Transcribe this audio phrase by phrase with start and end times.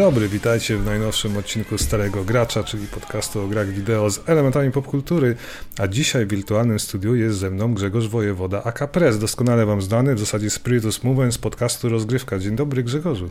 [0.00, 5.36] Dobry, witajcie w najnowszym odcinku Starego Gracza, czyli podcastu o grach wideo z elementami popkultury,
[5.78, 10.14] a dzisiaj w wirtualnym studiu jest ze mną Grzegorz Wojewoda, aka Press, doskonale wam znany,
[10.14, 12.38] w zasadzie Spiritus Movement z podcastu Rozgrywka.
[12.38, 13.30] Dzień dobry Grzegorzu.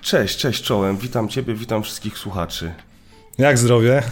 [0.00, 2.72] Cześć, cześć czołem, witam ciebie, witam wszystkich słuchaczy.
[3.38, 4.02] Jak zdrowie?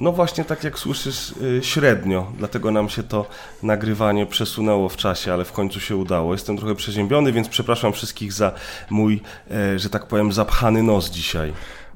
[0.00, 3.26] No właśnie tak jak słyszysz, y, średnio, dlatego nam się to
[3.62, 6.32] nagrywanie przesunęło w czasie, ale w końcu się udało.
[6.32, 8.52] Jestem trochę przeziębiony, więc przepraszam wszystkich za
[8.90, 11.52] mój, e, że tak powiem, zapchany nos dzisiaj.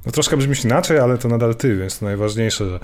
[0.07, 2.79] No troszkę brzmisz inaczej, ale to nadal ty, więc to najważniejsze, że,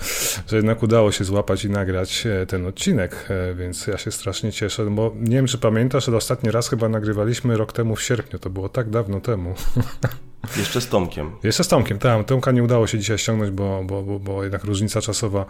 [0.46, 4.52] że jednak udało się złapać i nagrać e, ten odcinek, e, więc ja się strasznie
[4.52, 8.38] cieszę, bo nie wiem, czy pamiętasz, ale ostatni raz chyba nagrywaliśmy rok temu w sierpniu,
[8.38, 9.54] to było tak dawno temu.
[10.56, 11.30] Jeszcze z Tomkiem.
[11.42, 12.26] Jeszcze z Tomkiem, tak.
[12.26, 15.46] Tomka nie udało się dzisiaj ściągnąć, bo, bo, bo, bo jednak różnica czasowa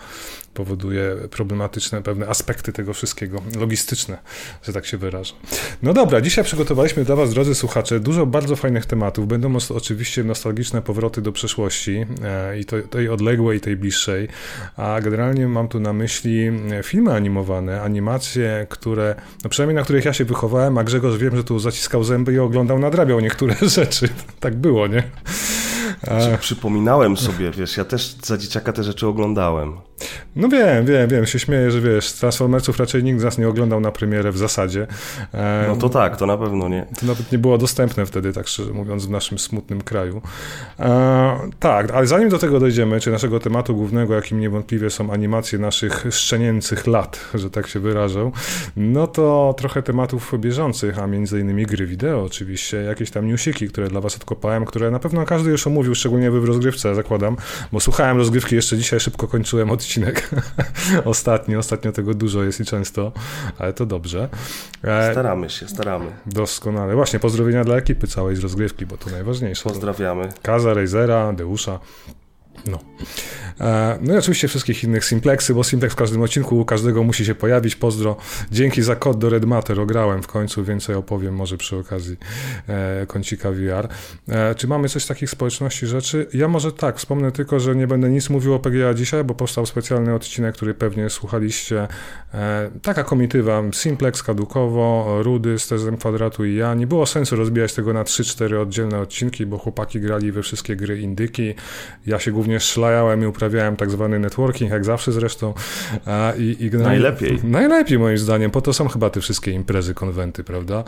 [0.55, 4.19] powoduje problematyczne pewne aspekty tego wszystkiego, logistyczne,
[4.63, 5.35] że tak się wyrażę.
[5.83, 9.29] No dobra, dzisiaj przygotowaliśmy dla Was, drodzy słuchacze, dużo bardzo fajnych tematów.
[9.29, 14.29] Będą oczywiście nostalgiczne powroty do przeszłości e, i to, tej odległej, i tej bliższej,
[14.77, 20.05] a generalnie mam tu na myśli e, filmy animowane, animacje, które, no przynajmniej na których
[20.05, 24.09] ja się wychowałem, a Grzegorz wiem, że tu zaciskał zęby i oglądał, nadrabiał niektóre rzeczy.
[24.41, 25.03] Tak było było, nie?
[26.03, 29.77] Znaczy, przypominałem sobie, wiesz, ja też za dzieciaka te rzeczy oglądałem.
[30.37, 33.81] No wiem, wiem, wiem, się śmieję, że wiesz, Transformersów raczej nikt z nas nie oglądał
[33.81, 34.87] na premierę w zasadzie.
[35.69, 36.87] No to tak, to na pewno nie.
[37.01, 40.23] To nawet nie było dostępne wtedy, tak szczerze mówiąc, w naszym smutnym kraju.
[40.79, 45.59] E, tak, ale zanim do tego dojdziemy, czy naszego tematu głównego, jakim niewątpliwie są animacje
[45.59, 48.31] naszych szczenięcych lat, że tak się wyrażę,
[48.77, 53.89] no to trochę tematów bieżących, a między innymi gry wideo oczywiście, jakieś tam newsiki, które
[53.89, 57.37] dla was odkopałem, które na pewno każdy już omówił, szczególnie wy w rozgrywce, zakładam,
[57.73, 60.31] bo słuchałem rozgrywki jeszcze dzisiaj, szybko kończyłem odcinek.
[61.05, 63.13] ostatnio, ostatnio tego dużo jest i często,
[63.59, 64.29] ale to dobrze.
[64.85, 66.07] E, staramy się, staramy.
[66.27, 66.95] Doskonale.
[66.95, 69.63] Właśnie, pozdrowienia dla ekipy całej z rozgrywki, bo to najważniejsze.
[69.63, 70.29] Pozdrawiamy.
[70.43, 71.79] Kaza, Razera, Deusza.
[72.67, 72.79] No.
[73.61, 77.25] E, no i oczywiście wszystkich innych Simplexy, bo Simplex w każdym odcinku u każdego musi
[77.25, 77.77] się pojawić.
[77.77, 78.17] Pozdro.
[78.51, 79.81] Dzięki za kod do Red Matter.
[79.81, 82.17] Ograłem w końcu, więcej opowiem może przy okazji
[82.69, 83.89] e, kącika VR.
[84.29, 86.27] E, czy mamy coś takich społeczności rzeczy?
[86.35, 89.67] Ja może tak, wspomnę tylko, że nie będę nic mówił o PGA dzisiaj, bo powstał
[89.67, 91.89] specjalny odcinek, który pewnie słuchaliście.
[92.83, 96.75] Taka komitywa Simplex, Kadukowo, Rudy z tezem kwadratu i ja.
[96.75, 101.01] Nie było sensu rozbijać tego na 3-4 oddzielne odcinki, bo chłopaki grali we wszystkie gry
[101.01, 101.55] indyki.
[102.07, 105.55] Ja się głównie szlajałem i uprawiałem tak zwany networking, jak zawsze zresztą.
[106.07, 107.39] A, i, i najlepiej.
[107.45, 110.85] Najlepiej moim zdaniem, po to są chyba te wszystkie imprezy, konwenty, prawda?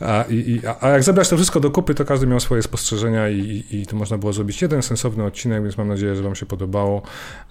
[0.00, 3.38] A, i, a jak zebrać to wszystko do kupy, to każdy miał swoje spostrzeżenia i,
[3.70, 6.46] i, i to można było zrobić jeden sensowny odcinek, więc mam nadzieję, że wam się
[6.46, 7.02] podobało.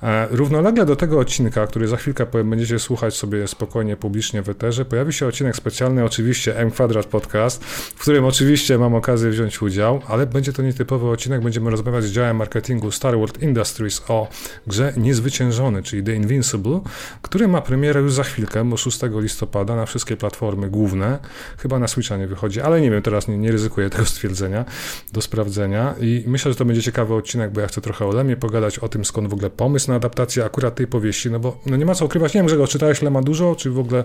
[0.01, 4.85] A, równolegle do tego odcinka, który za chwilkę będziecie słuchać sobie spokojnie, publicznie w eterze,
[4.85, 10.01] pojawi się odcinek specjalny, oczywiście M Kwadrat Podcast, w którym oczywiście mam okazję wziąć udział,
[10.07, 14.27] ale będzie to nietypowy odcinek, będziemy rozmawiać z działem marketingu Star World Industries o
[14.67, 16.79] grze Niezwyciężony, czyli The Invincible,
[17.21, 21.19] który ma premierę już za chwilkę, bo 6 listopada na wszystkie platformy główne.
[21.57, 24.65] Chyba na Switcha nie wychodzi, ale nie wiem, teraz nie, nie ryzykuję tego stwierdzenia
[25.13, 28.37] do sprawdzenia i myślę, że to będzie ciekawy odcinek, bo ja chcę trochę o Lemie
[28.37, 31.77] pogadać, o tym skąd w ogóle pomysł na adaptację akurat tej powieści, no bo no
[31.77, 34.03] nie ma co ukrywać, nie wiem, że go czytałeś Lema dużo, czy w ogóle...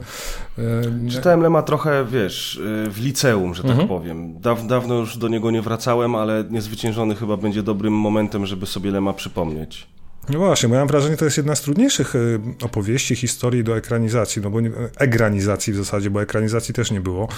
[0.58, 3.88] Yy, Czytałem Lema trochę, wiesz, e, w liceum, że tak mhm.
[3.88, 4.40] powiem.
[4.40, 8.90] Daw, dawno już do niego nie wracałem, ale Niezwyciężony chyba będzie dobrym momentem, żeby sobie
[8.90, 9.86] Lema przypomnieć przypomnieć.
[10.28, 13.64] No właśnie, bo ja mam wrażenie, że to jest jedna z trudniejszych y, opowieści, historii
[13.64, 17.28] do ekranizacji, no bo nie, egranizacji w zasadzie, bo ekranizacji też nie było.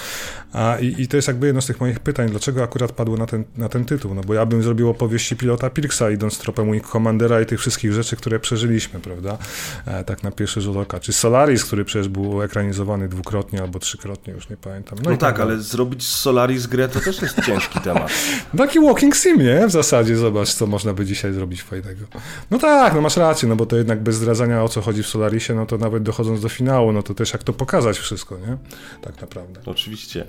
[0.53, 3.25] A, i, i, to jest jakby jedno z tych moich pytań, dlaczego akurat padło na
[3.25, 6.87] ten, na ten tytuł, no bo ja bym zrobił opowieści pilota Pirksa, idąc tropem Wing
[6.87, 9.37] Commandera i tych wszystkich rzeczy, które przeżyliśmy, prawda,
[9.85, 10.99] e, tak na pierwszy rzut oka.
[10.99, 14.99] Czy Solaris, który przecież był ekranizowany dwukrotnie albo trzykrotnie, już nie pamiętam.
[15.03, 18.11] No, no tak, tak, ale zrobić z Solaris grę to też jest ciężki temat.
[18.57, 19.67] Taki walking sim, nie?
[19.67, 22.05] W zasadzie, zobacz, co można by dzisiaj zrobić fajnego.
[22.51, 25.03] No tak, tak, no masz rację, no bo to jednak bez zdradzania o co chodzi
[25.03, 28.37] w Solarisie, no to nawet dochodząc do finału, no to też jak to pokazać wszystko,
[28.37, 28.57] nie?
[29.01, 29.61] Tak naprawdę.
[29.65, 30.25] Oczywiście.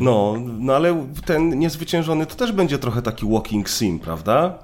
[0.00, 4.58] No, no ale ten niezwyciężony to też będzie trochę taki walking sim, prawda?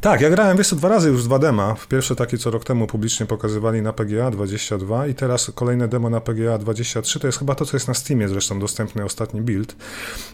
[0.00, 1.76] Tak, ja grałem, wiesz co, dwa razy już z dwa dema.
[1.88, 6.20] Pierwsze takie, co rok temu publicznie pokazywali na PGA 22 i teraz kolejne demo na
[6.20, 9.76] PGA 23, to jest chyba to, co jest na Steamie zresztą dostępny, ostatni build.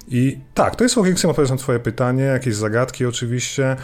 [0.08, 3.76] I tak, to jest Walking Sim, odpowiedź na twoje pytanie, jakieś zagadki oczywiście.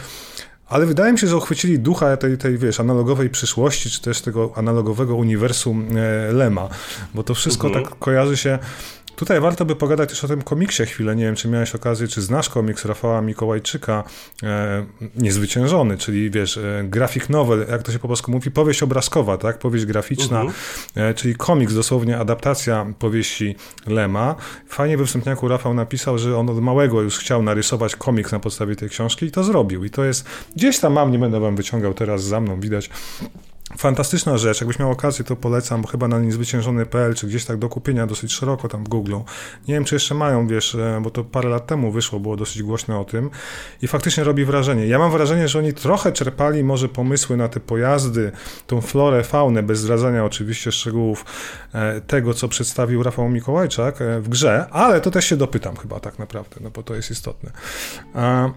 [0.67, 4.51] Ale wydaje mi się, że uchwycili ducha tej, tej wiesz, analogowej przyszłości, czy też tego
[4.55, 6.69] analogowego uniwersum e, Lema,
[7.13, 7.85] bo to wszystko mhm.
[7.85, 8.59] tak kojarzy się
[9.15, 11.15] Tutaj warto by pogadać też o tym komiksie chwilę.
[11.15, 14.03] Nie wiem, czy miałeś okazję, czy znasz komiks Rafała Mikołajczyka,
[14.43, 19.37] e, Niezwyciężony, czyli wiesz, e, grafik novel, jak to się po polsku mówi, powieść obrazkowa,
[19.37, 19.59] tak?
[19.59, 21.01] Powieść graficzna, uh -huh.
[21.01, 23.55] e, czyli komiks, dosłownie adaptacja powieści
[23.87, 24.35] Lema.
[24.67, 28.75] Fajnie we wstępniaku Rafał napisał, że on od małego już chciał narysować komiks na podstawie
[28.75, 29.85] tej książki i to zrobił.
[29.85, 30.25] I to jest,
[30.55, 32.89] gdzieś tam mam, nie będę wam wyciągał teraz za mną, widać
[33.77, 37.69] Fantastyczna rzecz, jakbyś miał okazję, to polecam, bo chyba na niezwyciężony.pl, czy gdzieś tak do
[37.69, 39.15] kupienia dosyć szeroko tam w Google.
[39.67, 42.63] Nie wiem, czy jeszcze mają, wiesz, e, bo to parę lat temu wyszło, było dosyć
[42.63, 43.29] głośno o tym
[43.81, 44.87] i faktycznie robi wrażenie.
[44.87, 48.31] Ja mam wrażenie, że oni trochę czerpali może pomysły na te pojazdy,
[48.67, 51.25] tą florę, faunę, bez zdradzania oczywiście szczegółów
[51.73, 55.99] e, tego, co przedstawił Rafał Mikołajczak e, w grze, ale to też się dopytam chyba
[55.99, 57.51] tak naprawdę, no bo to jest istotne.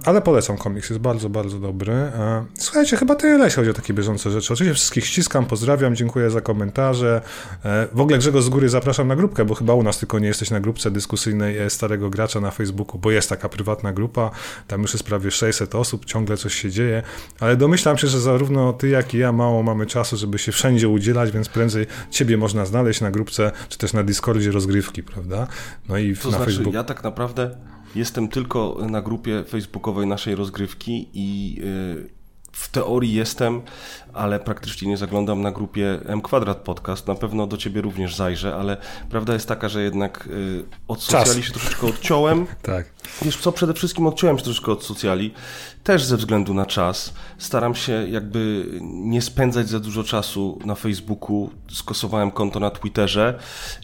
[0.05, 2.13] Ale polecam komiks, jest bardzo, bardzo dobry.
[2.59, 4.53] Słuchajcie, chyba tyle, jeśli chodzi o takie bieżące rzeczy.
[4.53, 7.21] Oczywiście wszystkich ściskam, pozdrawiam, dziękuję za komentarze.
[7.65, 10.29] E, w ogóle Grzegorz z góry zapraszam na grupkę, bo chyba u nas tylko nie
[10.29, 14.31] jesteś na grupce dyskusyjnej e, Starego Gracza na Facebooku, bo jest taka prywatna grupa,
[14.67, 17.03] tam już jest prawie 600 osób, ciągle coś się dzieje,
[17.41, 20.89] ale domyślam się, że zarówno ty, jak i ja mało mamy czasu, żeby się wszędzie
[20.89, 25.47] udzielać, więc prędzej ciebie można znaleźć na grupce, czy też na Discordzie rozgrywki, prawda?
[25.89, 26.75] No i to na znaczy, Facebooku.
[26.75, 27.57] ja tak naprawdę
[27.95, 32.17] jestem tylko na grupie facebookowej naszej rozgrywki i yy,
[32.53, 33.63] w teorii jestem,
[34.17, 37.07] ale praktycznie nie zaglądam na grupie M Kwadrat Podcast.
[37.07, 38.77] Na pewno do ciebie również zajrzę, ale
[39.11, 42.47] prawda jest taka, że jednak y, od socjali się troszeczkę odciąłem.
[42.63, 42.87] tak.
[43.23, 45.35] Wiesz co, przede wszystkim odciąłem się troszeczkę od socjali,
[45.85, 47.15] też ze względu na czas.
[47.39, 53.39] Staram się jakby nie spędzać za dużo czasu na Facebooku, skosowałem konto na Twitterze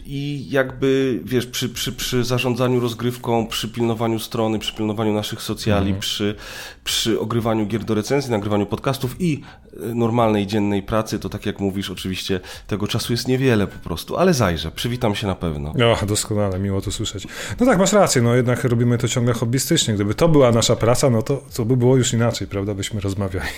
[0.05, 5.85] i jakby, wiesz, przy, przy, przy zarządzaniu rozgrywką, przy pilnowaniu strony, przy pilnowaniu naszych socjali,
[5.85, 5.99] mhm.
[5.99, 6.35] przy,
[6.83, 9.41] przy ogrywaniu gier do recenzji, nagrywaniu podcastów i
[9.79, 14.33] normalnej, dziennej pracy, to tak jak mówisz, oczywiście tego czasu jest niewiele po prostu, ale
[14.33, 15.73] zajrzę, przywitam się na pewno.
[16.01, 17.27] O, doskonale, miło to słyszeć.
[17.59, 19.93] No tak, masz rację, no jednak robimy to ciągle hobbystycznie.
[19.93, 23.49] Gdyby to była nasza praca, no to, to by było już inaczej, prawda, byśmy rozmawiali.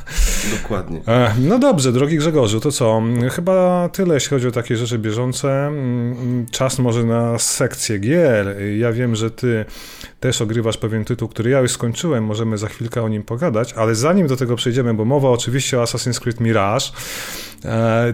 [0.62, 1.00] Dokładnie.
[1.08, 3.02] E, no dobrze, drogi Grzegorzu, to co?
[3.30, 5.66] Chyba tyle, jeśli chodzi o takie rzeczy bieżące.
[5.66, 8.56] Mm, czas może na sekcję gier.
[8.78, 9.64] Ja wiem, że ty
[10.22, 13.94] też ogrywasz pewien tytuł, który ja już skończyłem, możemy za chwilkę o nim pogadać, ale
[13.94, 16.86] zanim do tego przejdziemy, bo mowa oczywiście o Assassin's Creed Mirage,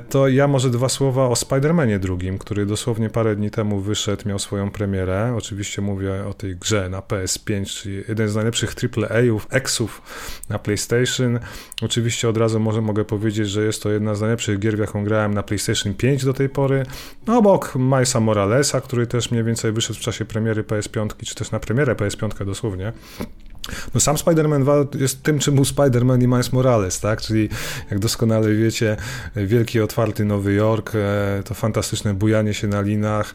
[0.08, 4.38] to ja może dwa słowa o Spider-Manie drugim, który dosłownie parę dni temu wyszedł, miał
[4.38, 5.34] swoją premierę.
[5.36, 10.02] Oczywiście mówię o tej grze na PS5, czyli jeden z najlepszych AAA-ów, X-ów
[10.48, 11.38] na PlayStation.
[11.82, 15.04] Oczywiście od razu może mogę powiedzieć, że jest to jedna z najlepszych gier, w jaką
[15.04, 16.86] grałem na PlayStation 5 do tej pory.
[17.26, 21.50] No obok Milesa Moralesa, który też mniej więcej wyszedł w czasie premiery PS5, czy też
[21.50, 22.92] na premierę PS5 dosłownie.
[23.94, 27.20] No sam Spider-Man 2 jest tym, czym był Spider-Man i Miles Morales, tak?
[27.20, 27.48] Czyli
[27.90, 28.96] jak doskonale wiecie,
[29.36, 33.34] wielki otwarty Nowy Jork, e, to fantastyczne bujanie się na linach,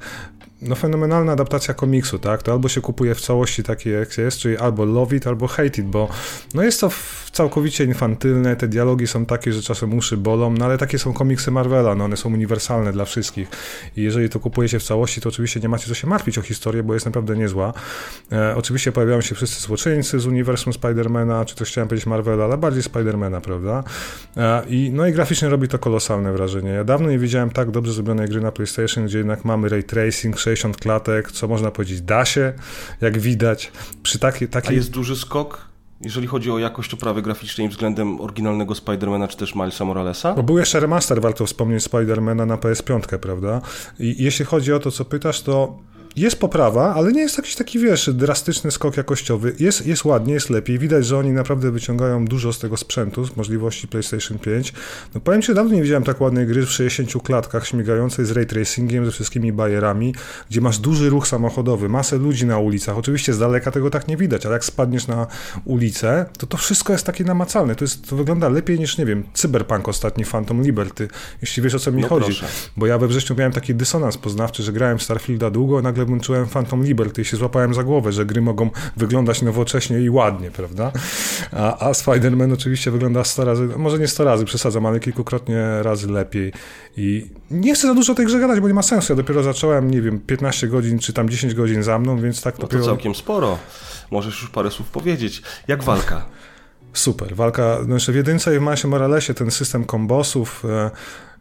[0.63, 2.44] no fenomenalna adaptacja komiksu, tak?
[2.44, 5.81] To albo się kupuje w całości takie jak jest, czyli albo love it, albo hate
[5.81, 6.10] it, bo
[6.54, 6.89] no jest to
[7.31, 11.51] całkowicie infantylne, te dialogi są takie, że czasem uszy bolą, no ale takie są komiksy
[11.51, 13.48] Marvela, no one są uniwersalne dla wszystkich
[13.98, 16.42] i jeżeli to kupuje się w całości, to oczywiście nie macie co się martwić o
[16.42, 17.74] historię, bo jest naprawdę niezła.
[18.31, 22.57] E, oczywiście pojawiają się wszyscy złoczyńcy z uniwersum Spidermana, czy też chciałem powiedzieć Marvela, ale
[22.57, 23.83] bardziej Spidermana, prawda?
[24.38, 26.69] E, i, no i graficznie robi to kolosalne wrażenie.
[26.69, 30.36] Ja dawno nie widziałem tak dobrze zrobionej gry na PlayStation, gdzie jednak mamy ray tracing,
[30.55, 32.53] 60 klatek, co można powiedzieć da się,
[33.01, 33.72] jak widać.
[34.03, 34.69] Przy takiej, takiej...
[34.69, 39.55] A jest duży skok jeżeli chodzi o jakość oprawy graficznej względem oryginalnego Spidermana czy też
[39.55, 40.33] Milesa Moralesa?
[40.33, 43.62] Bo był jeszcze remaster, warto wspomnieć, Spidermana na PS5, prawda?
[44.00, 45.79] I jeśli chodzi o to, co pytasz, to
[46.15, 49.55] jest poprawa, ale nie jest jakiś taki, wiesz, drastyczny skok jakościowy.
[49.60, 50.79] Jest, jest ładnie, jest lepiej.
[50.79, 54.74] Widać, że oni naprawdę wyciągają dużo z tego sprzętu, z możliwości PlayStation 5.
[55.15, 58.46] No powiem Ci, dawno nie widziałem tak ładnej gry w 60 klatkach, śmigającej z ray
[58.46, 60.15] tracingiem, ze wszystkimi bajerami,
[60.50, 62.98] gdzie masz duży ruch samochodowy, masę ludzi na ulicach.
[62.98, 65.27] Oczywiście z daleka tego tak nie widać, ale jak spadniesz na
[65.65, 67.75] ulicę, to to wszystko jest takie namacalne.
[67.75, 71.08] To, jest, to wygląda lepiej niż, nie wiem, Cyberpunk ostatni, Phantom Liberty,
[71.41, 72.25] jeśli wiesz o co mi no chodzi.
[72.25, 72.46] Proszę.
[72.77, 76.05] Bo ja we wrześniu miałem taki dysonans poznawczy, że grałem w Starfielda długo, nagle nagle
[76.05, 80.51] włączyłem Phantom Liberty i się złapałem za głowę, że gry mogą wyglądać nowocześnie i ładnie,
[80.51, 80.91] prawda?
[81.51, 86.12] A, a Spider-Man oczywiście wygląda 100 razy, może nie 100 razy, przesadzam, ale kilkukrotnie razy
[86.12, 86.53] lepiej.
[86.98, 89.13] I nie chcę za dużo o tej grze gadać, bo nie ma sensu.
[89.13, 92.60] Ja dopiero zacząłem, nie wiem, 15 godzin czy tam 10 godzin za mną, więc tak
[92.60, 93.57] no to całkiem sporo.
[94.12, 95.41] Możesz już parę słów powiedzieć.
[95.67, 96.25] Jak walka?
[96.93, 97.36] Super.
[97.36, 100.91] Walka, no jeszcze w jedynce i w Milesie Moralesie ten system kombosów, e,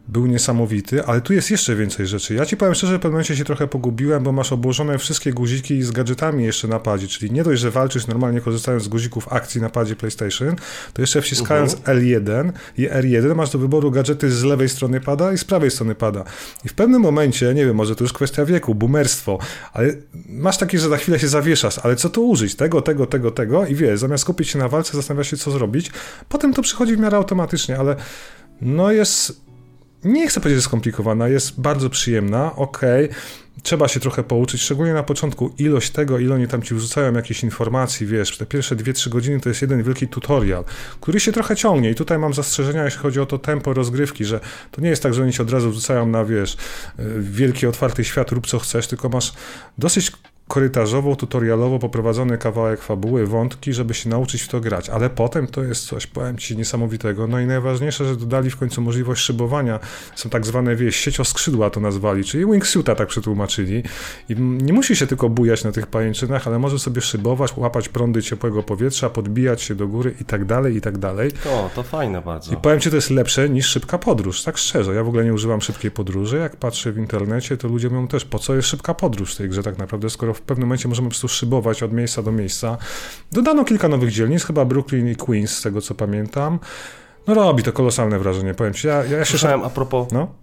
[0.07, 2.33] był niesamowity, ale tu jest jeszcze więcej rzeczy.
[2.33, 5.83] Ja ci powiem szczerze, w pewnym momencie się trochę pogubiłem, bo masz obłożone wszystkie guziki
[5.83, 9.61] z gadżetami jeszcze na padzie, czyli nie dość, że walczysz normalnie korzystając z guzików akcji
[9.61, 10.55] na padzie PlayStation,
[10.93, 11.95] to jeszcze wciskając uh-huh.
[11.95, 15.95] L1 i R1 masz do wyboru gadżety z lewej strony pada i z prawej strony
[15.95, 16.23] pada.
[16.65, 19.39] I w pewnym momencie, nie wiem, może to już kwestia wieku, boomerstwo,
[19.73, 19.93] ale
[20.29, 22.55] masz takie, że za chwilę się zawieszasz, ale co tu użyć?
[22.55, 25.91] Tego, tego, tego, tego i wiesz, zamiast skupić się na walce, zastanawiasz się, co zrobić.
[26.29, 27.95] Potem to przychodzi w miarę automatycznie, ale
[28.61, 29.42] no jest
[30.05, 33.09] nie chcę powiedzieć, skomplikowana, jest bardzo przyjemna, okay.
[33.63, 37.43] trzeba się trochę pouczyć, szczególnie na początku ilość tego, ile oni tam ci wrzucają jakieś
[37.43, 40.63] informacji, wiesz, te pierwsze 2-3 godziny to jest jeden wielki tutorial,
[41.01, 44.39] który się trochę ciągnie i tutaj mam zastrzeżenia, jeśli chodzi o to tempo rozgrywki, że
[44.71, 46.57] to nie jest tak, że oni się od razu wrzucają na, wiesz,
[47.19, 49.33] wielki, otwarty świat, rób co chcesz, tylko masz
[49.77, 50.11] dosyć
[50.47, 55.63] korytarzowo, tutorialowo poprowadzony kawałek fabuły, wątki, żeby się nauczyć w to grać, ale potem to
[55.63, 57.27] jest coś, powiem Ci, niesamowitego.
[57.27, 59.79] No i najważniejsze, że dodali w końcu możliwość szybowania.
[60.15, 63.83] Są tak zwane, wieś, siecioskrzydła to nazwali, czyli wingsuita tak przetłumaczyli.
[64.29, 68.23] I nie musi się tylko bujać na tych pajęczynach, ale może sobie szybować, łapać prądy
[68.23, 71.31] ciepłego powietrza, podbijać się do góry i tak dalej, i tak dalej.
[71.49, 72.53] O, to fajne bardzo.
[72.53, 74.93] I powiem Ci, to jest lepsze niż szybka podróż, tak szczerze.
[74.93, 76.37] Ja w ogóle nie używam szybkiej podróży.
[76.37, 79.49] Jak patrzę w internecie, to ludzie mówią też, po co jest szybka podróż w tej
[79.49, 82.77] grze tak naprawdę, skoro w pewnym momencie możemy po prostu szybować od miejsca do miejsca.
[83.31, 86.59] Dodano kilka nowych dzielnic, chyba Brooklyn i Queens, z tego co pamiętam.
[87.27, 88.87] No robi to kolosalne wrażenie, powiem ci.
[88.87, 90.11] Ja, ja się Słyszałem a propos...
[90.11, 90.42] No?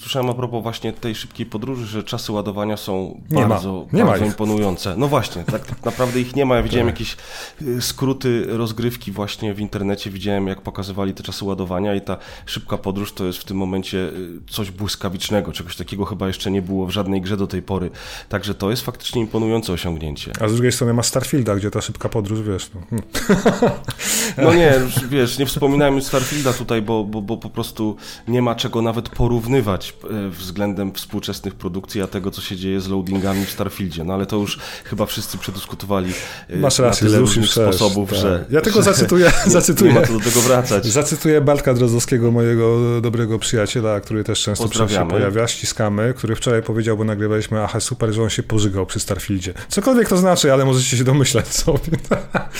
[0.00, 3.98] Słyszałem a propos właśnie tej szybkiej podróży, że czasy ładowania są nie bardzo, ma.
[3.98, 4.94] Nie bardzo ma imponujące.
[4.96, 6.56] No właśnie, tak naprawdę ich nie ma.
[6.56, 6.94] Ja widziałem tak.
[6.94, 7.16] jakieś
[7.62, 12.78] y, skróty rozgrywki właśnie w internecie, widziałem jak pokazywali te czasy ładowania i ta szybka
[12.78, 15.52] podróż to jest w tym momencie y, coś błyskawicznego.
[15.52, 17.90] Czegoś takiego chyba jeszcze nie było w żadnej grze do tej pory.
[18.28, 20.32] Także to jest faktycznie imponujące osiągnięcie.
[20.40, 22.70] A z drugiej strony ma Starfielda, gdzie ta szybka podróż, wiesz.
[22.74, 23.08] No, hmm.
[24.44, 24.72] no nie,
[25.08, 27.96] wiesz, nie wspominajmy Starfielda tutaj, bo, bo, bo po prostu
[28.28, 32.88] nie ma czego nawet porównywać E, względem współczesnych produkcji, a tego, co się dzieje z
[32.88, 34.04] loadingami w Starfieldzie.
[34.04, 36.12] No ale to już chyba wszyscy przedyskutowali
[36.48, 38.18] e, Masz rację, na tyle różnych sposobów, tak.
[38.18, 38.44] że...
[38.50, 40.86] Ja tylko zacytuję, zacytuję, nie ma do tego wracać.
[40.86, 46.96] Zacytuję Bartka Drozdowskiego, mojego dobrego przyjaciela, który też często się pojawia, ściskamy, który wczoraj powiedział,
[46.96, 49.54] bo nagrywaliśmy, aha, super, że on się pożygał przy Starfieldzie.
[49.68, 51.78] Cokolwiek to znaczy, ale możecie się domyślać sobie.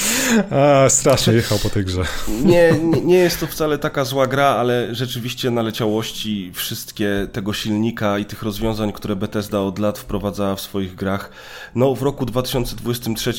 [0.50, 2.02] a, strasznie jechał po tej grze.
[2.44, 8.18] Nie, nie, nie jest to wcale taka zła gra, ale rzeczywiście naleciałości wszystkie tego silnika
[8.18, 11.30] i tych rozwiązań, które Bethesda od lat wprowadzała w swoich grach,
[11.74, 13.34] no w roku 2023 e,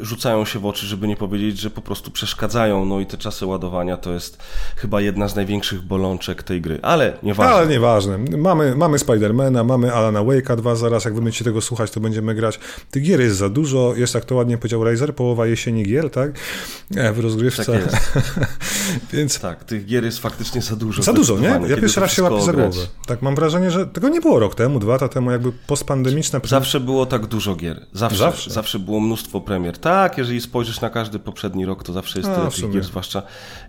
[0.00, 2.84] rzucają się w oczy, żeby nie powiedzieć, że po prostu przeszkadzają.
[2.84, 4.38] No i te czasy ładowania to jest
[4.76, 7.54] chyba jedna z największych bolączek tej gry, ale nieważne.
[7.54, 8.18] Ale nieważne.
[8.38, 12.34] Mamy, mamy Spidermana, mamy Alana Wake'a 2, zaraz jak wy będziecie tego słuchać, to będziemy
[12.34, 12.60] grać.
[12.90, 16.30] Tych gier jest za dużo, jest tak to ładnie powiedział Razer, połowa jesieni gier, tak?
[16.96, 17.64] E, w rozgrywce.
[17.64, 18.22] Tak.
[19.12, 19.40] Więc...
[19.40, 21.02] Tak, tych gier jest faktycznie za dużo.
[21.02, 21.60] Za dużo, nie?
[21.68, 22.80] Ja pierwszy raz się łapię za głowę.
[23.10, 26.40] Tak, mam wrażenie, że tego nie było rok temu, dwa lata temu, jakby postpandemiczne...
[26.44, 27.86] Zawsze było tak dużo gier.
[27.92, 28.50] Zawsze, zawsze.
[28.50, 29.78] zawsze było mnóstwo premier.
[29.78, 33.22] Tak, jeżeli spojrzysz na każdy poprzedni rok, to zawsze jest tyle tych gier, zwłaszcza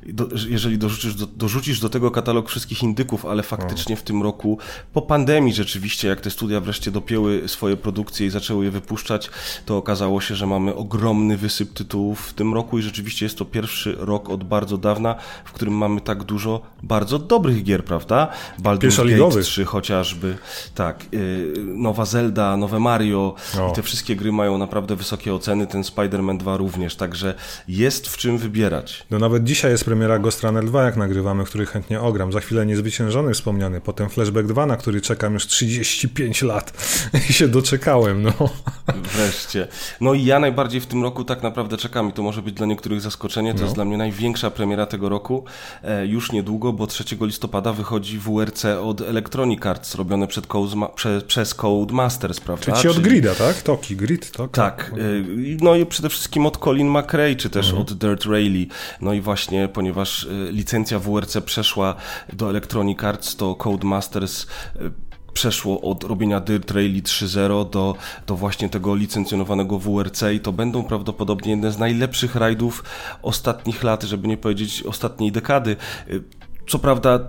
[0.06, 4.58] do, jeżeli dorzucisz do, dorzucisz do tego katalog wszystkich indyków, ale faktycznie w tym roku,
[4.94, 9.30] po pandemii rzeczywiście, jak te studia wreszcie dopięły swoje produkcje i zaczęły je wypuszczać,
[9.66, 13.46] to okazało się, że mamy ogromny wysyp tytułów w tym roku i rzeczywiście jest to
[13.46, 18.28] pierwszy rok od bardzo dawna, w którym mamy tak dużo bardzo dobrych gier, prawda?
[18.60, 20.38] Baldur's Gate 3 chociażby,
[20.76, 23.72] tak, yy, nowa Zelda, nowe Mario o.
[23.72, 27.34] i te wszystkie gry mają naprawdę wysokie oceny, ten Spider-Man 2 również, także
[27.68, 29.06] jest w czym wybierać.
[29.12, 32.32] No nawet dzisiaj jest premiera Ghost Runner 2, jak nagrywamy, który chętnie ogram.
[32.32, 36.74] Za chwilę Niezwyciężony wspomniany, potem Flashback 2, na który czekam już 35 lat
[37.30, 38.34] i się doczekałem, no.
[39.14, 39.68] Wreszcie.
[40.02, 42.66] No i ja najbardziej w tym roku tak naprawdę czekam i to może być dla
[42.66, 43.64] niektórych zaskoczenie, to no.
[43.64, 45.44] jest dla mnie największa premiera tego roku,
[45.84, 49.21] e, już niedługo, bo 3 listopada wychodzi WRC od Electronic
[49.66, 50.28] Arts, robione
[50.96, 52.66] prze, przez Codemasters, prawda?
[52.66, 53.62] Czyli, Czyli od Grida, tak?
[53.62, 54.54] Toki, Grid, Toki.
[54.54, 54.94] Tak.
[54.98, 57.82] Y, no i przede wszystkim od Colin McRae, czy też mhm.
[57.82, 58.68] od Dirt Rally.
[59.02, 61.96] No i właśnie, ponieważ y, licencja WRC przeszła
[62.34, 64.44] do Electronic Arts, to Codemasters
[64.76, 64.92] y,
[65.34, 67.96] przeszło od robienia Dirt Rally 3.0 do,
[68.28, 72.84] do właśnie tego licencjonowanego WRC i to będą prawdopodobnie jedne z najlepszych rajdów
[73.22, 75.76] ostatnich lat, żeby nie powiedzieć ostatniej dekady.
[76.70, 77.20] Co prawda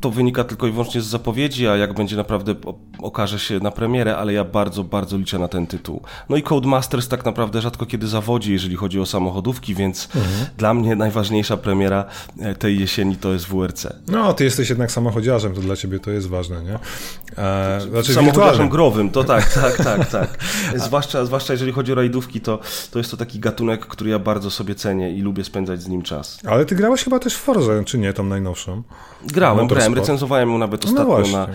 [0.00, 2.54] to wynika tylko i wyłącznie z zapowiedzi, a jak będzie naprawdę
[2.98, 6.02] okaże się na premierę, ale ja bardzo, bardzo liczę na ten tytuł.
[6.28, 10.46] No i Codemasters tak naprawdę rzadko kiedy zawodzi, jeżeli chodzi o samochodówki, więc mhm.
[10.56, 12.04] dla mnie najważniejsza premiera
[12.40, 13.86] e, tej jesieni to jest WRC.
[14.08, 16.78] No, ty jesteś jednak samochodziarzem, to dla ciebie to jest ważne, nie?
[17.38, 20.38] E, znaczy samochodziarzem growym, to tak, tak, tak, tak.
[20.76, 22.58] zwłaszcza, zwłaszcza jeżeli chodzi o rajdówki, to,
[22.90, 26.02] to jest to taki gatunek, który ja bardzo sobie cenię i lubię spędzać z nim
[26.02, 26.38] czas.
[26.46, 28.82] Ale ty grałeś chyba też w Forza, czy nie, tą najnowszą?
[29.26, 31.46] Grałem, grałem Widziałem, recenzowałem ją nawet no ostatnio no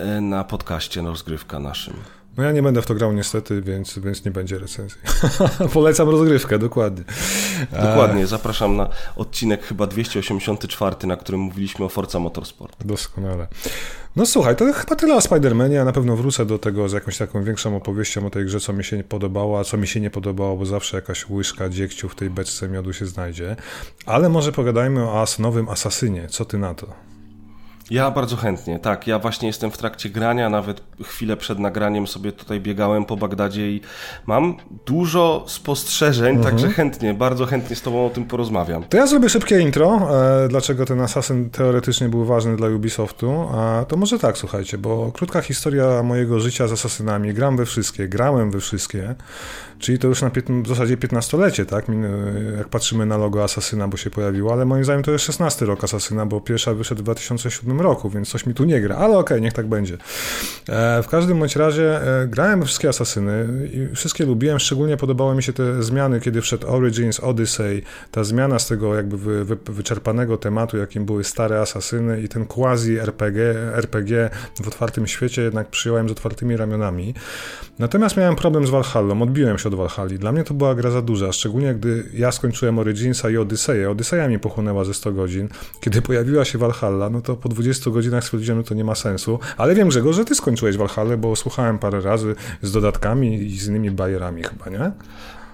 [0.00, 1.94] na, na podcaście na rozgrywka naszym.
[2.36, 5.00] No ja nie będę w to grał niestety, więc, więc nie będzie recenzji.
[5.72, 7.04] Polecam rozgrywkę, dokładnie.
[7.72, 12.86] Dokładnie, zapraszam na odcinek chyba 284, na którym mówiliśmy o Forza Motorsport.
[12.86, 13.46] Doskonale.
[14.16, 17.18] No słuchaj, to chyba tyle o Spider-Manie, ja na pewno wrócę do tego z jakąś
[17.18, 20.10] taką większą opowieścią o tej grze, co mi się podobało, a co mi się nie
[20.10, 23.56] podobało, bo zawsze jakaś łyżka dziegciu w tej beczce miodu się znajdzie.
[24.06, 27.13] Ale może pogadajmy o nowym Asasynie, co ty na to?
[27.90, 29.06] Ja bardzo chętnie, tak.
[29.06, 33.70] Ja właśnie jestem w trakcie grania, nawet chwilę przed nagraniem sobie tutaj biegałem po Bagdadzie
[33.70, 33.80] i
[34.26, 36.54] mam dużo spostrzeżeń, mhm.
[36.54, 38.84] także chętnie, bardzo chętnie z Tobą o tym porozmawiam.
[38.84, 40.08] To ja zrobię szybkie intro,
[40.44, 43.48] e, dlaczego ten Assassin teoretycznie był ważny dla Ubisoftu.
[43.54, 47.34] A to może tak, słuchajcie, bo krótka historia mojego życia z Assassinami.
[47.34, 49.14] Gram we wszystkie, grałem we wszystkie.
[49.78, 50.30] Czyli to już na
[50.62, 51.86] w zasadzie 15-lecie, tak?
[52.56, 55.84] Jak patrzymy na logo Asasyna, bo się pojawiło, ale moim zdaniem to jest 16 rok
[55.84, 59.20] Asasyna, bo pierwsza wyszedł w 2007 roku, więc coś mi tu nie gra, ale okej,
[59.20, 59.98] okay, niech tak będzie.
[60.68, 65.42] E, w każdym bądź razie e, grałem wszystkie Asasyny i wszystkie lubiłem, szczególnie podobały mi
[65.42, 70.36] się te zmiany, kiedy wszedł Origins, Odyssey, ta zmiana z tego jakby wy, wy, wyczerpanego
[70.36, 74.30] tematu, jakim były stare Asasyny i ten quasi RPG, RPG
[74.62, 77.14] w otwartym świecie jednak przyjąłem z otwartymi ramionami.
[77.78, 80.18] Natomiast miałem problem z Valhalla, odbiłem się od Valhalla.
[80.18, 83.90] Dla mnie to była gra za duża, szczególnie gdy ja skończyłem Originsa i Odyseję.
[83.90, 85.48] Odyseja mi pochłonęła ze 100 godzin.
[85.80, 89.38] Kiedy pojawiła się Valhalla, no to po 20 godzinach stwierdziłem, że to nie ma sensu.
[89.56, 93.68] Ale wiem, Grzegorz, że ty skończyłeś Valhalla, bo słuchałem parę razy z dodatkami i z
[93.68, 94.92] innymi bajerami chyba, nie?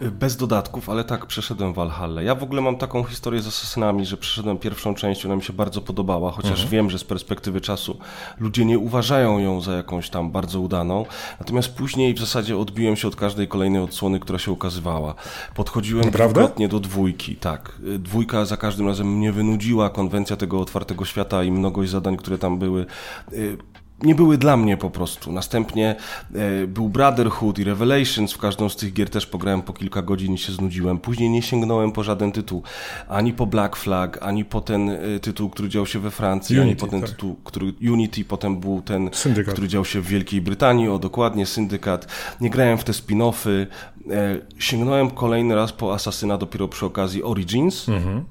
[0.00, 2.22] Bez dodatków, ale tak, przeszedłem Valhalla.
[2.22, 5.52] Ja w ogóle mam taką historię z Assassinami, że przeszedłem pierwszą część, ona mi się
[5.52, 6.68] bardzo podobała, chociaż mhm.
[6.68, 7.98] wiem, że z perspektywy czasu
[8.38, 11.06] ludzie nie uważają ją za jakąś tam bardzo udaną.
[11.40, 15.14] Natomiast później w zasadzie odbiłem się od każdej kolejnej odsłony, która się ukazywała.
[15.54, 17.72] Podchodziłem dwukrotnie do dwójki, tak.
[17.98, 22.58] Dwójka za każdym razem mnie wynudziła, konwencja tego otwartego świata i mnogość zadań, które tam
[22.58, 22.86] były
[23.32, 23.56] y,
[24.02, 25.32] nie były dla mnie po prostu.
[25.32, 25.96] Następnie
[26.34, 30.34] e, był Brotherhood i Revelations, w każdą z tych gier też pograłem po kilka godzin
[30.34, 30.98] i się znudziłem.
[30.98, 32.62] Później nie sięgnąłem po żaden tytuł,
[33.08, 36.70] ani po Black Flag, ani po ten e, tytuł, który dział się we Francji, Unity,
[36.70, 37.10] ani po ten tak.
[37.10, 39.54] tytuł, który Unity, potem był ten, Syndykat.
[39.54, 42.06] który dział się w Wielkiej Brytanii, o dokładnie, Syndykat.
[42.40, 43.66] Nie grałem w te spin-offy.
[44.10, 47.88] E, sięgnąłem kolejny raz po Asasyna dopiero przy okazji Origins.
[47.88, 48.24] Mhm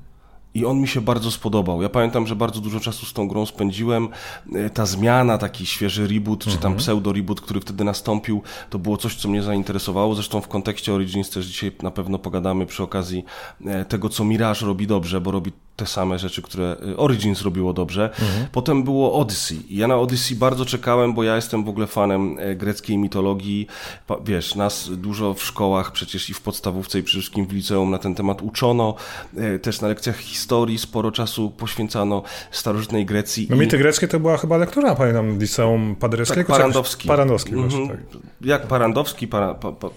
[0.54, 1.82] i on mi się bardzo spodobał.
[1.82, 4.10] Ja pamiętam, że bardzo dużo czasu z tą grą spędziłem.
[4.56, 6.78] E, ta zmiana, taki świeży reboot, czy tam mhm.
[6.78, 10.16] pseudo-reboot, który wtedy nastąpił, to było coś, co mnie zainteresowało.
[10.16, 13.26] Zresztą w kontekście Origins też dzisiaj na pewno pogadamy przy okazji
[13.66, 17.74] e, tego, co Mirage robi dobrze, bo robi te same rzeczy, które y, Origins robiło
[17.74, 18.04] dobrze.
[18.04, 18.48] Mhm.
[18.52, 19.60] Potem było Odyssey.
[19.70, 23.68] Ja na Odyssey bardzo czekałem, bo ja jestem w ogóle fanem e, greckiej mitologii.
[24.26, 27.98] Wiesz, nas dużo w szkołach przecież i w podstawówce i przede wszystkim w liceum na
[27.98, 28.96] ten temat uczono.
[29.38, 33.48] E, też na lekcjach historii sporo czasu poświęcano starożytnej Grecji.
[33.50, 33.60] No i...
[33.60, 36.48] mity greckie to była chyba lektura, pamiętam, liceum Paderewskiego.
[36.48, 37.08] Tak, Parandowski.
[37.08, 37.98] Parandowski właśnie, mhm.
[37.98, 38.22] tak.
[38.42, 39.90] Jak Parandowski, para, pa, pa,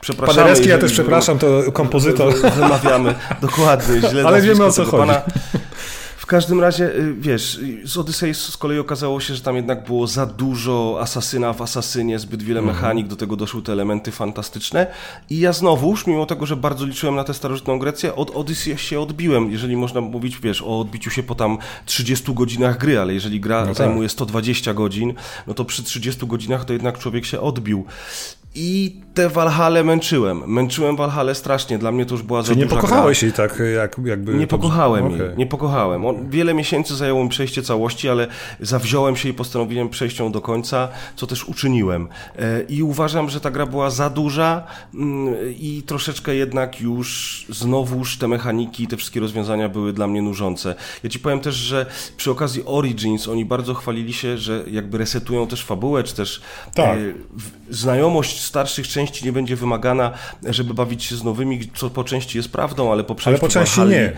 [0.00, 0.36] Przepraszamy.
[0.36, 2.34] Paderewski, ja też przepraszam, to kompozytor.
[2.54, 4.96] Wymawiamy, dokładnie, źle Ale wiemy o co chodzi.
[4.96, 5.22] Pana
[6.30, 10.26] każdym razie, y, wiesz, z Odyssey z kolei okazało się, że tam jednak było za
[10.26, 12.76] dużo asasyna w asasynie, zbyt wiele mhm.
[12.76, 14.86] mechanik, do tego doszły te elementy fantastyczne.
[15.30, 19.00] I ja znowuż, mimo tego, że bardzo liczyłem na tę starożytną Grecję, od Odyssey się
[19.00, 19.52] odbiłem.
[19.52, 23.60] Jeżeli można mówić, wiesz, o odbiciu się po tam 30 godzinach gry, ale jeżeli gra
[23.60, 23.76] no tak.
[23.76, 25.14] zajmuje 120 godzin,
[25.46, 27.84] no to przy 30 godzinach to jednak człowiek się odbił.
[28.54, 30.42] I te Valhalla męczyłem.
[30.46, 31.78] Męczyłem Valhalla strasznie.
[31.78, 34.34] Dla mnie to już była Czyli za nie pokochałeś jej tak jak, jakby...
[34.34, 35.18] Nie pokochałem okay.
[35.18, 35.36] jej.
[35.36, 36.06] Nie pokochałem.
[36.06, 38.28] On, wiele miesięcy zajęło mi przejście całości, ale
[38.60, 42.08] zawziąłem się i postanowiłem przejść ją do końca, co też uczyniłem.
[42.38, 48.18] E, I uważam, że ta gra była za duża mm, i troszeczkę jednak już znowuż
[48.18, 50.74] te mechaniki, te wszystkie rozwiązania były dla mnie nużące.
[51.04, 51.86] Ja ci powiem też, że
[52.16, 56.40] przy okazji Origins oni bardzo chwalili się, że jakby resetują też fabułę, czy też
[56.74, 56.98] tak.
[56.98, 57.00] e,
[57.70, 60.10] znajomość starszych części nie będzie wymagana,
[60.46, 63.48] żeby bawić się z nowymi, co po części jest prawdą, ale po części, ale po
[63.48, 64.12] części nie.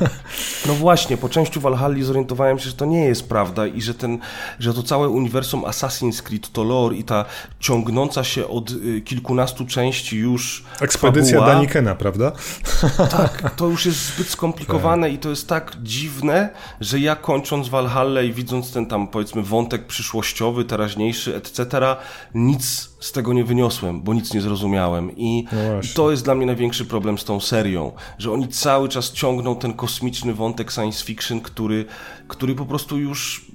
[0.66, 4.18] no właśnie, po części Valhalla zorientowałem się, że to nie jest prawda i że, ten,
[4.58, 7.24] że to całe uniwersum Assassin's Creed, to lore i ta
[7.60, 12.32] ciągnąca się od y, kilkunastu części już Ekspedycja fabuła, Danikena, prawda?
[13.18, 15.14] Tak, to już jest zbyt skomplikowane tak.
[15.14, 16.48] i to jest tak dziwne,
[16.80, 21.96] że ja kończąc Valhalla i widząc ten tam powiedzmy wątek przyszłościowy, teraźniejszy, etc.,
[22.34, 25.16] nic z tego nie wyniosłem, bo nic nie zrozumiałem.
[25.16, 29.12] I no to jest dla mnie największy problem z tą serią, że oni cały czas
[29.12, 31.84] ciągną ten kosmiczny wątek science fiction, który,
[32.28, 33.46] który po prostu już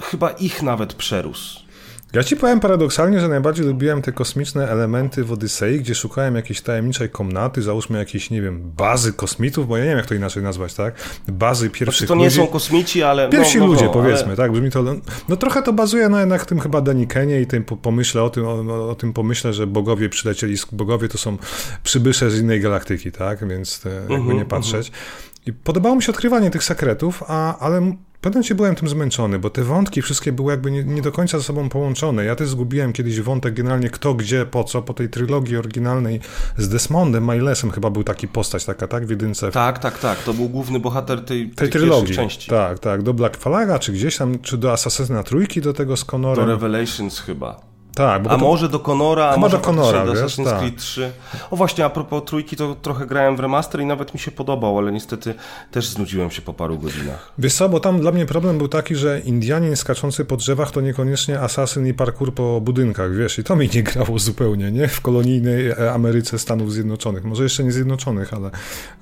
[0.00, 1.67] chyba ich nawet przerósł.
[2.12, 6.60] Ja ci powiem paradoksalnie, że najbardziej lubiłem te kosmiczne elementy w Odysei, gdzie szukałem jakiejś
[6.60, 10.42] tajemniczej komnaty, załóżmy jakieś, nie wiem, bazy kosmitów, bo ja nie wiem, jak to inaczej
[10.42, 10.94] nazwać, tak?
[11.28, 12.36] Bazy pierwszych znaczy, to nie ludzi.
[12.36, 13.28] są kosmici, ale...
[13.28, 14.36] Pierwsi no, no, ludzie, no, powiedzmy, ale...
[14.36, 14.52] tak?
[14.52, 14.84] Brzmi to...
[15.28, 18.88] No trochę to bazuje na jednak tym chyba Danikenie i tym pomyśle o tym, o,
[18.90, 21.36] o, tym pomyśle, że bogowie przylecieli, bogowie to są
[21.82, 23.48] przybysze z innej galaktyki, tak?
[23.48, 24.88] Więc te, jakby nie mhm, patrzeć.
[24.88, 25.27] Uh -huh.
[25.48, 29.50] I podobało mi się odkrywanie tych sekretów, a, ale pewnym momencie byłem tym zmęczony, bo
[29.50, 32.24] te wątki wszystkie były jakby nie, nie, do końca ze sobą połączone.
[32.24, 36.20] Ja też zgubiłem kiedyś wątek generalnie kto, gdzie, po co, po tej trylogii oryginalnej
[36.56, 39.50] z Desmondem, Milesem chyba był taki postać taka, tak, w jedynce.
[39.50, 42.14] Tak, tak, tak, to był główny bohater tej, tej, tej trylogii.
[42.14, 42.50] części.
[42.50, 46.04] Tak, tak, do Black Flaga, czy gdzieś tam, czy do Assassina Trójki, do tego z
[46.04, 46.46] Conorem.
[46.46, 47.67] Do Revelations chyba.
[47.98, 48.38] Tak, a to...
[48.38, 50.58] może do Conora, a może do Conora, do Assassin's tak.
[50.58, 51.12] Creed 3.
[51.50, 54.78] O właśnie, a propos trójki, to trochę grałem w remaster i nawet mi się podobał,
[54.78, 55.34] ale niestety
[55.70, 57.32] też znudziłem się po paru godzinach.
[57.38, 60.80] Wiesz co, bo tam dla mnie problem był taki, że Indianin skaczący po drzewach to
[60.80, 64.88] niekoniecznie asasyn i parkour po budynkach, wiesz, i to mi nie grało zupełnie, nie?
[64.88, 67.24] W kolonijnej e, Ameryce Stanów Zjednoczonych.
[67.24, 68.50] Może jeszcze nie Zjednoczonych, ale,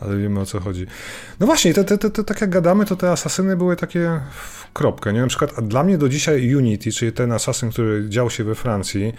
[0.00, 0.87] ale wiemy o co chodzi.
[1.40, 4.20] No właśnie, te, te, te, te, tak jak gadamy, to te asasyny były takie
[4.77, 5.12] kropkę.
[5.12, 5.21] Nie?
[5.21, 9.12] Na przykład dla mnie do dzisiaj Unity, czyli ten asasyn, który dział się we Francji,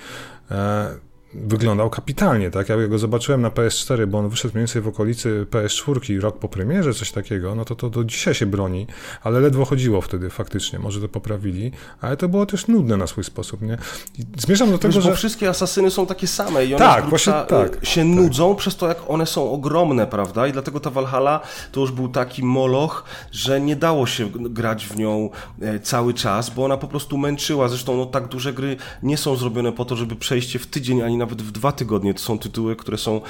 [0.52, 0.96] e,
[1.33, 2.69] wyglądał kapitalnie, tak?
[2.69, 6.49] Ja go zobaczyłem na PS4, bo on wyszedł mniej więcej w okolicy PS4, rok po
[6.49, 8.87] premierze, coś takiego, no to, to do dzisiaj się broni,
[9.23, 13.23] ale ledwo chodziło wtedy faktycznie, może to poprawili, ale to było też nudne na swój
[13.23, 13.77] sposób, nie?
[14.17, 15.09] I zmierzam do tego, Wiesz, że...
[15.09, 18.09] Bo wszystkie asasyny są takie same i one tak, właśnie, tak, się tak.
[18.09, 20.47] nudzą przez to, jak one są ogromne, prawda?
[20.47, 21.39] I dlatego ta Valhalla
[21.71, 25.29] to już był taki moloch, że nie dało się grać w nią
[25.61, 29.35] e, cały czas, bo ona po prostu męczyła, zresztą no tak duże gry nie są
[29.35, 32.13] zrobione po to, żeby przejście w tydzień ani nawet w dwa tygodnie.
[32.13, 33.21] To są tytuły, które są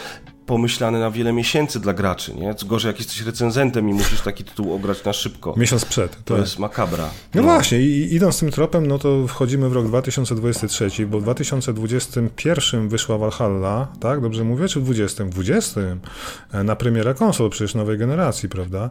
[0.47, 2.55] pomyślane na wiele miesięcy dla graczy, nie?
[2.55, 5.53] Co gorzej, jak jesteś recenzentem i musisz taki tytuł ograć na szybko.
[5.57, 6.23] Miesiąc przed.
[6.25, 6.43] To tak.
[6.43, 7.03] jest makabra.
[7.03, 11.23] No, no, właśnie, i idąc tym tropem, no to wchodzimy w rok 2023, bo w
[11.23, 14.21] 2021 wyszła Valhalla, tak?
[14.21, 14.67] Dobrze mówię?
[14.67, 15.25] Czy w 20?
[15.25, 15.81] W 20.
[16.51, 18.89] E, na premierę konsol przecież nowej generacji, prawda?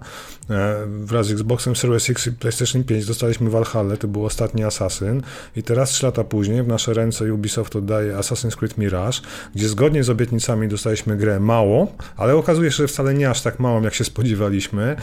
[0.51, 5.23] E, wraz z Xboxem Series X i PlayStation 5 dostaliśmy Valhalla, to był ostatni Assassin
[5.57, 9.19] i teraz 3 lata później w nasze ręce Ubisoft oddaje Assassin's Creed Mirage,
[9.55, 13.61] gdzie zgodnie z obietnicami dostaliśmy grę mało, ale okazuje się, że wcale nie aż tak
[13.61, 14.97] małą, jak się spodziewaliśmy.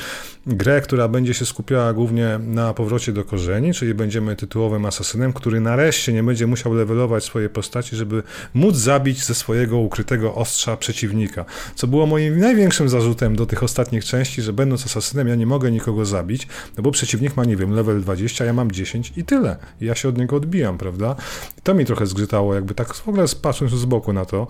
[0.48, 5.60] Grę, która będzie się skupiała głównie na powrocie do korzeni, czyli będziemy tytułowym asasynem, który
[5.60, 11.46] nareszcie nie będzie musiał levelować swojej postaci, żeby móc zabić ze swojego ukrytego ostrza przeciwnika.
[11.76, 15.72] Co było moim największym zarzutem do tych ostatnich części, że będąc asasynem ja nie mogę
[15.72, 19.58] nikogo zabić, no bo przeciwnik ma, nie wiem, level 20, ja mam 10 i tyle.
[19.82, 21.16] Ja się od niego odbijam, prawda?
[21.58, 24.48] I to mi trochę zgrzytało, jakby tak w ogóle patrząc z boku na to.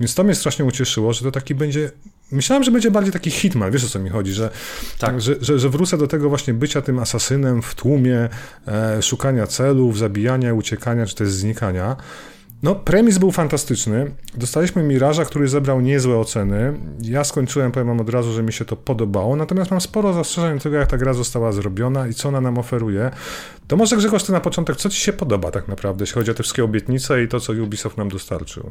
[0.00, 1.90] Więc to mnie strasznie ucieszyło, że to taki będzie.
[2.32, 4.50] Myślałem, że będzie bardziej taki hitman, wiesz o co mi chodzi, że,
[4.98, 5.20] tak.
[5.20, 8.28] że, że, że wrócę do tego właśnie bycia tym asasynem w tłumie,
[8.68, 11.96] e, szukania celów, zabijania, uciekania, czy też znikania.
[12.64, 14.10] No, premis był fantastyczny.
[14.34, 16.74] Dostaliśmy Miraża, który zebrał niezłe oceny.
[17.02, 20.58] Ja skończyłem, powiem wam od razu, że mi się to podobało, natomiast mam sporo zastrzeżeń
[20.58, 23.10] do tego, jak ta gra została zrobiona i co ona nam oferuje.
[23.66, 26.34] To może Grzegorz, ty na początek, co ci się podoba tak naprawdę, jeśli chodzi o
[26.34, 28.70] te wszystkie obietnice i to, co Ubisoft nam dostarczył?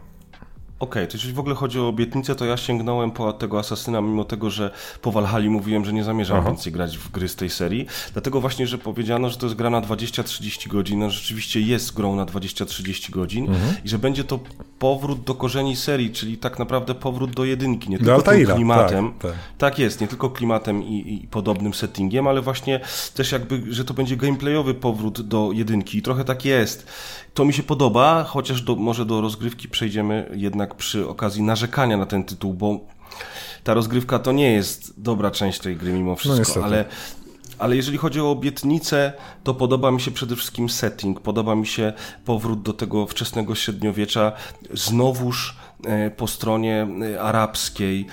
[0.84, 4.02] Okej, okay, to jeśli w ogóle chodzi o obietnicę, to ja sięgnąłem po tego Asasyna,
[4.02, 6.48] mimo tego, że po Valhalla mówiłem, że nie zamierzam Aha.
[6.48, 7.86] więcej grać w gry z tej serii.
[8.14, 12.16] Dlatego właśnie, że powiedziano, że to jest gra na 20-30 godzin, no rzeczywiście jest grą
[12.16, 13.76] na 20-30 godzin mhm.
[13.86, 14.40] i że będzie to
[14.80, 19.14] powrót do korzeni serii, czyli tak naprawdę powrót do jedynki, nie tylko tym klimatem.
[19.20, 19.40] Tak, tak.
[19.58, 22.80] tak, jest, nie tylko klimatem i, i, podobnym settingiem, ale właśnie
[23.14, 26.88] też jakby, że to będzie gameplayowy powrót do jedynki i trochę tak jest.
[27.34, 32.06] To mi się podoba, chociaż do, może do rozgrywki przejdziemy jednak przy okazji narzekania na
[32.06, 32.80] ten tytuł, bo
[33.64, 36.86] ta rozgrywka to nie jest dobra część tej gry mimo wszystko, no ale
[37.60, 41.94] ale jeżeli chodzi o obietnicę, to podoba mi się przede wszystkim setting, podoba mi się
[42.26, 44.32] powrót do tego wczesnego średniowiecza,
[44.74, 48.08] znowuż e, po stronie e, arabskiej.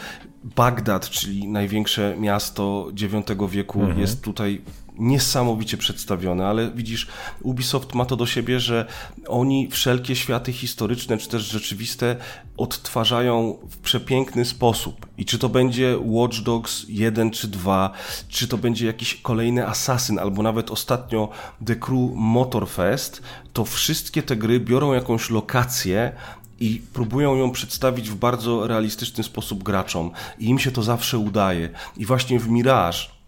[0.45, 4.01] Bagdad, czyli największe miasto IX wieku, mhm.
[4.01, 4.61] jest tutaj
[4.99, 7.07] niesamowicie przedstawione, ale widzisz,
[7.43, 8.87] Ubisoft ma to do siebie, że
[9.29, 12.17] oni wszelkie światy historyczne czy też rzeczywiste
[12.57, 15.07] odtwarzają w przepiękny sposób.
[15.19, 17.91] I czy to będzie Watch Dogs 1 czy 2,
[18.29, 21.29] czy to będzie jakiś kolejny Assassin, albo nawet ostatnio
[21.67, 23.23] The Crew Motorfest,
[23.53, 26.13] to wszystkie te gry biorą jakąś lokację,
[26.61, 30.11] i próbują ją przedstawić w bardzo realistyczny sposób graczom.
[30.39, 31.69] I im się to zawsze udaje.
[31.97, 33.20] I właśnie w Mirage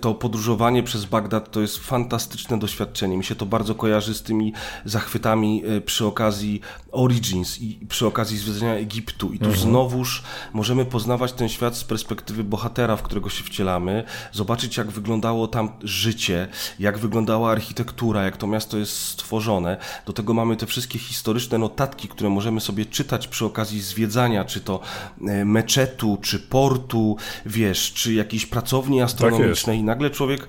[0.00, 3.16] to podróżowanie przez Bagdad to jest fantastyczne doświadczenie.
[3.16, 4.52] Mi się to bardzo kojarzy z tymi
[4.84, 6.60] zachwytami e, przy okazji
[6.92, 9.32] Origins i przy okazji zwiedzania Egiptu.
[9.32, 9.62] I tu mhm.
[9.62, 15.48] znowuż możemy poznawać ten świat z perspektywy bohatera, w którego się wcielamy, zobaczyć jak wyglądało
[15.48, 19.76] tam życie, jak wyglądała architektura, jak to miasto jest stworzone.
[20.06, 24.60] Do tego mamy te wszystkie historyczne notatki, które możemy sobie czytać przy okazji zwiedzania, czy
[24.60, 24.80] to
[25.28, 29.54] e, meczetu, czy portu, wiesz, czy jakiejś pracowni astronomicznej.
[29.54, 30.46] Tak I nagle człowiek,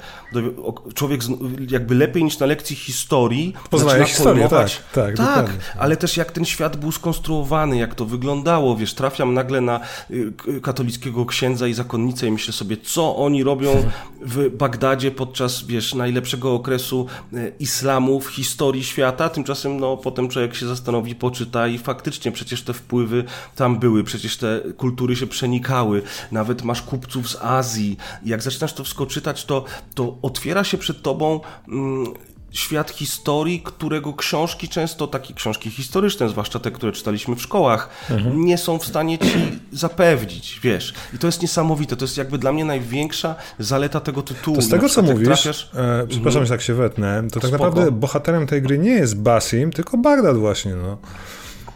[0.94, 1.22] człowiek
[1.70, 6.46] jakby lepiej niż na lekcji historii poznaje historię, tak, tak, tak ale też jak ten
[6.46, 9.80] świat był skonstruowany, jak to wyglądało, wiesz, trafiam nagle na
[10.12, 13.84] y, katolickiego księdza i zakonnicę i myślę sobie, co oni robią
[14.22, 20.56] w Bagdadzie podczas, wiesz, najlepszego okresu y, islamu w historii świata, tymczasem, no, potem człowiek
[20.56, 23.24] się zastanowi, poczyta i faktycznie przecież te wpływy
[23.56, 26.02] tam były, przecież te kultury się przenikały,
[26.32, 29.66] nawet masz kupców z Azji, jak zaczynasz to wszystko czytać, to,
[29.96, 32.14] to otwiera się przed tobą mm,
[32.56, 38.46] świat historii, którego książki często, takie książki historyczne, zwłaszcza te, które czytaliśmy w szkołach, mhm.
[38.46, 40.94] nie są w stanie ci zapewnić, wiesz.
[41.14, 44.58] I to jest niesamowite, to jest jakby dla mnie największa zaleta tego tytułu.
[44.58, 45.70] To z tego, co mówisz, trafiasz...
[45.74, 47.66] e, przepraszam, że tak się wetnę, to tak Spoko.
[47.66, 50.98] naprawdę bohaterem tej gry nie jest Basim, tylko Bagdad właśnie, no.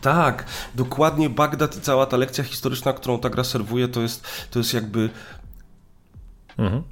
[0.02, 4.60] Tak, dokładnie Bagdad i cała ta lekcja historyczna, którą ta gra serwuje, to jest, to
[4.60, 5.10] jest jakby
[6.60, 6.84] Mhm.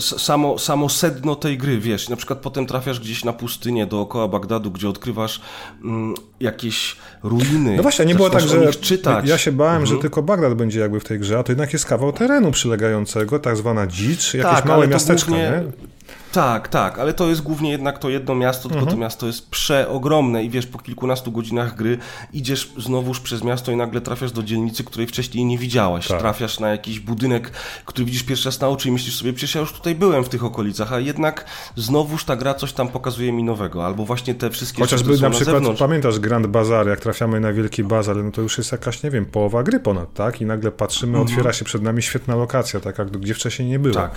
[0.00, 4.70] Samo, samo sedno tej gry, wiesz, na przykład potem trafiasz gdzieś na pustynię dookoła Bagdadu,
[4.70, 5.40] gdzie odkrywasz
[5.84, 7.76] mm, jakieś ruiny.
[7.76, 9.28] No właśnie, nie było tak, że czytać.
[9.28, 9.96] ja się bałem, mhm.
[9.96, 13.38] że tylko Bagdad będzie jakby w tej grze, a to jednak jest kawał terenu przylegającego,
[13.38, 15.50] tak zwana dzicz, jakieś tak, małe miasteczko, głównie...
[15.50, 15.90] nie?
[16.32, 18.96] Tak, tak, ale to jest głównie jednak to jedno miasto, tylko mhm.
[18.96, 21.98] to miasto jest przeogromne i wiesz, po kilkunastu godzinach gry
[22.32, 26.08] idziesz znowuż przez miasto i nagle trafiasz do dzielnicy, której wcześniej nie widziałeś.
[26.08, 26.20] Tak.
[26.20, 27.50] Trafiasz na jakiś budynek,
[27.84, 30.28] który widzisz pierwszy raz na oczy i myślisz sobie, przecież ja już tutaj byłem w
[30.28, 31.44] tych okolicach, a jednak
[31.76, 35.30] znowuż ta gra coś tam pokazuje mi nowego, albo właśnie te wszystkie Chociażby na, na
[35.30, 35.80] przykład, zewnątrz.
[35.80, 39.26] pamiętasz Grand Bazar, jak trafiamy na Wielki Bazar, no to już jest jakaś, nie wiem,
[39.26, 40.40] połowa gry ponad, tak?
[40.40, 41.26] I nagle patrzymy, mhm.
[41.26, 43.94] otwiera się przed nami świetna lokacja, taka, gdzie wcześniej nie było.
[43.94, 44.10] Tak.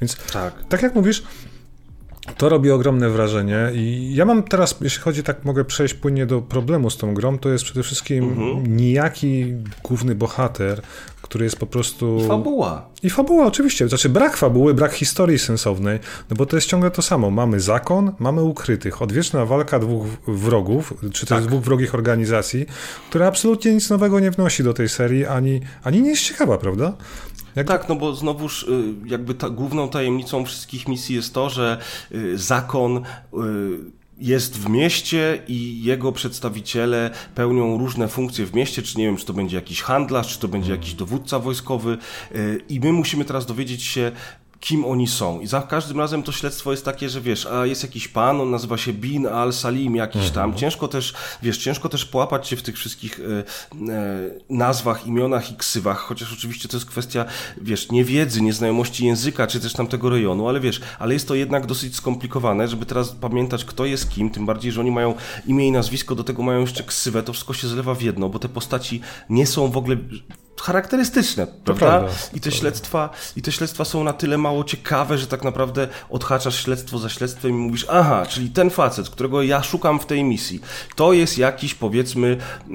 [0.00, 1.22] Więc tak, tak jak mówisz,
[2.36, 6.42] to robi ogromne wrażenie i ja mam teraz, jeśli chodzi, tak mogę przejść płynnie do
[6.42, 8.76] problemu z tą grą, to jest przede wszystkim mhm.
[8.76, 10.82] nijaki główny bohater,
[11.22, 12.18] który jest po prostu...
[12.24, 12.88] I fabuła.
[13.02, 13.88] I fabuła, oczywiście.
[13.88, 15.98] Znaczy brak fabuły, brak historii sensownej,
[16.30, 17.30] no bo to jest ciągle to samo.
[17.30, 19.02] Mamy zakon, mamy ukrytych.
[19.02, 21.46] Odwieczna walka dwóch wrogów, czy też tak.
[21.46, 22.66] dwóch wrogich organizacji,
[23.10, 26.92] która absolutnie nic nowego nie wnosi do tej serii, ani, ani nie jest ciekawa, prawda?
[27.56, 27.66] Jak...
[27.66, 31.78] Tak, no bo znowuż y, jakby ta, główną tajemnicą wszystkich misji jest to, że
[32.12, 33.00] y, zakon y,
[34.18, 39.26] jest w mieście i jego przedstawiciele pełnią różne funkcje w mieście, czy nie wiem, czy
[39.26, 41.98] to będzie jakiś handlarz, czy to będzie jakiś dowódca wojskowy.
[42.68, 44.12] I my musimy teraz dowiedzieć się,
[44.66, 45.40] kim oni są.
[45.40, 48.50] I za każdym razem to śledztwo jest takie, że wiesz, a jest jakiś pan, on
[48.50, 50.44] nazywa się Bin al-Salim jakiś tam.
[50.44, 50.60] Mhm.
[50.60, 55.56] Ciężko też, wiesz, ciężko też połapać się w tych wszystkich e, e, nazwach, imionach i
[55.56, 57.24] ksywach, chociaż oczywiście to jest kwestia,
[57.60, 61.96] wiesz, niewiedzy, nieznajomości języka, czy też tamtego rejonu, ale wiesz, ale jest to jednak dosyć
[61.96, 65.14] skomplikowane, żeby teraz pamiętać, kto jest kim, tym bardziej, że oni mają
[65.46, 68.38] imię i nazwisko, do tego mają jeszcze ksywę, to wszystko się zlewa w jedno, bo
[68.38, 69.00] te postaci
[69.30, 69.96] nie są w ogóle
[70.60, 71.86] charakterystyczne, prawda?
[71.86, 72.12] prawda?
[72.34, 76.64] I te śledztwa, i te śledztwa są na tyle mało ciekawe, że tak naprawdę odhaczasz
[76.64, 80.60] śledztwo za śledztwem i mówisz, aha, czyli ten facet, którego ja szukam w tej misji,
[80.96, 82.36] to jest jakiś powiedzmy
[82.70, 82.72] e,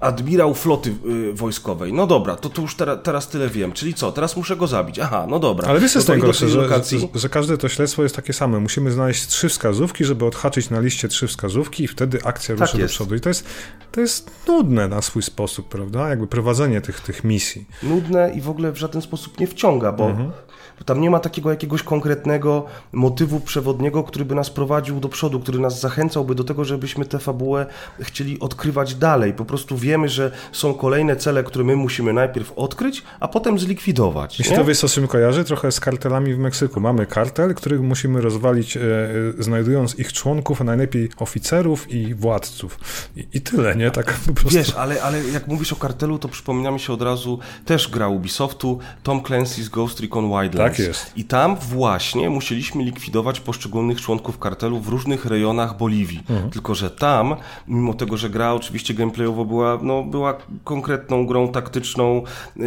[0.00, 1.92] admirał floty y, wojskowej.
[1.92, 3.72] No dobra, to, to już teraz, teraz tyle wiem.
[3.72, 4.12] Czyli co?
[4.12, 4.98] Teraz muszę go zabić.
[4.98, 5.68] Aha, no dobra.
[5.68, 6.98] Ale wiesz, co jest najgorsze, że, lokacji...
[6.98, 8.60] że, że, każde to śledztwo jest takie same.
[8.60, 12.78] Musimy znaleźć trzy wskazówki, żeby odhaczyć na liście trzy wskazówki i wtedy akcja tak rusza
[12.78, 13.14] do przodu.
[13.14, 13.46] I to jest,
[13.92, 16.08] to jest nudne na swój sposób, prawda?
[16.08, 17.66] Jakby prowadzenie tych, tych misji.
[17.82, 20.30] Nudne i w ogóle w żaden sposób nie wciąga, bo mhm.
[20.86, 25.58] Tam nie ma takiego jakiegoś konkretnego motywu przewodniego, który by nas prowadził do przodu, który
[25.58, 27.66] nas zachęcałby do tego, żebyśmy tę fabułę
[28.00, 29.32] chcieli odkrywać dalej.
[29.32, 34.38] Po prostu wiemy, że są kolejne cele, które my musimy najpierw odkryć, a potem zlikwidować.
[34.38, 35.44] Jeśli to wiesz, czym kojarzy?
[35.44, 36.80] Trochę z kartelami w Meksyku.
[36.80, 42.78] Mamy kartel, który musimy rozwalić, e, e, znajdując ich członków, a najlepiej oficerów i władców.
[43.16, 43.90] I, I, tyle, nie?
[43.90, 44.58] Tak po prostu.
[44.58, 48.08] Wiesz, ale, ale jak mówisz o kartelu, to przypomina mi się od razu też gra
[48.08, 50.56] Ubisoftu, Tom Clancy's Ghost Recon Wildlands.
[50.56, 51.12] Tak jest.
[51.16, 56.18] I tam właśnie musieliśmy likwidować poszczególnych członków kartelu w różnych rejonach Boliwii.
[56.30, 56.50] Mhm.
[56.50, 57.36] Tylko, że tam,
[57.68, 62.22] mimo tego, że gra oczywiście gameplayowo była, no, była konkretną grą taktyczną,
[62.56, 62.64] yy,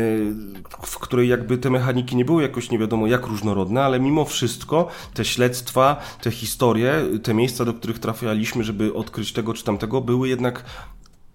[0.81, 4.87] w której jakby te mechaniki nie były jakoś nie wiadomo jak różnorodne, ale mimo wszystko
[5.13, 6.93] te śledztwa, te historie,
[7.23, 10.63] te miejsca, do których trafialiśmy, żeby odkryć tego czy tamtego, były jednak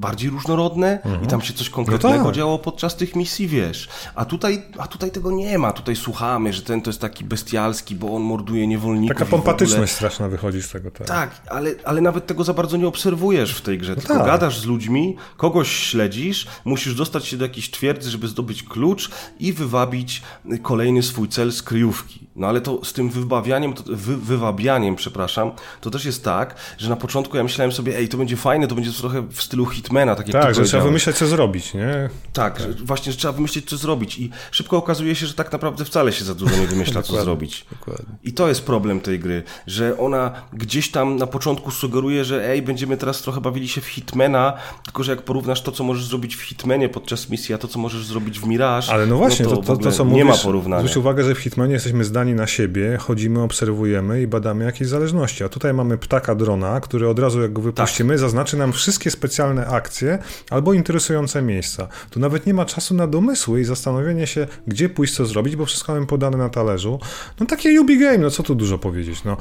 [0.02, 1.24] bardziej różnorodne Mhm.
[1.24, 2.34] i tam się coś konkretnego No tak.
[2.34, 3.88] działo podczas tych misji, wiesz.
[4.14, 5.72] A tutaj, a tutaj tego nie ma.
[5.72, 9.18] Tutaj słuchamy, że ten to jest taki bestialski, bo on morduje niewolników.
[9.18, 10.90] Taka pompatyczność straszna wychodzi z tego.
[10.90, 11.06] Tak.
[11.06, 13.96] tak, ale, ale nawet tego za bardzo nie obserwujesz w tej grze.
[13.96, 14.26] tylko tak.
[14.26, 19.10] gadasz z ludźmi, kogoś śledzisz, musisz dostać się do jakiejś twierdzy, żeby zdobyć klucz
[19.40, 20.22] i wywabić
[20.62, 22.26] kolejny swój cel z kryjówki.
[22.36, 26.90] No ale to z tym wybawianiem, to, wy, wywabianiem, przepraszam, to też jest tak, że
[26.90, 30.14] na początku ja myślałem sobie, ej, to będzie fajne, to będzie trochę w stylu Hitmana,
[30.14, 32.10] tak jak Tak, że trzeba wymyśleć, co zrobić, nie?
[32.32, 34.18] Tak, Że właśnie, że trzeba wymyślić, co zrobić.
[34.18, 37.66] I szybko okazuje się, że tak naprawdę wcale się za dużo nie wymyśla, co zrobić.
[37.70, 38.14] dokładnie.
[38.24, 42.62] I to jest problem tej gry, że ona gdzieś tam na początku sugeruje, że ej,
[42.62, 44.52] będziemy teraz trochę bawili się w Hitmana,
[44.84, 47.78] tylko że jak porównasz to, co możesz zrobić w Hitmanie podczas misji, a to, co
[47.78, 50.38] możesz zrobić w Mirage, Ale no właśnie, to, to, to, ogóle to co nie mówisz,
[50.38, 50.82] ma porównania.
[50.82, 55.44] Zwróć uwagę, że w Hitmanie jesteśmy zdani na siebie, chodzimy, obserwujemy i badamy jakieś zależności,
[55.44, 59.66] a tutaj mamy ptaka drona, który od razu jak go wypuścimy, zaznaczy nam wszystkie specjalne
[59.66, 60.18] akcje
[60.50, 61.88] albo interesujące miejsca.
[62.10, 65.66] Tu nawet nie ma czasu na domysły i zastanowienie się, gdzie pójść, co zrobić, bo
[65.66, 67.00] wszystko mamy podane na talerzu.
[67.40, 69.36] No takie Ubi Game, no co tu dużo powiedzieć, no.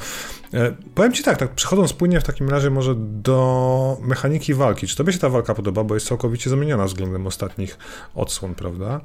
[0.54, 4.88] E, powiem Ci tak, tak, przechodząc płynnie w takim razie może do mechaniki walki.
[4.88, 7.78] Czy Tobie się ta walka podoba, bo jest całkowicie zmieniona względem ostatnich
[8.15, 9.02] odsłon, prawda?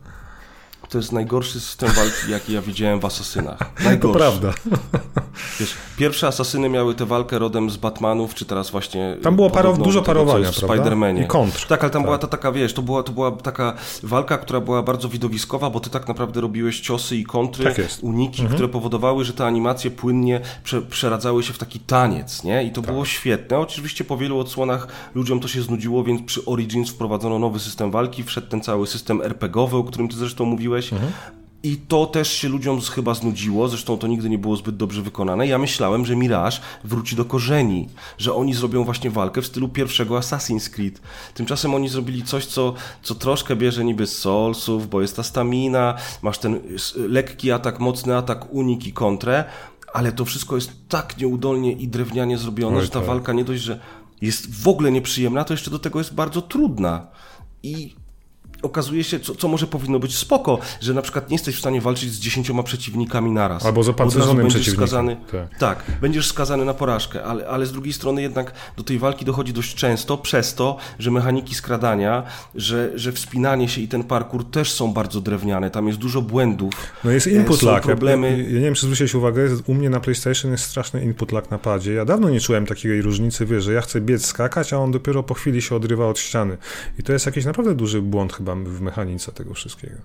[0.89, 3.59] To jest najgorszy system walki, jaki ja widziałem w Asasynach.
[3.79, 4.19] To Najgorszy.
[4.19, 4.53] prawda.
[5.61, 9.17] Wiesz, pierwsze Asasyny miały tę walkę rodem z Batmanów, czy teraz właśnie...
[9.23, 10.57] Tam było paro- podobną dużo tego, parowania, w?
[10.57, 11.23] Spider-Manie.
[11.25, 11.67] I kontr.
[11.67, 12.07] Tak, ale tam Tak.
[12.07, 15.81] była ta taka, wiesz, to była, to była taka walka, która była bardzo widowiskowa, bo
[15.81, 18.55] ty tak naprawdę robiłeś ciosy i kontry, Tak uniki, Mhm.
[18.55, 22.65] które powodowały, że te animacje płynnie prze, przeradzały się w taki taniec, nie?
[22.65, 22.91] I to Tak.
[22.91, 23.59] było świetne.
[23.59, 28.23] Oczywiście po wielu odsłonach ludziom to się znudziło, więc przy Origins wprowadzono nowy system walki,
[28.25, 30.76] wszedł ten cały system RPGowy, o którym ty zresztą mówiłeś.
[30.93, 31.13] Mhm.
[31.63, 35.47] I to też się ludziom chyba znudziło, zresztą to nigdy nie było zbyt dobrze wykonane.
[35.47, 40.19] Ja myślałem, że Mirage wróci do korzeni, że oni zrobią właśnie walkę w stylu pierwszego
[40.19, 41.01] Assassin's Creed.
[41.35, 45.95] Tymczasem oni zrobili coś, co, co troszkę bierze niby z Soulsów, bo jest ta stamina,
[46.23, 46.61] masz ten
[46.97, 49.45] lekki atak, mocny atak, unik i kontrę,
[49.93, 53.09] ale to wszystko jest tak nieudolnie i drewnianie zrobione, Oj, że ta tak.
[53.09, 53.81] walka nie dość, że
[54.21, 57.07] jest w ogóle nieprzyjemna, to jeszcze do tego jest bardzo trudna.
[57.63, 57.95] I
[58.67, 61.81] okazuje się, co, co może powinno być spoko, że na przykład nie jesteś w stanie
[61.81, 63.67] walczyć z dziesięcioma przeciwnikami naraz.
[63.67, 64.75] Albo z opancerzonym przeciwnikiem.
[64.87, 65.59] skazany, Tak.
[65.59, 69.53] tak, będziesz skazany na porażkę, ale, ale z drugiej strony jednak do tej walki dochodzi
[69.53, 72.23] dość często przez to, że mechaniki skradania,
[72.55, 76.75] że, że wspinanie się i ten parkour też są bardzo drewniane, tam jest dużo błędów.
[77.05, 77.83] No jest e, input lag.
[77.83, 78.31] problemy.
[78.31, 81.51] Ja, ja nie wiem, czy zwróciłeś uwagę, u mnie na PlayStation jest straszny input lag
[81.51, 81.93] na padzie.
[81.93, 85.23] Ja dawno nie czułem takiej różnicy, wiesz, że ja chcę biec, skakać, a on dopiero
[85.23, 86.57] po chwili się odrywa od ściany.
[86.99, 89.97] I to jest jakiś naprawdę duży błąd chyba w mechanice tego wszystkiego.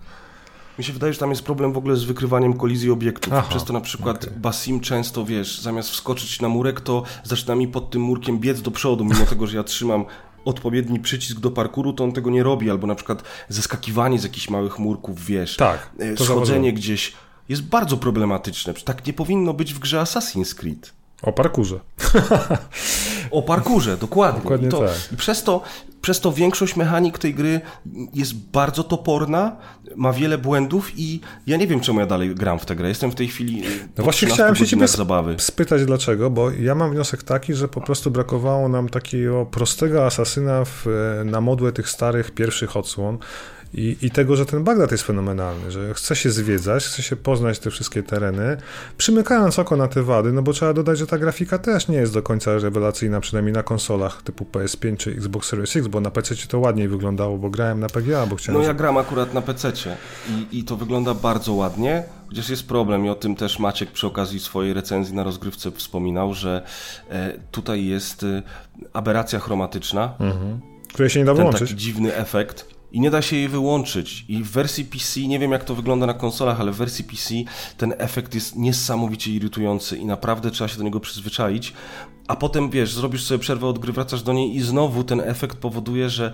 [0.79, 3.33] Mi się wydaje, że tam jest problem w ogóle z wykrywaniem kolizji obiektów.
[3.33, 4.37] Aha, Przez to na przykład okej.
[4.39, 8.71] Basim często, wiesz, zamiast wskoczyć na murek, to zaczyna mi pod tym murkiem biec do
[8.71, 10.05] przodu, mimo tego, że ja trzymam
[10.45, 12.69] odpowiedni przycisk do parkuru, to on tego nie robi.
[12.69, 15.55] Albo na przykład zeskakiwanie z jakichś małych murków, wiesz.
[15.55, 17.13] Tak, e, Schodzenie gdzieś
[17.49, 18.73] jest bardzo problematyczne.
[18.73, 20.93] Tak nie powinno być w grze Assassin's Creed.
[21.21, 21.79] O parkurze.
[23.31, 24.41] O parkurze, dokładnie.
[24.41, 25.13] Dokładnie I, to, tak.
[25.13, 25.61] I przez to,
[26.01, 27.61] przez to większość mechanik tej gry
[28.13, 29.55] jest bardzo toporna,
[29.95, 32.89] ma wiele błędów i ja nie wiem, czemu ja dalej gram w tę grę.
[32.89, 33.63] Jestem w tej chwili
[33.97, 35.35] No właśnie chciałem się ciebie zabawy.
[35.39, 40.65] spytać dlaczego, bo ja mam wniosek taki, że po prostu brakowało nam takiego prostego asasyna
[40.65, 40.85] w,
[41.25, 43.17] na modłę tych starych pierwszych odsłon
[43.73, 47.59] i, i tego, że ten Bagdad jest fenomenalny, że chce się zwiedzać, chce się poznać
[47.59, 48.57] te wszystkie tereny,
[48.97, 52.13] przymykając oko na te wady, no bo trzeba dodać, że ta grafika też nie jest
[52.13, 56.35] do końca rewelacyjna, przynajmniej na konsolach typu PS5 czy Xbox Series X, bo na PC
[56.47, 58.61] to ładniej wyglądało, bo grałem na PGA, bo chciałem...
[58.61, 59.97] No ja gram akurat na PC-cie
[60.29, 64.07] i, i to wygląda bardzo ładnie, chociaż jest problem i o tym też Maciek przy
[64.07, 66.61] okazji swojej recenzji na rozgrywce wspominał, że
[67.09, 68.41] e, tutaj jest e,
[68.93, 70.59] aberracja chromatyczna, Mhm.
[70.93, 71.69] Które się nie da ten wyłączyć.
[71.69, 74.25] taki dziwny efekt i nie da się jej wyłączyć.
[74.27, 77.35] I w wersji PC, nie wiem jak to wygląda na konsolach, ale w wersji PC
[77.77, 81.73] ten efekt jest niesamowicie irytujący i naprawdę trzeba się do niego przyzwyczaić.
[82.27, 85.57] A potem, wiesz, zrobisz sobie przerwę od gry, wracasz do niej i znowu ten efekt
[85.57, 86.33] powoduje, że,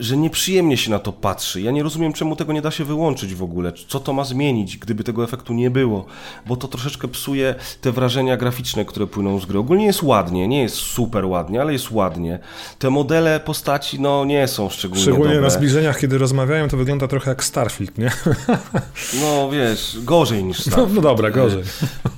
[0.00, 1.60] że nieprzyjemnie się na to patrzy.
[1.60, 3.72] Ja nie rozumiem, czemu tego nie da się wyłączyć w ogóle.
[3.88, 6.06] Co to ma zmienić, gdyby tego efektu nie było?
[6.46, 9.58] Bo to troszeczkę psuje te wrażenia graficzne, które płyną z gry.
[9.58, 12.38] Ogólnie jest ładnie, nie jest super ładnie, ale jest ładnie.
[12.78, 15.40] Te modele postaci, no nie są szczególnie Szczególnie dobre.
[15.40, 18.10] na zbliżeniach, kiedy rozmawiają, to wygląda trochę jak Starfield, nie?
[19.20, 20.94] No wiesz, gorzej niż No, Starfield.
[20.94, 21.62] no dobra, gorzej.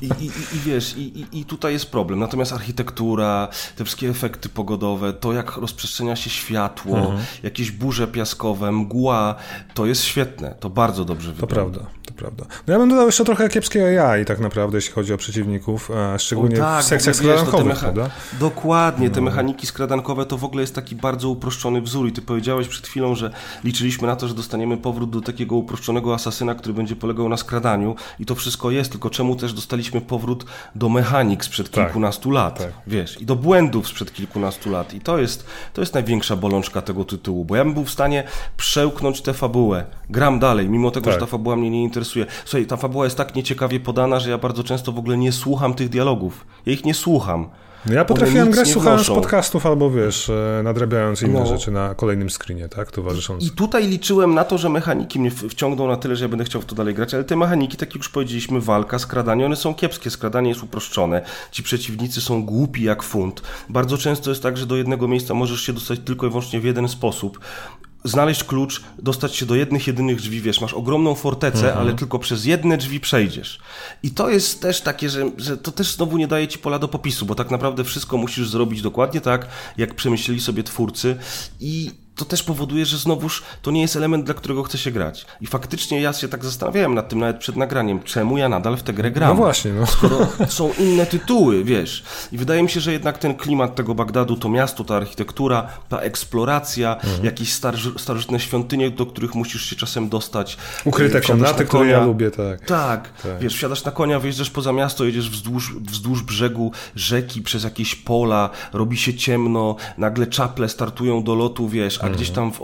[0.02, 2.18] I, i, i, wiesz, i, i, i tutaj jest problem.
[2.18, 7.18] Natomiast architektura, te wszystkie efekty pogodowe, to jak rozprzestrzenia się światło, Mhm.
[7.42, 9.34] jakieś burze piaskowe, mgła,
[9.74, 10.54] to jest świetne.
[10.60, 11.54] To bardzo dobrze wygląda.
[11.54, 11.90] to prawda.
[12.66, 16.56] No ja bym dodał jeszcze trochę kiepskiej AI tak naprawdę, jeśli chodzi o przeciwników, szczególnie
[16.56, 17.80] o, tak, w sekcjach skradankowych, mecha...
[17.80, 18.10] prawda?
[18.40, 19.24] Dokładnie, te no.
[19.24, 23.14] mechaniki skradankowe to w ogóle jest taki bardzo uproszczony wzór i ty powiedziałeś przed chwilą,
[23.14, 23.30] że
[23.64, 27.96] liczyliśmy na to, że dostaniemy powrót do takiego uproszczonego asasyna, który będzie polegał na skradaniu
[28.20, 30.44] i to wszystko jest, tylko czemu też dostaliśmy powrót
[30.74, 32.72] do mechanik sprzed tak, kilkunastu lat, tak.
[32.86, 37.04] wiesz, i do błędów sprzed kilkunastu lat i to jest, to jest największa bolączka tego
[37.04, 38.24] tytułu, bo ja bym był w stanie
[38.56, 41.14] przełknąć tę fabułę, gram dalej, mimo tego, tak.
[41.14, 42.07] że ta fabuła mnie nie interesuje.
[42.44, 45.74] Słuchaj, ta fabuła jest tak nieciekawie podana, że ja bardzo często w ogóle nie słucham
[45.74, 47.48] tych dialogów, ja ich nie słucham.
[47.86, 51.46] No ja potrafiłem grać słuchając podcastów albo wiesz, e, nadrabiając inne no.
[51.46, 53.44] rzeczy na kolejnym screenie, tak, towarzysząc.
[53.44, 56.62] I tutaj liczyłem na to, że mechaniki mnie wciągną na tyle, że ja będę chciał
[56.62, 59.74] w to dalej grać, ale te mechaniki, tak jak już powiedzieliśmy, walka, skradanie, one są
[59.74, 63.42] kiepskie, skradanie jest uproszczone, ci przeciwnicy są głupi jak funt.
[63.68, 66.64] Bardzo często jest tak, że do jednego miejsca możesz się dostać tylko i wyłącznie w
[66.64, 67.40] jeden sposób
[68.04, 71.78] znaleźć klucz, dostać się do jednych, jedynych drzwi, wiesz, masz ogromną fortecę, mhm.
[71.78, 73.58] ale tylko przez jedne drzwi przejdziesz.
[74.02, 76.88] I to jest też takie, że, że to też znowu nie daje ci pola do
[76.88, 81.16] popisu, bo tak naprawdę wszystko musisz zrobić dokładnie tak, jak przemyśleli sobie twórcy
[81.60, 85.26] i to też powoduje, że znowuż to nie jest element, dla którego chce się grać.
[85.40, 88.82] I faktycznie ja się tak zastanawiałem nad tym nawet przed nagraniem, czemu ja nadal w
[88.82, 89.28] tę grę gram.
[89.28, 89.86] No właśnie, no.
[89.86, 92.04] Skoro są inne tytuły, wiesz.
[92.32, 96.00] I wydaje mi się, że jednak ten klimat tego Bagdadu, to miasto, ta architektura, ta
[96.00, 97.24] eksploracja, mhm.
[97.24, 97.52] jakieś
[97.96, 100.56] starożytne świątynie, do których musisz się czasem dostać.
[100.84, 102.64] Ukryte komnaty, które ja lubię, tak.
[102.64, 102.98] tak.
[103.22, 107.94] Tak, wiesz, wsiadasz na konia, wyjeżdżasz poza miasto, jedziesz wzdłuż, wzdłuż brzegu rzeki, przez jakieś
[107.94, 112.58] pola, robi się ciemno, nagle czaple startują do lotu, wiesz, gdzieś tam w,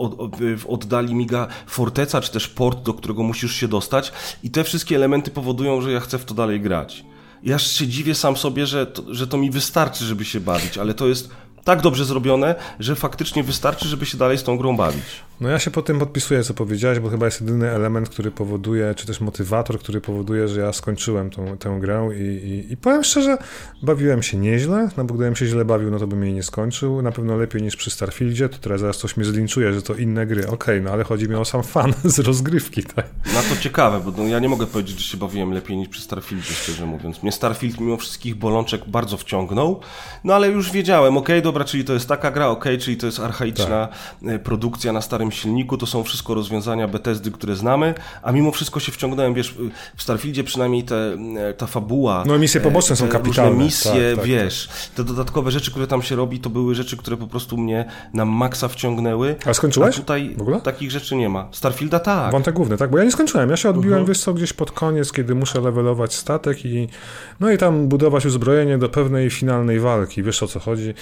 [0.58, 4.96] w oddali miga forteca, czy też port, do którego musisz się dostać i te wszystkie
[4.96, 7.04] elementy powodują, że ja chcę w to dalej grać.
[7.42, 10.94] Ja się dziwię sam sobie, że to, że to mi wystarczy, żeby się bawić, ale
[10.94, 11.30] to jest
[11.64, 15.22] tak dobrze zrobione, że faktycznie wystarczy, żeby się dalej z tą grą bawić.
[15.40, 18.94] No ja się po tym podpisuję, co powiedziałeś, bo chyba jest jedyny element, który powoduje,
[18.94, 23.04] czy też motywator, który powoduje, że ja skończyłem tą, tę grę i, i, i powiem
[23.04, 23.38] szczerze,
[23.82, 27.02] bawiłem się nieźle, no bo gdybym się źle bawił, no to bym jej nie skończył,
[27.02, 30.26] na pewno lepiej niż przy Starfieldzie, to teraz zaraz coś mnie zlinczuje, że to inne
[30.26, 33.06] gry, okej, okay, no ale chodzi mi o sam fan z rozgrywki, tak?
[33.34, 36.00] No to ciekawe, bo no, ja nie mogę powiedzieć, że się bawiłem lepiej niż przy
[36.00, 37.22] Starfieldzie, szczerze mówiąc.
[37.22, 39.80] Mnie Starfield mimo wszystkich bolączek bardzo wciągnął,
[40.24, 43.06] no ale już wiedziałem, okej, okay, dobra, czyli to jest taka gra, ok, czyli to
[43.06, 44.30] jest archaiczna tak.
[44.30, 48.80] E, produkcja na starym silniku, to są wszystko rozwiązania Bethesdy, które znamy, a mimo wszystko
[48.80, 49.54] się wciągnąłem, wiesz,
[49.96, 51.16] w Starfieldzie przynajmniej te,
[51.48, 52.24] e, ta fabuła.
[52.26, 53.64] No misje poboczne są kapitalne.
[53.64, 54.96] misje, tak, tak, wiesz, tak.
[54.96, 57.84] te dodatkowe rzeczy, które tam się robi, to były rzeczy, które po prostu mnie
[58.14, 59.36] na maksa wciągnęły.
[59.46, 59.96] A skończyłeś?
[59.96, 60.60] A tutaj w ogóle?
[60.60, 61.48] takich rzeczy nie ma.
[61.52, 62.32] Starfielda tak.
[62.32, 64.06] Wątek główny, tak, bo ja nie skończyłem, ja się odbiłem, uh mhm.
[64.06, 66.88] wiesz co, gdzieś pod koniec, kiedy muszę levelować statek i
[67.40, 70.94] no i tam budować uzbrojenie do pewnej finalnej walki, wiesz o co chodzi.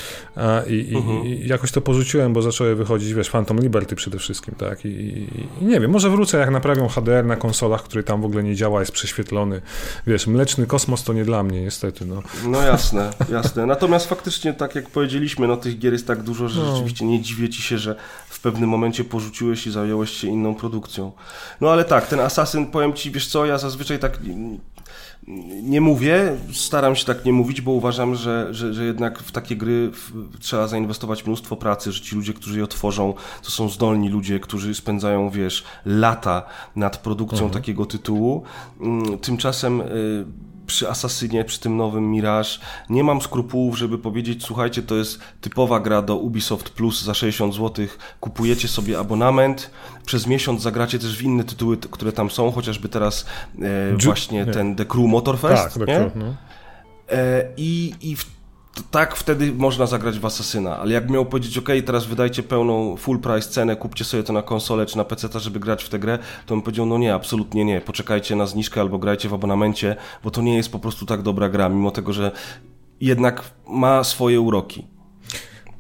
[0.43, 1.27] A, i, -huh.
[1.27, 5.65] i, jakoś to porzuciłem, bo zaczęły wychodzić, wiesz, Phantom Liberty przede wszystkim, tak, I, i,
[5.65, 8.81] nie wiem, może wrócę, jak naprawią HDR na konsolach, który tam w ogóle nie działa,
[8.81, 9.63] jest prześwietlony,
[10.07, 12.23] wiesz, mleczny kosmos to nie dla mnie, niestety, no.
[12.47, 16.61] No jasne, jasne, natomiast faktycznie, tak jak powiedzieliśmy, no tych gier jest tak dużo, że
[16.61, 16.73] no.
[16.73, 17.97] rzeczywiście nie dziwię ci się, że
[18.29, 21.13] w pewnym momencie porzuciłeś i zająłeś się inną produkcją.
[21.61, 24.19] No ale tak, ten Assassin, powiem ci, wiesz co, ja zazwyczaj tak
[25.63, 29.57] nie mówię, staram się tak nie mówić, bo uważam, że, że, że jednak w takie
[29.57, 29.91] gry
[30.41, 34.75] trzeba zainwestować mnóstwo pracy, że ci ludzie, którzy je otworzą, to są zdolni ludzie, którzy
[34.75, 36.43] spędzają, wiesz, lata
[36.77, 37.53] nad produkcją mhm.
[37.53, 38.43] takiego tytułu.
[38.81, 40.25] Mm, tymczasem y,
[40.67, 42.49] przy Asasynie, przy tym nowym Mirage,
[42.91, 47.55] nie mam skrupułów, żeby powiedzieć, słuchajcie, to jest typowa gra do Ubisoft Plus za 60
[47.55, 47.87] zł,
[48.21, 49.71] kupujecie sobie abonament,
[50.07, 53.27] przez miesiąc zagracie też w inne tytuły, które tam są, chociażby teraz
[53.63, 54.53] e, właśnie nie.
[54.53, 55.97] ten The Crew Motorfest, tak, nie?
[55.97, 56.35] Crew, no.
[57.11, 58.42] e, I, i w
[58.91, 63.19] tak wtedy można zagrać w Asasyna, ale jak miał powiedzieć, ok, teraz wydajcie pełną full
[63.19, 66.19] price cenę, kupcie sobie to na konsolę czy na PC, żeby grać w tę grę,
[66.47, 70.31] to bym powiedział, no nie, absolutnie nie, poczekajcie na zniżkę albo grajcie w abonamencie, bo
[70.31, 72.33] to nie jest po prostu tak dobra gra, mimo tego, że
[73.01, 74.87] jednak ma swoje uroki.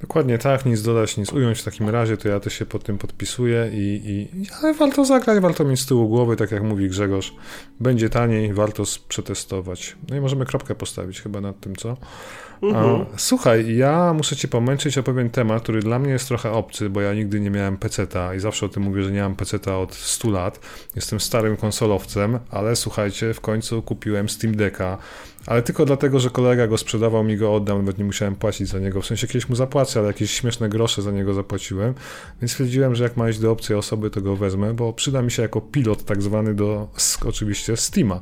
[0.00, 2.98] Dokładnie tak, nic dodać, nic ująć w takim razie, to ja to się pod tym
[2.98, 7.34] podpisuję i, i ale warto zagrać, warto mieć z tyłu głowy, tak jak mówi Grzegorz,
[7.80, 9.96] będzie taniej, warto przetestować.
[10.10, 11.96] No i możemy kropkę postawić chyba nad tym, co?
[12.62, 13.06] Mhm.
[13.16, 17.00] Słuchaj, ja muszę cię pomęczyć o pewien temat, który dla mnie jest trochę obcy, bo
[17.00, 19.94] ja nigdy nie miałem peceta i zawsze o tym mówię, że nie mam peceta od
[19.94, 20.60] 100 lat.
[20.96, 24.98] Jestem starym konsolowcem, ale słuchajcie, w końcu kupiłem Steam Decka,
[25.46, 28.78] ale tylko dlatego, że kolega go sprzedawał, mi go oddał, nawet nie musiałem płacić za
[28.78, 29.02] niego.
[29.02, 31.94] W sensie kiedyś mu zapłacę, ale jakieś śmieszne grosze za niego zapłaciłem,
[32.42, 35.30] więc stwierdziłem, że jak ma iść do obcej osoby, to go wezmę, bo przyda mi
[35.30, 36.88] się jako pilot tak zwany do
[37.26, 38.20] oczywiście Steama.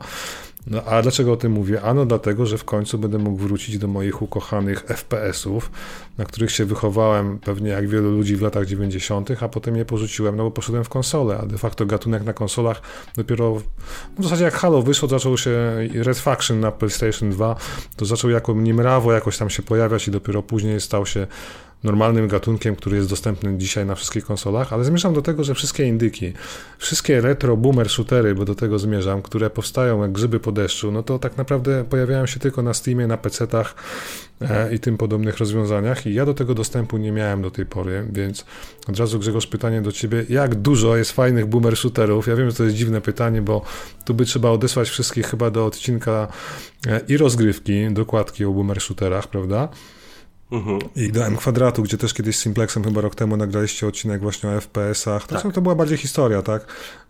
[0.67, 1.83] No a dlaczego o tym mówię?
[1.83, 5.71] Ano dlatego, że w końcu będę mógł wrócić do moich ukochanych FPS-ów,
[6.19, 10.37] na których się wychowałem pewnie jak wielu ludzi w latach 90., a potem je porzuciłem,
[10.37, 12.83] no bo poszedłem w konsolę, a de facto gatunek na konsolach
[13.17, 13.55] dopiero
[14.19, 15.51] w zasadzie jak Halo wyszło, zaczął się
[15.95, 17.57] Red Faction na PlayStation 2,
[17.97, 21.27] to zaczął jako Nimrawo jakoś tam się pojawiać i dopiero później stał się
[21.85, 25.85] normalnym gatunkiem, który jest dostępny dzisiaj na wszystkich konsolach, ale zmierzam do tego, że wszystkie
[25.85, 26.33] indyki,
[26.79, 31.03] wszystkie retro boomer shootery, bo do tego zmierzam, które powstają jak grzyby po deszczu, no
[31.03, 33.75] to tak naprawdę pojawiają się tylko na Steamie, na PC-tach
[34.41, 38.09] e, i tym podobnych rozwiązaniach i ja do tego dostępu nie miałem do tej pory,
[38.13, 38.45] więc
[38.89, 42.27] od razu Grzegorz pytanie do ciebie, jak dużo jest fajnych boomer shooterów?
[42.27, 43.63] Ja wiem, że to jest dziwne pytanie, bo
[44.05, 46.29] tu by trzeba odesłać wszystkich chyba do odcinka
[46.87, 49.69] e, i rozgrywki, dokładki o boomer shooterach, prawda?
[50.51, 50.79] Mhm.
[50.97, 54.49] I do M kwadratu, gdzie też kiedyś z Simplexem chyba rok temu nagraliście odcinek właśnie
[54.49, 55.27] o FPS-ach.
[55.27, 55.55] To, tak.
[55.55, 56.67] to była bardziej historia, tak?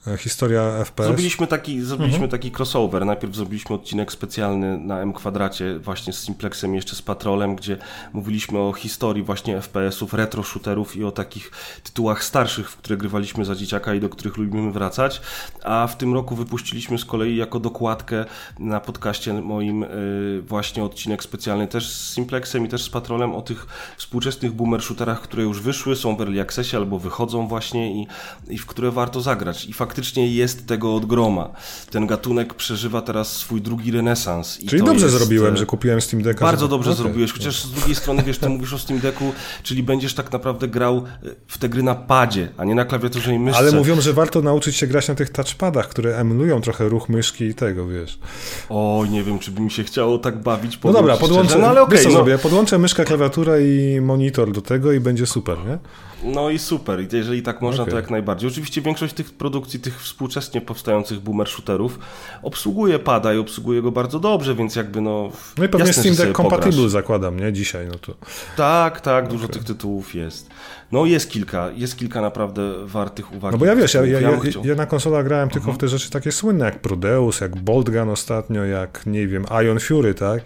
[0.06, 1.06] E, historia FPS.
[1.06, 2.30] Zrobiliśmy taki, zrobiliśmy mhm.
[2.30, 3.06] taki crossover.
[3.06, 7.76] Najpierw zrobiliśmy odcinek specjalny na M kwadracie właśnie z Simplexem jeszcze z Patrolem, gdzie
[8.12, 11.50] mówiliśmy o historii właśnie FPS-ów, retro shooterów i o takich
[11.82, 15.20] tytułach starszych, w które grywaliśmy za dzieciaka i do których lubimy wracać.
[15.64, 18.24] A w tym roku wypuściliśmy z kolei jako dokładkę
[18.58, 23.42] na podcaście moim y, właśnie odcinek specjalny też z Simplexem i też z Patrolem o
[23.42, 23.66] tych
[23.96, 28.06] współczesnych boomer shooterach, które już wyszły, są w early accessie albo wychodzą właśnie i,
[28.48, 29.64] i w które warto zagrać.
[29.64, 31.50] I faktycznie jest tego od groma.
[31.90, 34.58] Ten gatunek przeżywa teraz swój drugi renesans.
[34.68, 35.18] czyli dobrze jest...
[35.18, 36.44] zrobiłem, że kupiłem Steam Decka.
[36.44, 36.70] Bardzo żeby...
[36.70, 37.02] dobrze okay.
[37.02, 40.68] zrobiłeś, chociaż z drugiej strony, wiesz, ty mówisz o Steam Decku, czyli będziesz tak naprawdę
[40.68, 41.02] grał e,
[41.46, 43.58] w te gry na padzie, a nie na klawiaturze i myszce.
[43.58, 47.44] Ale mówią, że warto nauczyć się grać na tych touchpadach, które emulują trochę ruch myszki
[47.44, 48.18] i tego, wiesz.
[48.68, 50.78] O, nie wiem, czy by mi się chciało tak bawić.
[50.84, 52.38] No dobra, podłączę, no ale okay, no.
[52.42, 53.19] Podłączę myszkę, klawiaturę
[53.60, 55.78] i monitor do tego i będzie super, nie?
[56.24, 57.14] No i super.
[57.14, 57.90] Jeżeli tak można, okay.
[57.90, 58.50] to jak najbardziej.
[58.50, 61.98] Oczywiście większość tych produkcji, tych współczesnie powstających boomer shooterów
[62.42, 65.30] obsługuje pada i obsługuje go bardzo dobrze, więc jakby no...
[65.58, 67.52] No i pewnie Steam Deck Compatible zakładam, nie?
[67.52, 68.14] Dzisiaj, no to...
[68.56, 69.54] Tak, tak, dużo okay.
[69.54, 70.50] tych tytułów jest.
[70.92, 73.52] No jest kilka, jest kilka naprawdę wartych uwag.
[73.52, 74.30] No bo ja wiesz, ja, ja, ja,
[74.64, 75.78] ja na konsolach grałem tylko mhm.
[75.78, 79.80] w te rzeczy takie słynne, jak Prodeus, jak Bolt Gun ostatnio, jak, nie wiem, Ion
[79.80, 80.42] Fury, tak?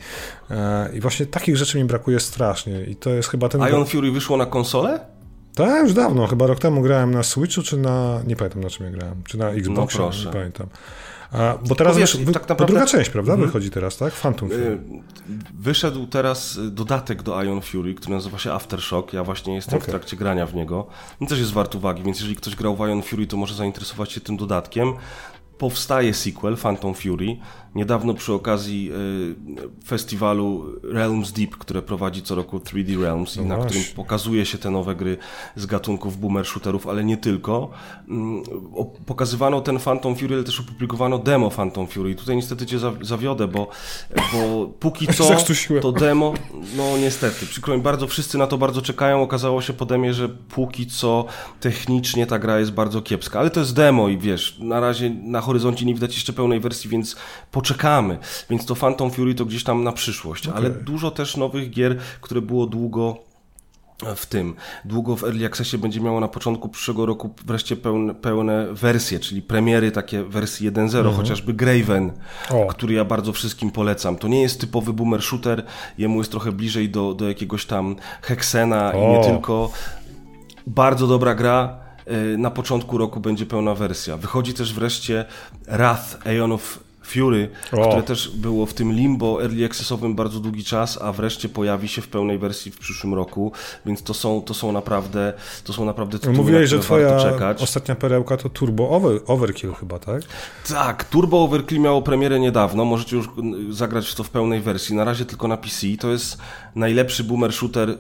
[0.51, 3.61] E, I właśnie takich rzeczy mi brakuje strasznie i to jest chyba ten...
[3.61, 5.14] Ion Fury wyszło na konsolę?
[5.55, 6.27] Tak, już dawno.
[6.27, 8.21] Chyba rok temu grałem na Switchu, czy na.
[8.27, 9.23] Nie pamiętam na czym ja grałem.
[9.25, 10.67] Czy na Xboxie, no nie pamiętam.
[11.33, 12.75] A, bo teraz wiesz, wy, tak naprawdę...
[12.75, 13.33] druga część, prawda?
[13.33, 13.49] Mhm.
[13.49, 14.15] Wychodzi teraz, tak?
[14.15, 14.63] Phantom Fury.
[14.63, 14.79] Y,
[15.55, 19.13] wyszedł teraz dodatek do Ion Fury, który nazywa się Aftershock.
[19.13, 19.87] Ja właśnie jestem okay.
[19.87, 20.87] w trakcie grania w niego.
[21.21, 24.13] On też jest wart uwagi, więc jeżeli ktoś grał w Ion Fury, to może zainteresować
[24.13, 24.93] się tym dodatkiem
[25.59, 27.37] powstaje sequel Phantom Fury.
[27.75, 28.91] Niedawno przy okazji
[29.83, 34.59] y, festiwalu Realms Deep, które prowadzi co roku 3D Realms, no na którym pokazuje się
[34.59, 35.17] te nowe gry
[35.57, 37.71] z gatunków boomer shooterów, ale nie tylko.
[38.09, 42.11] Y, pokazywano ten Phantom Fury, ale też opublikowano demo Phantom Fury.
[42.11, 43.69] I tutaj niestety cię zawiodę, bo,
[44.33, 45.37] bo póki co
[45.83, 46.35] to demo,
[46.77, 49.23] no niestety, przykro mi bardzo, wszyscy na to bardzo czekają.
[49.23, 51.25] Okazało się po demie, że póki co
[51.61, 55.41] technicznie ta gra jest bardzo kiepska, ale to jest demo i wiesz, na razie na
[55.41, 57.17] horyzoncie nie widać jeszcze pełnej wersji, więc
[57.65, 58.19] poczekamy.
[58.51, 60.59] Więc to Phantom Fury to gdzieś tam na przyszłość, okay.
[60.59, 63.17] ale dużo też nowych gier, które było długo
[64.17, 64.55] w tym.
[64.85, 69.43] Długo w Early Accessie będzie miało na początku przyszłego roku wreszcie pełne, pełne wersje, czyli
[69.43, 71.17] premiery takie wersji 1.0, mhm.
[71.17, 72.13] chociażby Graven,
[72.51, 72.67] o.
[72.67, 74.17] który ja bardzo wszystkim polecam.
[74.17, 75.65] To nie jest typowy boomer shooter,
[75.99, 78.99] jemu jest trochę bliżej do, do jakiegoś tam Hexena o.
[78.99, 79.71] i nie tylko.
[80.67, 84.17] Bardzo dobra gra, Y, na początku roku będzie pełna wersja.
[84.17, 85.25] Wychodzi też wreszcie
[85.67, 87.89] Wrath Aeon of Fury, o.
[87.89, 92.03] które też było w tym limbo early accessowym bardzo długi czas, a wreszcie pojawi się
[92.03, 93.53] w pełnej wersji w przyszłym roku,
[93.87, 95.33] więc to są, to są naprawdę
[95.65, 97.19] to są naprawdę tytuły, Mówiłeś, że twoja
[97.59, 100.23] ostatnia perełka to Turbo Over, Overkill chyba, tak?
[100.69, 103.29] Tak, Turbo Overkill miało premierę niedawno, możecie już
[103.71, 106.39] zagrać w to w pełnej wersji, na razie tylko na PC, to jest
[106.75, 107.99] najlepszy boomer shooter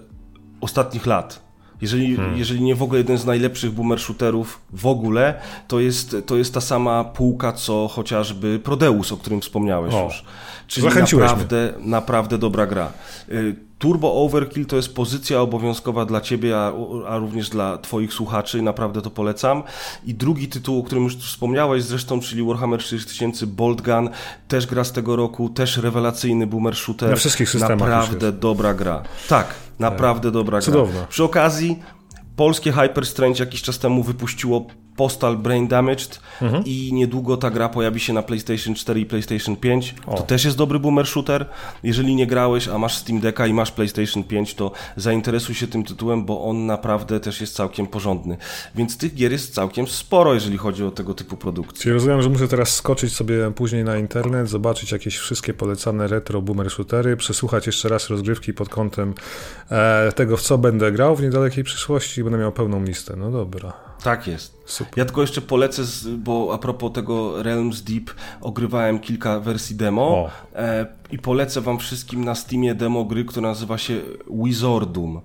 [0.60, 1.44] ostatnich lat.
[1.80, 2.38] Jeżeli, hmm.
[2.38, 5.34] jeżeli nie w ogóle jeden z najlepszych boomer shooterów w ogóle,
[5.68, 10.04] to jest, to jest ta sama półka, co chociażby Prodeus, o którym wspomniałeś o.
[10.04, 10.24] już.
[10.66, 12.92] Czyli naprawdę, naprawdę dobra gra.
[13.78, 16.72] Turbo Overkill to jest pozycja obowiązkowa dla ciebie, a,
[17.08, 19.62] a, również dla twoich słuchaczy, naprawdę to polecam.
[20.04, 24.08] I drugi tytuł, o którym już wspomniałeś zresztą, czyli Warhammer 4000 Bolt Gun,
[24.48, 27.10] też gra z tego roku, też rewelacyjny boomer shooter.
[27.10, 29.02] Na wszystkich systemach Naprawdę dobra gra.
[29.28, 30.32] Tak, naprawdę tak.
[30.32, 30.94] dobra Cudowna.
[30.98, 31.06] gra.
[31.06, 31.78] Przy okazji
[32.36, 34.66] polskie Hyper Strange jakiś czas temu wypuściło
[34.96, 36.64] Postal Brain Damaged mhm.
[36.64, 39.94] i niedługo ta gra pojawi się na PlayStation 4 i PlayStation 5.
[40.06, 40.14] O.
[40.14, 41.46] To też jest dobry boomer shooter.
[41.82, 45.84] Jeżeli nie grałeś, a masz Steam Decka i masz PlayStation 5, to zainteresuj się tym
[45.84, 48.36] tytułem, bo on naprawdę też jest całkiem porządny.
[48.74, 51.82] Więc tych gier jest całkiem sporo, jeżeli chodzi o tego typu produkcje.
[51.82, 56.42] Czyli rozumiem, że muszę teraz skoczyć sobie później na internet, zobaczyć jakieś wszystkie polecane retro
[56.42, 59.14] boomer shootery, przesłuchać jeszcze raz rozgrywki pod kątem
[59.70, 63.16] e, tego, w co będę grał w niedalekiej przyszłości i będę miał pełną listę.
[63.16, 63.93] No dobra.
[64.04, 64.62] Tak jest.
[64.66, 64.92] Super.
[64.96, 65.82] Ja tylko jeszcze polecę,
[66.18, 72.24] bo a propos tego Realms Deep, ogrywałem kilka wersji demo e, i polecę wam wszystkim
[72.24, 74.00] na Steamie demo gry, która nazywa się
[74.30, 75.20] Wizardum.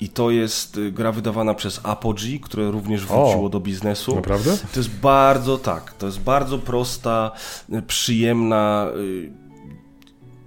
[0.00, 4.14] I to jest y, gra wydawana przez Apogee, które również wróciło o, do biznesu.
[4.14, 4.56] Naprawdę?
[4.72, 7.30] To jest bardzo, tak, to jest bardzo prosta,
[7.72, 9.43] y, przyjemna y,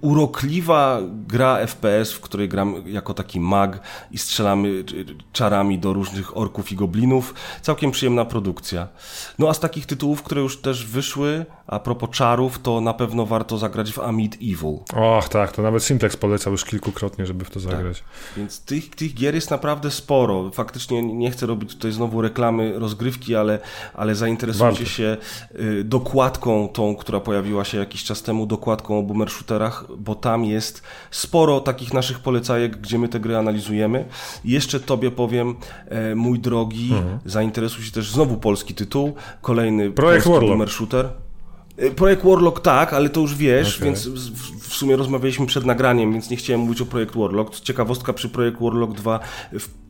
[0.00, 3.80] urokliwa gra FPS, w której gram jako taki mag
[4.10, 4.84] i strzelamy
[5.32, 7.34] czarami do różnych orków i goblinów.
[7.62, 8.88] Całkiem przyjemna produkcja.
[9.38, 13.26] No a z takich tytułów, które już też wyszły, a propos czarów, to na pewno
[13.26, 14.78] warto zagrać w Amid Evil.
[14.94, 17.70] Och, tak, to nawet Simplex polecał już kilkukrotnie, żeby w to tak.
[17.70, 17.98] zagrać.
[17.98, 18.08] Tak.
[18.36, 20.50] Więc tych, tych gier jest naprawdę sporo.
[20.50, 23.58] Faktycznie nie chcę robić tutaj znowu reklamy rozgrywki, ale,
[23.94, 25.16] ale zainteresujcie się
[25.60, 30.44] y, dokładką tą, która pojawiła się jakiś czas temu, dokładką o boomer shooterach, bo tam
[30.44, 34.04] jest sporo takich naszych polecajek, gdzie my te gry analizujemy.
[34.44, 35.54] I jeszcze tobie powiem,
[35.88, 37.18] e, mój drogi, mhm.
[37.24, 40.70] zainteresuj się też znowu polski tytuł, kolejny Projekt Warlock.
[40.70, 41.08] shooter.
[41.76, 43.84] E, projekt Warlock tak, ale to już wiesz, okay.
[43.84, 44.08] więc
[44.60, 47.60] w sumie rozmawialiśmy przed nagraniem, więc nie chciałem mówić o Projekt Warlock.
[47.60, 49.20] Ciekawostka przy Projekt Warlock 2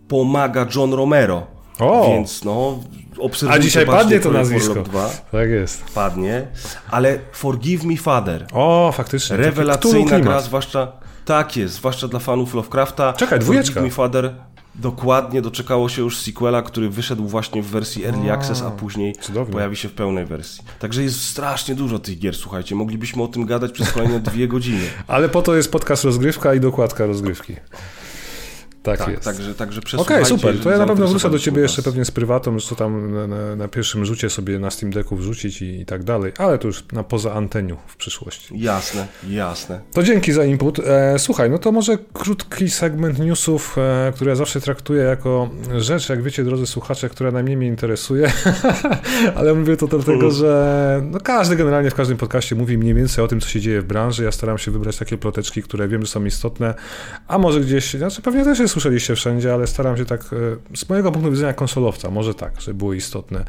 [0.08, 1.57] pomaga John Romero.
[1.78, 2.08] O!
[2.08, 2.78] Więc no,
[3.18, 3.60] obserwujcie.
[3.60, 4.82] A dzisiaj padnie to nazwisko.
[4.82, 5.10] 2.
[5.32, 5.84] Tak jest.
[5.94, 6.46] Padnie.
[6.90, 8.46] Ale Forgive Me Father.
[8.52, 9.36] O, faktycznie.
[9.36, 10.92] Rewelacyjna gra, zwłaszcza...
[11.24, 13.12] Tak jest, zwłaszcza dla fanów Lovecrafta.
[13.12, 13.74] Czekaj, dwójeczka.
[13.74, 14.34] Forgive Me Father
[14.78, 19.52] Dokładnie doczekało się już sequela, który wyszedł właśnie w wersji Early Access, a później cudownie.
[19.52, 20.64] pojawi się w pełnej wersji.
[20.78, 22.74] Także jest strasznie dużo tych gier, słuchajcie.
[22.74, 24.84] Moglibyśmy o tym gadać przez kolejne dwie godziny.
[25.06, 27.56] Ale po to jest podcast rozgrywka i dokładka rozgrywki.
[28.96, 29.24] Tak, tak jest.
[29.24, 30.60] Także, także Okej, okay, super.
[30.60, 33.26] To ja na pewno wrócę do ciebie jeszcze pewnie z prywatą, że to tam na,
[33.26, 36.66] na, na, pierwszym rzucie sobie na Steam Decku wrzucić i, i, tak dalej, ale to
[36.66, 38.60] już na poza anteniu w przyszłości.
[38.60, 39.80] Jasne, jasne.
[39.92, 40.78] To dzięki za input.
[40.78, 46.08] E, słuchaj, no to może krótki segment newsów, e, który ja zawsze traktuję jako rzecz,
[46.08, 48.32] jak wiecie, drodzy słuchacze, która najmniej mnie interesuje,
[49.36, 50.30] ale mówię to dlatego, mm.
[50.30, 53.80] że no każdy generalnie w każdym podcaście mówi mniej więcej o tym, co się dzieje
[53.80, 54.24] w branży.
[54.24, 56.74] Ja staram się wybrać takie ploteczki, które wiem, że są istotne,
[57.28, 60.20] a może gdzieś, znaczy pewnie też jest słyszeliście wszędzie, ale staram się tak,
[60.72, 63.44] e, z mojego punktu widzenia konsolowca, może tak, żeby było istotne.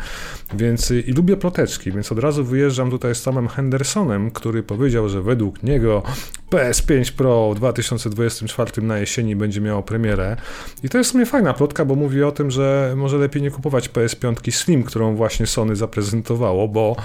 [0.53, 5.21] Więc i lubię ploteczki, więc od razu wyjeżdżam tutaj z Tomem Hendersonem, który powiedział, że
[5.21, 6.03] według niego
[6.51, 10.37] PS5 Pro w 2024 na jesieni będzie miało premierę.
[10.83, 13.51] I to jest w sumie fajna plotka, bo mówi o tym, że może lepiej nie
[13.51, 16.95] kupować PS5 Slim, którą właśnie Sony zaprezentowało, bo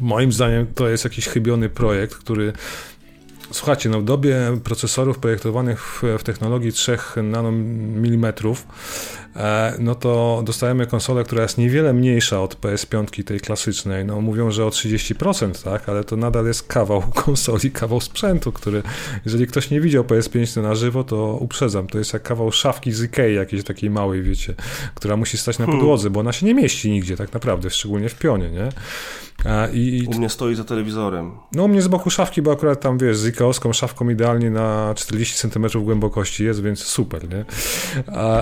[0.00, 2.52] Moim zdaniem to jest jakiś chybiony projekt, który
[3.52, 8.66] Słuchajcie, no w dobie procesorów projektowanych w, w technologii 3 nanomilimetrów,
[9.78, 14.04] no to dostajemy konsolę, która jest niewiele mniejsza od PS5 tej klasycznej.
[14.04, 18.82] No mówią, że o 30%, tak, ale to nadal jest kawał konsoli, kawał sprzętu, który,
[19.24, 23.02] jeżeli ktoś nie widział PS5 na żywo, to uprzedzam, to jest jak kawał szafki z
[23.02, 24.54] Ikei jakiejś takiej małej, wiecie,
[24.94, 25.80] która musi stać na hmm.
[25.80, 28.68] podłodze, bo ona się nie mieści nigdzie tak naprawdę, szczególnie w pionie, nie?
[29.72, 31.32] I, u mnie stoi za telewizorem.
[31.52, 34.94] No u mnie z boku szafki, bo akurat tam, wiesz, z ikeowską szafką idealnie na
[34.96, 37.44] 40 cm głębokości jest, więc super, nie?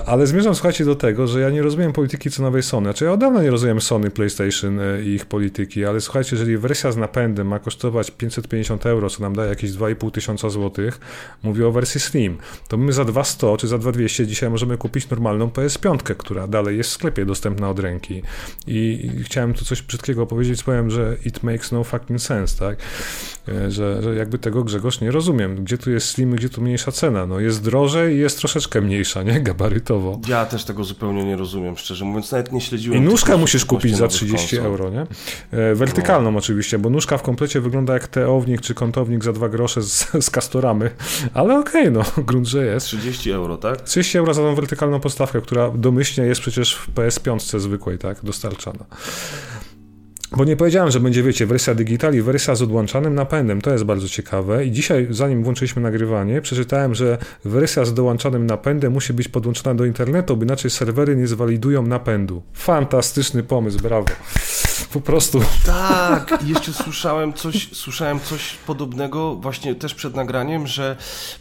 [0.07, 2.85] Ale zmierzam, słuchajcie, do tego, że ja nie rozumiem polityki cenowej Sony.
[2.85, 6.59] Znaczy ja od dawna nie rozumiem Sony, PlayStation e, i ich polityki, ale słuchajcie, jeżeli
[6.59, 11.01] wersja z napędem ma kosztować 550 euro, co nam daje jakieś 2,5 tysiąca złotych,
[11.43, 15.49] mówię o wersji Slim, to my za 200 czy za 2200 dzisiaj możemy kupić normalną
[15.49, 18.23] PS5, która dalej jest w sklepie dostępna od ręki.
[18.67, 22.79] I, chciałem tu coś brzydkiego powiedzieć, powiem że it makes no fucking sense, tak?
[23.49, 25.65] E, że, że jakby tego Grzegorz nie rozumiem.
[25.65, 27.27] Gdzie tu jest slim, gdzie tu mniejsza cena?
[27.27, 29.41] No jest drożej i jest troszeczkę mniejsza, nie?
[29.41, 30.21] Gabarytowo.
[30.29, 32.99] Ja też tego zupełnie nie rozumiem, szczerze mówiąc, nawet nie śledziłem.
[32.99, 34.73] I nóżkę musisz kupić za 30 konsol.
[34.73, 35.07] euro, nie?
[35.51, 36.39] E, wertykalną no.
[36.39, 40.31] oczywiście, bo nóżka w komplecie wygląda jak teownik czy kątownik za dwa grosze z, z
[40.31, 40.91] kastoramy,
[41.35, 42.87] ale okej, okay, no, grunt, że jest.
[42.87, 43.81] 30 euro, tak?
[43.81, 48.19] 30 euro za tą wertykalną postawkę, która domyślnie jest przecież w PS5 zwykłej, tak?
[48.23, 48.85] Dostarczana.
[50.37, 53.61] Bo nie powiedziałem, że będzie, wiecie, wersja digital i wersja z odłączanym napędem.
[53.61, 54.67] To jest bardzo ciekawe.
[54.67, 59.85] I dzisiaj, zanim włączyliśmy nagrywanie, przeczytałem, że wersja z dołączanym napędem musi być podłączona do
[59.85, 62.43] internetu, bo inaczej serwery nie zwalidują napędu.
[62.53, 64.07] Fantastyczny pomysł, brawo.
[64.93, 65.41] Po prostu.
[65.67, 70.97] Tak, jeszcze słyszałem coś, słyszałem coś podobnego właśnie też przed nagraniem, że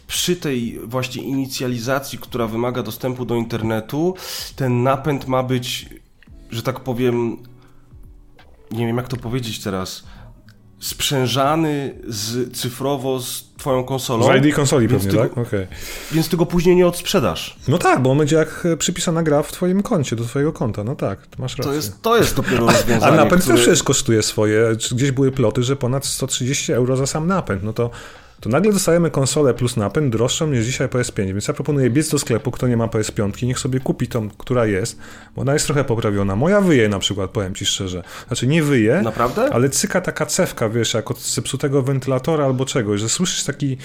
[0.06, 4.14] przy tej właśnie inicjalizacji, która wymaga dostępu do internetu,
[4.56, 5.86] ten napęd ma być,
[6.50, 7.36] że tak powiem,
[8.70, 10.02] nie wiem jak to powiedzieć teraz,
[10.80, 14.32] sprzężany z, cyfrowo z twoją konsolą.
[14.32, 15.38] Z ID konsoli pewnie, tak?
[15.38, 15.66] Okay.
[16.12, 17.56] Więc tego później nie odsprzedasz.
[17.68, 20.84] No tak, bo on będzie jak e, przypisana gra w twoim koncie, do twojego konta.
[20.84, 21.70] No tak, masz rację.
[21.70, 23.12] To jest, to jest dopiero rozwiązanie.
[23.12, 23.64] A napęd który...
[23.64, 24.76] też kosztuje swoje.
[24.92, 27.62] Gdzieś były ploty, że ponad 130 euro za sam napęd.
[27.62, 27.90] No to
[28.40, 31.26] to nagle dostajemy konsolę plus napęd droższą niż dzisiaj PS5.
[31.26, 34.66] Więc ja proponuję biec do sklepu, kto nie ma PS5, niech sobie kupi tą, która
[34.66, 34.98] jest,
[35.36, 36.36] bo ona jest trochę poprawiona.
[36.36, 38.02] Moja wyje na przykład, powiem ci szczerze.
[38.26, 39.52] Znaczy nie wyje, Naprawdę?
[39.52, 43.76] ale cyka taka cewka, wiesz, jak od zepsutego wentylatora albo czegoś, że słyszysz taki...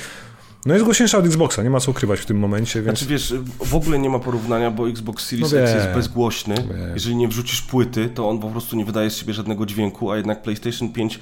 [0.65, 2.99] No jest głośniejsza od Xboxa, nie ma co ukrywać w tym momencie, więc...
[2.99, 3.33] Znaczy wiesz,
[3.65, 6.55] w ogóle nie ma porównania, bo Xbox Series no X jest bezgłośny.
[6.93, 10.17] Jeżeli nie wrzucisz płyty, to on po prostu nie wydaje z siebie żadnego dźwięku, a
[10.17, 11.19] jednak PlayStation 5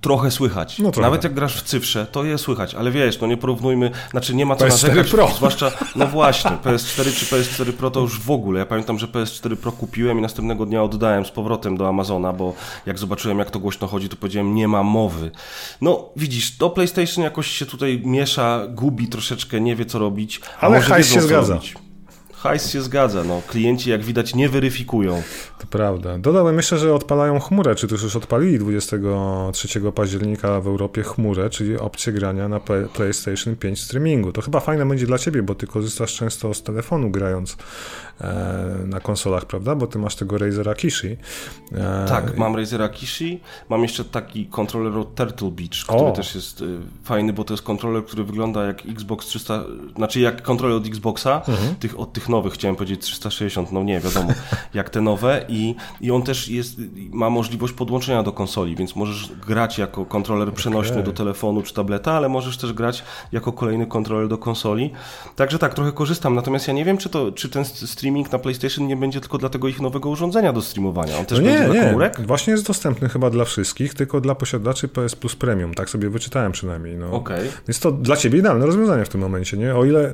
[0.00, 0.78] trochę słychać.
[0.78, 1.06] No trochę.
[1.06, 4.46] Nawet jak grasz w cyfrze, to je słychać, ale wiesz, no nie porównujmy, znaczy nie
[4.46, 5.28] ma co PS4 narzekać, Pro.
[5.36, 8.58] zwłaszcza, no właśnie, PS4 czy PS4 Pro to już w ogóle.
[8.58, 12.54] Ja pamiętam, że PS4 Pro kupiłem i następnego dnia oddałem z powrotem do Amazona, bo
[12.86, 15.30] jak zobaczyłem, jak to głośno chodzi, to powiedziałem, nie ma mowy.
[15.80, 20.40] No, widzisz, to PlayStation jakoś się tutaj miesza, gubi troszeczkę, nie wie co robić.
[20.60, 21.54] Ale hajs się zgadza.
[21.54, 21.89] Robić.
[22.42, 23.42] Hajs się zgadza, no.
[23.48, 25.22] Klienci, jak widać, nie weryfikują.
[25.58, 26.18] To prawda.
[26.18, 31.78] Dodałem jeszcze, że odpalają chmurę, czy też już odpalili 23 października w Europie chmurę, czyli
[31.78, 32.60] opcję grania na
[32.94, 34.32] PlayStation 5 streamingu.
[34.32, 37.56] To chyba fajne będzie dla ciebie, bo ty korzystasz często z telefonu grając
[38.86, 39.74] na konsolach, prawda?
[39.74, 41.16] Bo ty masz tego Razera Kishi.
[41.72, 43.40] E, tak, mam Razera Kishi.
[43.68, 46.12] Mam jeszcze taki kontroler od Turtle Beach, który o.
[46.12, 49.64] też jest y, fajny, bo to jest kontroler, który wygląda jak Xbox 300,
[49.96, 51.74] znaczy jak kontroler od Xboxa, mhm.
[51.74, 54.28] tych, od tych nowych, chciałem powiedzieć 360, no nie, wiadomo,
[54.74, 56.76] jak te nowe i, i on też jest,
[57.10, 61.04] ma możliwość podłączenia do konsoli, więc możesz grać jako kontroler przenośny okay.
[61.04, 64.90] do telefonu czy tableta, ale możesz też grać jako kolejny kontroler do konsoli.
[65.36, 67.64] Także tak, trochę korzystam, natomiast ja nie wiem, czy, to, czy ten
[68.10, 71.18] streaming na PlayStation nie będzie tylko dla tego ich nowego urządzenia do streamowania.
[71.18, 72.20] On też no nie, będzie dla komórek?
[72.26, 76.52] Właśnie jest dostępny chyba dla wszystkich, tylko dla posiadaczy PS Plus Premium, tak sobie wyczytałem
[76.52, 76.96] przynajmniej.
[76.96, 77.12] No.
[77.12, 77.48] Okay.
[77.68, 79.74] Jest to dla ciebie idealne rozwiązanie w tym momencie, nie?
[79.74, 80.12] O ile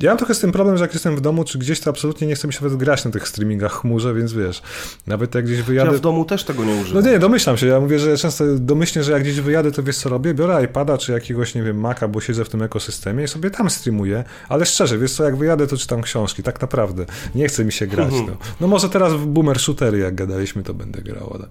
[0.00, 2.26] ja mam trochę z tym problem, że jak jestem w domu czy gdzieś, to absolutnie
[2.26, 4.62] nie chcę mi się nawet grać na tych streamingach chmurze, więc wiesz,
[5.06, 5.90] nawet jak gdzieś wyjadę...
[5.90, 7.04] Ja w domu też tego nie używam.
[7.04, 9.96] No nie, domyślam się, ja mówię, że często domyślnie, że jak gdzieś wyjadę, to wiesz
[9.96, 13.28] co robię, biorę iPada czy jakiegoś, nie wiem, Maca, bo siedzę w tym ekosystemie i
[13.28, 17.06] sobie tam streamuję, ale szczerze, wiesz co, jak wyjadę, to czytam książki, tak naprawdę.
[17.34, 18.36] Nie chce mi się grać, no.
[18.60, 21.48] No może teraz w boomer shootery, jak gadaliśmy, to będę grał, ale,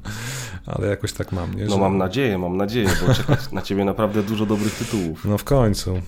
[0.65, 1.63] ale jakoś tak mam, nie?
[1.63, 1.75] No że...
[1.75, 5.25] No mam nadzieję, mam nadzieję, bo czeka na ciebie naprawdę dużo dobrych tytułów.
[5.25, 6.01] No w końcu.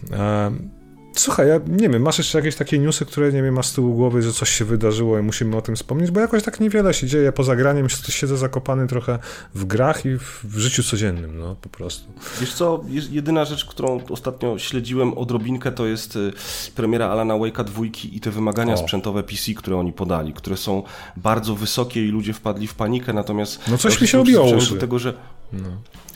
[1.19, 3.93] Słuchaj, ja nie wiem, masz jeszcze jakieś takie newsy, które nie wiem, masz z tyłu
[3.93, 7.07] głowy, że coś się wydarzyło i musimy o tym wspomnieć, bo jakoś tak niewiele się
[7.07, 9.19] dzieje poza graniem, siedzę zakopany trochę
[9.55, 10.09] w grach i
[10.43, 12.11] w życiu codziennym, no po prostu.
[12.41, 16.33] Wiesz co, jedyna rzecz, którą ostatnio śledziłem odrobinkę, to jest y,
[16.75, 18.77] premiera Alana Wake'a dwójki i te wymagania o.
[18.77, 20.83] sprzętowe PC, które oni podali, które są
[21.17, 23.61] bardzo wysokie i ludzie wpadli w panikę, natomiast...
[23.67, 25.13] No coś mi się odbiło do tego, że
[25.53, 25.69] no.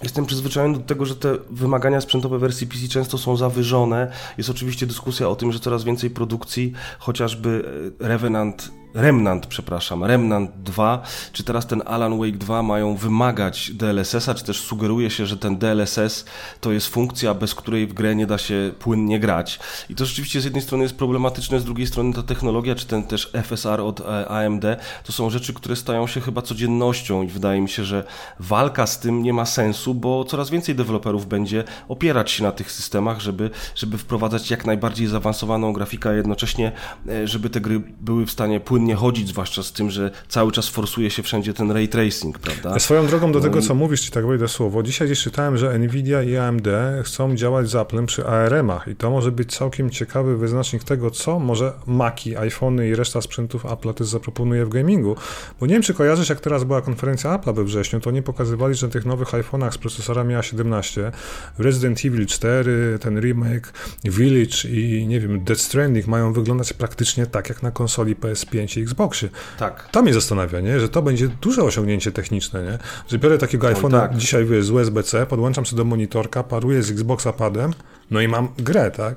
[0.03, 4.11] Jestem przyzwyczajony do tego, że te wymagania sprzętowe wersji PC często są zawyżone.
[4.37, 7.65] Jest oczywiście dyskusja o tym, że coraz więcej produkcji, chociażby
[8.01, 14.33] e, Revenant Remnant, przepraszam, Remnant 2, czy teraz ten Alan Wake 2 mają wymagać DLSS-a,
[14.33, 16.25] czy też sugeruje się, że ten DLSS
[16.61, 19.59] to jest funkcja, bez której w grę nie da się płynnie grać.
[19.89, 23.03] I to rzeczywiście z jednej strony jest problematyczne, z drugiej strony ta technologia, czy ten
[23.03, 24.65] też FSR od e, AMD,
[25.03, 28.03] to są rzeczy, które stają się chyba codziennością i wydaje mi się, że
[28.39, 32.71] walka z tym nie ma sensu, bo coraz więcej deweloperów będzie opierać się na tych
[32.71, 36.71] systemach, żeby, żeby wprowadzać jak najbardziej zaawansowaną grafikę, a jednocześnie,
[37.09, 40.51] e, żeby te gry były w stanie płynnie płynnie chodzić, zwłaszcza z tym, że cały
[40.51, 42.79] czas forsuje się wszędzie ten ray tracing, prawda?
[42.79, 43.61] Swoją drogą do no tego, i...
[43.61, 44.83] co mówisz, ci tak wejdę słowo.
[44.83, 46.67] Dzisiaj gdzieś czytałem, że Nvidia i AMD
[47.03, 51.39] chcą działać z Applem przy ARM-ach i to może być całkiem ciekawy wyznacznik tego, co
[51.39, 55.15] może Maki, iPhony i reszta sprzętów Apple też zaproponuje w gamingu.
[55.59, 58.75] Bo nie wiem, czy kojarzysz, jak teraz była konferencja Apple we wrześniu, to nie pokazywali,
[58.75, 61.11] że na tych nowych iPhone'ach z procesorami A17
[61.57, 63.73] Resident Evil 4, ten remake,
[64.03, 69.29] Village i nie wiem, Death Stranding mają wyglądać praktycznie tak, jak na konsoli PS5 Xboxie.
[69.59, 69.89] Tak.
[69.91, 70.79] To mnie zastanawia, nie?
[70.79, 72.77] że to będzie duże osiągnięcie techniczne, nie?
[73.07, 74.17] że biorę takiego iPhone'a tak.
[74.17, 77.73] dzisiaj wiesz, z USB-C, podłączam sobie do monitorka, paruję z Xboxa padem,
[78.11, 79.15] no i mam grę, tak?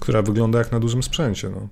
[0.00, 1.50] która wygląda jak na dużym sprzęcie.
[1.50, 1.68] No.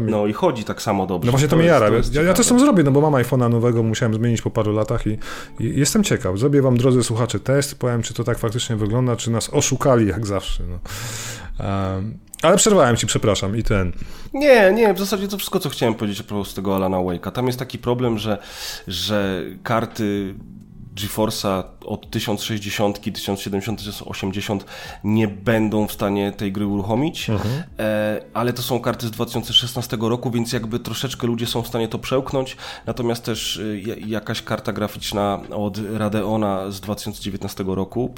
[0.00, 0.10] Mi...
[0.10, 1.26] No i chodzi tak samo dobrze.
[1.26, 1.90] No właśnie to, to mnie jara.
[2.12, 5.06] ja, ja też to zrobię, no bo mam iPhone'a nowego, musiałem zmienić po paru latach
[5.06, 5.18] i,
[5.60, 6.38] i, jestem ciekaw.
[6.38, 10.26] Zrobię wam, drodzy słuchacze, test, powiem, czy to tak faktycznie wygląda, czy nas oszukali jak
[10.26, 10.62] zawsze.
[10.68, 10.78] No.
[11.66, 13.92] Um, ale przerwałem ci, przepraszam, i ten.
[14.34, 17.32] Nie, nie, w zasadzie to wszystko, co chciałem powiedzieć a propos tego Alana Wake'a.
[17.32, 18.38] Tam jest taki problem, że,
[18.86, 20.34] że karty
[20.98, 24.64] GeForce'a od 1060, 1070, 1080
[25.04, 27.62] nie będą w stanie tej gry uruchomić, mhm.
[27.78, 31.88] e, ale to są karty z 2016 roku, więc jakby troszeczkę ludzie są w stanie
[31.88, 38.14] to przełknąć, natomiast też y, jakaś karta graficzna od Radeona z 2019 roku,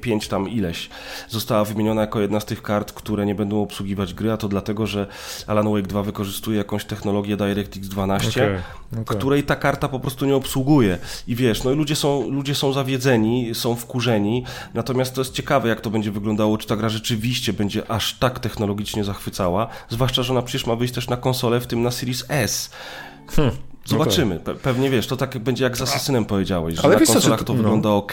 [0.00, 0.88] 5 tam ileś,
[1.28, 4.86] została wymieniona jako jedna z tych kart, które nie będą obsługiwać gry, a to dlatego,
[4.86, 5.06] że
[5.46, 8.62] Alan Wake 2 wykorzystuje jakąś technologię DirectX 12, okay.
[9.02, 9.16] Okay.
[9.16, 10.98] której ta karta po prostu nie obsługuje.
[11.26, 14.44] I wiesz, no i ludzie są, ludzie są zawiedzeni, są wkurzeni,
[14.74, 18.38] natomiast to jest ciekawe, jak to będzie wyglądało, czy ta gra rzeczywiście będzie aż tak
[18.38, 22.24] technologicznie zachwycała, zwłaszcza, że ona przecież ma wyjść też na konsolę, w tym na Series
[22.28, 22.70] S.
[23.26, 23.71] Hmm.
[23.84, 24.40] Zobaczymy.
[24.40, 27.44] Pe pewnie wiesz, to tak będzie jak z Asasynem powiedziałeś, że Ale na konsolach to,
[27.44, 27.96] to wygląda no.
[27.96, 28.12] ok,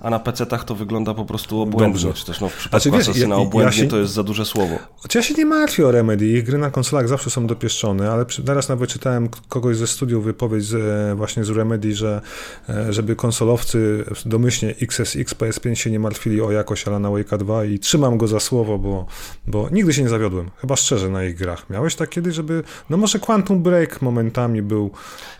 [0.00, 2.02] a na PC-tach to wygląda po prostu obłędnie.
[2.02, 2.12] Dobrze.
[2.14, 4.22] Czy też no, w przypadku znaczy, wiesz, Asasyna ja, obłędnie ja się, to jest za
[4.22, 4.78] duże słowo.
[5.00, 6.26] Znaczy ja się nie martwię o Remedy.
[6.26, 10.24] Ich gry na konsolach zawsze są dopieszczone, ale przy, teraz nawet czytałem kogoś ze studiów
[10.24, 12.20] wypowiedź z, e, właśnie z Remedy, że
[12.68, 17.78] e, żeby konsolowcy domyślnie XSX, PS5 się nie martwili o jakość Alana Wake'a 2 i
[17.78, 19.06] trzymam go za słowo, bo,
[19.46, 20.50] bo nigdy się nie zawiodłem.
[20.56, 21.70] Chyba szczerze na ich grach.
[21.70, 22.62] Miałeś tak kiedyś, żeby...
[22.90, 24.90] No może Quantum Break momentami był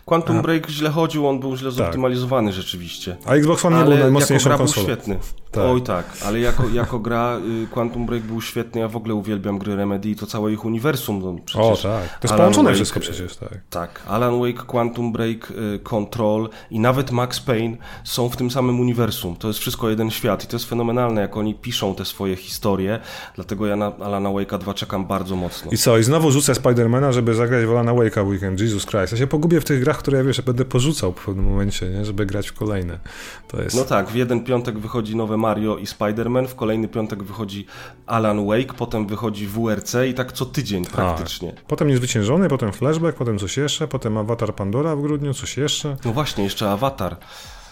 [0.05, 0.41] Quantum A.
[0.41, 1.77] Break źle chodził, on był źle tak.
[1.77, 2.61] zoptymalizowany tak.
[2.61, 3.17] rzeczywiście.
[3.25, 4.87] A Xbox One nie był najmocniejszą konsolą.
[4.87, 5.17] Był świetny.
[5.51, 5.63] Tak.
[5.65, 9.59] Oj tak, ale jako, jako gra y, Quantum Break był świetny, ja w ogóle uwielbiam
[9.59, 11.21] gry Remedy i to całe ich uniwersum.
[11.55, 13.35] No, o tak, to jest połączone Wake, wszystko przecież.
[13.35, 13.49] Tak.
[13.69, 18.79] tak, Alan Wake, Quantum Break, y, Control i nawet Max Payne są w tym samym
[18.79, 19.35] uniwersum.
[19.35, 22.99] To jest wszystko jeden świat i to jest fenomenalne, jak oni piszą te swoje historie,
[23.35, 25.71] dlatego ja na Alana Wake'a 2 czekam bardzo mocno.
[25.71, 29.11] I co, i znowu rzucę Spidermana, żeby zagrać w Alana Wake'a weekend, Jesus Christ.
[29.11, 32.05] Ja się pogubię w tych grach, które ja wiesz, będę porzucał w pewnym momencie, nie?
[32.05, 32.99] żeby grać w kolejne.
[33.47, 33.75] To jest...
[33.75, 37.65] No tak, w jeden piątek wychodzi nowe Mario i Spider-Man, w kolejny piątek wychodzi
[38.05, 41.53] Alan Wake, potem wychodzi WRC i tak co tydzień praktycznie.
[41.57, 45.97] A, potem Niezwyciężony, potem Flashback, potem coś jeszcze, potem Avatar Pandora w grudniu, coś jeszcze.
[46.05, 47.17] No właśnie, jeszcze Avatar.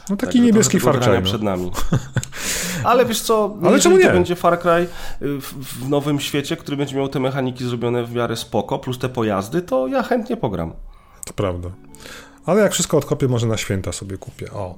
[0.10, 1.16] No taki tak, niebieski Far Cry.
[1.16, 1.22] No.
[1.22, 1.72] przed nami.
[2.84, 4.06] Ale wiesz co, Ale czemu nie?
[4.06, 4.88] to będzie Far Cry
[5.22, 9.10] w, w, nowym świecie, który będzie miał te mechaniki zrobione w miarę spoko, plus te
[9.10, 10.74] pojazdy, to ja chętnie pogram.
[11.30, 11.70] To prawda.
[12.46, 14.52] Ale jak wszystko odkopię, może na święta sobie kupię.
[14.52, 14.76] O.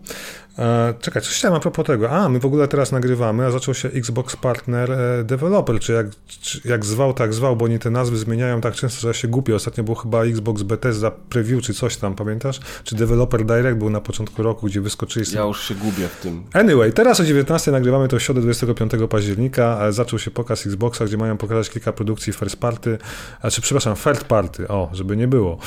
[0.60, 2.10] E, czekaj, coś chciałem a propos tego.
[2.10, 6.08] A, my w ogóle teraz nagrywamy, a zaczął się Xbox Partner e, Developer, czy jak,
[6.28, 9.28] czy jak zwał, tak zwał, bo oni te nazwy zmieniają tak często, że ja się
[9.28, 9.56] gubię.
[9.56, 12.60] Ostatnio był chyba Xbox Bethesda Preview, czy coś tam, pamiętasz?
[12.84, 15.26] Czy Developer Direct był na początku roku, gdzie wyskoczyli...
[15.34, 16.44] Ja już się gubię w tym.
[16.54, 21.06] Anyway, teraz o 19 nagrywamy to w środę 25 października, a zaczął się pokaz Xboxa,
[21.06, 22.98] gdzie mają pokazać kilka produkcji first party,
[23.42, 25.58] a czy przepraszam, third party, o, żeby nie było,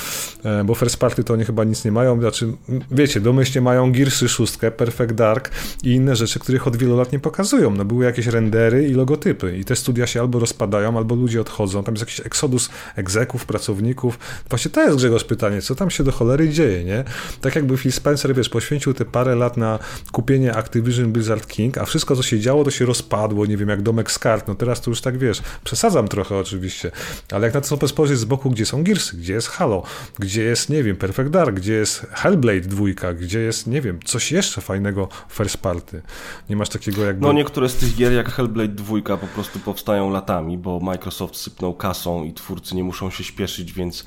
[0.44, 2.52] e, bo first party to oni chyba nic nie mają, znaczy,
[2.90, 5.50] wiecie, domyślnie mają Gearsy 6, Perfect Dark
[5.82, 7.70] i inne rzeczy, których od wielu lat nie pokazują.
[7.70, 11.84] No były jakieś rendery i logotypy i te studia się albo rozpadają, albo ludzie odchodzą.
[11.84, 14.18] Tam jest jakiś eksodus egzeków, pracowników.
[14.48, 17.04] Właśnie to jest Grzegorz pytanie, co tam się do cholery dzieje, nie?
[17.40, 19.78] Tak jakby Phil Spencer, wiesz, poświęcił te parę lat na
[20.12, 23.82] kupienie Activision Blizzard King, a wszystko, co się działo, to się rozpadło, nie wiem, jak
[23.82, 24.48] domek z kart.
[24.48, 26.90] No teraz to już tak, wiesz, przesadzam trochę oczywiście,
[27.32, 29.82] ale jak na to spojrzeć z boku, gdzie są Gearsy, gdzie jest Halo,
[30.18, 34.32] gdzie jest, nie wiem, Perfect Dark, gdzie jest Hellblade dwójka, gdzie jest, nie wiem, coś
[34.32, 36.02] jeszcze fajnego first party.
[36.50, 37.26] Nie masz takiego jakby...
[37.26, 41.74] No niektóre z tych gier jak Hellblade dwójka po prostu powstają latami, bo Microsoft sypnął
[41.74, 44.04] kasą i twórcy nie muszą się śpieszyć, więc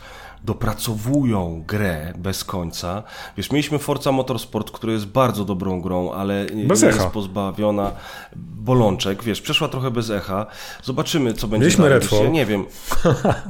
[0.47, 3.03] dopracowują grę bez końca.
[3.37, 7.01] Wiesz, mieliśmy Forza Motorsport, który jest bardzo dobrą grą, ale bez nie echa.
[7.01, 7.91] jest pozbawiona
[8.35, 9.23] bolączek.
[9.23, 10.45] Wiesz, przeszła trochę bez echa.
[10.83, 11.99] Zobaczymy, co będzie Mieliśmy dalej.
[11.99, 12.23] Redfall.
[12.23, 12.65] Ja nie wiem.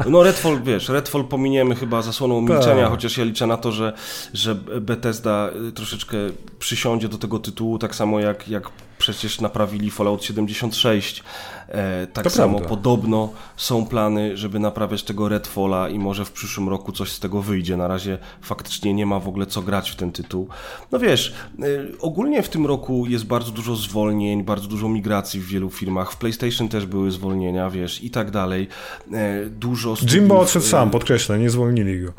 [0.05, 2.91] No Redfall, wiesz, Redfall pominiemy chyba zasłoną milczenia, tak.
[2.91, 3.93] chociaż ja liczę na to, że,
[4.33, 6.17] że Bethesda troszeczkę
[6.59, 11.23] przysiądzie do tego tytułu, tak samo jak, jak przecież naprawili Fallout 76.
[11.69, 12.69] E, tak to samo prawda.
[12.69, 17.41] podobno są plany, żeby naprawiać tego Redfalla i może w przyszłym roku coś z tego
[17.41, 17.77] wyjdzie.
[17.77, 20.47] Na razie faktycznie nie ma w ogóle co grać w ten tytuł.
[20.91, 21.63] No wiesz, e,
[21.99, 26.11] ogólnie w tym roku jest bardzo dużo zwolnień, bardzo dużo migracji w wielu firmach.
[26.11, 28.67] W PlayStation też były zwolnienia, wiesz, i tak dalej.
[29.13, 30.15] E, dużo studiów...
[30.15, 32.13] Jimbo odszedł sam, podkreślę, nie zwolnili go.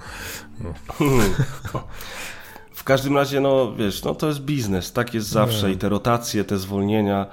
[0.60, 0.74] No.
[2.72, 6.44] W każdym razie, no wiesz, no to jest biznes, tak jest zawsze i te rotacje,
[6.44, 7.26] te zwolnienia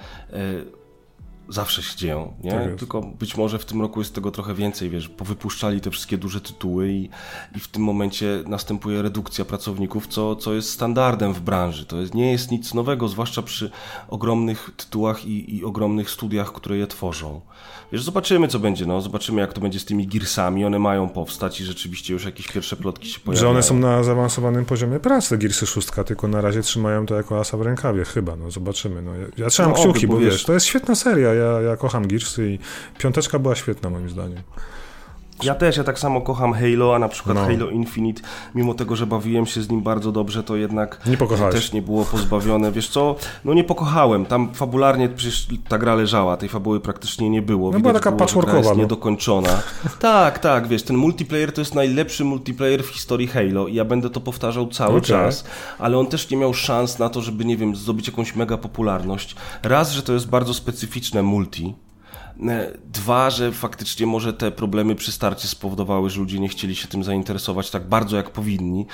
[1.49, 2.51] zawsze się dzieją, nie?
[2.51, 6.17] Tak Tylko być może w tym roku jest tego trochę więcej, wiesz, powypuszczali te wszystkie
[6.17, 7.09] duże tytuły i,
[7.55, 11.85] i w tym momencie następuje redukcja pracowników, co, co jest standardem w branży.
[11.85, 13.71] To jest, nie jest nic nowego, zwłaszcza przy
[14.07, 17.41] ogromnych tytułach i, i ogromnych studiach, które je tworzą.
[17.91, 21.61] Wiesz, zobaczymy co będzie, no, zobaczymy jak to będzie z tymi Gearsami, one mają powstać
[21.61, 23.41] i rzeczywiście już jakieś pierwsze plotki się pojawiają.
[23.41, 27.39] Że one są na zaawansowanym poziomie pracy, Gearsy 6, tylko na razie trzymają to jako
[27.39, 29.01] asa w rękawie, chyba, no, zobaczymy.
[29.01, 31.77] No, ja, trzymam no, kciuki, oby, bo, bo wiesz, to jest świetna seria, ja, ja
[31.77, 32.59] kocham Gearsy i
[32.97, 34.41] piąteczka była świetna moim zdaniem.
[35.43, 37.45] Ja też, ja tak samo kocham Halo, a na przykład no.
[37.45, 38.21] Halo Infinite,
[38.55, 41.17] mimo tego, że bawiłem się z nim bardzo dobrze, to jednak nie
[41.51, 42.71] też nie było pozbawione.
[42.71, 43.15] Wiesz co,
[43.45, 47.71] no nie pokochałem, tam fabularnie przecież ta gra leżała, tej fabuły praktycznie nie było.
[47.71, 48.57] No była taka było, patchworkowa.
[48.57, 48.75] Jest no.
[48.75, 49.61] niedokończona.
[49.99, 54.09] tak, tak, wiesz, ten multiplayer to jest najlepszy multiplayer w historii Halo i ja będę
[54.09, 55.01] to powtarzał cały okay.
[55.01, 55.45] czas,
[55.79, 59.35] ale on też nie miał szans na to, żeby, nie wiem, zdobyć jakąś mega popularność.
[59.63, 61.73] Raz, że to jest bardzo specyficzne multi,
[62.93, 67.03] dwa, że faktycznie może te problemy przy starcie spowodowały, że ludzie nie chcieli się tym
[67.03, 68.85] zainteresować tak bardzo jak powinni.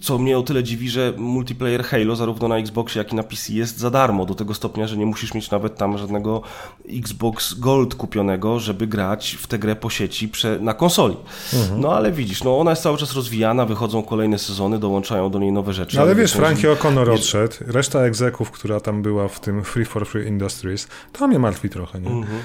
[0.00, 3.52] Co mnie o tyle dziwi, że multiplayer Halo zarówno na Xboxie jak i na PC
[3.52, 6.42] jest za darmo, do tego stopnia, że nie musisz mieć nawet tam żadnego
[6.88, 10.30] Xbox Gold kupionego, żeby grać w tę grę po sieci
[10.60, 11.16] na konsoli.
[11.54, 11.80] Mhm.
[11.80, 15.52] No ale widzisz, no ona jest cały czas rozwijana, wychodzą kolejne sezony, dołączają do niej
[15.52, 15.96] nowe rzeczy.
[15.96, 20.06] No, ale wiesz, Frankie O'Connor odszedł, reszta egzeków, która tam była w tym Free for
[20.06, 22.10] Free Industries, to mnie martwi trochę, nie?
[22.10, 22.38] Mhm.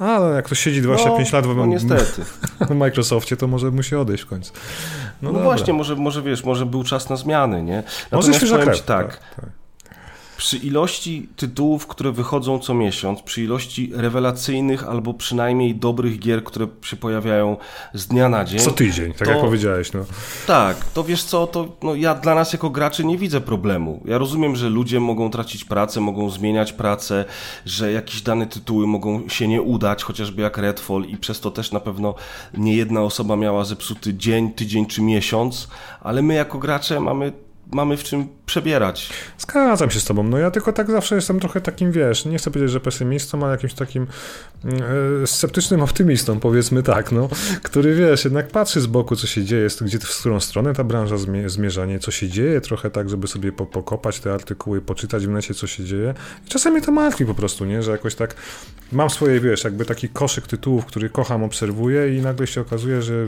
[0.00, 2.24] Ale jak ktoś siedzi 25 no, lat w no, niestety.
[2.74, 4.52] Microsoftie, to może musi odejść w końcu.
[5.22, 7.82] No, no właśnie, może, może wiesz, może był czas na zmiany, nie?
[8.10, 9.50] Natomiast może powiem ci tak, tak, tak
[10.40, 16.66] przy ilości tytułów, które wychodzą co miesiąc, przy ilości rewelacyjnych albo przynajmniej dobrych gier, które
[16.82, 17.56] się pojawiają
[17.94, 18.58] z dnia na dzień.
[18.58, 19.92] Co tydzień, tak to, jak powiedziałeś.
[19.92, 20.04] No.
[20.46, 24.02] Tak, to wiesz co, to no, ja dla nas jako graczy nie widzę problemu.
[24.04, 27.24] Ja rozumiem, że ludzie mogą tracić pracę, mogą zmieniać pracę,
[27.64, 31.72] że jakieś dane tytuły mogą się nie udać, chociażby jak Redfall i przez to też
[31.72, 32.14] na pewno
[32.54, 35.68] nie jedna osoba miała zepsuty dzień, tydzień czy miesiąc,
[36.00, 37.32] ale my jako gracze mamy
[37.72, 39.10] mamy w czym przebierać.
[39.38, 40.22] Zgadzam się z tobą.
[40.22, 43.52] No ja tylko tak zawsze jestem trochę takim, wiesz, nie chcę powiedzieć, że pesymistą, ale
[43.52, 44.06] jakimś takim
[45.22, 47.28] e, sceptycznym optymistą, powiedzmy tak, no,
[47.62, 51.16] który, wiesz, jednak patrzy z boku, co się dzieje, gdzie, w którą stronę ta branża
[51.46, 55.30] zmierza, nie, co się dzieje, trochę tak, żeby sobie po, pokopać te artykuły, poczytać w
[55.30, 56.14] necie, co się dzieje.
[56.46, 58.34] I czasami to martwi po prostu, nie, że jakoś tak
[58.92, 63.26] mam swoje, wiesz, jakby taki koszyk tytułów, który kocham, obserwuję i nagle się okazuje, że,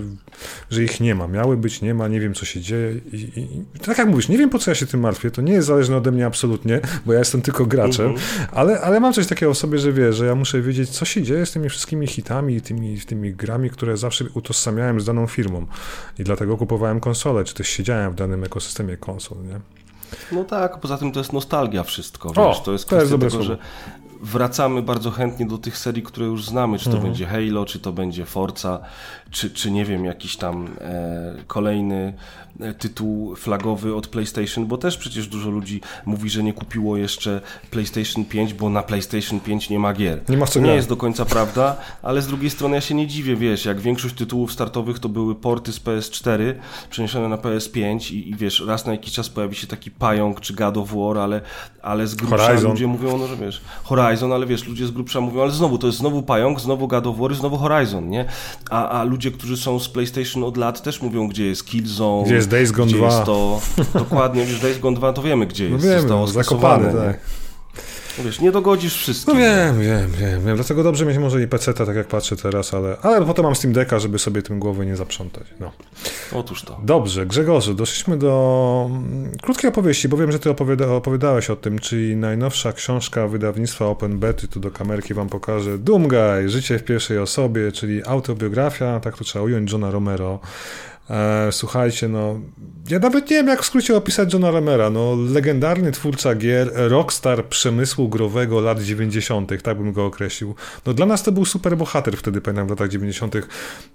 [0.71, 1.27] że ich nie ma.
[1.27, 3.17] Miały być, nie ma, nie wiem, co się dzieje i,
[3.77, 5.69] i tak jak mówisz, nie wiem po co ja się tym martwię, to nie jest
[5.69, 8.47] zależne ode mnie absolutnie, bo ja jestem tylko graczem, mm -hmm.
[8.53, 11.23] ale, ale mam coś takiego o sobie, że wie, że ja muszę wiedzieć, co się
[11.23, 15.67] dzieje z tymi wszystkimi hitami i tymi, tymi grami, które zawsze utożsamiałem z daną firmą
[16.19, 19.61] i dlatego kupowałem konsolę, czy też siedziałem w danym ekosystemie konsol, nie?
[20.33, 23.37] No tak, poza tym to jest nostalgia wszystko, wiesz, o, to jest kwestia to jest
[23.37, 23.59] tego, że
[24.23, 27.09] wracamy bardzo chętnie do tych serii, które już znamy, czy to mhm.
[27.09, 28.81] będzie Halo, czy to będzie Forza,
[29.33, 32.13] czy, czy nie wiem, jakiś tam e, kolejny
[32.61, 37.41] e, tytuł flagowy od PlayStation, bo też przecież dużo ludzi mówi, że nie kupiło jeszcze
[37.71, 40.21] PlayStation 5, bo na PlayStation 5 nie ma gier.
[40.29, 43.07] Nie ma co Nie jest do końca prawda, ale z drugiej strony ja się nie
[43.07, 46.55] dziwię, wiesz, jak większość tytułów startowych to były porty z PS4
[46.91, 50.55] przeniesione na PS5 i, i wiesz, raz na jakiś czas pojawi się taki pająk czy
[50.55, 51.41] God of War, ale,
[51.83, 52.71] ale z grubsza Horizon.
[52.71, 55.87] ludzie mówią, no że wiesz, Horizon, ale wiesz, ludzie z grubsza mówią, ale znowu, to
[55.87, 58.25] jest znowu pająk, znowu God of War, znowu Horizon, nie?
[58.71, 62.25] A, a ludzie ludzie, którzy są z PlayStation od lat też mówią, gdzie jest Killzone,
[62.25, 63.07] gdzie jest Days Gone 2.
[63.07, 63.61] Jest to,
[63.95, 65.87] dokładnie, już Days Gone 2 to wiemy, gdzie no jest.
[65.87, 67.21] Wiemy, Zostało zakopane, tak.
[68.19, 69.35] Wiesz, nie dogodzisz wszystkich.
[69.35, 70.57] No wiem, wiem, wiem, wiem.
[70.57, 73.73] Dlatego dobrze mieć może i PC, tak jak patrzę teraz, ale, ale potem mam Steam
[73.73, 75.47] Decka, żeby sobie tym głowy nie zaprzątać.
[75.61, 75.73] No.
[76.33, 76.81] Otóż to.
[76.85, 81.79] Dobrze, Grzegorzu, doszliśmy do mm, krótkiej opowieści, bo wiem, że ty opowiada, opowiadałeś o tym,
[81.79, 87.19] czyli najnowsza książka wydawnictwa Open Betty, tu do kamerki wam pokażę, Doomguy, Życie w pierwszej
[87.19, 90.41] osobie, czyli autobiografia, tak to trzeba ująć, Johna Romero.
[91.11, 92.41] E, słuchajcie, no,
[92.91, 94.91] ja nawet nie wiem, jak w skrócie opisać Johna Romera.
[94.91, 100.55] No, legendarny twórca gier, rockstar przemysłu growego lat 90., tak bym go określił.
[100.87, 103.35] No, dla nas to był super bohater wtedy, pamiętam, w latach 90.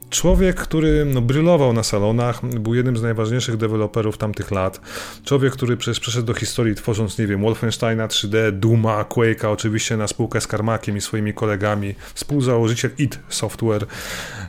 [0.09, 4.81] Człowiek, który no, brylował na salonach, był jednym z najważniejszych deweloperów tamtych lat.
[5.25, 10.07] Człowiek, który przecież przeszedł do historii, tworząc, nie wiem, Wolfensteina 3D, Duma, Quake'a, oczywiście na
[10.07, 13.85] spółkę z Karmakiem i swoimi kolegami, współzałożyciel id Software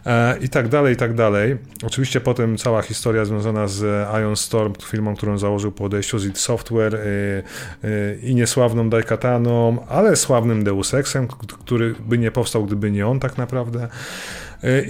[0.06, 1.56] e, i tak dalej, i tak dalej.
[1.82, 6.38] Oczywiście potem cała historia związana z Ion Storm, firmą, którą założył po odejściu z id
[6.38, 7.42] Software y,
[7.84, 11.28] y, i niesławną Daikataną, ale sławnym Deus Exem,
[11.64, 13.88] który by nie powstał, gdyby nie on tak naprawdę.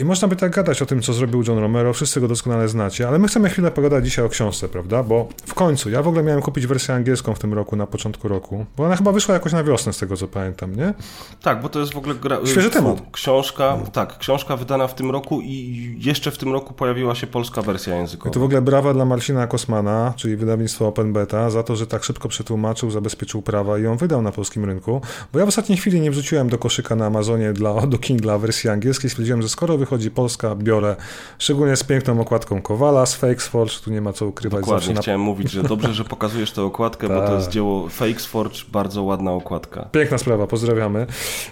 [0.00, 3.08] I można by tak gadać o tym, co zrobił John Romero, wszyscy go doskonale znacie,
[3.08, 5.02] ale my chcemy chwilę pogadać dzisiaj o książce, prawda?
[5.02, 8.28] Bo w końcu, ja w ogóle miałem kupić wersję angielską w tym roku, na początku
[8.28, 10.94] roku, bo ona chyba wyszła jakoś na wiosnę, z tego co pamiętam, nie?
[11.42, 12.38] Tak, bo to jest w ogóle gra...
[12.44, 13.02] świeży temat.
[13.12, 13.90] Książka, no.
[13.90, 17.96] tak, książka wydana w tym roku i jeszcze w tym roku pojawiła się polska wersja
[17.96, 18.30] językowa.
[18.30, 21.86] I to w ogóle brawa dla Marcina Kosmana, czyli wydawnictwo Open Beta, za to, że
[21.86, 25.00] tak szybko przetłumaczył, zabezpieczył prawa i ją wydał na polskim rynku,
[25.32, 28.70] bo ja w ostatniej chwili nie wrzuciłem do koszyka na Amazonie dla, do Kindle wersji
[28.70, 30.96] angielskiej, stwierdziłem, że skoro wychodzi polska biorę,
[31.38, 34.60] szczególnie z piękną okładką Kowala, z Fakesforge, tu nie ma co ukrywać.
[34.60, 35.00] Dokładnie, na...
[35.00, 37.54] chciałem mówić, że dobrze, że pokazujesz tę okładkę, bo to jest tak.
[37.54, 39.88] dzieło Fakesforge, bardzo ładna okładka.
[39.92, 41.06] Piękna sprawa, pozdrawiamy.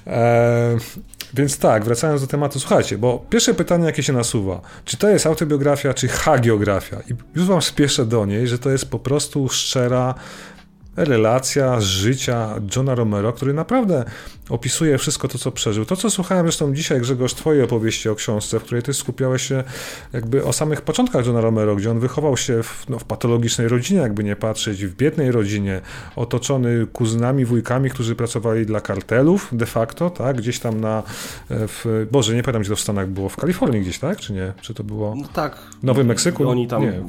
[0.06, 0.78] Eee,
[1.34, 5.26] Więc tak, wracając do tematu, słuchajcie, bo pierwsze pytanie, jakie się nasuwa, czy to jest
[5.26, 6.96] autobiografia, czy hagiografia?
[7.10, 10.14] I już wam spieszę do niej, że to jest po prostu szczera
[10.96, 14.04] relacja z życia Johna Romero, który naprawdę
[14.48, 15.84] opisuje wszystko to, co przeżył.
[15.84, 19.64] To, co słuchałem zresztą dzisiaj, Grzegorz, twojej opowieści o książce, w której ty skupiałeś się
[20.12, 24.00] jakby o samych początkach Johna Romero, gdzie on wychował się w, no, w patologicznej rodzinie,
[24.00, 25.80] jakby nie patrzeć, w biednej rodzinie,
[26.16, 31.02] otoczony kuzynami, wujkami, którzy pracowali dla kartelów de facto, tak, gdzieś tam na, e,
[31.68, 34.52] w, Boże, nie pamiętam, gdzie to w Stanach było, w Kalifornii gdzieś, tak, czy nie?
[34.60, 35.14] Czy to było...
[35.16, 35.58] No tak.
[35.82, 36.48] Nowy Meksyku?
[36.48, 37.02] Oni tam, nie,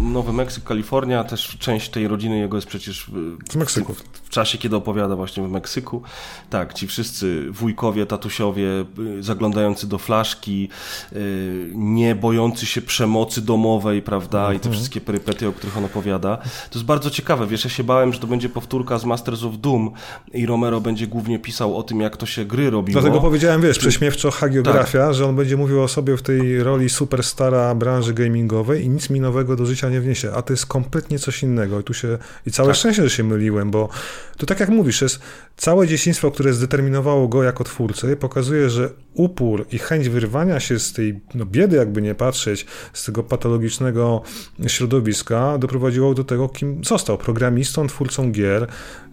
[0.00, 3.10] Nowy Meksyk, Kalifornia, też część tej rodziny jego jest przecież
[3.50, 3.94] w Meksyku.
[3.94, 6.02] W, w czasie, kiedy opowiada właśnie w Meksyku.
[6.50, 8.84] Tak, ci wszyscy wujkowie, tatusiowie,
[9.18, 10.68] y, zaglądający do flaszki,
[11.12, 14.74] y, nie bojący się przemocy domowej, prawda, i te mhm.
[14.74, 16.36] wszystkie perypety, o których on opowiada.
[16.36, 19.58] To jest bardzo ciekawe, wiesz, ja się bałem, że to będzie powtórka z Masters of
[19.58, 19.90] Doom
[20.32, 23.00] i Romero będzie głównie pisał o tym, jak to się gry robiło.
[23.00, 25.14] Dlatego powiedziałem, wiesz, prześmiewczo hagiografia, tak.
[25.14, 29.20] że on będzie mówił o sobie w tej roli superstara branży gamingowej i nic mi
[29.20, 32.50] nowego do życia nie wniesie, a to jest kompletnie coś innego i tu się, i
[32.50, 32.76] całe tak.
[32.76, 33.88] szczęście, że się myliłem, bo
[34.36, 35.20] to tak jak mówisz, jest
[35.56, 40.92] całe dzieciństwo, które zdeterminowało go jako twórcę, pokazuje, że upór i chęć wyrwania się z
[40.92, 44.22] tej no, biedy, jakby nie patrzeć, z tego patologicznego
[44.66, 47.18] środowiska, doprowadziło do tego, kim został.
[47.18, 48.66] Programistą, twórcą gier,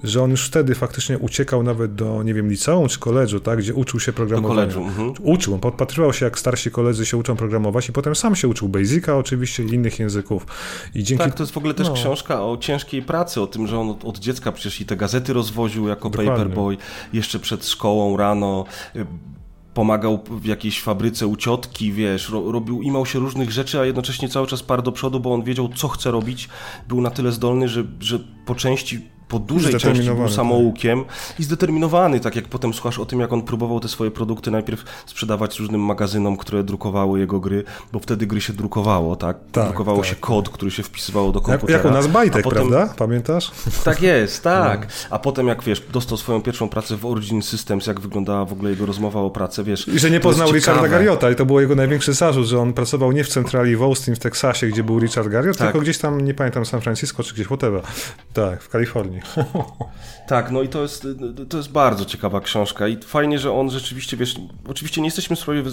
[0.03, 3.73] że on już wtedy faktycznie uciekał nawet do, nie wiem, liceum czy koledżu, tak, gdzie
[3.73, 4.73] uczył się programowania.
[4.73, 5.13] Do mhm.
[5.21, 8.69] Uczył, on podpatrywał się, jak starsi koledzy się uczą programować i potem sam się uczył
[8.69, 10.45] Basica oczywiście i innych języków.
[10.95, 11.23] I dzięki...
[11.23, 11.93] Tak, to jest w ogóle też no.
[11.93, 15.87] książka o ciężkiej pracy, o tym, że on od dziecka przecież i te gazety rozwoził
[15.87, 16.31] jako Dokładnie.
[16.31, 16.77] paperboy,
[17.13, 18.65] jeszcze przed szkołą rano
[19.73, 24.29] pomagał w jakiejś fabryce u ciotki, wiesz, ro, robił, imał się różnych rzeczy, a jednocześnie
[24.29, 26.49] cały czas parł do przodu, bo on wiedział, co chce robić,
[26.87, 30.31] był na tyle zdolny, że, że po części po dużej części był tak.
[30.31, 31.39] samoukiem tak.
[31.39, 34.83] i zdeterminowany, tak jak potem słuchasz o tym, jak on próbował te swoje produkty najpierw
[35.05, 37.63] sprzedawać różnym magazynom, które drukowały jego gry,
[37.93, 39.37] bo wtedy gry się drukowało, tak?
[39.51, 41.77] tak drukowało tak, się kod, który się wpisywało do komputera.
[41.77, 42.69] Jak, jak u nas Bajtek, potem...
[42.69, 42.93] prawda?
[42.97, 43.51] Pamiętasz?
[43.83, 44.81] Tak jest, tak.
[44.81, 44.87] No.
[45.09, 48.69] A potem jak, wiesz, dostał swoją pierwszą pracę w Origin Systems, jak wyglądała w ogóle
[48.69, 49.87] jego rozmowa o pracę, wiesz.
[49.87, 53.11] I że nie poznał Richarda Garriota i to było jego największy zarzut, że on pracował
[53.11, 55.67] nie w centrali w Austin w Teksasie, gdzie był Richard Garriott, tak.
[55.67, 57.81] tylko gdzieś tam, nie pamiętam, San Francisco czy gdzieś, whatever.
[58.33, 59.16] Tak, w Kalifornii.
[60.27, 61.07] Tak, no i to jest,
[61.49, 64.35] to jest bardzo ciekawa książka i fajnie, że on rzeczywiście, wiesz,
[64.67, 65.63] oczywiście nie jesteśmy, sobie,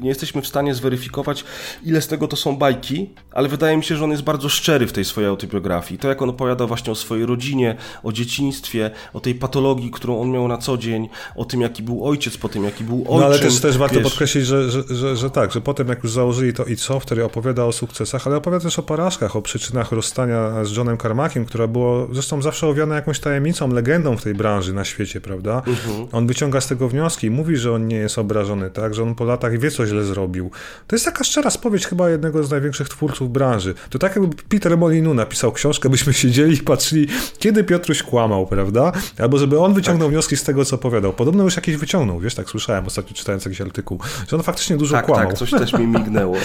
[0.00, 1.44] nie jesteśmy w stanie zweryfikować,
[1.82, 4.86] ile z tego to są bajki, ale wydaje mi się, że on jest bardzo szczery
[4.86, 5.98] w tej swojej autobiografii.
[5.98, 10.30] To, jak on opowiada właśnie o swojej rodzinie, o dzieciństwie, o tej patologii, którą on
[10.30, 13.20] miał na co dzień, o tym, jaki był ojciec, po tym, jaki był ojciec.
[13.20, 14.04] No ale też, też warto wiesz...
[14.04, 17.24] podkreślić, że, że, że, że, tak, że potem jak już założyli to i co, wtedy
[17.24, 21.66] opowiada o sukcesach, ale opowiada też o porażkach, o przyczynach rozstania z Johnem Carmackiem, która
[21.66, 25.62] było zresztą zawsze owiane jakąś tajemnicą, legendą w tej branży na świecie, prawda?
[25.66, 26.06] Mhm.
[26.12, 28.94] On wyciąga z tego wnioski, mówi, że on nie jest obrażony, tak?
[28.94, 30.50] Że on po latach wie, co źle zrobił.
[30.86, 33.74] To jest taka szczera spowiedź chyba jednego z największych twórców branży.
[33.90, 37.08] To tak jakby Peter Molinu napisał książkę, byśmy siedzieli i patrzyli,
[37.38, 38.92] kiedy Piotruś kłamał, prawda?
[39.18, 40.12] Albo żeby on wyciągnął tak.
[40.12, 41.12] wnioski z tego, co opowiadał.
[41.12, 44.96] Podobno już jakieś wyciągnął, wiesz, tak słyszałem ostatnio czytając jakiś artykuł, że on faktycznie dużo
[44.96, 45.26] tak, kłamał.
[45.26, 46.36] Tak, coś też mi mignęło.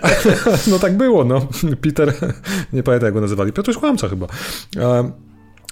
[0.70, 1.48] no tak było, no.
[1.80, 2.14] Peter,
[2.72, 4.26] nie pamiętam jak go nazywali, Piotruś kłamca chyba.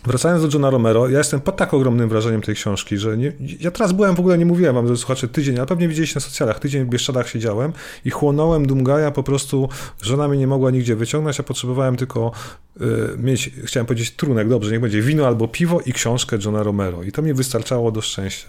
[0.06, 3.70] Wracając do Johna Romero, ja jestem pod tak ogromnym wrażeniem tej książki, że nie, ja
[3.70, 6.60] teraz byłem, w ogóle nie mówiłem wam, że słuchacze, tydzień, ale pewnie widzieliście na socjalach,
[6.60, 7.72] tydzień w Bieszczadach siedziałem
[8.04, 9.68] i chłonąłem Dumgaja po prostu,
[10.02, 12.32] żona mnie nie mogła nigdzie wyciągnąć, a potrzebowałem tylko
[12.80, 12.84] y,
[13.18, 17.12] mieć, chciałem powiedzieć trunek, dobrze, niech będzie wino albo piwo i książkę Johna Romero i
[17.12, 18.48] to mi wystarczało do szczęścia.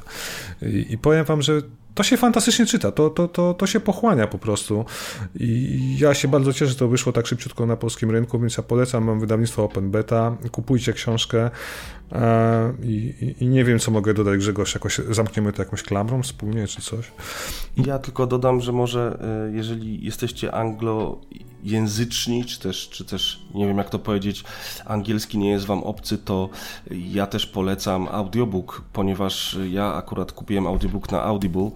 [0.62, 1.62] I, i powiem wam, że
[1.98, 4.86] to się fantastycznie czyta, to, to, to, to się pochłania po prostu.
[5.36, 8.64] I ja się bardzo cieszę, że to wyszło tak szybciutko na polskim rynku, więc ja
[8.64, 11.50] polecam, mam wydawnictwo Open Beta, kupujcie książkę
[12.12, 16.68] e, i, i, nie wiem, co mogę dodać, Grzegorz, jakoś zamkniemy to jakąś klamrą wspólnie,
[16.68, 17.12] czy coś.
[17.78, 21.22] Ja tylko dodam, że może e, jeżeli jesteście anglo
[21.64, 24.44] języczni, czy też, czy też nie wiem jak to powiedzieć,
[24.86, 26.50] angielski nie jest wam obcy, to
[26.92, 31.72] ja też polecam audiobook, ponieważ ja akurat kupiłem audiobook na Audible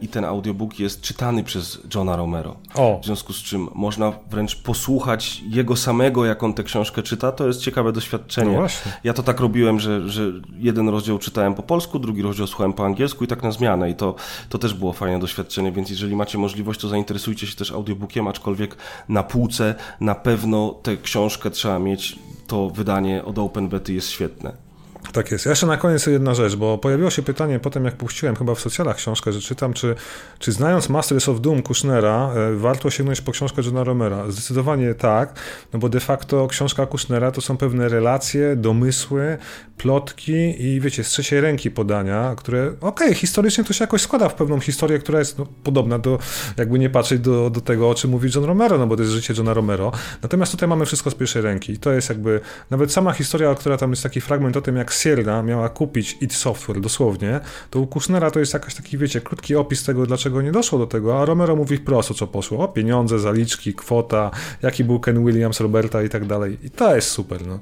[0.00, 2.56] i ten audiobook jest czytany przez Johna Romero.
[2.74, 3.00] O.
[3.02, 7.32] W związku z czym można wręcz posłuchać jego samego, jak on tę książkę czyta.
[7.32, 8.56] To jest ciekawe doświadczenie.
[8.56, 8.66] No
[9.04, 10.22] ja to tak robiłem, że, że
[10.58, 13.90] jeden rozdział czytałem po polsku, drugi rozdział słuchałem po angielsku i tak na zmianę.
[13.90, 14.14] I to,
[14.48, 18.76] to też było fajne doświadczenie, więc jeżeli macie możliwość, to zainteresujcie się też audiobookiem, aczkolwiek
[19.08, 22.18] na półce na pewno tę książkę trzeba mieć.
[22.46, 24.65] To wydanie od Open Bety jest świetne.
[25.12, 25.44] Tak jest.
[25.44, 28.60] Ja jeszcze na koniec jedna rzecz, bo pojawiło się pytanie potem, jak puściłem chyba w
[28.60, 29.94] socjalach książkę, że czytam, czy,
[30.38, 34.30] czy znając Masters of Doom Kushnera, e, warto sięgnąć po książkę Johna Romera.
[34.30, 35.34] Zdecydowanie tak,
[35.72, 39.38] no bo de facto książka Kushnera to są pewne relacje, domysły,
[39.76, 44.28] plotki i wiecie, z trzeciej ręki podania, które, okej, okay, historycznie to się jakoś składa
[44.28, 46.18] w pewną historię, która jest no, podobna do,
[46.56, 49.14] jakby nie patrzeć do, do tego, o czym mówi John Romero, no bo to jest
[49.14, 49.92] życie Johna Romero.
[50.22, 52.40] Natomiast tutaj mamy wszystko z pierwszej ręki i to jest jakby,
[52.70, 56.34] nawet sama historia, która tam jest taki fragment o tym, jak Sierra miała kupić id
[56.34, 57.40] Software dosłownie,
[57.70, 60.86] to u Kushnera to jest jakiś taki, wiecie, krótki opis tego, dlaczego nie doszło do
[60.86, 62.64] tego, a Romero mówi prosto, co poszło.
[62.64, 64.30] O, pieniądze, zaliczki, kwota,
[64.62, 66.58] jaki był Ken Williams, Roberta i tak dalej.
[66.62, 67.58] I to jest super, no.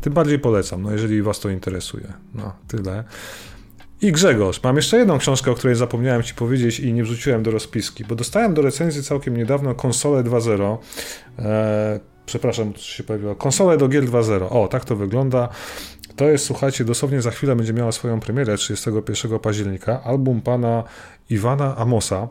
[0.00, 2.12] Tym bardziej polecam, no, jeżeli was to interesuje.
[2.34, 3.04] No, tyle.
[4.02, 7.50] I Grzegorz, mam jeszcze jedną książkę, o której zapomniałem ci powiedzieć i nie wrzuciłem do
[7.50, 10.76] rozpiski, bo dostałem do recenzji całkiem niedawno konsolę 2.0.
[11.38, 13.34] Eee, przepraszam, co się pojawiło.
[13.34, 14.46] Konsolę do gier 2.0.
[14.50, 15.48] O, tak to wygląda.
[16.18, 20.02] To jest, słuchajcie, dosłownie za chwilę będzie miała swoją premierę 31 października.
[20.02, 20.84] Album pana
[21.30, 22.28] Iwana Amosa.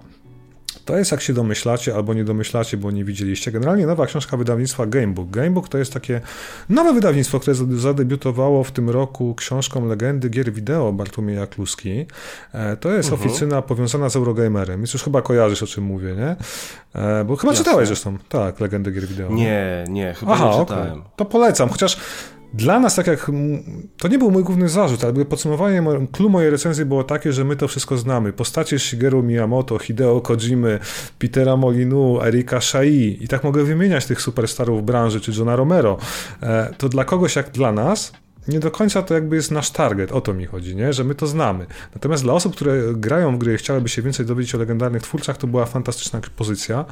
[0.85, 4.85] To jest, jak się domyślacie, albo nie domyślacie, bo nie widzieliście, generalnie nowa książka wydawnictwa
[4.85, 5.29] Gamebook.
[5.29, 6.21] Gamebook to jest takie
[6.69, 12.05] nowe wydawnictwo, które zadebiutowało w tym roku książką legendy gier wideo Bartłomieja Kluski.
[12.53, 13.29] E, to jest uh mhm.
[13.29, 13.31] -huh.
[13.31, 16.35] oficyna powiązana z Eurogamerem, więc już chyba kojarzysz, o czym mówię, nie?
[17.01, 17.65] E, bo chyba Jasne.
[17.65, 19.29] czytałeś zresztą, tak, legendy gier wideo.
[19.29, 20.91] Nie, nie, chyba Aha, nie czytałem.
[20.91, 21.11] Okay.
[21.15, 21.97] To polecam, chociaż
[22.53, 23.31] dla nas, tak jak
[23.97, 27.55] to nie był mój główny zarzut, ale podsumowanie, clue mojej recenzji było takie, że my
[27.55, 28.33] to wszystko znamy.
[28.33, 30.79] Postacie Shigeru Miyamoto, Hideo Kojimy,
[31.19, 35.97] Petera Molinu, Erika Shai i tak mogę wymieniać tych superstarów branży, czy Johna Romero.
[36.43, 38.13] E, to dla kogoś jak dla nas,
[38.47, 40.93] nie do końca to jakby jest nasz target, o to mi chodzi, nie?
[40.93, 41.65] że my to znamy.
[41.95, 45.37] Natomiast dla osób, które grają w gry i chciałyby się więcej dowiedzieć o legendarnych twórcach,
[45.37, 46.85] to była fantastyczna pozycja,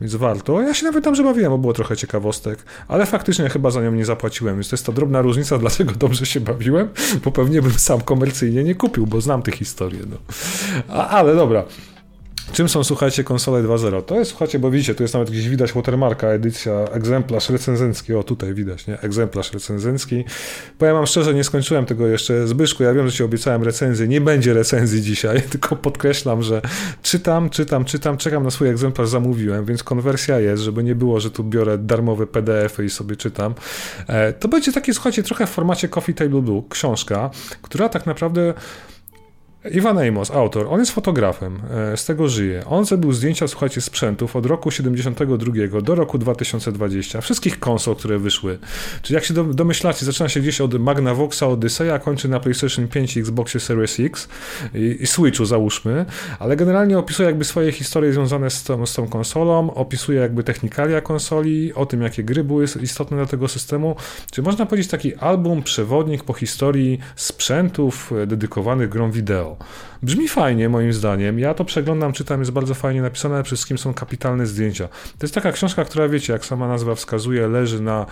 [0.00, 0.60] więc warto.
[0.60, 2.58] Ja się nawet tam że bawiłem, bo było trochę ciekawostek,
[2.88, 6.26] ale faktycznie chyba za nią nie zapłaciłem, więc to jest ta drobna różnica, dlaczego dobrze
[6.26, 6.88] się bawiłem,
[7.24, 10.00] bo pewnie bym sam komercyjnie nie kupił, bo znam tę historię.
[10.10, 10.16] No.
[10.88, 11.64] A, ale dobra.
[12.52, 14.02] Czym są, słuchajcie, konsole 2.0?
[14.02, 18.22] To jest, słuchajcie, bo widzicie, tu jest nawet gdzieś widać watermarka, edycja, egzemplarz recenzencki, o
[18.22, 19.00] tutaj widać, nie?
[19.00, 20.24] Egzemplarz recenzencki.
[20.78, 22.46] Powiem wam szczerze, nie skończyłem tego jeszcze.
[22.46, 26.62] Zbyszku, ja wiem, że ci obiecałem recenzję, nie będzie recenzji dzisiaj, tylko podkreślam, że
[27.02, 31.30] czytam, czytam, czytam, czekam na swój egzemplarz, zamówiłem, więc konwersja jest, żeby nie było, że
[31.30, 33.54] tu biorę darmowe PDF-y i sobie czytam.
[34.06, 37.30] E, to będzie takie, słuchajcie, trochę w formacie Coffee Table Book, książka,
[37.62, 38.54] która tak naprawdę
[39.70, 42.64] Iwan Amos, autor, on jest fotografem, e, z tego żyje.
[42.66, 48.58] On zrobił zdjęcia, słuchajcie, sprzętów od roku 72 do roku 2020, wszystkich konsol, które wyszły.
[49.02, 53.16] Czyli jak się domyślacie, zaczyna się gdzieś od Magnavoxa Odyssey, a kończy na PlayStation 5
[53.16, 54.28] i Xboxie Series X
[54.74, 56.06] i, i Switchu załóżmy,
[56.38, 61.00] ale generalnie opisuje jakby swoje historie związane z tą, z tą konsolą, opisuje jakby technikalia
[61.00, 63.96] konsoli, o tym, jakie gry były istotne dla tego systemu.
[64.30, 69.51] Czyli można powiedzieć taki album, przewodnik po historii sprzętów e, dedykowanych grom wideo.
[69.58, 69.68] well.
[70.02, 71.38] Brzmi fajnie, moim zdaniem.
[71.38, 74.88] Ja to przeglądam, czytam, jest bardzo fajnie napisane, ale przede wszystkim są kapitalne zdjęcia.
[74.88, 78.06] To jest taka książka, która, wiecie, jak sama nazwa wskazuje, leży na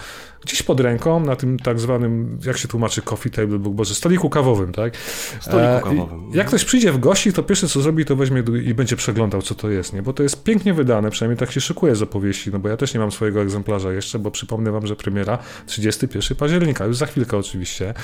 [0.44, 4.30] gdzieś pod ręką, na tym tak zwanym, jak się tłumaczy, coffee table book, boże, stoliku
[4.30, 4.96] kawowym, tak?
[5.40, 6.30] Stoliku e, kawowym.
[6.34, 9.54] jak ktoś przyjdzie w gości, to pierwsze co zrobi, to weźmie i będzie przeglądał, co
[9.54, 10.02] to jest, nie?
[10.02, 12.94] Bo to jest pięknie wydane, przynajmniej tak się szykuje z opowieści, no bo ja też
[12.94, 17.36] nie mam swojego egzemplarza jeszcze, bo przypomnę wam, że premiera 31 października, już za chwilkę
[17.36, 17.94] oczywiście.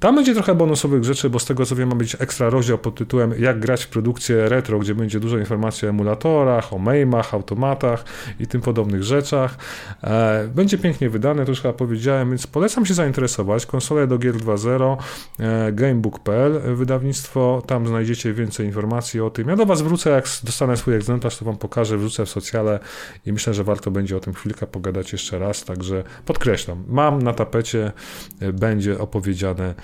[0.00, 2.94] Tam będzie trochę bonusowych rzeczy, bo z tego co wiem, ma być ekstra rozdział pod
[2.94, 8.04] tytułem Jak grać w produkcję retro, gdzie będzie dużo informacji o emulatorach, o MAME'ach, automatach
[8.40, 9.56] i tym podobnych rzeczach.
[10.04, 13.66] E, będzie pięknie wydane, to już chyba powiedziałem, więc polecam się zainteresować.
[13.66, 14.96] Konsole do gier 2.0,
[15.38, 19.48] e, gamebook.pl, wydawnictwo, tam znajdziecie więcej informacji o tym.
[19.48, 22.80] Ja do Was wrócę, jak dostanę swój egzemplarz, to Wam pokażę, wrzucę w socjale
[23.26, 27.32] i myślę, że warto będzie o tym chwilkę pogadać jeszcze raz, także podkreślam, mam na
[27.32, 27.92] tapecie,
[28.40, 29.74] e, będzie opowiedziane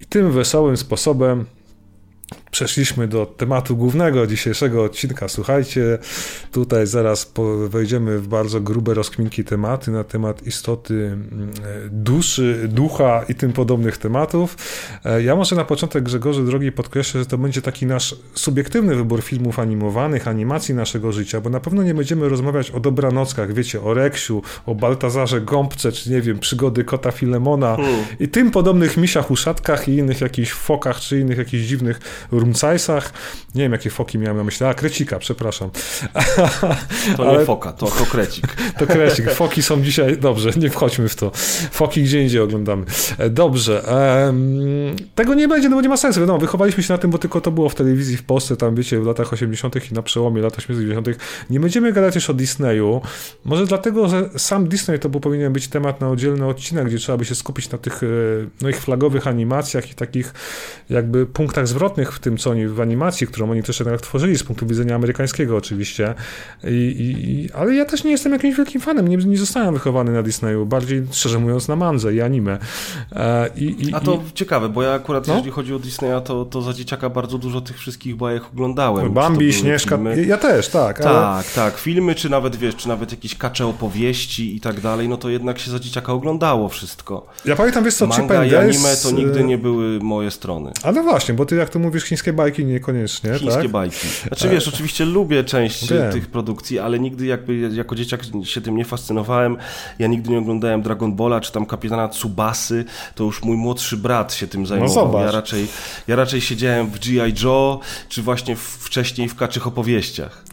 [0.00, 1.44] i tym wesołym sposobem
[2.50, 5.28] Przeszliśmy do tematu głównego dzisiejszego odcinka.
[5.28, 5.98] Słuchajcie,
[6.52, 7.32] tutaj zaraz
[7.68, 11.50] wejdziemy w bardzo grube rozkminki tematy na temat istoty mm,
[11.90, 14.56] duszy, ducha i tym podobnych tematów.
[15.04, 19.22] E, ja może na początek, Grzegorze drogi, podkreślę, że to będzie taki nasz subiektywny wybór
[19.22, 23.94] filmów animowanych, animacji naszego życia, bo na pewno nie będziemy rozmawiać o dobranockach, wiecie, o
[23.94, 28.04] Reksiu, o Baltazarze Gąbce, czy nie wiem, przygody kota Filemona hmm.
[28.20, 32.00] i tym podobnych misiach uszatkach i innych jakichś fokach, czy innych jakichś dziwnych
[32.40, 33.12] Rumcajsach.
[33.54, 34.66] Nie wiem, jakie foki miałem na myśli.
[34.66, 35.70] A, Krecika, przepraszam.
[37.16, 37.38] To Ale...
[37.38, 38.46] nie foka, to, to Krecik.
[38.78, 39.30] to Krecik.
[39.30, 40.18] Foki są dzisiaj...
[40.18, 41.30] Dobrze, nie wchodźmy w to.
[41.70, 42.84] Foki gdzie indziej oglądamy.
[43.18, 43.84] E, dobrze.
[45.14, 46.26] Tego nie będzie, no bo nie ma sensu.
[46.26, 49.00] No, wychowaliśmy się na tym, bo tylko to było w telewizji w Polsce, tam wiecie,
[49.00, 49.90] w latach 80.
[49.90, 50.80] i na przełomie lat 80.
[50.80, 51.08] 90.
[51.50, 53.00] Nie będziemy gadać już o Disneyu.
[53.44, 57.18] Może dlatego, że sam Disney to był, powinien być temat na oddzielny odcinek, gdzie trzeba
[57.18, 58.06] by się skupić na tych e,
[58.60, 60.34] no, ich flagowych animacjach i takich
[60.90, 64.42] jakby punktach zwrotnych w tym, co oni w animacji, którą oni też jednak tworzyli z
[64.42, 66.14] punktu widzenia amerykańskiego oczywiście.
[66.64, 70.22] I, i, ale ja też nie jestem jakimś wielkim fanem, nie, nie zostałem wychowany na
[70.22, 72.58] Disneyu, bardziej szczerze mówiąc na mandze i anime.
[73.12, 75.34] E, i, A to ciekawe, bo ja akurat no?
[75.34, 79.12] jeżeli chodzi o Disneya, to, to za dzieciaka bardzo dużo tych wszystkich bajek oglądałem.
[79.12, 80.24] Bambi, Śnieżka, filmy.
[80.26, 80.98] ja też, tak.
[80.98, 81.42] Tak, ale...
[81.54, 85.28] tak, filmy, czy nawet wiesz, czy nawet jakieś kacze opowieści i tak dalej, no to
[85.28, 87.26] jednak się za dzieciaka oglądało wszystko.
[87.44, 90.72] Ja pamiętam, wiesz co, Manga i anime to nigdy nie były moje strony.
[90.82, 93.70] A no właśnie, bo ty jak to mówisz, chińskie bajki niekoniecznie, Chińskie tak?
[93.70, 94.08] bajki.
[94.28, 96.12] Znaczy wiesz, oczywiście lubię część Wiem.
[96.12, 99.56] tych produkcji, ale nigdy jakby jako dzieciak się tym nie fascynowałem.
[99.98, 102.84] Ja nigdy nie oglądałem Dragon Balla, czy tam Kapitana Tsubasy,
[103.14, 105.12] to już mój młodszy brat się tym zajmował.
[105.12, 105.66] No ja, raczej,
[106.08, 107.34] ja raczej siedziałem w G.I.
[107.42, 110.44] Joe, czy właśnie wcześniej w kaczych opowieściach.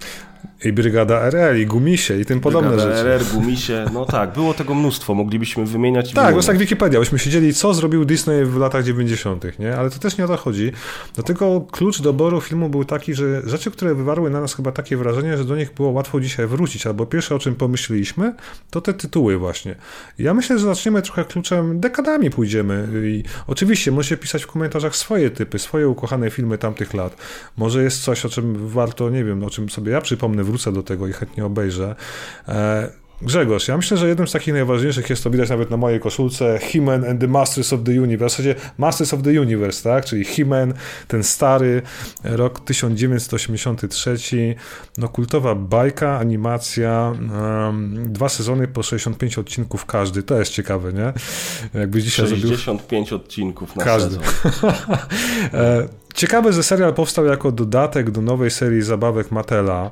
[0.65, 3.09] I Brygada RR, i Gumisie, i tym podobne Brygada rzeczy.
[3.09, 7.53] RR, Gumisie, no tak, było tego mnóstwo, moglibyśmy wymieniać Tak, bo tak Wikipedia, byśmy siedzieli,
[7.53, 9.77] co zrobił Disney w latach 90., nie?
[9.77, 10.71] Ale to też nie o to chodzi.
[11.15, 15.37] Dlatego klucz doboru filmu był taki, że rzeczy, które wywarły na nas chyba takie wrażenie,
[15.37, 18.33] że do nich było łatwo dzisiaj wrócić, albo pierwsze, o czym pomyśleliśmy,
[18.69, 19.75] to te tytuły właśnie.
[20.19, 25.29] Ja myślę, że zaczniemy trochę kluczem, dekadami pójdziemy i oczywiście możecie pisać w komentarzach swoje
[25.29, 27.17] typy, swoje ukochane filmy tamtych lat.
[27.57, 30.83] Może jest coś, o czym warto, nie wiem, o czym sobie ja przypomnę wrócę do
[30.83, 31.95] tego i chętnie obejrzę.
[32.47, 32.89] E,
[33.21, 36.59] Grzegorz, ja myślę, że jednym z takich najważniejszych jest to widać nawet na mojej koszulce
[36.61, 40.25] He-Man and the Masters of the Universe, w zasadzie Masters of the Universe, tak, czyli
[40.25, 40.73] He-Man,
[41.07, 41.81] ten stary,
[42.23, 44.55] rok 1983,
[44.97, 47.13] no kultowa bajka, animacja,
[47.65, 51.13] um, dwa sezony po 65 odcinków każdy, to jest ciekawe, nie?
[51.79, 53.25] Jakby dzisiaj 65 zrobił...
[53.25, 54.15] odcinków na każdy.
[54.15, 54.71] sezon.
[56.17, 59.91] Ciekawe, że serial powstał jako dodatek do nowej serii zabawek Matela.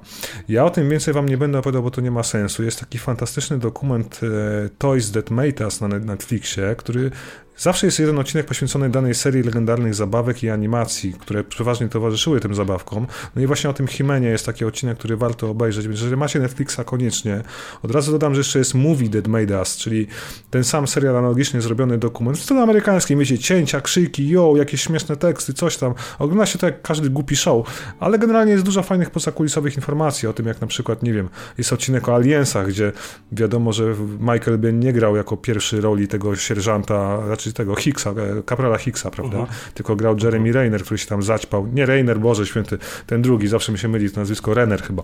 [0.50, 2.64] Ja o tym więcej wam nie będę opowiadał, bo to nie ma sensu.
[2.64, 7.12] Jest taki fantastyczny dokument e, Toys That Made Us na Netflixie, który
[7.58, 12.56] Zawsze jest jeden odcinek poświęcony danej serii legendarnych zabawek i animacji, które przeważnie towarzyszyły tym
[12.56, 13.08] zabawkom.
[13.36, 16.40] No i właśnie o tym Himenie jest taki odcinek, który warto obejrzeć, więc jeżeli macie
[16.40, 17.42] Netflixa, koniecznie.
[17.84, 20.08] Od razu dodam, że jeszcze jest Movie That Made Us, czyli
[20.50, 25.18] ten sam serial analogicznie zrobiony dokument w stylu amerykańskim, wiecie, cięcia, krzyki, yo, jakieś śmieszne
[25.18, 25.94] teksty, coś tam.
[26.20, 27.68] Ogląda się to jak każdy głupi show,
[28.00, 31.74] ale generalnie jest dużo fajnych pozakulisowych informacji o tym, jak na przykład, nie wiem, jest
[31.74, 32.92] odcinek o Aliensach, gdzie
[33.32, 38.10] wiadomo, że Michael Biehn nie grał jako pierwszy roli tego sierżanta, raczej czy tego Hicksa,
[38.10, 39.38] e, kaprala Hicksa, prawda?
[39.38, 39.60] Uh mhm.
[39.60, 39.74] -huh.
[39.74, 41.68] Tylko grał Jeremy Rainer, który się tam zaćpał.
[41.68, 42.78] Nie Rainer, Boże Święty,
[43.08, 45.04] ten drugi, zawsze mi się myli, to nazwisko Renner chyba.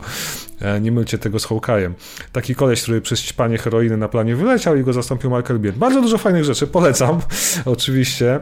[0.59, 1.91] E, nie mylcie tego z Hawkeye'em.
[2.31, 5.79] Taki koleś, który przez ćpanie heroiny na planie wyleciał i go zastąpił Michael Biehn.
[5.79, 7.21] Bardzo dużo fajnych rzeczy, polecam,
[7.65, 8.39] oczywiście.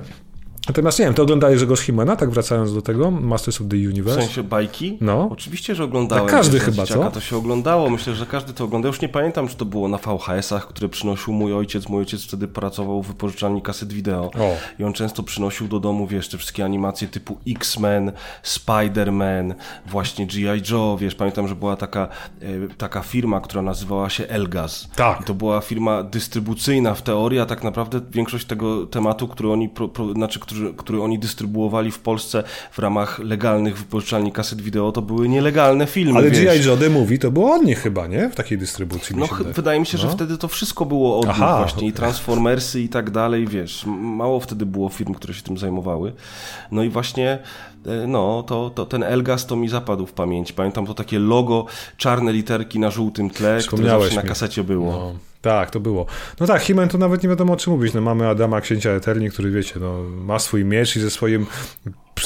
[0.67, 4.19] Natomiast nie wiem, to oglądałeś Grzegorz Himena, tak wracając do tego, Masters of the Universe?
[4.19, 4.97] W sensie bajki?
[5.01, 5.29] No.
[5.31, 6.25] Oczywiście, że oglądałem.
[6.25, 7.11] Tak każdy chyba, co?
[7.11, 8.91] To się oglądało, myślę, że każdy to oglądał.
[8.91, 11.89] Już nie pamiętam, czy to było na VHS-ach, które przynosił mój ojciec.
[11.89, 14.55] Mój ojciec wtedy pracował w wypożyczalni kaset wideo o.
[14.79, 18.11] i on często przynosił do domu, wiesz, te wszystkie animacje typu X-Men,
[18.43, 19.53] Spider-Man,
[19.85, 20.71] właśnie G.I.
[20.71, 22.07] Joe, wiesz, pamiętam, że była taka,
[22.41, 24.87] e, taka firma, która nazywała się Elgaz.
[24.95, 25.21] Tak.
[25.21, 29.69] I to była firma dystrybucyjna w teorii, a tak naprawdę większość tego tematu, który oni,
[29.69, 34.91] pro, pro, znaczy, który który oni dystrybuowali w Polsce w ramach legalnych wypożyczalni kaset wideo,
[34.91, 36.19] to były nielegalne filmy.
[36.19, 36.77] Ale G.I.
[36.79, 38.29] The Movie to było od nich chyba, nie?
[38.29, 39.15] W takiej dystrybucji.
[39.15, 40.03] No, mi wydaje mi się, no.
[40.03, 41.87] że wtedy to wszystko było od Aha, nich właśnie.
[41.87, 43.85] I Transformersy i tak dalej, wiesz.
[44.01, 46.13] Mało wtedy było firm, które się tym zajmowały.
[46.71, 47.39] No i właśnie
[47.85, 50.51] e, no, to, to ten Elgas to mi zapadł w pamięć.
[50.51, 51.65] Pamiętam to takie logo,
[51.97, 54.91] czarne literki na żółtym tle, które zawsze na kasecie było.
[54.91, 55.28] No.
[55.41, 56.05] Tak, to było.
[56.39, 57.93] No tak, Himen to nawet nie wiadomo o czym mówić.
[57.93, 61.45] No, mamy Adama Księcia Eterni, który wiecie, no, ma swój miecz i ze swoim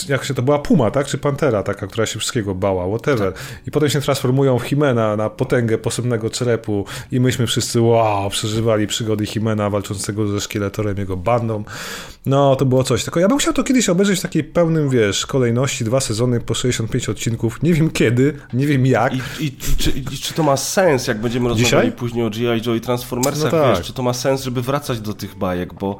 [0.09, 1.07] jak się to była Puma, tak?
[1.07, 3.33] Czy Pantera, taka, która się wszystkiego bała, whatever.
[3.67, 8.87] I potem się transformują w Himena na potęgę posebnego czrepu i myśmy wszyscy, wow, przeżywali
[8.87, 11.63] przygody Himena walczącego ze szkieletorem, jego bandą.
[12.25, 13.03] No, to było coś.
[13.03, 16.53] Tylko ja bym chciał to kiedyś obejrzeć w takiej pełnym, wiesz, kolejności, dwa sezony po
[16.53, 17.63] 65 odcinków.
[17.63, 19.13] Nie wiem kiedy, nie wiem jak.
[19.13, 21.91] I, i, i, czy, i czy, to ma sens, jak będziemy rozmawiali Dzisiaj?
[21.91, 22.61] później o G.I.
[22.65, 23.77] Joe i Transformersach, no tak.
[23.77, 25.97] wiesz, czy to ma sens, żeby wracać do tych bajek, bo,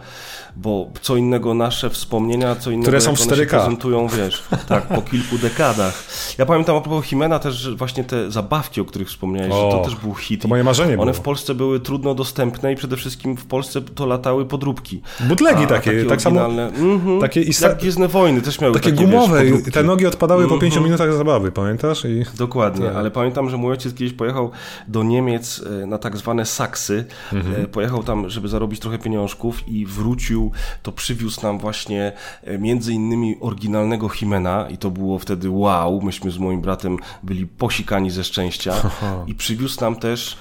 [0.55, 5.01] bo co innego nasze wspomnienia, co innego Które są w 4K startują, wiesz, tak, po
[5.01, 6.03] kilku dekadach.
[6.37, 9.77] Ja pamiętam a propos Himena też, że właśnie te zabawki, o których wspomniałeś, o, że
[9.77, 10.41] to też był hit.
[10.41, 11.13] To moje marzenie One było.
[11.13, 15.01] w Polsce były trudno dostępne i przede wszystkim w Polsce to latały podróbki.
[15.19, 16.39] Butlegi takie, takie, tak samo.
[16.39, 17.21] Mm-hmm.
[17.21, 17.69] Takie ista...
[17.69, 19.45] Jak Gwiezdne Wojny też miały takie, takie gumowe.
[19.45, 20.49] Wiesz, te nogi odpadały mm-hmm.
[20.49, 22.05] po pięciu minutach zabawy, pamiętasz?
[22.05, 22.23] I...
[22.37, 22.95] Dokładnie, tak.
[22.95, 24.51] ale pamiętam, że mój ojciec kiedyś pojechał
[24.87, 27.05] do Niemiec e, na tak zwane saksy.
[27.31, 27.67] Mm-hmm.
[27.67, 30.51] Pojechał tam, żeby zarobić trochę pieniążków i wrócił,
[30.83, 32.11] to przywiózł nam właśnie
[32.43, 33.37] e, między innymi
[33.73, 38.73] oryginalnego Himena i to było wtedy wow, myśmy z moim bratem byli posikani ze szczęścia
[39.27, 40.37] i przywiózł nam też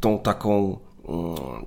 [0.00, 0.78] tą taką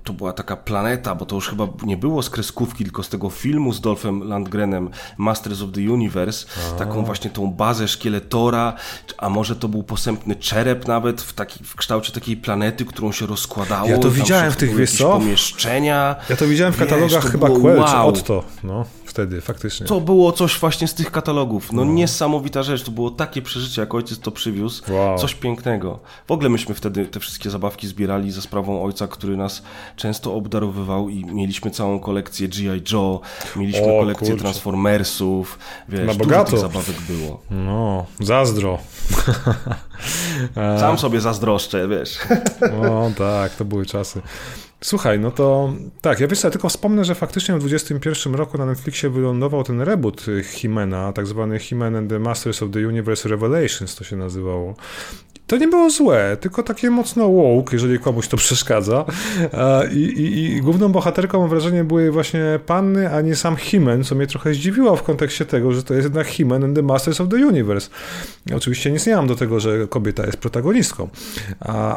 [0.03, 3.29] to była taka planeta, bo to już chyba nie było z kreskówki, tylko z tego
[3.29, 6.79] filmu z Dolphem Landgrenem Masters of the Universe, a.
[6.79, 8.73] taką właśnie tą bazę szkieletora,
[9.17, 13.25] a może to był posępny czerep nawet w, taki, w kształcie takiej planety, którą się
[13.25, 13.89] rozkładało.
[13.89, 15.09] Ja to widziałem w tych, wiesz co?
[15.09, 16.15] pomieszczenia.
[16.29, 17.87] Ja to widziałem w katalogach wiesz, chyba Quell wow.
[17.87, 19.85] czy Otto, no wtedy, faktycznie.
[19.85, 21.71] To było coś właśnie z tych katalogów.
[21.71, 24.93] No, no, niesamowita rzecz, to było takie przeżycie, jak ojciec to przywiózł.
[24.93, 25.17] Wow.
[25.17, 25.99] Coś pięknego.
[26.27, 29.63] W ogóle myśmy wtedy te wszystkie zabawki zbierali za sprawą ojca, który nas
[29.95, 32.81] często obdarowywał i mieliśmy całą kolekcję G.I.
[32.93, 33.21] Joe,
[33.55, 34.41] mieliśmy o, kolekcję kurczę.
[34.41, 35.59] Transformersów,
[35.89, 36.51] wiesz, Na bogato.
[36.51, 37.41] tych zabawek było.
[37.51, 38.77] No, zazdro.
[40.55, 42.17] Sam sobie zazdroszczę, wiesz.
[42.81, 44.21] No tak, to były czasy.
[44.83, 48.57] Słuchaj, no to tak, ja wiesz co, ja tylko wspomnę, że faktycznie w 2021 roku
[48.57, 53.29] na Netflixie wylądował ten reboot Himena, tak zwany Himen and the Masters of the Universe
[53.29, 54.75] Revelations to się nazywało.
[55.47, 59.05] To nie było złe, tylko takie mocno woke, jeżeli komuś to przeszkadza.
[59.91, 64.15] I, i, I, główną bohaterką, mam wrażenie, były właśnie panny, a nie sam Himen, co
[64.15, 67.29] mnie trochę zdziwiło w kontekście tego, że to jest jednak Himen and the Masters of
[67.29, 67.89] the Universe.
[68.55, 71.09] Oczywiście nic nie mam do tego, że kobieta jest protagonistką,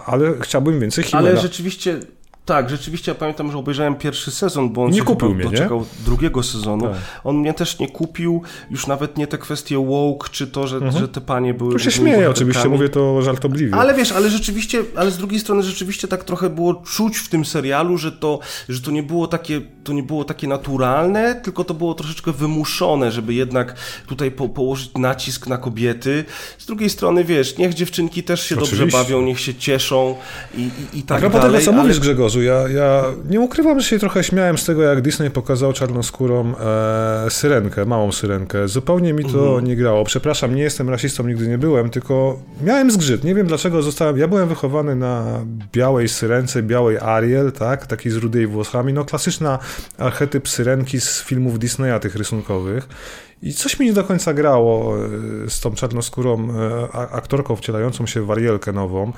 [0.07, 1.29] ale chciałbym więcej Himena.
[1.29, 2.01] Ale rzeczywiście
[2.47, 5.86] tak, rzeczywiście ja pamiętam, że obejrzałem pierwszy sezon, bo on nie kupił mnie, doczekał nie?
[6.05, 6.85] drugiego sezonu.
[6.85, 6.97] Tak.
[7.24, 10.98] On mnie też nie kupił, już nawet nie te kwestie woke, czy to, że, mhm.
[10.98, 11.73] że te panie były...
[11.73, 13.74] Tu się śmieję oczywiście, mówię to żartobliwie.
[13.74, 17.44] Ale wiesz, ale rzeczywiście, ale z drugiej strony rzeczywiście tak trochę było czuć w tym
[17.44, 21.74] serialu, że to, że to nie było takie, to nie było takie naturalne, tylko to
[21.74, 23.74] było troszeczkę wymuszone, żeby jednak
[24.06, 26.24] tutaj po, położyć nacisk na kobiety.
[26.59, 28.77] Z drugiej strony, wiesz, niech dziewczynki też się oczywiście.
[28.77, 30.16] dobrze bawią, niech się cieszą
[30.55, 31.52] i, i, i tak A dalej.
[31.52, 31.82] tego, co ale...
[31.82, 35.73] mówisz, Grzegorz, ja, ja nie ukrywam, że się trochę śmiałem z tego, jak Disney pokazał
[35.73, 38.69] czarnoskórą e, syrenkę, małą syrenkę.
[38.69, 39.65] Zupełnie mi to mhm.
[39.65, 40.05] nie grało.
[40.05, 43.25] Przepraszam, nie jestem rasistą, nigdy nie byłem, tylko miałem zgrzyt.
[43.25, 44.19] Nie wiem dlaczego zostałem.
[44.19, 47.87] Ja byłem wychowany na białej syrence, białej Ariel, tak?
[47.87, 48.93] Takiej z rudymi włosami.
[48.93, 49.59] No klasyczna
[49.99, 52.89] archetyp syrenki z filmów Disneya, tych rysunkowych.
[53.43, 58.23] I coś mi nie do końca grało e, z tą czarnoskórą e, aktorką wcielającą się
[58.23, 59.13] w warielkę nową,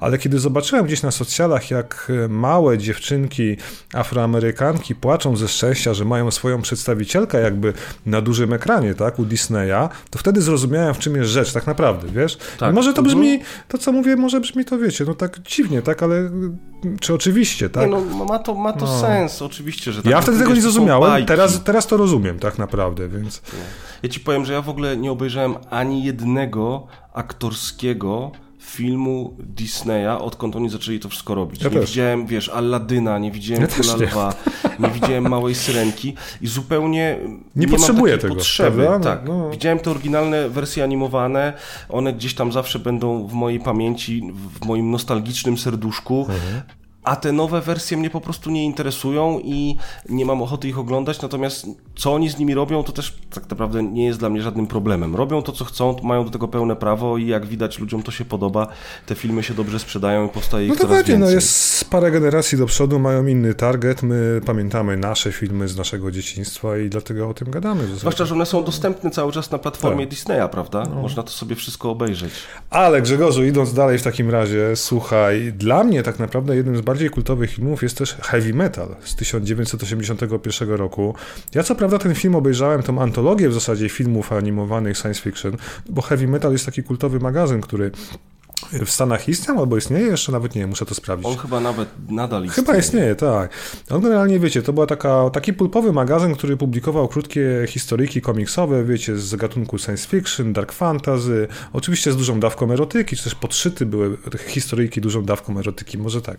[0.00, 3.56] ale kiedy zobaczyłem gdzieś na socjalach, jak e, małe dziewczynki
[3.94, 7.72] afroamerykanki płaczą ze szczęścia, że mają swoją przedstawicielkę jakby
[8.06, 12.08] na dużym ekranie, tak, u Disneya, to wtedy zrozumiałem, w czym jest rzecz, tak naprawdę,
[12.08, 12.38] wiesz?
[12.58, 12.74] Tak.
[12.74, 13.06] Może to mhm.
[13.18, 16.30] brzmi, to co mówię, może brzmi to, wiecie, no tak dziwnie, tak, ale
[17.00, 17.90] czy oczywiście, tak?
[17.90, 19.00] Nie, no, ma to, ma to no.
[19.00, 20.12] sens, oczywiście, że tak.
[20.12, 23.42] Ja wtedy tego nie zrozumiałem, teraz, teraz to rozumiem, tak naprawdę, więc...
[24.02, 28.32] Ja ci powiem, że ja w ogóle nie obejrzałem ani jednego aktorskiego
[28.64, 31.62] filmu Disneya, odkąd oni zaczęli to wszystko robić.
[31.62, 31.90] Ja nie też.
[31.90, 34.34] widziałem, wiesz, Aladyna, nie widziałem ja Króla Lwa,
[34.78, 37.18] nie widziałem Małej Syrenki i zupełnie
[37.56, 38.82] nie, nie potrzebuję tego, potrzeby.
[38.82, 39.16] Prawda?
[39.16, 39.28] Tak.
[39.28, 39.50] No.
[39.50, 41.52] Widziałem te oryginalne wersje animowane,
[41.88, 46.26] one gdzieś tam zawsze będą w mojej pamięci, w moim nostalgicznym serduszku.
[46.28, 46.62] Mhm
[47.04, 49.76] a te nowe wersje mnie po prostu nie interesują i
[50.08, 51.66] nie mam ochoty ich oglądać, natomiast
[51.96, 55.16] co oni z nimi robią, to też tak naprawdę nie jest dla mnie żadnym problemem.
[55.16, 58.24] Robią to, co chcą, mają do tego pełne prawo i jak widać ludziom to się
[58.24, 58.66] podoba,
[59.06, 61.18] te filmy się dobrze sprzedają i powstaje no ich coraz więcej.
[61.18, 66.10] No jest parę generacji do przodu, mają inny target, my pamiętamy nasze filmy z naszego
[66.10, 67.86] dzieciństwa i dlatego o tym gadamy.
[67.96, 70.10] Zwłaszcza, że one są dostępne cały czas na platformie tak.
[70.10, 70.82] Disneya, prawda?
[70.94, 71.02] No.
[71.02, 72.32] Można to sobie wszystko obejrzeć.
[72.70, 76.93] Ale Grzegorzu, idąc dalej w takim razie, słuchaj, dla mnie tak naprawdę jednym z bardziej
[77.10, 81.14] kultowych filmów jest też Heavy Metal z 1981 roku.
[81.54, 85.56] Ja co prawda ten film obejrzałem, tą antologię w zasadzie filmów animowanych science fiction,
[85.88, 87.90] bo Heavy Metal jest taki kultowy magazyn, który
[88.86, 91.26] w Stanach istniał albo istnieje jeszcze, nawet nie wiem, muszę to sprawdzić.
[91.26, 92.66] On chyba nawet nadal istnieje.
[92.66, 93.50] Chyba istnieje, tak.
[93.90, 94.86] On generalnie, wiecie, to był
[95.32, 101.48] taki pulpowy magazyn, który publikował krótkie historyjki komiksowe, wiecie, z gatunku science fiction, dark fantasy,
[101.72, 106.38] oczywiście z dużą dawką erotyki, czy też podszyty były historyjki dużą dawką erotyki, może tak.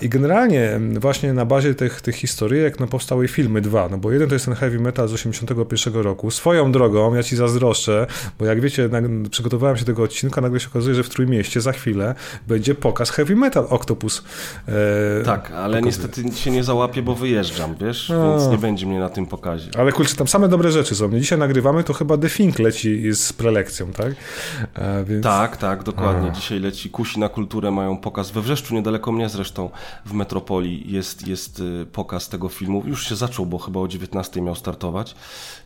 [0.00, 4.28] I generalnie właśnie na bazie tych, tych historyjek no, powstały filmy dwa, no bo jeden
[4.28, 6.30] to jest ten Heavy Metal z 81 roku.
[6.30, 8.06] Swoją drogą, ja ci zazdroszczę,
[8.38, 8.90] bo jak wiecie,
[9.30, 12.14] przygotowałem się do tego odcinka, nagle się okazuje, że w Trójmieście za chwilę
[12.48, 14.24] będzie pokaz heavy metal Octopus.
[14.68, 15.82] E, tak, ale pokazuje.
[15.82, 18.30] niestety się nie załapię, bo wyjeżdżam, wiesz, no.
[18.30, 19.70] więc nie będzie mnie na tym pokazie.
[19.78, 21.18] Ale kurczę, tam same dobre rzeczy są.
[21.18, 24.12] Dzisiaj nagrywamy, to chyba The Fink leci z prelekcją, tak?
[24.74, 25.24] E, więc...
[25.24, 26.30] Tak, tak, dokładnie.
[26.30, 26.34] A.
[26.34, 29.70] Dzisiaj leci Kusi na kulturę, mają pokaz we Wrzeszczu, niedaleko mnie zresztą,
[30.06, 32.82] w Metropolii jest, jest y, pokaz tego filmu.
[32.86, 35.14] Już się zaczął, bo chyba o 19 miał startować.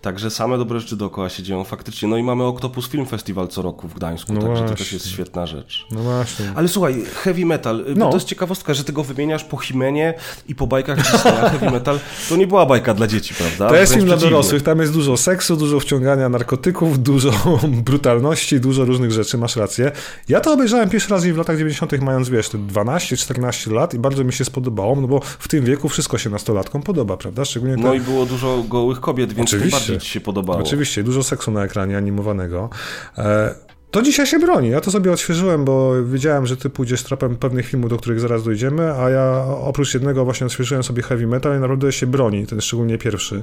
[0.02, 2.09] Także same dobre rzeczy dookoła się dzieją faktycznie.
[2.09, 4.68] No i mamy Octopus Film Festival co roku w Gdańsku, no także właśnie.
[4.68, 5.06] to też jest
[5.47, 5.86] świetna rzecz.
[5.90, 6.52] No właśnie.
[6.55, 8.05] Ale słuchaj, heavy metal, no.
[8.05, 10.15] bo to jest ciekawostka, że tego wymieniasz po Himenie
[10.48, 11.51] i po bajkach Disneya.
[11.51, 11.98] heavy metal
[12.28, 13.69] to nie była bajka dla dzieci, prawda?
[13.69, 17.31] To jest film dla dorosłych, tam jest dużo seksu, dużo wciągania narkotyków, dużo
[17.66, 19.93] brutalności, dużo różnych rzeczy, masz rację.
[20.28, 24.32] Ja to obejrzałem pierwszy raz w latach 90., mając wiesz, 12-14 lat i bardzo mi
[24.32, 27.44] się spodobało, no bo w tym wieku wszystko się nastolatkom podoba, prawda?
[27.44, 29.78] Szczególnie No i było dużo gołych kobiet, więc Oczywiście.
[29.78, 30.60] bardziej ci się podobało.
[30.60, 32.70] Oczywiście, dużo seksu na ekranie animowanego.
[33.19, 34.69] E, to dzisiaj się broni.
[34.69, 38.44] Ja to sobie odświeżyłem, bo wiedziałem, że ty pójdziesz tropem pewnych filmów, do których zaraz
[38.44, 42.60] dojdziemy, a ja oprócz jednego właśnie odświeżyłem sobie heavy metal i naprawdę się broni, ten
[42.60, 43.43] szczególnie pierwszy,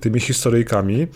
[0.00, 1.06] tymi historyjkami.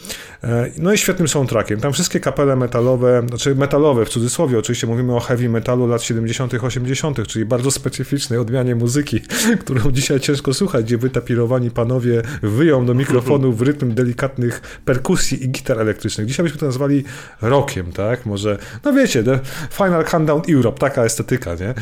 [0.44, 1.80] E, no i świetnym soundtrackiem.
[1.80, 6.54] Tam wszystkie kapele metalowe, znaczy metalowe w cudzysłowie, oczywiście mówimy o heavy metalu lat 70.,
[6.54, 9.20] 80., czyli bardzo specyficznej odmianie muzyki,
[9.60, 15.48] którą dzisiaj ciężko słuchać, gdzie wytapirowani panowie wyją do mikrofonu w rytm delikatnych perkusji i
[15.48, 16.26] gitar elektrycznych.
[16.26, 17.04] Dzisiaj byśmy to nazwali
[17.42, 18.26] rockiem, tak?
[18.26, 19.40] Może no wiecie, The
[19.70, 21.74] Final Countdown Europe, taka estetyka, nie?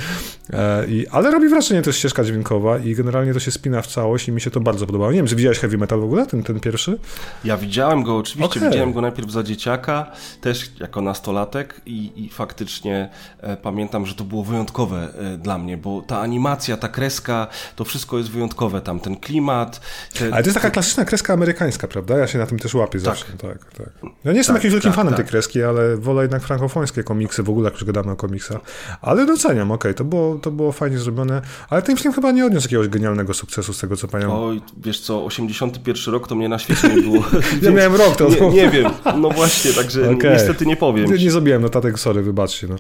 [0.52, 4.28] E, i, ale robi wrażenie też ścieżka dźwiękowa i generalnie to się spina w całość
[4.28, 5.12] i mi się to bardzo podobało.
[5.12, 6.98] Nie wiem, czy widziałeś Heavy Metal w ogóle, ten, ten pierwszy?
[7.44, 8.70] Ja widziałem go oczywiście, okay.
[8.70, 13.08] widziałem go najpierw za dzieciaka, też jako nastolatek i, i faktycznie
[13.40, 17.46] e, pamiętam, że to było wyjątkowe e, dla mnie, bo ta animacja, ta kreska,
[17.76, 19.80] to wszystko jest wyjątkowe tam, ten klimat.
[20.18, 22.18] Te, ale to jest taka klasyczna kreska amerykańska, prawda?
[22.18, 23.04] Ja się na tym też łapię tak.
[23.04, 23.26] zawsze.
[23.26, 23.88] Tak, tak.
[24.24, 25.30] Ja nie jestem tak, jakimś wielkim tak, fanem tej tak.
[25.30, 28.60] kreski, ale wolę jednak frankofońskie komiksy, w ogóle jak już gadamy o komiksach.
[29.02, 32.47] Ale doceniam, okej, okay, to było to było fajnie zrobione, ale ten film chyba nie
[32.47, 34.36] odniósł jakiegoś genialnego sukcesu z tego, co pamiętam.
[34.38, 37.24] Oj, wiesz co, 81 rok to mnie na świecie nie było.
[37.62, 38.28] ja miałem rok to.
[38.28, 40.32] Nie, nie wiem, no właśnie, także okay.
[40.32, 41.12] niestety nie powiem.
[41.12, 42.68] Nie, nie zrobiłem notatek, sorry, wybaczcie.
[42.68, 42.76] No.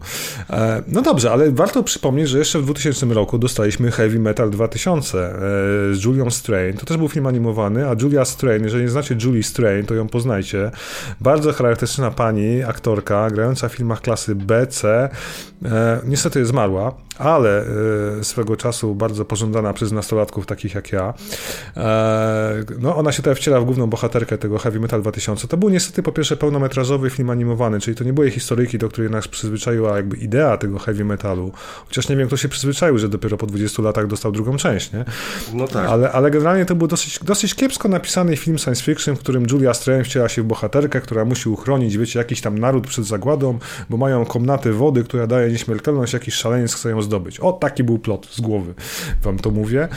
[0.50, 5.18] E, no dobrze, ale warto przypomnieć, że jeszcze w 2000 roku dostaliśmy Heavy Metal 2000
[5.18, 5.30] e,
[5.94, 6.76] z Julią Strain.
[6.76, 10.08] To też był film animowany, a Julia Strain, jeżeli nie znacie Julie Strain, to ją
[10.08, 10.70] poznajcie.
[11.20, 15.08] Bardzo charakterystyczna pani, aktorka, grająca w filmach klasy B, C.
[15.64, 17.64] E, niestety zmarła, ale
[18.20, 21.14] e, swego czasu bardzo pożądana przez nastolatków takich jak ja.
[21.76, 25.48] E, no, ona się tutaj wciela w główną bohaterkę tego Heavy Metal 2000.
[25.48, 29.10] To był niestety po pierwsze pełnometrażowy film animowany, czyli to nie były historyjki, do której
[29.10, 31.52] nas przyzwyczaiła jakby idea tego heavy metalu.
[31.86, 35.04] Chociaż nie wiem, kto się przyzwyczaił, że dopiero po 20 latach dostał drugą część, nie?
[35.54, 35.88] No tak.
[35.88, 39.74] Ale, ale generalnie to był dosyć, dosyć kiepsko napisany film science fiction, w którym Julia
[39.74, 43.58] Strain wciela się w bohaterkę, która musi uchronić, wiecie, jakiś tam naród przed zagładą,
[43.90, 47.40] bo mają komnaty wody, która daje nieśmiertelność, jakiś szaleniec chce ją zdobyć.
[47.40, 48.74] O, taki był plot z głowy,
[49.22, 49.88] wam to mówię.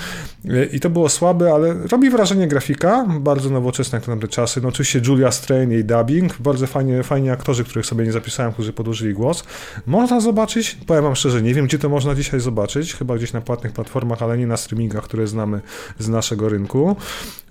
[0.71, 4.61] I to było słabe, ale robi wrażenie grafika, bardzo nowoczesna jak na te czasy.
[4.61, 8.73] No oczywiście Julia Strain, jej dubbing, bardzo fajnie, fajni aktorzy, których sobie nie zapisałem, którzy
[8.73, 9.43] podłożyli głos.
[9.85, 13.41] Można zobaczyć, powiem wam szczerze, nie wiem gdzie to można dzisiaj zobaczyć, chyba gdzieś na
[13.41, 15.61] płatnych platformach, ale nie na streamingach, które znamy
[15.99, 16.95] z naszego rynku.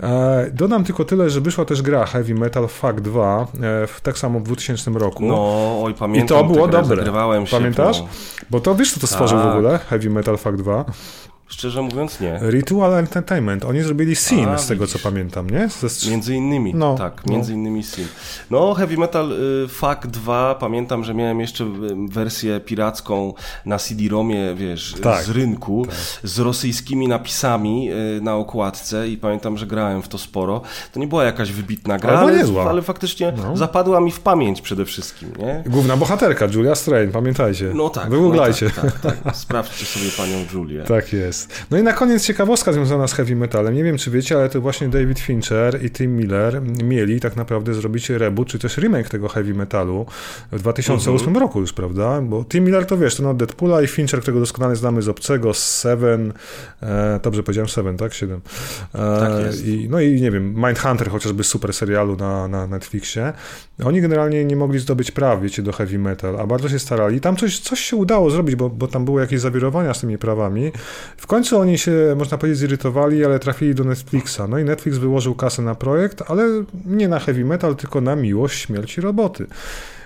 [0.01, 4.41] E, dodam tylko tyle, że wyszła też gra Heavy Metal Fuck 2, e, tak samo
[4.41, 5.27] w 2000 roku.
[5.27, 6.25] No, oj, pamiętam.
[6.25, 7.05] I to było dobre.
[7.51, 8.03] Pamiętasz?
[8.51, 9.59] Bo to wiesz, co to stworzył w tak.
[9.59, 9.79] ogóle?
[9.79, 10.85] Heavy Metal Fuck 2.
[11.49, 12.41] Szczerze mówiąc nie.
[12.43, 13.65] Ritual Entertainment.
[13.65, 15.69] Oni zrobili Sin, A, z tego co pamiętam, nie?
[15.69, 16.11] Ze...
[16.11, 17.33] Między innymi, no, tak, no.
[17.33, 18.07] między innymi Sin.
[18.51, 21.69] No, Heavy Metal y, Fuck 2, pamiętam, że miałem jeszcze y,
[22.09, 23.35] wersję piracką
[23.67, 25.95] na CD-ROMie, wiesz, tak, z rynku, tak.
[26.31, 30.61] z rosyjskimi napisami y, na okładce i pamiętam, że grałem w to sporo.
[30.93, 33.57] To nie była jakaś wybitna gra, ale, ale faktycznie no.
[33.57, 35.63] zapadła mi w pamięć przede wszystkim, nie?
[35.67, 37.71] Główna bohaterka, Julia Strain, pamiętajcie.
[37.75, 38.11] No tak.
[38.11, 38.71] Wygooglajcie.
[38.77, 39.37] No tak, tak, tak.
[39.37, 40.83] Sprawdźcie sobie panią Julię.
[40.83, 41.67] Tak jest jest.
[41.71, 43.75] No i na koniec ciekawostka związana z heavy metalem.
[43.75, 47.75] Nie wiem, czy wiecie, ale to właśnie David Fincher i Tim Miller mieli tak naprawdę
[47.75, 50.07] zrobić reboot, czy też remake tego heavy metalu
[50.53, 51.41] w 2008 uh -huh.
[51.41, 52.21] roku już, prawda?
[52.21, 55.55] Bo Tim Miller to wiesz, to no Deadpoola i Fincher, którego doskonale znamy z Obcego,
[55.55, 56.33] z Seven,
[56.83, 58.15] e, dobrze powiedziałem Seven, tak?
[58.15, 58.41] Siedem.
[58.95, 59.67] E, tak jest.
[59.67, 63.33] I, no i nie wiem, Mindhunter chociażby super serialu na, na Netflixie.
[63.85, 67.21] Oni generalnie nie mogli zdobyć praw, wiecie, do heavy metal, a bardzo się starali.
[67.21, 70.73] Tam coś, coś się udało zrobić, bo, bo tam były jakieś zawirowania z tymi prawami.
[71.17, 74.41] W końcu oni się, można powiedzieć, zirytowali, ale trafili do Netflixa.
[74.49, 76.45] No i Netflix wyłożył kasę na projekt, ale
[76.87, 79.47] nie na heavy metal, tylko na miłość śmierci roboty.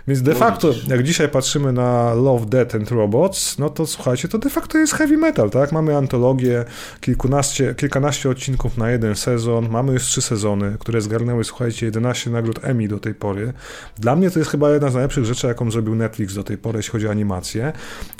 [0.08, 0.88] Więc de No facto, widzisz.
[0.88, 4.92] jak dzisiaj patrzymy na Love, Death and Robots, no to słuchajcie, to de facto jest
[4.94, 5.72] heavy metal, tak?
[5.72, 6.64] Mamy antologię,
[7.00, 12.60] kilkunaście, kilkanaście odcinków na jeden sezon, mamy już trzy sezony, które zgarnęły, słuchajcie, 11 nagród
[12.62, 13.52] Emmy do tej pory.
[13.98, 16.76] Dla mnie to jest chyba jedna z najlepszych rzeczy, jaką zrobił Netflix do tej pory,
[16.78, 17.72] jeśli chodzi o animację,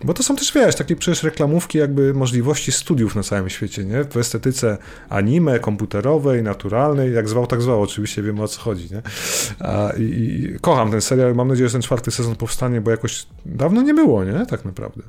[0.04, 4.04] bo to są też, wiesz, takie przecież reklamówki jakby możliwości studiów na całym świecie, nie?
[4.04, 4.78] W estetyce
[5.08, 9.02] anime, komputerowej, naturalnej, jak zwał, tak zwał, oczywiście wiemy o co chodzi, nie?
[9.60, 13.26] A, i, i kocham ten serial, mam nadzieję, że ten czwarty sezon powstanie, bo jakoś
[13.46, 14.46] dawno nie było, nie?
[14.46, 15.02] Tak naprawdę.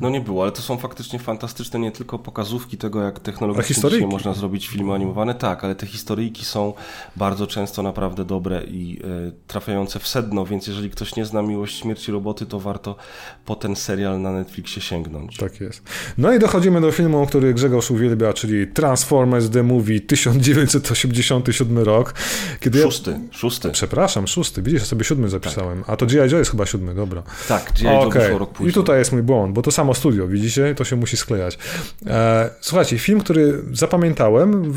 [0.00, 4.34] No nie było, ale to są faktycznie fantastyczne nie tylko pokazówki tego, jak technologicznie można
[4.34, 6.72] zrobić filmy animowane, tak, ale te historyjki są
[7.16, 11.80] bardzo często naprawdę dobre i e, trafiające w sedno, więc jeżeli ktoś nie zna Miłość
[11.80, 12.96] Śmierci Roboty, to warto
[13.44, 15.36] po ten serial na Netflixie sięgnąć.
[15.36, 15.82] Tak jest.
[16.18, 22.14] No i dochodzimy do filmu, który Grzegorz uwielbia, czyli Transformers The Movie 1987 rok.
[22.60, 22.84] Kiedy ja...
[22.84, 23.70] Szósty, szósty.
[23.70, 24.62] Przepraszam, szósty.
[24.62, 25.84] Widzisz, ja sobie siódmy zapisałem.
[25.86, 26.30] A to G.I.
[26.30, 27.22] Joe jest chyba siódmy, dobra.
[27.48, 27.84] Tak, G.I.
[27.84, 28.70] Joe wyszło rok później.
[28.70, 30.74] I tutaj jest mój błąd, bo to samo studio, widzicie?
[30.74, 31.58] To się musi sklejać.
[32.06, 34.72] E, słuchajcie, film, który zapamiętałem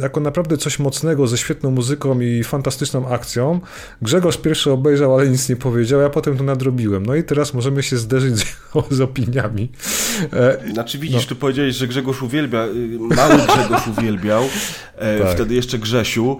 [0.00, 3.60] jako naprawdę coś mocnego, ze świetną muzyką i fantastyczną akcją.
[4.02, 7.06] Grzegorz pierwszy obejrzał, ale nic nie powiedział, ja potem to nadrobiłem.
[7.06, 8.44] No i teraz możemy się zderzyć z,
[8.96, 9.68] z opiniami.
[10.32, 14.42] E, Znaczy widzisz, ty powiedziałeś, że Grzegorz uwielbia, y, mały Grzegorz uwielbiał,
[14.96, 15.30] e, Tak.
[15.34, 16.38] wtedy jeszcze Grzesiu.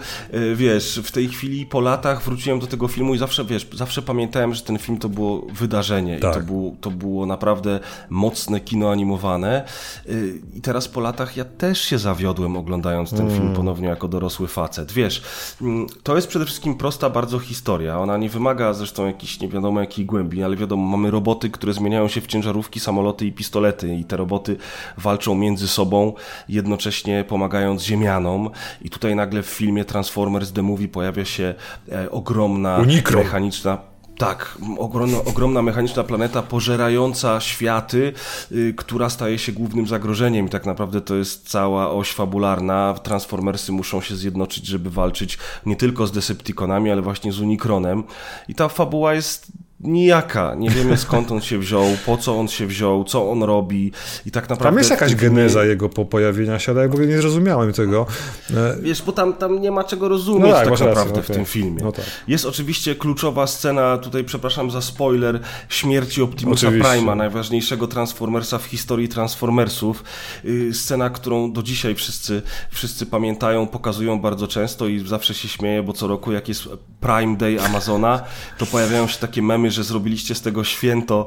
[0.54, 4.54] Wiesz, w tej chwili po latach wróciłem do tego filmu i zawsze, wiesz, zawsze pamiętałem,
[4.54, 6.34] że ten film to było wydarzenie i Tak.
[6.34, 7.69] to, było, to było naprawdę
[8.10, 9.64] mocne kino animowane.
[10.08, 13.34] Y, I teraz po latach ja też się zawiodłem oglądając ten Mm.
[13.34, 14.92] film ponownie jako dorosły facet.
[14.92, 15.22] Wiesz,
[15.62, 17.98] mm, to jest przede wszystkim prosta bardzo historia.
[17.98, 22.08] Ona nie wymaga zresztą jakiejś nie wiadomo jakiej głębi, ale wiadomo, mamy roboty, które zmieniają
[22.08, 24.56] się w ciężarówki, samoloty i pistolety i te roboty
[24.98, 26.12] walczą między sobą,
[26.48, 28.50] jednocześnie pomagając ziemianom
[28.82, 31.54] i tutaj nagle w filmie Transformers The Movie pojawia się
[31.92, 33.22] e, ogromna Unikron.
[33.22, 33.78] mechaniczna
[34.20, 38.12] tak, ogromna, ogromna mechaniczna planeta pożerająca światy,
[38.52, 40.46] y, która staje się głównym zagrożeniem.
[40.46, 42.94] I tak naprawdę to jest cała oś fabularna.
[43.02, 48.04] Transformersy muszą się zjednoczyć, żeby walczyć nie tylko z Decepticonami, ale właśnie z Unikronem.
[48.48, 50.54] I ta fabuła jest nijaka.
[50.54, 53.92] Nie wiemy skąd on się wziął, po co on się wziął, co on robi.
[54.26, 54.64] I tak naprawdę.
[54.64, 58.06] tam jest jakaś geneza jego po pojawienia się, ale ja w ogóle nie zrozumiałem tego.
[58.50, 61.22] E, Wiesz, bo tam, tam nie ma czego rozumieć No tak, tak, masz rację, naprawdę
[61.22, 61.36] w okej.
[61.36, 61.82] tym filmie.
[61.82, 62.04] No tak.
[62.28, 66.92] Jest oczywiście kluczowa scena, tutaj przepraszam za spoiler, śmierci Optimusa Oczywiście.
[66.92, 70.04] Prima, najważniejszego Transformersa w historii Transformersów.
[70.44, 75.82] Yy, Scena, którą do dzisiaj wszyscy, wszyscy pamiętają, pokazują bardzo często i zawsze się śmieję,
[75.82, 76.68] bo co roku jak jest
[77.00, 78.22] Prime Day Amazona,
[78.58, 81.26] to pojawiają się takie memy, że zrobiliście z tego święto,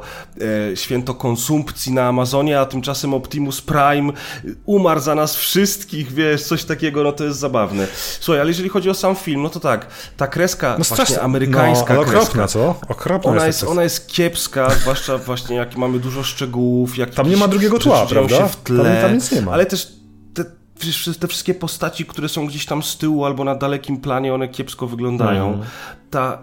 [0.71, 4.13] e, święto konsumpcji na Amazonie, a tymczasem Optimus Prime
[4.65, 7.87] umarł za nas wszystkich, wiesz, coś takiego, no to jest zabawne.
[8.19, 9.87] Słuchaj, ale jeżeli chodzi o sam film, no to tak,
[10.17, 12.75] ta kreska no właśnie amerykańska no, kreska, okropna, co?
[12.87, 17.37] Okropna ona jest, ona jest kiepska, zwłaszcza właśnie jak mamy dużo szczegółów, jak Tam nie
[17.37, 18.37] ma drugiego tła, prawda?
[18.37, 19.51] się w tle, Tam- tam nic nie ma.
[19.51, 19.87] ale też
[20.33, 20.45] te,
[21.27, 25.47] wszystkie postaci, które są gdzieś tam z tyłu albo na dalekim planie, one kiepsko wyglądają.
[25.47, 25.69] Mhm.
[26.09, 26.41] Ta,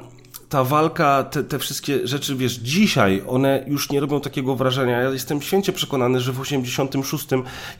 [0.50, 5.00] ta walka, te, te wszystkie rzeczy, wiesz, dzisiaj one już nie robią takiego wrażenia.
[5.00, 7.26] Ja jestem święcie przekonany, że w 86,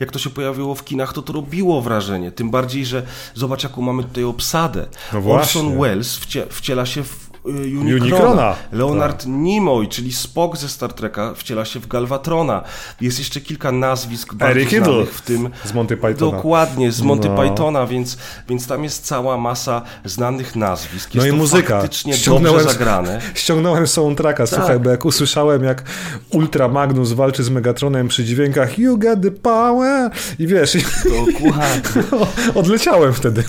[0.01, 2.33] jak to się pojawiło w kinach, to to robiło wrażenie.
[2.33, 3.03] Tym bardziej, że
[3.35, 4.87] zobacz, jaką mamy tutaj obsadę.
[5.13, 5.61] No właśnie.
[5.61, 8.05] Orson Welles wcie, wciela się w y, Unikrona.
[8.05, 8.55] Unikrona.
[8.73, 12.63] Leonard Nimoy, czyli Spock ze Star Treka, wciela się w Galvatrona.
[13.01, 15.51] Jest jeszcze kilka nazwisk bardzo Eric znanych w tym.
[15.65, 16.33] z Monty Pythona.
[16.37, 17.37] Dokładnie, z Monty No.
[17.43, 18.19] Pythona, więc,
[18.49, 21.11] więc tam jest cała masa znanych nazwisk.
[21.15, 21.81] No Jest i to muzyka.
[21.81, 23.21] faktycznie Ściągnąłem- dobrze zagrane.
[23.35, 24.55] Ściągnąłem soundtracka, Tak.
[24.59, 25.83] słuchaj, bo jak usłyszałem, jak
[26.31, 32.03] Ultra Magnus walczy z Megatronem przy dźwiękach You got the power i wiesz, i Dokładnie.
[32.61, 33.45] odleciałem wtedy.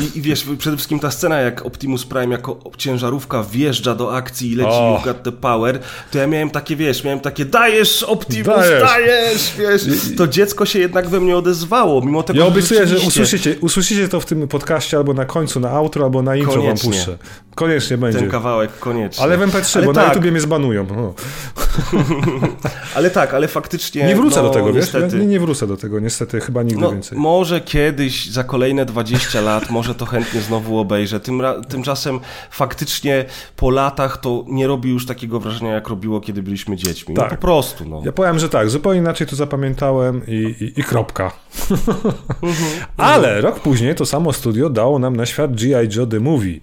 [0.00, 4.52] I, I wiesz, przede wszystkim ta scena, jak Optimus Prime jako ciężarówka wjeżdża do akcji
[4.52, 4.96] i leci O.
[4.98, 5.78] You Got The Power,
[6.10, 8.82] to ja miałem takie, wiesz, miałem takie dajesz Optimus, Dajesz.
[8.82, 10.16] dajesz, wiesz.
[10.16, 14.08] To dziecko się jednak we mnie odezwało, mimo tego, Ja obiecuję, że rzeczywiście usłyszycie, usłyszycie
[14.08, 16.90] to w tym podcaście albo na końcu, na outro, albo na intro Koniecznie.
[16.90, 17.18] wam puszczę.
[17.54, 18.18] Koniecznie będzie.
[18.18, 19.24] Ten kawałek koniecznie.
[19.24, 20.86] Ale w MP3, Ale bo na tak, YouTubie mnie zbanują.
[20.98, 21.14] O.
[22.94, 24.04] Ale tak, ale faktycznie...
[24.06, 24.76] Nie wrócę no, do tego, wiesz?
[24.76, 27.18] niestety, nie, nie wrócę do tego, niestety, chyba nigdy No, więcej.
[27.18, 31.20] może kiedyś, za kolejne 20 lat, może to chętnie znowu obejrzę.
[31.20, 32.20] Tym, tymczasem
[32.54, 33.24] faktycznie
[33.56, 37.14] po latach to nie robi już takiego wrażenia, jak robiło, kiedy byliśmy dziećmi.
[37.14, 37.30] Tak.
[37.30, 38.02] No po prostu, no.
[38.04, 41.32] Ja powiem, że tak, zupełnie inaczej to zapamiętałem i, i, i kropka.
[42.96, 45.96] Ale rok później to samo studio dało nam na świat G.I.
[45.96, 46.60] Joe The Movie.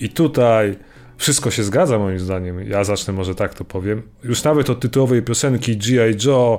[0.00, 0.76] I tutaj
[1.16, 2.68] wszystko się zgadza moim zdaniem.
[2.68, 4.02] Ja zacznę może tak to powiem.
[4.24, 6.26] Już nawet od tytułowej piosenki G.I.
[6.26, 6.58] Joe,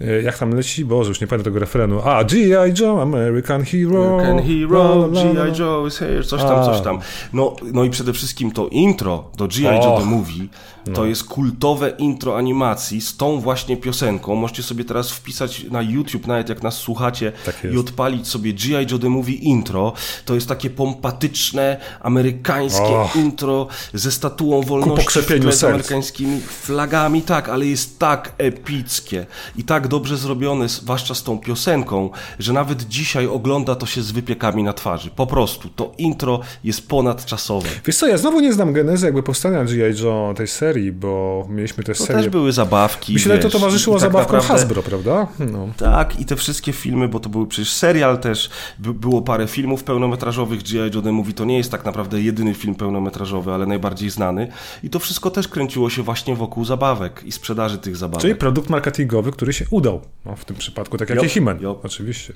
[0.00, 0.84] e, jak tam leci?
[0.84, 2.00] Boże, już nie pamiętam tego refrenu.
[2.04, 2.80] A, G.I.
[2.80, 4.20] Joe, American Hero.
[4.20, 5.60] American Hero, G.I.
[5.60, 6.98] Joe is here, coś tam, coś tam.
[7.32, 9.76] No, no i przede wszystkim to intro do G.I.
[9.76, 10.48] Joe The Movie
[10.86, 10.94] no.
[10.94, 14.34] To jest kultowe intro animacji z tą właśnie piosenką.
[14.34, 18.86] Możecie sobie teraz wpisać na YouTube, nawet jak nas słuchacie, tak i odpalić sobie G.I.
[18.90, 19.92] Joe The Movie intro.
[20.24, 23.18] To jest takie pompatyczne, amerykańskie oh.
[23.18, 25.20] intro ze statuą wolności,
[25.50, 31.38] z amerykańskimi flagami, tak, ale jest tak epickie i tak dobrze zrobione, zwłaszcza z tą
[31.38, 35.10] piosenką, że nawet dzisiaj ogląda to się z wypiekami na twarzy.
[35.10, 37.68] Po prostu, to intro jest ponadczasowe.
[37.86, 40.02] Wiesz co, ja znowu nie znam genezy jakby powstania G.I.
[40.02, 42.22] Joe tej serii, bo mieliśmy też to serię...
[42.22, 43.12] też były zabawki.
[43.12, 44.62] Myślę, że to towarzyszyło tak zabawkom naprawdę...
[44.62, 45.26] Hasbro, prawda?
[45.38, 45.68] No.
[45.76, 49.84] Tak, i te wszystkie filmy, bo to był przecież serial też, by, było parę filmów
[49.84, 50.90] pełnometrażowych, G.I.
[50.94, 54.48] Joe mówi, to nie jest tak naprawdę jedyny film pełnometrażowy, ale najbardziej znany.
[54.82, 58.22] I to wszystko też kręciło się właśnie wokół zabawek i sprzedaży tych zabawek.
[58.22, 62.34] Czyli produkt marketingowy, który się udał no, w tym przypadku, tak jak He-Man, oczywiście.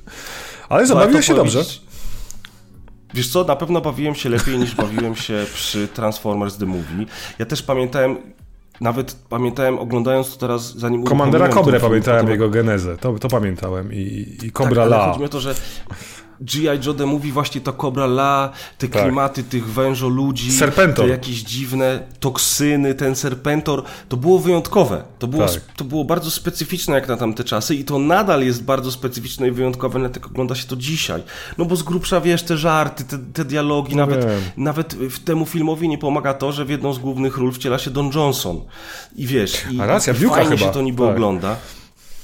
[0.69, 1.65] Ale zabawiło się dobrze.
[3.15, 7.07] Wiesz co, na pewno bawiłem się lepiej niż bawiłem się przy Transformers The Movie.
[7.39, 8.17] Ja też pamiętałem,
[8.81, 14.37] nawet pamiętałem, oglądając to teraz, zanim Komandera Kobrę pamiętałem jego genezę, to, to pamiętałem i,
[14.43, 15.07] i Cobra tak, La.
[15.07, 15.55] Chodzi mi o to, że
[16.41, 16.87] G.I.
[16.87, 19.03] Joe mówi właśnie to Cobra La, te tak.
[19.03, 21.05] klimaty tych wężo ludzi, Serpentor.
[21.05, 25.03] te jakieś dziwne toksyny, ten serpentor, to było wyjątkowe.
[25.19, 25.61] To było, tak.
[25.77, 29.51] to było bardzo specyficzne jak na tamte czasy i to nadal jest bardzo specyficzne i
[29.51, 31.23] wyjątkowe, nawet jak ogląda się to dzisiaj.
[31.59, 34.27] No bo z grubsza wiesz, te żarty, te, te dialogi, no nawet,
[34.57, 37.91] nawet w temu filmowi nie pomaga to, że w jedną z głównych ról wciela się
[37.91, 38.61] Don Johnson.
[39.17, 40.57] I wiesz, i, A racja, fajnie chyba.
[40.57, 41.11] się to niby tak.
[41.11, 41.57] ogląda.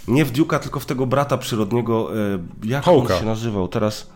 [0.08, 2.10] Nie w Duke'a, tylko w tego brata przyrodniego.
[2.16, 3.14] E, jak Hołka.
[3.14, 3.68] on się nazywał?
[3.68, 4.06] Teraz.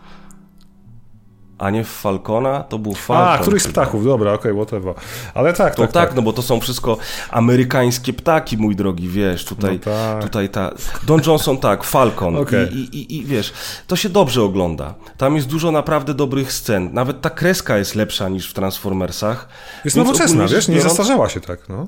[1.57, 2.63] A nie w Falcona?
[2.63, 3.27] To był Falcon.
[3.27, 4.93] A, któryś z ptaków, dobra, okej, okay, whatever.
[5.33, 6.97] Ale tak, to tak, tak, tak, no bo to są wszystko
[7.31, 10.23] amerykańskie ptaki, mój drogi, wiesz, tutaj, no tak.
[10.23, 10.71] tutaj ta...
[11.03, 12.35] Don Johnson, tak, Falcon.
[12.37, 12.69] Okay.
[12.73, 13.53] I, i, I wiesz,
[13.87, 14.93] to się dobrze ogląda.
[15.17, 16.93] Tam jest dużo naprawdę dobrych scen.
[16.93, 19.47] Nawet ta kreska jest lepsza niż w Transformersach.
[19.85, 21.87] Jest nowoczesna, wiesz, nie zastarzała się tak, no.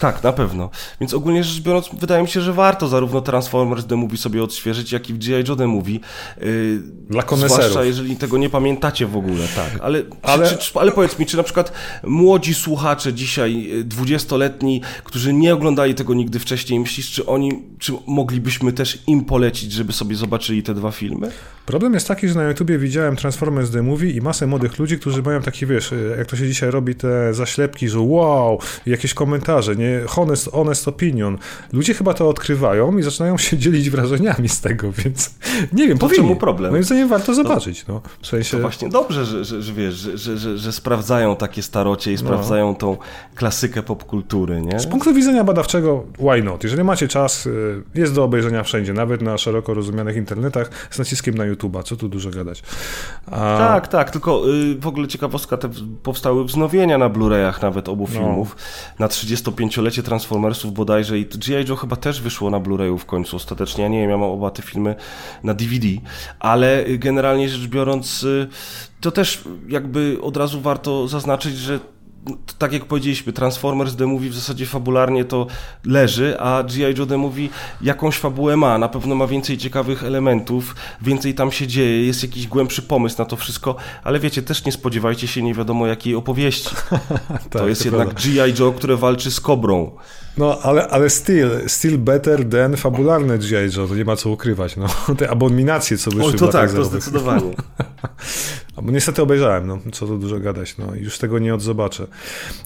[0.00, 0.70] Tak, na pewno.
[1.00, 4.92] Więc ogólnie rzecz biorąc, wydaje mi się, że warto zarówno Transformers The Movie sobie odświeżyć,
[4.92, 5.48] jak i G.I.
[5.48, 5.98] Joe The Movie.
[6.40, 7.64] Yy, Dla koneserów.
[7.64, 9.70] Zwłaszcza jeżeli tego nie pamiętacie w ogóle, tak.
[9.82, 10.48] Ale, ale...
[10.48, 11.72] Czy, czy, ale powiedz mi, czy na przykład
[12.04, 17.92] młodzi słuchacze dzisiaj, y, dwudziestoletni, którzy nie oglądali tego nigdy wcześniej, myślisz, czy oni, czy
[18.06, 21.30] moglibyśmy też im polecić, żeby sobie zobaczyli te dwa filmy?
[21.66, 25.22] Problem jest taki, że na YouTubie widziałem Transformers The Movie i masę młodych ludzi, którzy
[25.22, 29.89] mają taki, wiesz, jak to się dzisiaj robi, te zaślepki, że wow, jakieś komentarze, nie
[30.08, 31.38] honest, honest opinion.
[31.72, 35.34] Ludzie chyba to odkrywają i zaczynają się dzielić wrażeniami z tego, więc
[35.72, 36.28] nie wiem, to powinni.
[36.28, 36.70] czemu problem?
[36.70, 37.86] Moim zdaniem warto no zobaczyć.
[37.86, 38.56] No, w sensie...
[38.56, 42.14] To właśnie dobrze, że, że, że wiesz, że, że, że, że sprawdzają takie starocie i
[42.14, 42.20] no.
[42.20, 42.74] sprawdzają no.
[42.74, 42.96] tą
[43.34, 44.80] klasykę popkultury, nie?
[44.80, 46.64] Z punktu widzenia badawczego, why not?
[46.64, 51.34] Jeżeli macie czas, y, jest do obejrzenia wszędzie, nawet na szeroko rozumianych internetach z naciskiem
[51.34, 52.62] na YouTube'a, co tu dużo gadać.
[53.26, 53.58] A...
[53.58, 55.70] Tak, tak, tylko y, w ogóle ciekawostka, te
[56.02, 58.14] powstały wznowienia na Blu-rayach nawet obu no.
[58.14, 59.04] filmów no.
[59.04, 61.68] na 35 dziesięciolecie Transformersów bodajże i G.I.
[61.68, 63.82] Joe chyba też wyszło na Blu-rayu w końcu ostatecznie.
[63.84, 64.94] Ja nie wiem, ja mam oba te filmy
[65.44, 65.86] na DVD,
[66.38, 68.48] ale generalnie rzecz biorąc y,
[69.00, 71.80] to też jakby od razu warto zaznaczyć, że
[72.58, 75.46] tak jak powiedzieliśmy, Transformers The Movie w zasadzie fabularnie to
[75.84, 76.98] leży, a G.I.
[76.98, 77.48] Joe The Movie
[77.80, 82.46] jakąś fabułę ma, na pewno ma więcej ciekawych elementów, więcej tam się dzieje, jest jakiś
[82.46, 86.70] głębszy pomysł na to wszystko, ale wiecie, też nie spodziewajcie się nie wiadomo jakiej opowieści.
[87.28, 88.60] tak, to jest to jednak G.I.
[88.60, 89.90] Joe, które walczy z kobrą.
[90.40, 93.76] No, ale, ale still, still better than fabularne G.I.
[93.76, 94.86] Joe, to nie ma co ukrywać, no.
[95.18, 97.54] Te abominacje, co wyszły o, to tak, to zdecydowanie.
[98.82, 102.06] Bo niestety obejrzałem, no, co to dużo gadać, no już tego nie odzobaczę.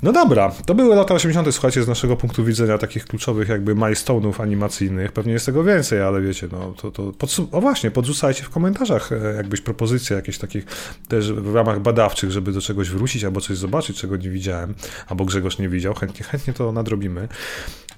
[0.02, 4.42] No dobra, to były lata 80., słuchajcie, z naszego punktu widzenia takich kluczowych jakby milestone'ów
[4.42, 5.12] animacyjnych.
[5.12, 9.34] Pewnie jest tego więcej, ale wiecie, no to, to o właśnie, podrzucajcie w komentarzach e,
[9.36, 10.66] jakbyś propozycje jakieś takich
[11.09, 14.74] też w ramach badawczych, żeby do czegoś wrócić albo coś zobaczyć, czego nie widziałem,
[15.09, 17.28] albo Grzegorz nie widział, chętnie, chętnie to nadrobimy.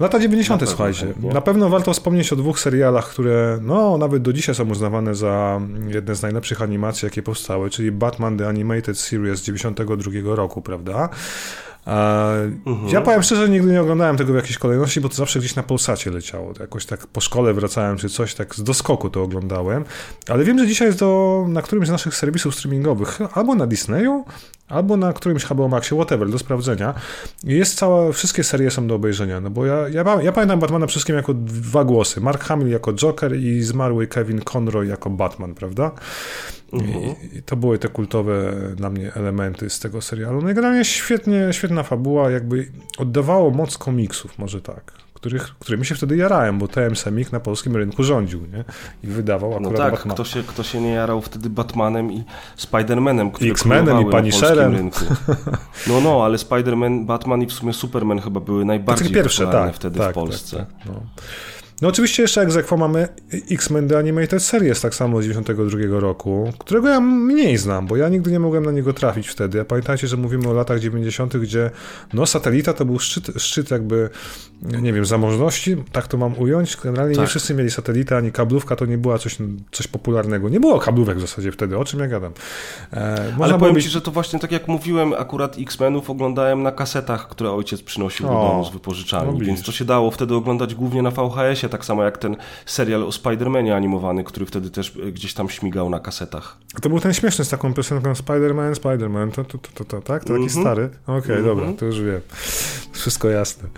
[0.00, 1.06] Lata 90., na słuchajcie.
[1.06, 1.30] Chętnie.
[1.30, 5.60] Na pewno warto wspomnieć o dwóch serialach, które no nawet do dzisiaj są uznawane za
[5.88, 11.08] jedne z najlepszych animacji, jakie powstały, czyli Batman The Animated Series z 92 roku, prawda?
[12.66, 12.88] Mhm.
[12.88, 15.62] Ja powiem szczerze, nigdy nie oglądałem tego w jakiejś kolejności, bo to zawsze gdzieś na
[15.62, 16.52] Polsacie leciało.
[16.60, 19.84] Jakoś tak po szkole wracałem czy coś, tak z doskoku to oglądałem.
[20.28, 24.24] Ale wiem, że dzisiaj jest to na którymś z naszych serwisów streamingowych, albo na Disneyu,
[24.68, 26.94] albo na którymś HBO Maxie, whatever, do sprawdzenia.
[27.44, 31.16] Jest cała, wszystkie serie są do obejrzenia, no bo ja, ja, ja pamiętam Batmana wszystkim
[31.16, 32.20] jako dwa głosy.
[32.20, 35.90] Mark Hamill jako Joker i zmarły Kevin Conroy jako Batman, prawda?
[36.72, 37.02] Mhm.
[37.02, 40.42] I, I, to były te kultowe dla mnie elementy z tego serialu.
[40.42, 42.68] No i generalnie świetnie, świetna fabuła, jakby
[42.98, 47.76] oddawało moc komiksów, może tak których, którymi się wtedy jarałem, bo TM Semik na polskim
[47.76, 48.64] rynku rządził nie?
[49.04, 50.14] i wydawał no akurat No tak, Batman.
[50.14, 52.24] kto się, kto się nie jarał wtedy Batmanem i
[52.56, 54.72] Spidermanem, które X-Menem i Punisherem.
[54.72, 55.00] rynku.
[55.88, 59.98] No, no, ale Spiderman, Batman i w sumie Superman chyba były najbardziej pierwsze, tak, wtedy
[59.98, 60.56] tak, w Polsce.
[60.56, 61.00] Tak, tak, no.
[61.82, 63.08] No oczywiście jeszcze egzekwo mamy
[63.50, 68.08] X-Men The Animated Series tak samo z 92 roku, którego ja mniej znam, bo ja
[68.08, 69.60] nigdy nie mogłem na niego trafić wtedy.
[69.60, 71.70] A pamiętajcie, że mówimy o latach 90., gdzie
[72.12, 74.10] no satelita to był szczyt, szczyt jakby,
[74.62, 76.76] nie wiem, zamożności, tak to mam ująć.
[76.76, 77.22] Generalnie tak.
[77.22, 79.36] nie wszyscy mieli satelitę, ani kablówka to nie była coś,
[79.72, 80.48] coś popularnego.
[80.48, 82.32] Nie było kablówek w zasadzie wtedy, o czym ja gadam.
[82.92, 87.28] E, Ale powiem ci, że to właśnie tak jak mówiłem, akurat X-Menów oglądałem na kasetach,
[87.28, 90.74] które ojciec przynosił o, do domu z wypożyczalni, no więc to się dało wtedy oglądać
[90.74, 92.36] głównie na VHS-ie tak samo jak ten
[92.66, 96.58] serial o Spider-Manie animowany, który wtedy też e, gdzieś tam śmigał na kasetach.
[96.82, 100.24] To był ten śmieszny z taką piosenką Spider-Man, Spider-Man, to, to, to, to, to tak?
[100.24, 100.60] To taki mm -hmm.
[100.60, 100.90] stary?
[101.06, 101.46] Okej, okay, mm -hmm.
[101.46, 102.20] dobra, to już wiem.
[102.92, 103.68] Wszystko jasne.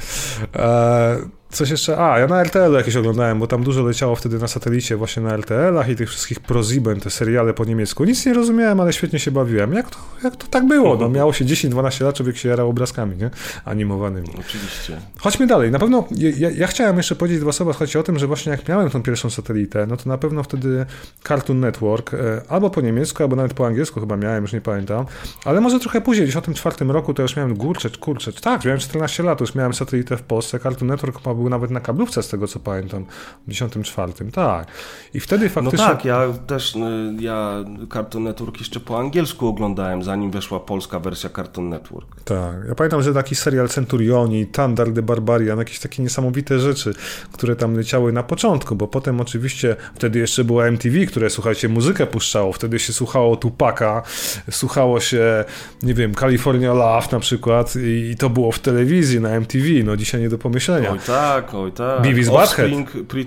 [0.55, 4.49] Eee, Coś jeszcze, a ja na RTL jakieś oglądałem, bo tam dużo leciało wtedy na
[4.49, 8.05] satelicie właśnie na RTL-ach i tych wszystkich ProSieben, te seriale po niemiecku.
[8.05, 9.73] Nic nie rozumiałem, ale świetnie się bawiłem.
[9.73, 10.97] Jak to, jak to tak było?
[10.97, 13.31] No, miało się 10-12 lat, człowiek się jarał obrazkami, nie?
[13.65, 14.29] Animowanymi.
[14.41, 15.01] Oczywiście.
[15.19, 15.71] Chodźmy dalej.
[15.71, 16.05] Na pewno,
[16.39, 19.03] ja, ja chciałem jeszcze powiedzieć dwa słowa, chodzi o tym, że właśnie jak miałem tą
[19.03, 20.87] pierwszą satelitę, no to na pewno wtedy
[21.29, 25.07] Cartoon Network, e, albo po niemiecku, albo nawet po angielsku chyba miałem, już nie pamiętam,
[25.45, 29.23] ale może trochę później, w 1994 roku to już miałem, kurczę, kurczę, tak, miałem 14
[29.23, 32.49] lat, już miałem satelitę w Polsce, Cartoon Network chyba był nawet na kablówce, z tego
[32.49, 33.05] co pamiętam,
[33.47, 34.69] w 94, tak.
[35.15, 35.87] I wtedy no faktycznie...
[35.87, 36.79] No tak, ja też, y,
[37.21, 42.21] ja Cartoon Network jeszcze po angielsku oglądałem, zanim weszła polska wersja Cartoon Network.
[42.25, 46.95] Tak, ja pamiętam, że taki serial Centurioni, Thunder the Barbarian, jakieś takie niesamowite rzeczy,
[47.33, 52.07] które tam leciały na początku, bo potem oczywiście, wtedy jeszcze była MTV, które, słuchajcie, muzykę
[52.07, 54.03] puszczało, wtedy się słuchało Tupaka,
[54.51, 55.45] słuchało się,
[55.83, 59.97] nie wiem, California Love na przykład i, i to było w telewizji, na MTV, no
[59.97, 60.91] dzisiaj nie do pomyślenia.
[60.91, 62.03] Oj tak, oj tak.
[62.03, 63.25] Beavis Offspring, pre,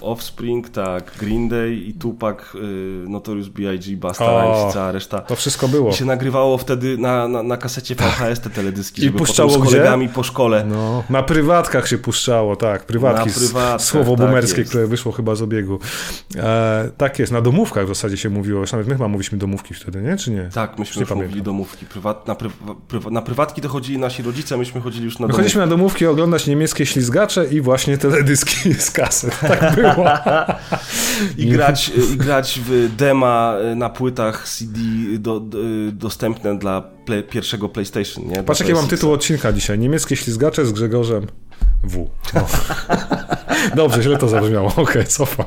[0.00, 2.58] Offspring, tak, Green Day i Tupac, y,
[3.08, 5.20] Notorious B.I.G., Basta Rhymes, cała reszta.
[5.20, 5.90] To wszystko było.
[5.90, 10.06] I się nagrywało wtedy na, na, na kasecie VHS te teledyski, I puszczało z kolegami
[10.06, 10.14] gdzie?
[10.14, 10.64] po szkole.
[10.68, 14.70] No, na prywatkach się puszczało, tak, prywatki, prywat, słowo tak boomerskie, jest.
[14.70, 15.78] które wyszło chyba z obiegu.
[16.36, 19.74] E, tak jest, na domówkach w zasadzie się mówiło, już nawet my chyba mówiliśmy domówki
[19.74, 20.16] wtedy, nie?
[20.16, 20.50] Czy nie?
[20.54, 21.86] Tak, myśmy już mówili domówki.
[21.86, 22.36] Prywat, na,
[23.10, 25.36] na prywatki to chodzili nasi rodzice, myśmy chodzili już na domówki.
[25.36, 29.30] Chodziliśmy na domówki oglądać niemieckie ślizgacze i właśnie teledyski z kasy.
[29.40, 29.85] Tak było.
[31.38, 34.78] I, grać, I grać w dema na płytach CD
[35.18, 35.58] do, do,
[35.92, 36.82] dostępne dla
[37.30, 38.26] pierwszego PlayStation.
[38.26, 38.42] Nie?
[38.42, 39.78] Patrz, jaki mam tytuł odcinka dzisiaj.
[39.78, 41.26] Niemieckie ślizgacze z Grzegorzem
[41.84, 42.10] W.
[42.34, 42.46] No.
[43.76, 44.68] Dobrze, źle to zabrzmiało.
[44.76, 45.46] Okej, okay, cofam.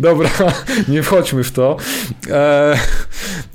[0.00, 0.30] Dobra,
[0.88, 1.76] nie wchodźmy w to.
[2.30, 2.78] Eee,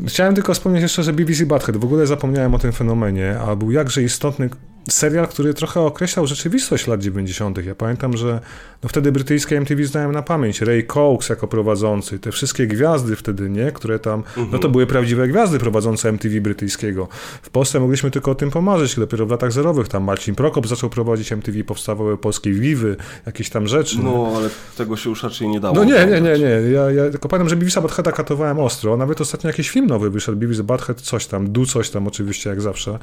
[0.08, 3.72] chciałem tylko wspomnieć jeszcze, że BBC Butthead, w ogóle zapomniałem o tym fenomenie, a był
[3.72, 4.50] jakże istotny
[4.90, 7.66] serial, który trochę określał rzeczywistość lat 90.
[7.66, 8.40] Ja pamiętam, że
[8.84, 10.62] no wtedy brytyjskie MTV znałem na pamięć.
[10.62, 13.72] Ray Cox jako prowadzący, te wszystkie gwiazdy wtedy, nie?
[13.72, 14.72] Które tam, no to mhm.
[14.72, 17.08] były prawdziwe gwiazdy prowadzące MTV brytyjskiego.
[17.42, 20.90] W Polsce mogliśmy tylko o tym pomarzyć, dopiero w latach zerowych tam Marcin Prokop zaczął
[20.90, 22.96] prowadzić MTV, powstawały polskie Wiwy,
[23.26, 23.98] jakieś tam rzeczy.
[24.04, 25.76] No, ale tego się już raczej nie dało.
[25.76, 26.72] No nie, nie, nie, nie.
[26.72, 28.98] Ja, ja tylko pamiętam, że Beavis Buttheada katowałem ostro.
[28.98, 32.62] Nawet ostatnio jakiś film nowy wyszedł, Beavis Butthead coś tam, Du coś tam oczywiście, jak
[32.62, 33.00] zawsze.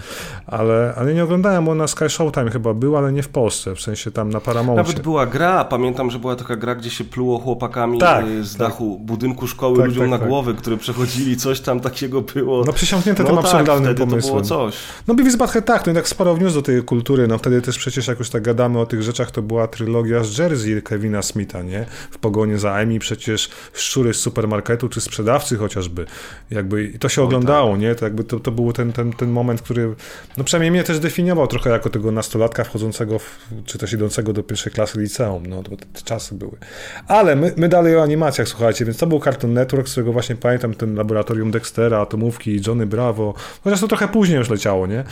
[0.46, 4.10] Ale, ale nie oglądałem, na Sky Showtime chyba był, ale nie w Polsce, w sensie
[4.10, 4.82] tam na Paramountie.
[4.82, 8.52] Nawet była gra, pamiętam, że była taka gra, gdzie się pluło chłopakami tak, y, z
[8.52, 8.58] tak.
[8.58, 10.28] dachu budynku szkoły tak, ludziom tak, na tak.
[10.28, 12.64] głowy, które przechodzili, coś tam takiego było.
[12.64, 14.22] No przysiągnięte no tym tak, absurdalnym pomysłem.
[14.22, 14.76] to było coś.
[15.08, 18.08] No Beavis Butthead tak, to tak sporo wniósł do tej kultury, no wtedy też przecież
[18.08, 21.86] jak już tak gadamy o tych rzeczach, to była trylogia z Jersey Kevina Smitha, nie?
[22.10, 26.06] W pogoni za Amy przecież szczury z supermarketu, czy sprzedawcy chociażby.
[26.50, 27.94] Jakby i to się oglądało, nie?
[27.94, 29.94] To jakby to, to był ten, ten, ten moment, który
[30.36, 34.42] no przynajmniej mnie też definiował trochę jako tego nastolatka wchodzącego, w, czy też idącego do
[34.42, 36.56] pierwszej klasy liceum, no to te czasy były.
[37.08, 40.36] Ale my, my dalej o animacjach, słuchajcie, więc to był Cartoon Network, z którego właśnie
[40.36, 43.34] pamiętam ten laboratorium Dextera, Atomówki, Johnny Bravo,
[43.64, 45.04] chociaż to trochę później już leciało, nie?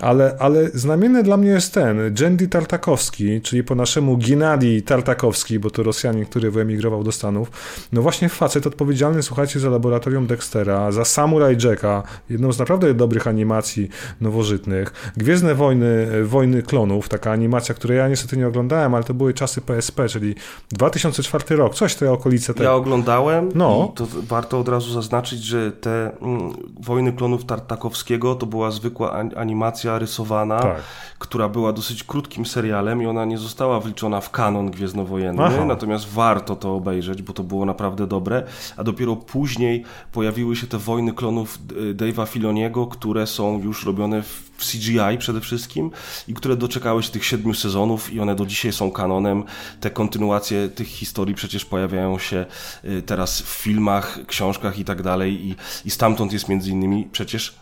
[0.00, 5.70] Ale, ale znamienny dla mnie jest ten, Jendy Tartakowski, czyli po naszemu Ginadi Tartakowski, bo
[5.70, 7.50] to Rosjanin, który wyemigrował do Stanów,
[7.92, 13.26] no właśnie facet odpowiedzialny, słuchajcie, za laboratorium Dextera, za Samurai Jacka, jedną z naprawdę dobrych
[13.26, 13.88] animacji
[14.20, 19.34] nowożytnych, Gwiezdne Wojny Wojny Klonów, taka animacja, której ja niestety nie oglądałem, ale to były
[19.34, 20.34] czasy PSP, czyli
[20.70, 22.54] 2004 rok, coś te okolice.
[22.54, 22.64] Te...
[22.64, 23.88] Ja oglądałem no.
[23.92, 29.12] i to warto od razu zaznaczyć, że te mm, Wojny Klonów Tartakowskiego to była zwykła
[29.36, 30.76] animacja rysowana, tak.
[31.18, 35.64] która była dosyć krótkim serialem i ona nie została wliczona w kanon gwiezdnowojenny, Aha.
[35.64, 38.42] natomiast warto to obejrzeć, bo to było naprawdę dobre,
[38.76, 41.58] a dopiero później pojawiły się te Wojny Klonów
[41.94, 45.90] Dave'a Filoniego, które są już robione w CGI przede wszystkim
[46.28, 49.44] i które doczekały się tych siedmiu sezonów i one do dzisiaj są kanonem.
[49.80, 52.46] Te kontynuacje tych historii przecież pojawiają się
[52.84, 57.54] y, teraz w filmach, książkach i tak dalej i, i stamtąd jest między innymi przecież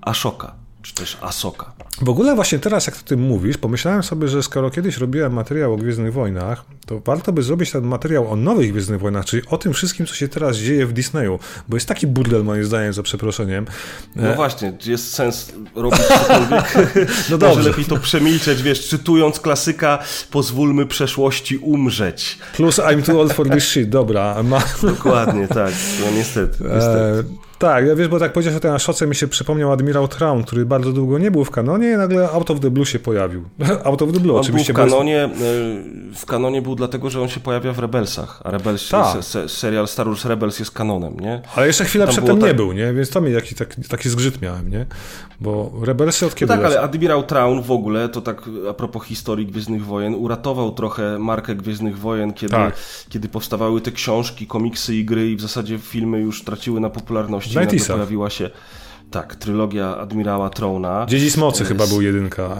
[0.00, 1.72] Ashoka czy też Asoka.
[2.02, 5.74] W ogóle właśnie teraz, jak o tym mówisz, pomyślałem sobie, że skoro kiedyś robiłem materiał
[5.74, 9.58] o Gwiezdnych Wojnach, to warto by zrobić ten materiał o nowych Gwiezdnych Wojnach, czyli o
[9.58, 11.38] tym wszystkim, co się teraz dzieje w Disneyu,
[11.68, 13.66] bo jest taki burdel moim zdaniem, za przeproszeniem.
[14.16, 14.36] No e...
[14.36, 16.74] właśnie, jest sens robić cokolwiek.
[17.30, 17.56] no dobrze.
[17.56, 19.98] Może lepiej to przemilczeć, wiesz, czytując klasyka,
[20.30, 22.38] pozwólmy przeszłości umrzeć.
[22.56, 24.42] Plus I'm too old for this shit, dobra.
[24.42, 24.62] Ma...
[24.82, 26.64] Dokładnie, tak, no niestety.
[26.64, 27.24] niestety.
[27.44, 27.47] E...
[27.58, 30.66] Tak, ja wiesz, bo tak powiedziałeś o tej szoce, mi się przypomniał Admirał Traun, który
[30.66, 33.44] bardzo długo nie był w kanonie i nagle Out of the Blue się pojawił.
[33.84, 34.72] Out of the Blue on oczywiście.
[34.72, 36.22] Był w, kanonie, jest...
[36.22, 39.24] w kanonie był dlatego, że on się pojawia w Rebelsach, a Rebels, tak.
[39.24, 41.42] se, serial Star Wars Rebels jest kanonem, nie?
[41.56, 42.48] Ale jeszcze chwilę Tam przedtem tak...
[42.48, 42.92] nie był, nie?
[42.92, 44.86] Więc to mi taki, taki, taki zgrzyt miałem, nie?
[45.40, 49.04] Bo Rebelsy od kiedy no tak, ale Admirał Traun w ogóle, to tak a propos
[49.04, 52.76] historii Gwiezdnych Wojen, uratował trochę markę Gwiezdnych Wojen, kiedy, tak.
[53.08, 57.47] kiedy powstawały te książki, komiksy i gry i w zasadzie filmy już traciły na popularności.
[57.54, 58.50] Nagle pojawiła się
[59.10, 61.06] tak, trylogia Admirała Trona.
[61.08, 62.56] Dziedzic Mocy chyba był jedynka.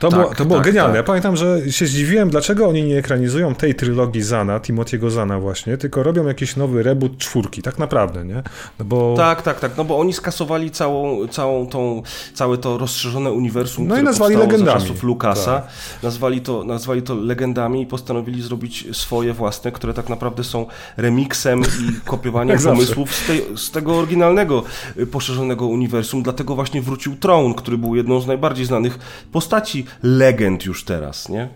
[0.00, 0.92] To, tak, było, to było tak, genialne.
[0.92, 0.96] Tak.
[0.96, 5.76] Ja pamiętam, że się zdziwiłem, dlaczego oni nie ekranizują tej trylogii Zana, Timothy'ego Zana właśnie,
[5.76, 8.42] tylko robią jakiś nowy reboot czwórki, tak naprawdę, nie?
[8.78, 9.14] No bo...
[9.16, 12.02] Tak, tak, tak, no bo oni skasowali całą, całą tą,
[12.34, 14.80] całe to rozszerzone uniwersum, no i nazwali legendami.
[14.80, 15.60] czasów Lukasa.
[15.60, 15.70] Tak.
[16.02, 20.66] Nazwali, to, nazwali to legendami i postanowili zrobić swoje własne, które tak naprawdę są
[20.96, 24.62] remixem i kopiowaniem pomysłów z, tej, z tego oryginalnego
[24.96, 28.98] y, poszerzonego uniwersum, dlatego właśnie wrócił Tron, który był jedną z najbardziej znanych
[29.32, 31.48] postaci legend już teraz, nie?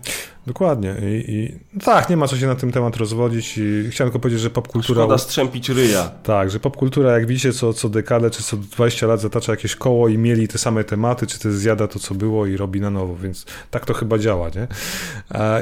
[0.47, 0.95] Dokładnie.
[1.01, 3.57] I, I, no tak, nie ma co się na ten temat rozwodzić.
[3.57, 5.01] I chciałem tylko powiedzieć, że popkultura.
[5.01, 6.11] Szkoda strzępić ryja.
[6.23, 10.07] Tak, że popkultura, jak widzicie, co, co dekadę czy co 20 lat zatacza jakieś koło
[10.07, 13.15] i mieli te same tematy, czy też zjada to, co było i robi na nowo,
[13.15, 14.67] więc tak to chyba działa, nie?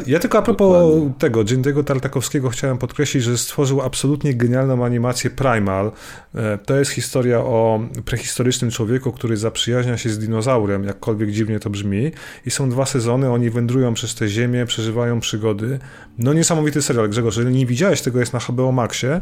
[0.07, 1.14] Ja tylko a propos Dokładnie.
[1.19, 5.91] tego, Jindy'ego Tartakowskiego chciałem podkreślić, że stworzył absolutnie genialną animację Primal.
[6.35, 11.69] E, to jest historia o prehistorycznym człowieku, który zaprzyjaźnia się z dinozaurem, jakkolwiek dziwnie to
[11.69, 12.11] brzmi.
[12.45, 15.79] I są dwa sezony, oni wędrują przez tę ziemię, przeżywają przygody.
[16.17, 19.21] No niesamowity serial, Grzegorz, jeżeli nie widziałeś tego, jest na HBO Maxie.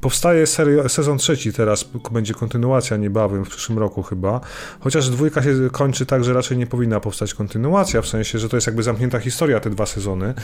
[0.00, 4.40] Powstaje serial, sezon trzeci teraz, będzie kontynuacja niebawem, w przyszłym roku chyba.
[4.80, 8.56] Chociaż dwójka się kończy tak, że raczej nie powinna powstać kontynuacja, w sensie, że to
[8.56, 10.34] jest jakby zamknięta historia, te dwa sezony.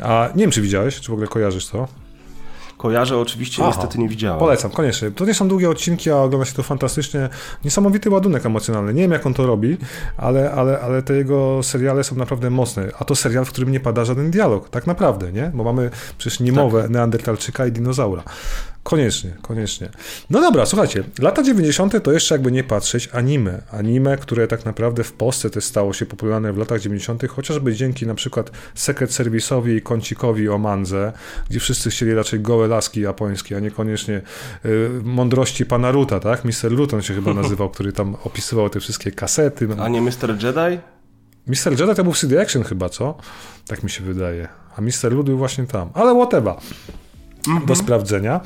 [0.00, 1.88] A nie wiem, czy widziałeś, czy w ogóle kojarzysz to?
[2.84, 3.72] Kojarzę, oczywiście Aha.
[3.74, 4.38] niestety nie widziałem.
[4.38, 5.10] Polecam, koniecznie.
[5.10, 7.28] To nie są długie odcinki, a ogląda się to fantastycznie.
[7.64, 8.94] Niesamowity ładunek emocjonalny.
[8.94, 9.76] Nie wiem, jak on to robi,
[10.16, 12.88] ale, ale, ale te jego seriale są naprawdę mocne.
[12.98, 15.50] A to serial, w którym nie pada żaden dialog, tak naprawdę, nie?
[15.54, 16.90] Bo mamy przecież niemowę tak.
[16.90, 18.22] Neandertalczyka i dinozaura.
[18.84, 19.88] Koniecznie, koniecznie.
[20.30, 22.02] No dobra, słuchajcie, lata 90.
[22.02, 23.62] to jeszcze jakby nie patrzeć anime.
[23.70, 28.06] Anime, które tak naprawdę w Polsce też stało się popularne w latach 90., chociażby dzięki
[28.06, 31.12] na przykład Secret Service'owi i kącikowi o Mandze,
[31.50, 34.22] gdzie wszyscy chcieli raczej gołe laski japońskie, a niekoniecznie
[34.64, 36.44] y, mądrości pana Ruta, tak?
[36.44, 36.72] Mr.
[36.72, 39.68] Luton się chyba nazywał, który tam opisywał te wszystkie kasety.
[39.78, 40.30] A nie Mr.
[40.42, 40.80] Jedi?
[41.46, 41.80] Mr.
[41.80, 43.16] Jedi to był CD Action chyba, co?
[43.66, 44.48] Tak mi się wydaje.
[44.76, 45.12] A Mr.
[45.12, 45.90] Lud był właśnie tam.
[45.94, 46.54] Ale whatever
[47.48, 47.66] mhm.
[47.66, 48.40] do sprawdzenia.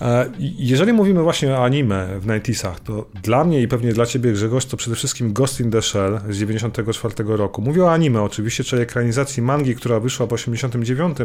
[0.00, 4.32] E, jeżeli mówimy właśnie o anime w 90 to dla mnie i pewnie dla ciebie
[4.32, 7.62] Grzegorz, to przede wszystkim Ghost in the Shell z 94 roku.
[7.62, 11.18] Mówię o anime oczywiście, czyli ekranizacji mangi, która wyszła w 89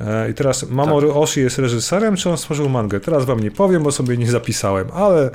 [0.00, 1.16] e, i teraz Mamoru tak.
[1.16, 3.00] Oshii jest reżyserem, czy on stworzył mangę?
[3.00, 5.30] Teraz wam nie powiem, bo sobie nie zapisałem, ale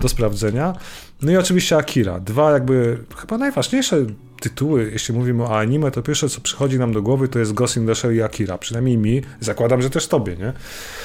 [0.00, 0.74] do sprawdzenia.
[1.22, 2.20] No i oczywiście Akira.
[2.20, 3.96] Dwa jakby chyba najważniejsze
[4.40, 7.76] tytuły, jeśli mówimy o anime, to pierwsze, co przychodzi nam do głowy, to jest Ghost
[7.76, 8.58] in the Shell i Akira.
[8.58, 10.52] Przynajmniej mi, zakładam, że też tobie, nie?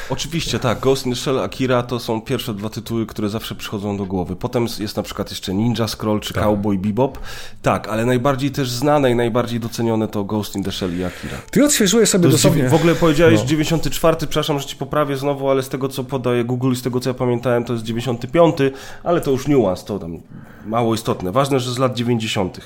[0.10, 0.80] Oczywiście, tak.
[0.80, 4.36] Ghost in the Shell, Akira to są pierwsze dwa tytuły, które zawsze przychodzą do głowy.
[4.36, 6.44] Potem jest na przykład jeszcze Ninja Scroll czy tak.
[6.44, 7.20] Cowboy Bebop.
[7.62, 11.38] Tak, ale najbardziej też znane i najbardziej docenione to Ghost in the Shell i Akira.
[11.52, 12.70] Ty odświeżyłeś sobie dosłownie...
[12.70, 13.45] W ogóle powiedziałeś no.
[13.45, 16.99] 94, przepraszam, że ci poprawię znowu, ale z tego, co podaje Google i z tego,
[16.99, 18.56] co ja pamiętałem, to jest 95,
[19.03, 20.22] ale to już niuans, to tam
[20.66, 21.32] mało istotne.
[21.32, 22.60] Ważne, że z lat 90.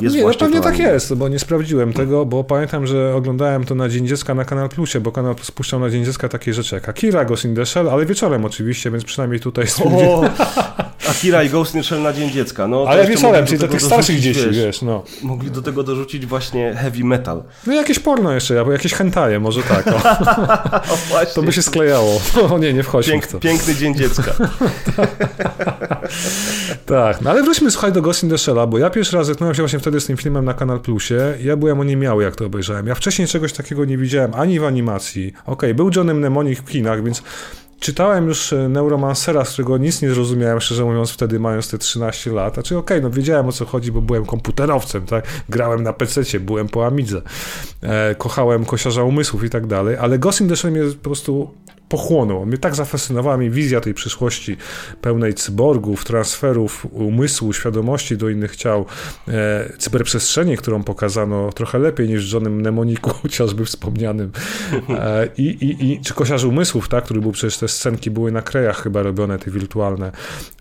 [0.00, 3.74] Jest nie, no pewnie tak jest, bo nie sprawdziłem tego, bo pamiętam, że oglądałem to
[3.74, 6.74] na Dzień Dziecka na Kanal Plusie, bo Kanal Plus puszczał na Dzień Dziecka takie rzeczy
[6.74, 10.30] jak Akira, Ghost in the Shell, ale wieczorem oczywiście, więc przynajmniej tutaj stwierdziłem.
[11.10, 12.68] Akira i Ghost in the Shell na Dzień Dziecka.
[12.68, 15.04] No, Ale wieczorem, czyli do tych starszych dzieci, wiesz, wiesz, no.
[15.22, 17.42] Mogli do tego dorzucić właśnie heavy metal.
[17.66, 19.86] No jakieś porno jeszcze, albo jakieś hentaje, może tak.
[19.86, 19.96] O.
[21.20, 21.26] o.
[21.34, 22.20] To by się sklejało.
[22.54, 23.40] O nie, nie wchodźmy Pięk.
[23.40, 24.34] Piękny Dzień Dziecka.
[26.86, 29.54] Tak, no ale wróćmy, słuchaj, do Ghost in the Shell, bo ja pierwszy raz zetknąłem
[29.54, 31.34] się właśnie wtedy z tym filmem na Kanal Plusie.
[31.40, 32.86] Ja byłem o miały, jak to obejrzałem.
[32.86, 35.28] Ja wcześniej czegoś takiego nie widziałem, ani w animacji.
[35.28, 37.22] Okej, okay, był Johnem Mnemonic w kinach, więc
[37.80, 42.32] czytałem już e, Neuromancera, z którego nic nie zrozumiałem, szczerze mówiąc, wtedy mając te 13
[42.32, 42.54] lat.
[42.54, 45.24] Znaczy, okej, okay, no wiedziałem o co chodzi, bo byłem komputerowcem, tak?
[45.48, 47.22] Grałem na PC, byłem po Amidze,
[47.82, 51.50] e, kochałem kosiarza umysłów i tak dalej, ale Ghost in the Shell mnie po prostu
[51.94, 52.46] pochłonął.
[52.46, 54.56] Mnie tak zafascynowała mi wizja tej przyszłości
[55.00, 58.86] pełnej cyborgów, transferów umysłu, świadomości do innych ciał,
[59.28, 64.32] e, cyberprzestrzeni, którą pokazano trochę lepiej niż w Johnem Mnemoniku, chociażby wspomnianym.
[64.88, 68.42] E, i, i, I czy Kosiarz Umysłów, tak, który był przecież te scenki były na
[68.42, 70.12] krejach chyba robione, te wirtualne.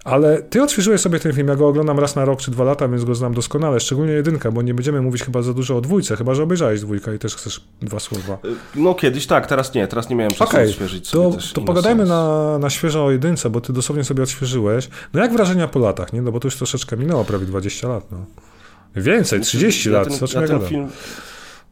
[0.03, 2.88] Ale ty odświeżyłeś sobie ten film, ja go oglądam raz na rok czy dwa lata,
[2.88, 6.15] więc go znam doskonale, szczególnie jedynka, bo nie będziemy mówić chyba za dużo o dwójce,
[6.15, 8.38] chyba że obejrzałeś dwójkę i też chcesz dwa słowa.
[8.76, 10.65] No kiedyś tak, teraz nie, teraz nie miałem czasu okay.
[10.65, 14.89] odświeżyć to, to pogadajmy na, na świeżo o jedynce, bo ty dosłownie sobie odświeżyłeś.
[15.13, 16.21] No jak wrażenia po latach, nie?
[16.21, 18.25] No bo to już troszeczkę minęło, prawie 20 lat, no.
[18.95, 20.89] Więcej, 30 znaczy, ja lat, ten, co ja ten film,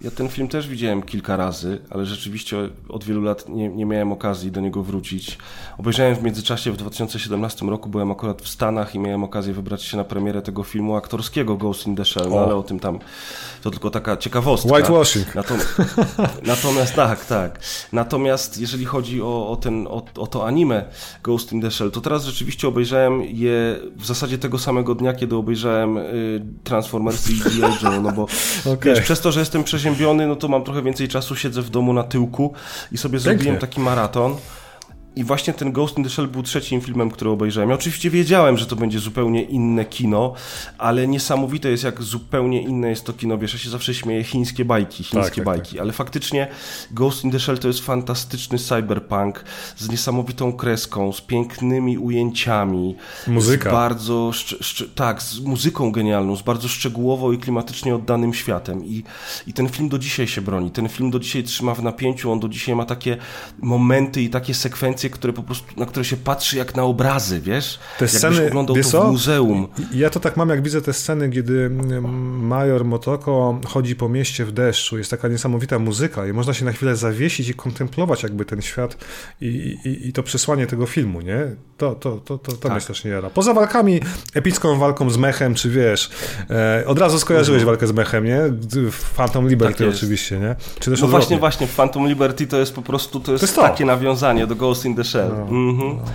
[0.04, 2.58] ja ten film też widziałem kilka razy, ale rzeczywiście
[2.90, 5.38] od wielu lat nie, nie miałem okazji do niego wrócić.
[5.78, 9.98] Obejrzałem w międzyczasie w 2017 roku, byłem akurat w Stanach i miałem okazję wybrać się
[9.98, 13.00] na premierę tego filmu aktorskiego Ghost in the Shell, no, ale o tym tam
[13.62, 14.76] to tylko taka ciekawostka.
[14.76, 15.36] Whitewashing.
[15.36, 15.68] Natomiast,
[16.46, 17.60] natomiast tak, tak.
[17.94, 20.86] Natomiast jeżeli chodzi o, o, ten, o, o to anime
[21.24, 25.36] Ghost in the Shell, to teraz rzeczywiście obejrzałem je w zasadzie tego samego dnia, kiedy
[25.36, 27.84] obejrzałem y, Transformersy i G.I.
[27.84, 28.24] Joe, no bo
[28.74, 28.94] okay.
[28.94, 31.70] wiesz, przez to, że jestem przeziębiony przeziębiony, no to mam trochę więcej czasu, siedzę w
[31.70, 32.54] domu na tyłku
[32.92, 33.34] i sobie Pięknie.
[33.34, 34.36] zrobiłem taki maraton.
[35.16, 37.70] I właśnie ten Ghost in the Shell był trzecim filmem, który obejrzałem.
[37.70, 40.34] Ja oczywiście wiedziałem, że to będzie zupełnie inne kino,
[40.78, 43.38] ale niesamowite jest, jak zupełnie inne jest to kino.
[43.38, 45.82] Wiesz, ja się zawsze śmieję, chińskie bajki, chińskie tak, tak bajki, tak.
[45.82, 46.48] ale faktycznie
[46.92, 49.44] Ghost in the Shell to jest fantastyczny cyberpunk
[49.78, 52.96] z niesamowitą kreską, z pięknymi ujęciami.
[53.28, 53.70] Muzyka.
[53.70, 54.32] Z bardzo,
[54.96, 58.86] tak, z muzyką genialną, z bardzo szczegółowo i klimatycznie oddanym światem.
[58.86, 59.04] I,
[59.48, 60.72] I ten film do dzisiaj się broni.
[60.72, 63.18] Ten film do dzisiaj trzyma w napięciu, on do dzisiaj ma takie
[63.60, 67.80] momenty i takie sekwencje, które po prostu, na które się patrzy jak na obrazy, wiesz?
[68.00, 69.68] Te Jakbyś sceny, oglądał to w muzeum.
[69.94, 71.70] Ja to tak mam, jak widzę te sceny, kiedy
[72.42, 76.72] major Motoko chodzi po mieście w deszczu, jest taka niesamowita muzyka i można się na
[76.72, 78.98] chwilę zawiesić i kontemplować jakby ten świat
[79.42, 79.46] i,
[79.86, 81.56] i, i to przesłanie tego filmu, nie?
[81.78, 82.72] To, to, to, to, to tak.
[82.72, 83.30] mnie strasznie jara.
[83.30, 84.00] Poza walkami,
[84.34, 86.10] epicką walką z mechem, czy wiesz,
[86.50, 87.76] e, od razu skojarzyłeś mhm.
[87.76, 88.40] walkę z mechem, nie?
[88.92, 90.56] W Phantom Liberty tak oczywiście, nie?
[90.80, 93.46] Czy też no właśnie, właśnie, w Phantom Liberty to jest po prostu, to jest, to
[93.46, 93.62] jest to.
[93.62, 95.30] takie nawiązanie do Ghost in the Shell.
[95.30, 95.78] No, mhm.
[95.78, 96.06] no.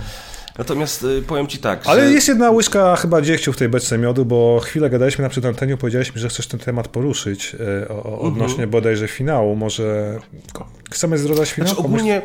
[0.57, 1.81] Natomiast y, powiem ci tak.
[1.85, 2.13] Ale że...
[2.13, 6.15] jest jedna łyżka chyba dziegciu w tej beczce miodu, bo chwilę gadaliśmy na przedanteniu, powiedziałeś
[6.15, 8.69] mi, że chcesz ten temat poruszyć y, o, o, odnośnie mhm.
[8.69, 9.55] bodajże finału.
[9.55, 10.19] Może
[10.91, 11.67] chcemy zdradzać finał?
[11.67, 12.21] Znaczy, ogólnie...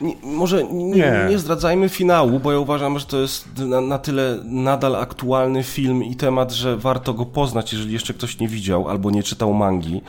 [0.00, 1.38] Nie, może nie, nie.
[1.38, 6.16] zdradzajmy finału, bo ja uważam, że to jest na, na, tyle nadal aktualny film i
[6.16, 10.02] temat, że warto go poznać, jeżeli jeszcze ktoś nie widział albo nie czytał mangi.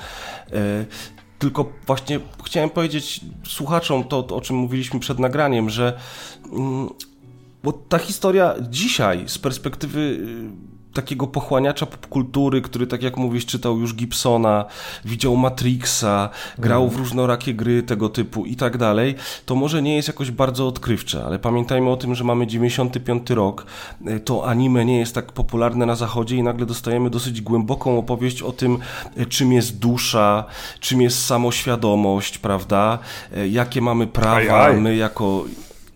[1.42, 6.00] Tylko właśnie chciałem powiedzieć słuchaczom to, to o czym mówiliśmy przed nagraniem, że
[6.52, 6.90] mm,
[7.64, 13.80] bo ta historia dzisiaj z perspektywy y, takiego pochłaniacza popkultury, który, tak jak mówisz, czytał
[13.80, 14.66] już Gibsona,
[15.06, 19.16] widział Matrixa, grał w różnorakie gry tego typu i tak dalej,
[19.46, 23.66] to może nie jest jakoś bardzo odkrywcze, ale pamiętajmy o tym, że mamy 95 rok,
[24.08, 28.42] e, to anime nie jest tak popularne na zachodzie i nagle dostajemy dosyć głęboką opowieść
[28.42, 28.78] o tym,
[29.18, 30.46] e, czym jest dusza,
[30.80, 33.00] czym jest samoświadomość, prawda,
[33.36, 34.82] e, jakie mamy prawa, aj, aj.
[34.82, 35.46] my jako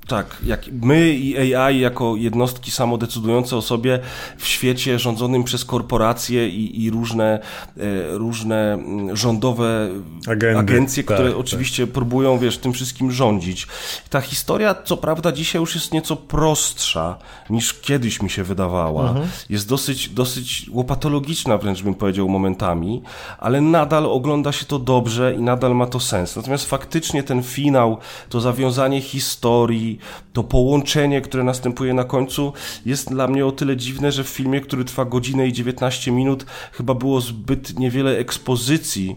[0.08, 4.00] tak, jak my i AI jako jednostki samodecydujące o sobie
[4.38, 7.40] w świecie rządzonym przez korporacje i, i różne,
[7.78, 9.90] e, różne mm, rządowe
[10.28, 10.60] Agendy.
[10.60, 11.40] agencje, które tak, tak.
[11.40, 11.94] oczywiście tak.
[11.94, 13.68] próbują, wiesz, tym wszystkim rządzić.
[14.10, 17.18] Ta historia, co prawda, dzisiaj już jest nieco prostsza
[17.50, 19.10] niż kiedyś mi się wydawała.
[19.10, 19.28] Mhm.
[19.50, 23.02] Jest dosyć, dosyć łopatologiczna wręcz bym powiedział momentami,
[23.38, 26.36] ale nadal ogląda się to dobrze i nadal ma to sens.
[26.36, 27.98] Natomiast faktycznie ten finał,
[28.30, 29.95] to zawiązanie historii,
[30.34, 32.54] to połączenie, które następuje na końcu,
[32.86, 36.46] jest dla mnie o tyle dziwne, że w filmie, który trwa godzinę i 19 minut,
[36.72, 39.16] chyba było zbyt niewiele ekspozycji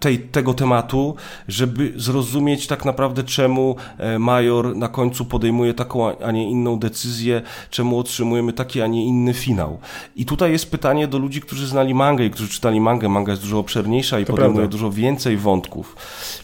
[0.00, 1.14] tej, tego tematu,
[1.48, 7.42] żeby zrozumieć tak naprawdę, czemu e, major na końcu podejmuje taką, a nie inną decyzję,
[7.70, 9.78] czemu otrzymujemy taki, a nie inny finał.
[10.16, 13.08] I tutaj jest pytanie do ludzi, którzy znali mangę i którzy czytali mangę.
[13.08, 14.72] Manga jest dużo obszerniejsza i to podejmuje prawda.
[14.72, 15.96] dużo więcej wątków.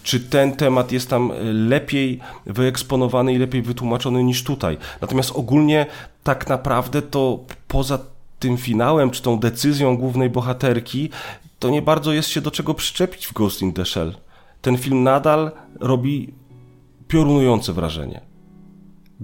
[0.03, 4.79] Czy ten temat jest tam e, lepiej wyeksponowany i lepiej wytłumaczony niż tutaj?
[5.01, 5.87] Natomiast ogólnie
[6.25, 7.39] tak naprawdę to
[7.69, 7.99] poza
[8.39, 11.11] tym finałem, czy tą decyzją głównej bohaterki,
[11.59, 14.15] to nie bardzo jest się do czego przyczepić w Ghost in the Shell.
[14.63, 15.51] Ten film nadal
[15.81, 16.35] robi
[17.09, 18.21] piorunujące wrażenie.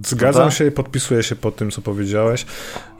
[0.05, 2.45] Zgadzam się i podpisuję się pod tym, co powiedziałeś.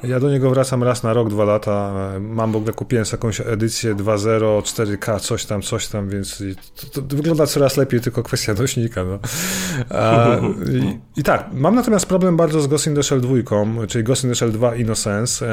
[0.03, 1.93] Ja do niego wracam raz na rok, dwa lata.
[2.19, 6.43] Mam w ogóle kupiłem jakąś edycję 2.0, 4K, coś tam, coś tam, więc
[6.93, 9.03] to, to wygląda coraz lepiej, tylko kwestia nośnika.
[9.03, 9.19] No.
[9.89, 10.37] A,
[10.73, 13.35] i, i, tak, mam natomiast problem bardzo z Ghost in the Shell 2,
[13.87, 15.45] czyli Ghost in the Shell 2 Innocence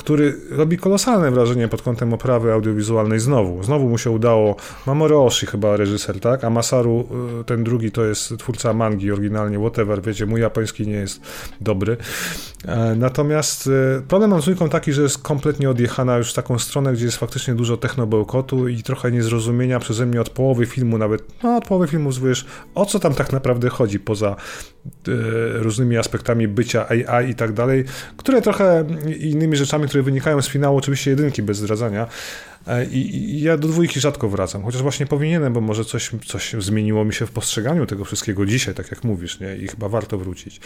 [0.00, 3.62] który robi kolosalne wrażenie pod kątem oprawy audiowizualnej znowu.
[3.62, 4.56] Znowu mu się udało,
[4.86, 6.44] Mamoru Oshii chyba reżyser, tak?
[6.44, 7.08] A Masaru,
[7.40, 11.20] y, ten drugi to jest twórca mangi oryginalnie, whatever, wiecie, mój japoński nie jest
[11.60, 11.96] dobry.
[12.64, 16.92] E, natomiast y, problem mam z taki, że jest kompletnie odjechana już w taką stronę,
[16.92, 21.56] gdzie jest faktycznie dużo technobełkotu i trochę niezrozumienia przeze mnie od połowy filmu, nawet no,
[21.56, 24.36] od połowy filmu zwycz, o co tam tak naprawdę chodzi, poza
[25.54, 27.84] różnymi aspektami bycia AI i tak dalej,
[28.16, 28.84] które trochę
[29.18, 32.06] innymi rzeczami które wynikają z finału, oczywiście jedynki bez zdradzania,
[32.49, 32.49] E,
[32.90, 37.04] I, I, ja do dwójki rzadko wracam, chociaż właśnie powinienem, bo może coś, coś zmieniło
[37.04, 39.56] mi się w postrzeganiu tego wszystkiego dzisiaj, tak jak mówisz, nie?
[39.56, 40.60] I chyba warto wrócić.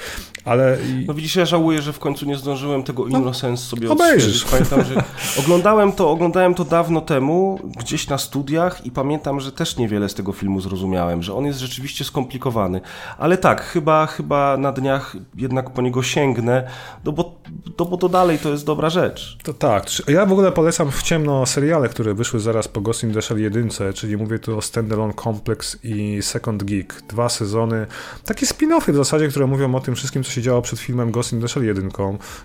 [0.45, 0.79] Ale...
[1.07, 4.45] No widzisz, ja żałuję, że w końcu nie zdążyłem tego no, Innocence sobie obejrzysz.
[4.45, 5.03] Pamiętam, że
[5.39, 10.15] oglądałem to, oglądałem to dawno temu, gdzieś na studiach i pamiętam, że też niewiele z
[10.15, 12.81] tego filmu zrozumiałem, że on jest rzeczywiście skomplikowany.
[13.19, 16.69] Ale tak, chyba, chyba na dniach jednak po niego sięgnę,
[17.05, 17.35] no bo,
[17.79, 19.39] no bo to dalej to jest dobra rzecz.
[19.43, 19.87] To tak.
[20.09, 23.40] Ja w ogóle polecam w ciemno seriale, które wyszły zaraz po Ghost in the Shell
[23.40, 27.02] 1, czyli mówię tu o Standalone Complex i Second Geek.
[27.09, 27.86] Dwa sezony,
[28.24, 31.32] takie spin-offy w zasadzie, które mówią o tym wszystkim, co się działo przed filmem Ghost
[31.32, 31.90] in the Shell 1,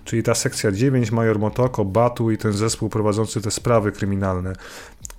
[0.04, 4.52] czyli ta sekcja 9, Major Motoko, Batu i ten zespół prowadzący te sprawy kryminalne.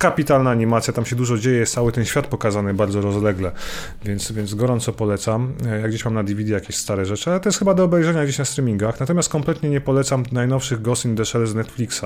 [0.02, 3.52] Kapitalna animacja, tam się dużo dzieje, jest cały ten świat pokazany bardzo rozlegle,
[4.04, 5.52] więc, więc gorąco polecam.
[5.82, 8.38] Ja gdzieś mam na DVD jakieś stare rzeczy, ale to jest chyba do obejrzenia gdzieś
[8.38, 9.00] na streamingach.
[9.00, 12.04] Natomiast kompletnie nie polecam najnowszych Ghost in the Shell z Netflixa.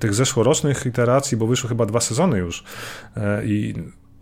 [0.00, 2.64] Tych zeszłorocznych iteracji, bo wyszły chyba dwa sezony już
[3.16, 3.74] e, i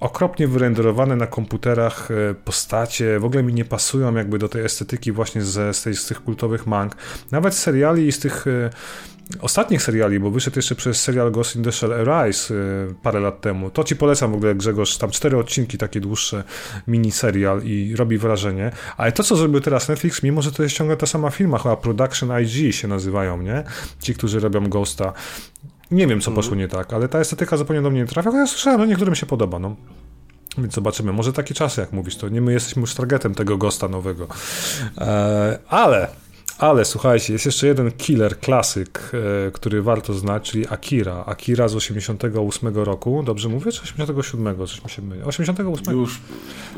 [0.05, 5.13] okropnie wyrenderowane na komputerach e, postacie w ogóle mi nie pasują jakby do tej estetyki
[5.13, 6.97] właśnie z, z, tej, z tych kultowych mang.
[7.31, 8.71] Nawet seriali z tych e,
[9.41, 12.55] ostatnich seriali, bo wyszedł jeszcze przez serial Ghost in the Shell Arise
[13.03, 13.71] parę lat temu.
[13.71, 16.45] To ci polecam w ogóle Grzegorz, tam cztery odcinki, takie dłuższe
[16.87, 18.71] mini serial i robi wrażenie.
[18.97, 21.77] Ale to, co zrobił teraz Netflix, mimo że to jest ciągle ta sama firma, chyba
[21.77, 23.65] Production IG się nazywają, nie?
[24.01, 25.13] Ci, którzy robią Ghosta.
[25.95, 26.37] Nie wiem, co mhm.
[26.37, 29.15] poszło nie tak, ale ta estetyka zupełnie do mnie nie trafia, ja słyszałem, że niektórym
[29.15, 29.77] się podoba, no.
[30.59, 31.13] Więc zobaczymy.
[31.13, 34.27] Może takie czasy, jak mówisz, to nie my jesteśmy już targetem tego gosta nowego.
[34.99, 36.09] Eee, ale
[36.59, 39.11] ale słuchajcie, jest jeszcze jeden killer, klasyk,
[39.47, 41.25] e, który warto znać, czyli Akira.
[41.27, 43.23] Akira z 88 roku.
[43.23, 44.57] Dobrze mówię, czy 87?
[44.67, 45.23] Coś mi się myli.
[45.23, 45.99] 88.
[45.99, 46.21] Już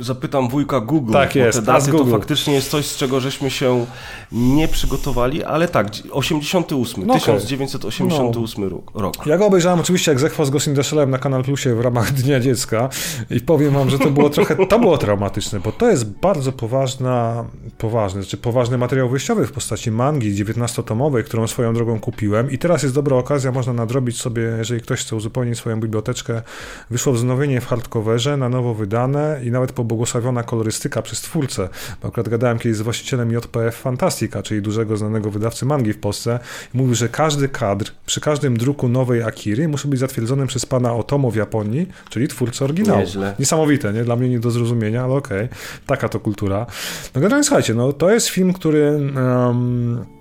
[0.01, 1.13] zapytam wujka Google.
[1.13, 3.87] Tak jest, te daty to faktycznie jest coś, z czego żeśmy się
[4.33, 9.01] nie przygotowali, ale tak, 88, no 1988 no.
[9.01, 9.27] rok.
[9.27, 10.75] Ja go obejrzałem oczywiście jak zechwał z Ghost in
[11.11, 12.89] na Kanal Plusie w ramach Dnia Dziecka
[13.31, 17.45] i powiem wam, że to było trochę, to było traumatyczne, bo to jest bardzo poważna,
[17.79, 22.59] poważny, znaczy poważny materiał wyjściowy w postaci postaci mangi 19-tomowej, którą swoją drogą kupiłem i
[22.59, 26.43] teraz jest dobra okazja, można nadrobić sobie, jeżeli ktoś chce uzupełnić swoją biblioteczkę,
[26.91, 31.69] wyszło wznowienie w hardcoverze, na nowo wydane i nawet pobłogosławiona kolorystyka przez twórcę,
[32.03, 36.39] bo akurat gadałem kiedyś z właścicielem JPF Fantastica, czyli dużego znanego wydawcy mangi w Polsce
[36.75, 40.95] i mówił, że każdy kadr przy każdym druku nowej Akiry musi być zatwierdzony przez pana
[40.95, 43.01] Otomo w Japonii, czyli twórcę oryginału.
[43.01, 43.35] Nieźle.
[43.39, 44.05] Niesamowite, nie?
[44.05, 45.59] Dla mnie nie do zrozumienia, ale okej, okay.
[45.87, 46.67] taka to kultura.
[47.15, 50.16] No generalnie słuchajcie, no to jest film, który um, Um,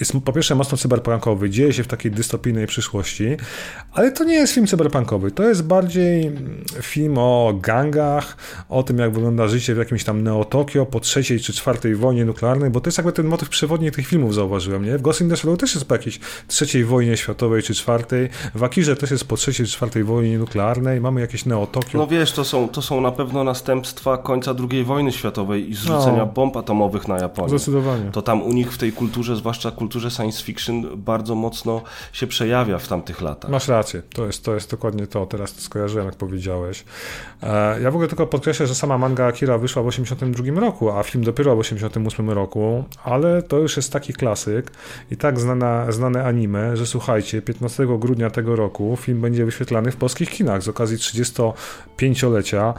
[0.00, 3.36] jest po pierwsze mocno cyberpunkowy, dzieje się w takiej dystopijnej przyszłości,
[3.92, 6.32] ale to nie jest film cyberpunkowy, to jest bardziej
[6.82, 8.36] film o gangach,
[8.68, 12.70] o tym jak wygląda życie w jakimś tam Neo-Tokio po trzeciej czy czwartej wojnie nuklearnej,
[12.70, 14.98] bo to jest jakby ten motyw przewodni tych filmów zauważyłem, nie?
[14.98, 18.64] W Ghost in the Shell też jest po jakiejś trzeciej wojnie światowej czy czwartej, w
[18.64, 21.98] Akirze też jest po trzeciej czy czwartej wojnie nuklearnej, mamy jakieś Neo-Tokio.
[21.98, 26.18] No wiesz, to są, to są na pewno następstwa końca II wojny światowej i zrzucenia
[26.18, 26.26] no.
[26.26, 27.48] bomb atomowych na Japonię.
[27.48, 28.10] Zdecydowanie.
[28.12, 32.26] To tam u nich w tej kulturze, zwłaszcza kulturze kulturze science fiction bardzo mocno się
[32.26, 33.50] przejawia w tamtych latach.
[33.50, 36.84] Masz rację, to jest, to jest dokładnie to, teraz to skojarzyłem, jak powiedziałeś.
[37.42, 41.02] E, ja w ogóle tylko podkreślę, że sama manga Akira wyszła w 82 roku, a
[41.02, 44.70] film dopiero w 88 roku, ale to już jest taki klasyk
[45.10, 49.96] i tak znana, znane anime, że słuchajcie, 15 grudnia tego roku film będzie wyświetlany w
[49.96, 52.74] polskich kinach z okazji 35-lecia,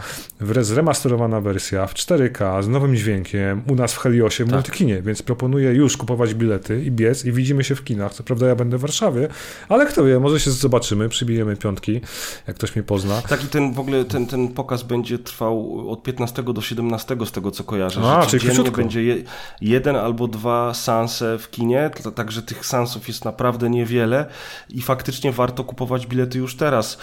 [0.61, 4.53] zremasterowana wersja w 4K z nowym dźwiękiem, u nas w Heliosie w tak.
[4.55, 8.13] multikinie, więc proponuję już kupować bilety i biec i widzimy się w kinach.
[8.13, 9.27] Co prawda ja będę w Warszawie,
[9.69, 12.01] ale kto wie, może się zobaczymy, przybijemy piątki,
[12.47, 13.21] jak ktoś mnie pozna.
[13.21, 17.31] Tak i ten w ogóle, ten, ten pokaz będzie trwał od 15 do 17 z
[17.31, 19.15] tego co kojarzę, A, czyli dziennie będzie je,
[19.61, 24.25] jeden albo dwa sanse w kinie, także tych sansów jest naprawdę niewiele
[24.69, 26.97] i faktycznie warto kupować bilety już teraz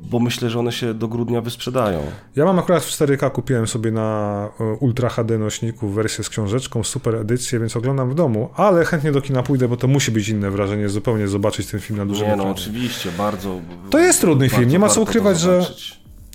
[0.00, 2.02] bo myślę, że one się do grudnia wysprzedają.
[2.36, 6.84] Ja mam akurat w 4K, kupiłem sobie na e, Ultra HD nośniku wersję z książeczką,
[6.84, 10.28] super edycję, więc oglądam w domu, ale chętnie do kina pójdę, bo to musi być
[10.28, 13.60] inne wrażenie, zupełnie zobaczyć ten film na dużym Nie, no oczywiście, bardzo...
[13.90, 15.66] To jest trudny film, nie ma co ukrywać, że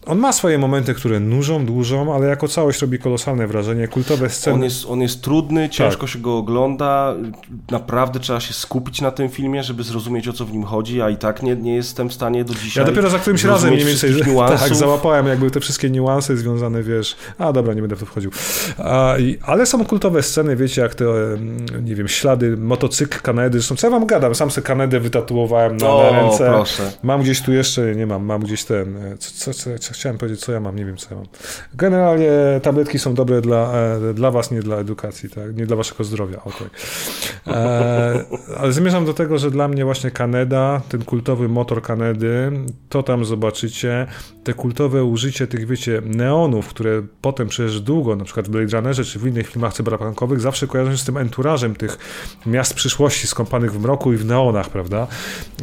[0.10, 3.88] on ma swoje momenty, które nużą, dłużą, ale jako całość robi kolosalne wrażenie.
[3.88, 4.56] Kultowe sceny.
[4.56, 6.10] On jest, on jest trudny, ciężko tak.
[6.10, 7.16] się go ogląda.
[7.72, 11.10] Naprawdę trzeba się skupić na tym filmie, żeby zrozumieć o co w nim chodzi, a
[11.10, 12.84] i tak nie, nie jestem w stanie do dzisiaj.
[12.84, 14.14] Ja dopiero za którymś razem mniej więcej
[14.60, 17.16] tak, załapałem jakby te wszystkie niuanse związane, wiesz.
[17.38, 18.32] A dobra, nie będę w to wchodził.
[18.78, 21.06] A, i, ale są kultowe sceny, wiecie, jak te,
[21.84, 23.60] nie wiem, ślady, motocykl Kanedy.
[23.60, 24.36] Zresztą co ja wam gadam?
[24.36, 26.46] Sam sobie Kanedę wytatuowałem na, o, na ręce.
[26.50, 26.92] Proszę.
[27.04, 29.18] Mam gdzieś tu jeszcze, nie mam, mam gdzieś ten.
[29.20, 31.28] Co, co, co, chciałem powiedzieć, co ja mam, nie wiem, co ja mam.
[31.74, 32.32] Generalnie
[32.64, 33.74] tabletki są dobre dla,
[34.10, 35.56] e, dla was, nie dla edukacji, tak?
[35.56, 36.42] nie dla waszego zdrowia.
[36.44, 36.70] Okay.
[37.48, 38.26] E,
[38.58, 42.52] ale zmierzam do tego, że dla mnie właśnie Kaneda, ten kultowy motor Kanedy,
[42.90, 44.08] to tam zobaczycie,
[44.44, 49.04] te kultowe użycie tych, wiecie, neonów, które potem przecież długo, na przykład w Blade Runnerze
[49.04, 51.98] czy w innych filmach cyberpunkowych, zawsze kojarzą się z tym enturażem tych
[52.46, 55.08] miast przyszłości skąpanych w mroku i w neonach, prawda?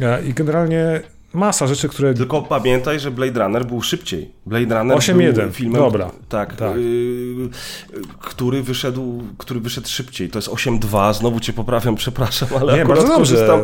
[0.01, 1.01] E, I generalnie
[1.37, 2.13] masa rzeczy, które...
[2.13, 4.31] Tylko pamiętaj, że Blade Runner był szybciej.
[4.45, 5.81] Blade Runner 8, był filmem...
[5.81, 6.11] Dobra.
[6.29, 6.77] Tak, tak.
[6.77, 7.49] Yy,
[8.21, 10.29] który, wyszedł, który wyszedł szybciej.
[10.29, 13.59] To jest 8.2, znowu cię poprawiam, przepraszam, ale Nie, bardzo dobrze.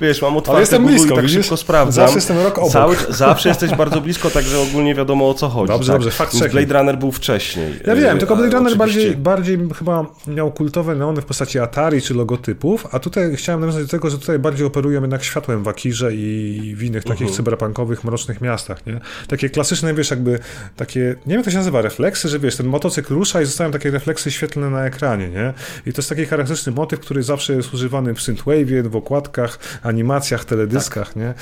[0.00, 1.40] Wiesz, mam otwarte ale jestem blisko, i tak widzisz?
[1.40, 2.04] szybko sprawdzam.
[2.04, 2.70] Zawsze jestem rok obok.
[2.70, 5.68] Cały, zawsze jesteś bardzo blisko, także ogólnie wiadomo o co chodzi.
[5.68, 6.00] Dobrze, tak?
[6.00, 7.74] dobrze, fakt Blade Runner był wcześniej.
[7.86, 12.14] Ja wiem, tylko Blade Runner bardziej, bardziej chyba miał kultowe neony w postaci Atari czy
[12.14, 16.14] logotypów, a tutaj chciałem nawiązać do tego, że tutaj bardziej operują jednak światłem w Akirze
[16.14, 17.36] i w innych takich uh -huh.
[17.36, 19.00] cyberpunkowych mrocznych miastach, nie?
[19.28, 20.38] Takie klasyczne, wiesz, jakby
[20.76, 23.70] takie, nie wiem jak to się nazywa, refleksy, że wiesz, ten motocykl rusza i zostają
[23.70, 25.54] takie refleksy świetlne na ekranie, nie?
[25.86, 30.44] I to jest taki charakterystyczny motyw, który zawsze jest używany w synthwave'ie, w okładkach, animacjach,
[30.44, 31.16] teledyskach, tak.
[31.16, 31.34] nie?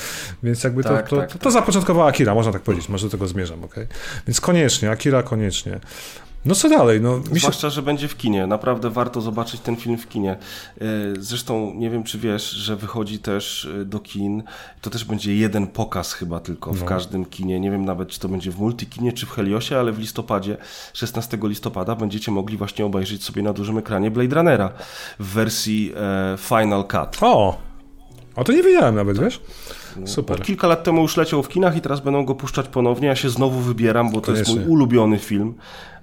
[0.43, 1.53] Więc jakby tak, to, to, tak, to, to tak.
[1.53, 3.75] zapoczątkowała Akira, można tak powiedzieć, może do tego zmierzam, ok?
[4.27, 5.81] Więc koniecznie, Akira koniecznie.
[6.47, 7.01] No co dalej?
[7.01, 7.35] No, mi się...
[7.35, 8.47] Zwłaszcza, że będzie w kinie.
[8.47, 10.33] Naprawdę warto zobaczyć ten film w kinie.
[10.33, 10.85] E,
[11.19, 14.43] zresztą nie wiem, czy wiesz, że wychodzi też e, do kin.
[14.81, 16.87] To też będzie jeden pokaz chyba tylko w no.
[16.87, 17.61] każdym kinie.
[17.61, 20.57] Nie wiem nawet, czy to będzie w multikinie, czy w Heliosie, ale w listopadzie,
[20.93, 24.73] 16 listopada będziecie mogli właśnie obejrzeć sobie na dużym ekranie Blade Runnera
[25.19, 27.19] w wersji e, Final Cut.
[27.21, 27.59] O!
[28.37, 29.41] A to nie wiedziałem nawet, wiesz?
[30.05, 30.41] Super.
[30.41, 33.09] Od kilka lat temu już leciał w kinach i teraz będą go puszczać ponownie.
[33.09, 34.55] Ja się znowu wybieram, bo to Koniecznie.
[34.55, 35.55] jest mój ulubiony film.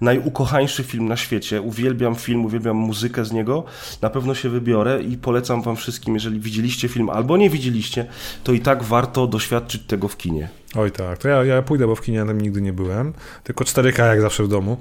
[0.01, 1.61] Najukochańszy film na świecie.
[1.61, 3.63] Uwielbiam film, uwielbiam muzykę z niego.
[4.01, 8.05] Na pewno się wybiorę i polecam wam wszystkim, jeżeli widzieliście film albo nie widzieliście,
[8.43, 10.49] to i tak warto doświadczyć tego w kinie.
[10.75, 13.13] Oj tak, to ja, ja pójdę, bo w kinie tam nigdy nie byłem,
[13.43, 14.77] tylko 4K jak zawsze w domu.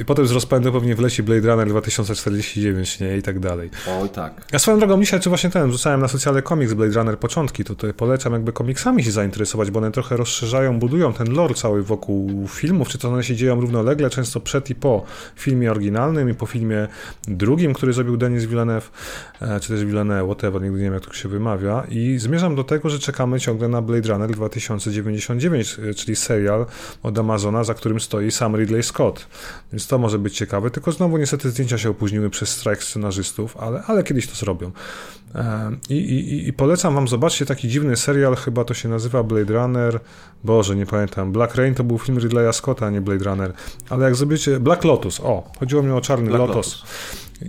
[0.00, 3.16] I potem z rozpędu pewnie wleci Blade Runner 2049 nie?
[3.16, 3.70] i tak dalej.
[4.02, 4.44] Oj tak.
[4.52, 7.74] Ja swoją drogą dzisiaj, czy właśnie ten, rzucałem na socjale komiks Blade Runner początki, to
[7.74, 12.48] tutaj polecam jakby komiksami się zainteresować, bo one trochę rozszerzają, budują ten lore cały wokół
[12.48, 15.04] filmów, czy to one się dzieją równolegle, często przed i po
[15.36, 16.88] filmie oryginalnym i po filmie
[17.28, 18.90] drugim, który zrobił Denis Villeneuve,
[19.40, 22.64] e, czy też Villeneuve, whatever, nigdy nie wiem jak to się wymawia i zmierzam do
[22.64, 26.66] tego, że czekamy ciągle na Blade Runner 2049 2099, e, czyli serial
[27.02, 29.26] od Amazona, za którym stoi sam Ridley Scott.
[29.72, 33.82] Więc to może być ciekawe, tylko znowu niestety zdjęcia się opóźniły przez strajk scenarzystów, ale,
[33.86, 34.70] ale kiedyś to zrobią.
[35.34, 39.54] E, I, i, I polecam wam, zobaczcie taki dziwny serial, chyba to się nazywa Blade
[39.54, 40.00] Runner,
[40.44, 41.32] Boże, nie pamiętam.
[41.32, 43.52] Black Rain to był film Ridleya Scotta, a nie Blade Runner.
[43.90, 46.56] Ale jak zobaczycie, Black Lotus, o, chodziło mi o Czarny Black Lotus.
[46.56, 46.84] Lotus.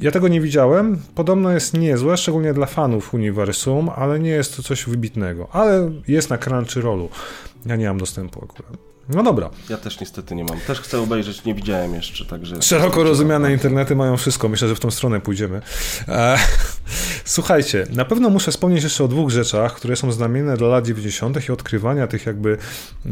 [0.02, 1.00] Ja tego nie widziałem.
[1.16, 5.48] Podobno jest niezłe, szczególnie dla fanów uniwersum, ale nie jest to coś wybitnego.
[5.52, 7.10] Ale jest na Crunchyrollu.
[7.66, 8.95] Ja nie mam dostępu akurat.
[9.10, 9.50] No dobra.
[9.70, 10.60] Ja też niestety nie mam.
[10.60, 12.62] Też chcę obejrzeć, nie widziałem jeszcze, także...
[12.62, 14.50] Szeroko rozumiane internety mają wszystko.
[14.50, 15.62] Myślę, że w tą stronę pójdziemy.
[16.08, 16.38] E,
[17.26, 21.50] Słuchajcie, na pewno muszę wspomnieć jeszcze o dwóch rzeczach, które są znamienne dla lat 90.
[21.50, 22.58] i odkrywania tych jakby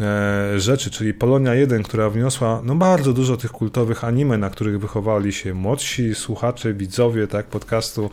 [0.01, 4.79] e, rzeczy, czyli Polonia 1, która wniosła no bardzo dużo tych kultowych anime, na których
[4.79, 8.09] wychowali się młodsi słuchacze, widzowie tak podcastu.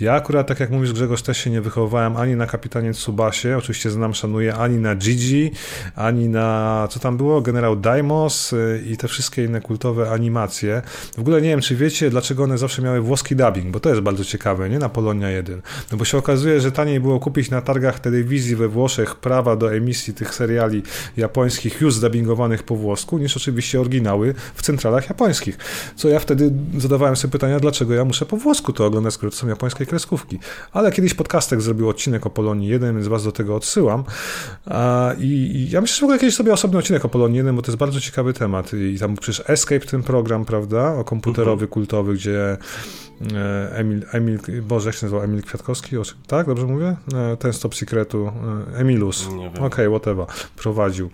[0.00, 3.90] Ja akurat, tak jak mówisz Grzegorz, też się nie wychowałem ani na Kapitanie Tsubasie, oczywiście
[3.90, 5.50] znam, szanuję, ani na Gigi,
[5.96, 8.56] ani na, co tam było, Generał Daimos e,
[8.86, 10.82] i te wszystkie inne kultowe animacje.
[11.16, 14.00] W ogóle nie wiem, czy wiecie, dlaczego one zawsze miały włoski dubbing, bo to jest
[14.00, 14.78] bardzo ciekawe, nie?
[14.78, 15.62] Na Polonia 1.
[15.92, 19.74] No bo się okazuje, że taniej było kupić na targach telewizji we Włoszech prawa do
[19.74, 20.82] emisji tych seriali
[21.16, 25.58] japońskich już zdubbingowanych po włosku, niż oczywiście oryginały w centralach japońskich.
[25.96, 29.36] Co ja wtedy zadawałem sobie pytania, dlaczego ja muszę po włosku to oglądać, skoro to
[29.36, 30.38] są japońskie kreskówki.
[30.72, 34.04] Ale kiedyś podcastek zrobił odcinek o Polonii 1, więc was do tego odsyłam.
[35.18, 37.70] I, ja myślę, że w ogóle kiedyś sobie osobny odcinek o Polonii 1, bo to
[37.70, 38.72] jest bardzo ciekawy temat.
[38.74, 41.68] I tam przecież Escape ten program, prawda, o komputerowy, mhm.
[41.68, 42.56] kultowy, gdzie
[43.20, 45.24] E, Emil, Emil, Boże, jak się nazywał?
[45.24, 45.96] Emil Kwiatkowski?
[46.26, 46.96] Tak, dobrze mówię?
[47.14, 48.32] E, ten Stop Secretu.
[48.74, 49.26] E, Emilus.
[49.26, 50.26] Okej, okay, whatever.
[50.56, 51.10] Prowadził.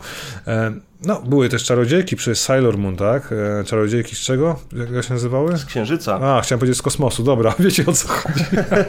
[1.06, 3.34] No, były też czarodziejki przez Sailor Moon, tak?
[3.60, 4.58] E, czarodziejki z czego?
[4.92, 5.58] Jak się nazywały?
[5.58, 6.20] Z Księżyca.
[6.22, 8.44] A, chciałem powiedzieć z kosmosu, dobra, wiecie o co chodzi.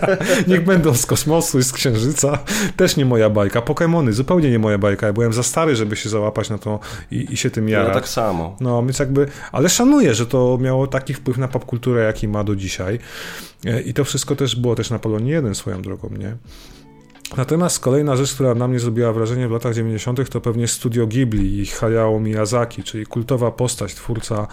[0.47, 2.39] Niech będą z kosmosu i z Księżyca.
[2.77, 3.59] Też nie moja bajka.
[3.59, 5.07] Pokémony, zupełnie nie moja bajka.
[5.07, 6.79] Ja byłem za stary, żeby się załapać na to
[7.11, 7.87] i, i się tym jarać.
[7.87, 8.57] Ja tak samo.
[8.59, 12.55] No, więc jakby, ale szanuję, że to miało taki wpływ na popkulturę, jaki ma do
[12.55, 12.99] dzisiaj.
[13.65, 16.37] E, I to wszystko też było też na Polonii 1 swoją drogą, nie?
[17.37, 21.59] Natomiast kolejna rzecz, która na mnie zrobiła wrażenie w latach 90., to pewnie studio Ghibli
[21.59, 24.47] i Hayao Miyazaki, czyli kultowa postać, twórca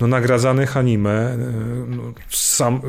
[0.00, 1.32] no, nagradzanych anime.
[1.32, 1.36] E,
[1.86, 2.80] no, sam,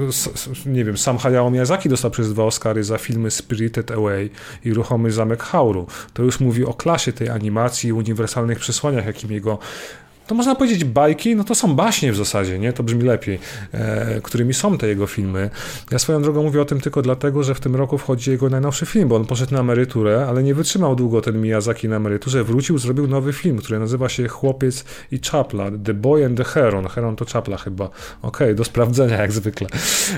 [0.65, 4.29] nie wiem, sam Hayao Miyazaki dostał przez dwa Oscary za filmy Spirited Away
[4.65, 5.87] i Ruchomy Zamek Hauru.
[6.13, 9.59] To już mówi o klasie tej animacji i uniwersalnych przesłaniach, jakim jego
[10.27, 12.73] to można powiedzieć bajki, no to są baśnie w zasadzie, nie?
[12.73, 13.39] To brzmi lepiej,
[13.71, 15.49] e, którymi są te jego filmy.
[15.91, 18.85] Ja swoją drogą mówię o tym tylko dlatego, że w tym roku wchodzi jego najnowszy
[18.85, 22.77] film, bo on poszedł na emeryturę, ale nie wytrzymał długo ten Miyazaki na emeryturze, wrócił,
[22.77, 26.87] zrobił nowy film, który nazywa się Chłopiec i Czapla, The Boy and the Heron.
[26.87, 27.85] Heron to Czapla chyba.
[27.85, 29.67] Okej, okay, do sprawdzenia jak zwykle.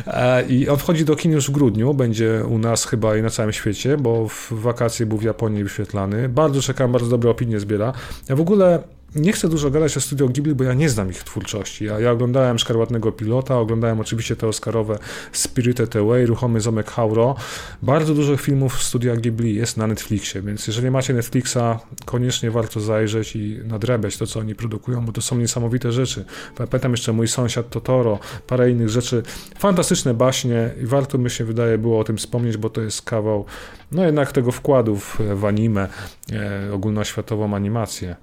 [0.07, 3.29] E, I on wchodzi do kin już w grudniu, będzie u nas chyba i na
[3.29, 6.29] całym świecie, bo w wakacje był w Japonii wyświetlany.
[6.29, 7.93] Bardzo czekam, bardzo dobre opinie zbiera.
[8.29, 8.83] Ja w ogóle
[9.15, 11.85] nie chcę dużo gadać o studio Ghibli, bo ja nie znam ich twórczości.
[11.85, 14.99] Ja, ja oglądałem Szkarłatnego Pilota, oglądałem oczywiście te Oscarowe
[15.31, 17.35] Spirited Away, Ruchomy Zamek Hauro.
[17.81, 23.35] Bardzo dużo filmów studia Ghibli jest na Netflixie, więc jeżeli macie Netflixa, koniecznie warto zajrzeć
[23.35, 26.25] i nadrabiać to, co oni produkują, bo to są niesamowite rzeczy.
[26.55, 29.23] Pamiętam jeszcze Mój Sąsiad Totoro, parę innych rzeczy.
[29.59, 33.45] Fantastyczne baśnie i warto, mi się wydaje, było o tym wspomnieć, bo to jest kawał,
[33.91, 35.87] no jednak tego wkładu w anime,
[36.31, 38.15] e, ogólnoświatową animację.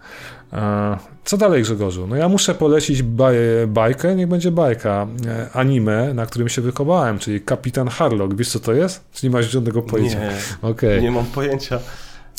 [1.24, 2.06] Co dalej, Grzegorzu?
[2.06, 3.36] No ja muszę polecić baj,
[3.68, 8.34] bajkę, niech będzie bajka, e, anime, na którym się wychowałem, czyli Kapitan Harlock.
[8.34, 9.04] Wiesz, co to jest?
[9.12, 10.18] Czy nie masz żadnego pojęcia?
[10.20, 10.30] Nie,
[10.62, 11.02] okay.
[11.02, 11.78] nie mam pojęcia.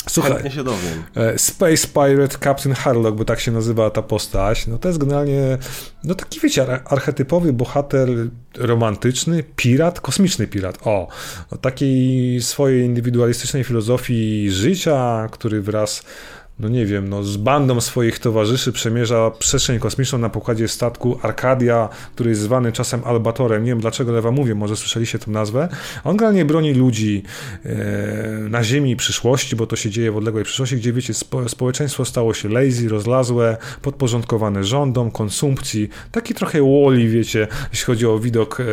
[0.08, 1.02] Słuchaj, Chętnie się dowiem.
[1.16, 5.58] E, Space Pirate Captain Harlock, bo tak się nazywa ta postać, no to jest generalnie,
[6.04, 8.08] no taki wiecie, archetypowy bohater
[8.58, 11.08] romantyczny, pirat, kosmiczny pirat, o,
[11.50, 16.02] o takiej swojej indywidualistycznej filozofii życia, który wraz
[16.58, 21.88] no nie wiem, no z bandą swoich towarzyszy przemierza przestrzeń kosmiczną na pokładzie statku Arcadia,
[22.14, 23.64] który jest zwany czasem Albatorem.
[23.64, 25.68] Nie wiem dlaczego lewa mówię, może słyszeliście tę nazwę.
[26.04, 27.22] On generalnie broni ludzi
[27.64, 27.76] e,
[28.48, 32.34] na Ziemi przyszłości, bo to się dzieje w odległej przyszłości, gdzie wiecie, spo, społeczeństwo stało
[32.34, 35.88] się lazy, rozlazłe, podporządkowane rządom, konsumpcji.
[36.12, 38.64] Taki trochę woli, wiecie, jeśli chodzi o widok e,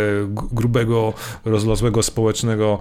[0.51, 1.13] grubego,
[1.45, 2.79] rozlazłego społecznego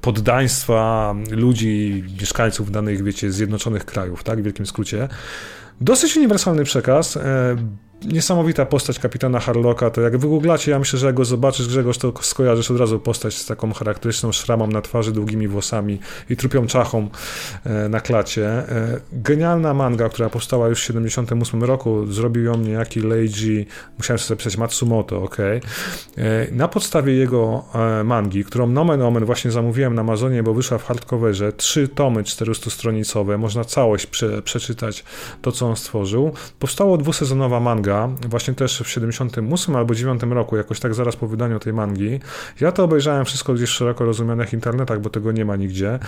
[0.00, 4.24] poddaństwa ludzi, mieszkańców danych, wiecie, zjednoczonych krajów.
[4.30, 4.40] Tak?
[4.40, 5.08] w wielkim skrócie.
[5.80, 7.18] Dosyć uniwersalny przekaz.
[8.04, 11.98] E, niesamowita postać kapitana Harlocka, to jak wygooglacie, ja myślę, że jak go zobaczysz, Grzegorz,
[11.98, 15.98] to skojarzysz od razu postać z taką charakterystyczną szramą na twarzy, długimi włosami
[16.30, 17.08] i trupią czachą
[17.64, 18.48] e, na klacie.
[18.48, 23.66] E, genialna manga, która powstała już w 78 roku, zrobił ją niejaki Leiji,
[23.98, 25.36] musiałem sobie pisać Matsumoto, ok.
[26.52, 27.64] Na podstawie jego
[28.04, 33.38] mangi, którą nomen omen właśnie zamówiłem na Amazonie, bo wyszła w hardcoverze, trzy tomy 400-stronicowe,
[33.38, 35.04] można całość prze, przeczytać
[35.42, 36.32] to, co on stworzył.
[36.58, 41.26] Powstała dwusezonowa manga, manga, właśnie też w 78 albo 9 roku, jakoś tak zaraz po
[41.26, 42.20] wydaniu tej mangi.
[42.60, 45.98] Ja to obejrzałem wszystko gdzieś w szeroko rozumianych internetach, bo tego nie ma nigdzie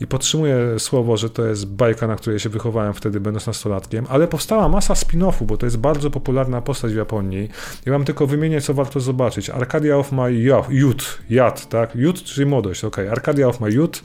[0.00, 4.28] i podtrzymuję słowo, że to jest bajka, na której się wychowałem wtedy, będąc nastolatkiem, ale
[4.28, 7.48] powstała masa spin-offów, bo to jest bardzo popularna postać w Japonii.
[7.86, 9.50] Ja wam tylko wymienię, co warto zobaczyć.
[9.50, 10.32] Arcadia of my
[10.68, 11.96] youth, yat, tak?
[11.96, 12.98] Youth, czyli młodość, ok.
[12.98, 14.02] Arcadia of my youth,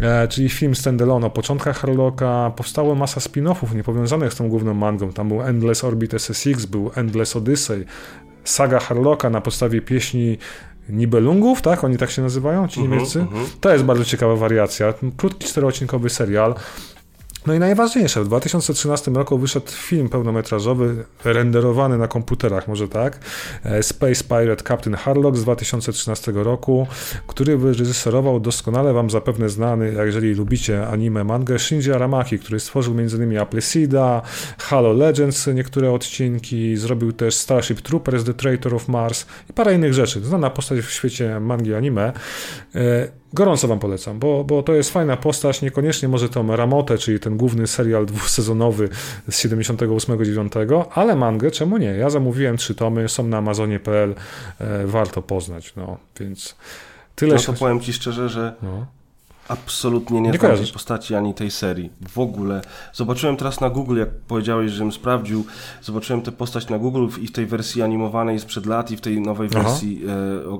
[0.00, 2.52] e, czyli film standalone o początkach Harlocka.
[2.56, 5.12] Powstało masa spin-offów niepowiązanych z tą główną mangą.
[5.12, 6.14] Tam był Endless Orbit
[6.60, 7.84] SSX, był Endless Odyssey,
[8.44, 10.38] saga Harlocka na podstawie pieśni
[10.88, 11.84] Nibelungów, tak?
[11.84, 13.20] Oni tak się nazywają, ci Mhm, niemieccy.
[13.20, 13.46] mhm.
[13.60, 14.94] To jest bardzo ciekawa wariacja.
[15.16, 16.54] Krótki, czteroodcinkowy serial.
[17.46, 23.18] No i najważniejsze, w 2013 roku wyszedł film pełnometrażowy, renderowany na komputerach, może tak,
[23.64, 26.86] e, Space Pirate Captain Harlock z 2013 roku,
[27.26, 33.38] który wyreżyserował doskonale wam zapewne znany, jeżeli lubicie anime, mangę, Shinji Aramaki, który stworzył m.in.
[33.38, 34.22] Appleseeda,
[34.58, 39.94] Halo Legends, niektóre odcinki, zrobił też Starship Troopers, The Traitor of Mars i parę innych
[39.94, 40.20] rzeczy.
[40.20, 42.12] Znana postać w świecie mangi anime.
[43.32, 47.36] Gorąco wam polecam, bo, bo to jest fajna postać, niekoniecznie może tą Ramotę, czyli ten
[47.36, 48.88] główny serial dwusezonowy
[49.30, 51.86] z 78-9, ale mangę, czemu nie?
[51.86, 54.14] Ja zamówiłem trzy tomy, są na amazonie.pl,
[54.58, 56.56] e, warto poznać, no, więc
[57.14, 57.46] tyle No się...
[57.46, 58.86] to powiem ci szczerze, że No.
[59.48, 61.90] absolutnie nie, Nie znam tej postaci ani tej serii.
[62.08, 62.60] W ogóle.
[62.92, 65.44] Zobaczyłem teraz na Google, jak powiedziałeś, żebym sprawdził,
[65.82, 69.20] zobaczyłem tę postać na Google i w tej wersji animowanej sprzed lat i w tej
[69.20, 69.62] nowej Aha.
[69.62, 70.02] wersji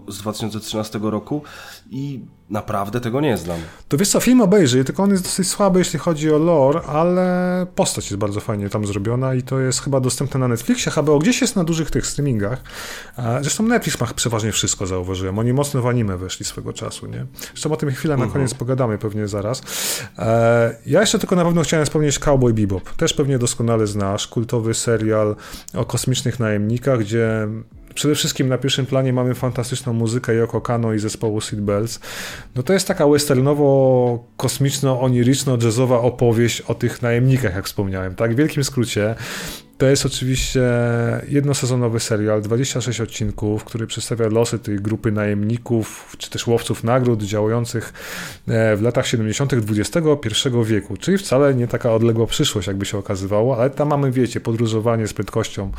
[0.09, 1.43] e, z 2013 roku
[1.91, 2.21] i
[2.51, 3.61] naprawdę tego nie znam.
[3.89, 7.67] To wiesz co, film obejrzyj, tylko on jest dosyć słaby, jeśli chodzi o lore, ale
[7.75, 11.41] postać jest bardzo fajnie tam zrobiona i to jest chyba dostępne na Netflixie, HBO gdzieś
[11.41, 12.63] jest na dużych tych streamingach.
[13.41, 15.39] Zresztą Netflix ma przeważnie wszystko, zauważyłem.
[15.39, 17.27] Oni mocno w anime weszli swego czasu, nie?
[17.49, 19.63] Zresztą o tym chwilę na koniec pogadamy pewnie zaraz.
[20.19, 22.91] E, ja jeszcze tylko na pewno chciałem wspomnieć Cowboy Bebop.
[22.91, 25.37] Też pewnie doskonale znasz, kultowy serial
[25.75, 27.49] o kosmicznych najemnikach, gdzie
[27.95, 32.01] Przede wszystkim na pierwszym planie mamy fantastyczną muzykę Yoko Kano i zespołu Seatbelts.
[32.55, 38.33] No to jest taka westernowo-kosmiczno-oniryczno-jazzowa opowieść o tych najemnikach, jak wspomniałem, tak?
[38.33, 39.15] W wielkim skrócie.
[39.81, 40.63] To jest oczywiście
[41.29, 47.93] jednosezonowy serial, 26 odcinków, który przedstawia losy tej grupy najemników, czy też łowców nagród działających
[48.49, 49.53] e, w latach 70.
[49.53, 50.09] XXI
[50.65, 55.07] wieku, czyli wcale nie taka odległa przyszłość, jakby się okazywało, ale tam mamy, wiecie, podróżowanie
[55.07, 55.73] z prędkością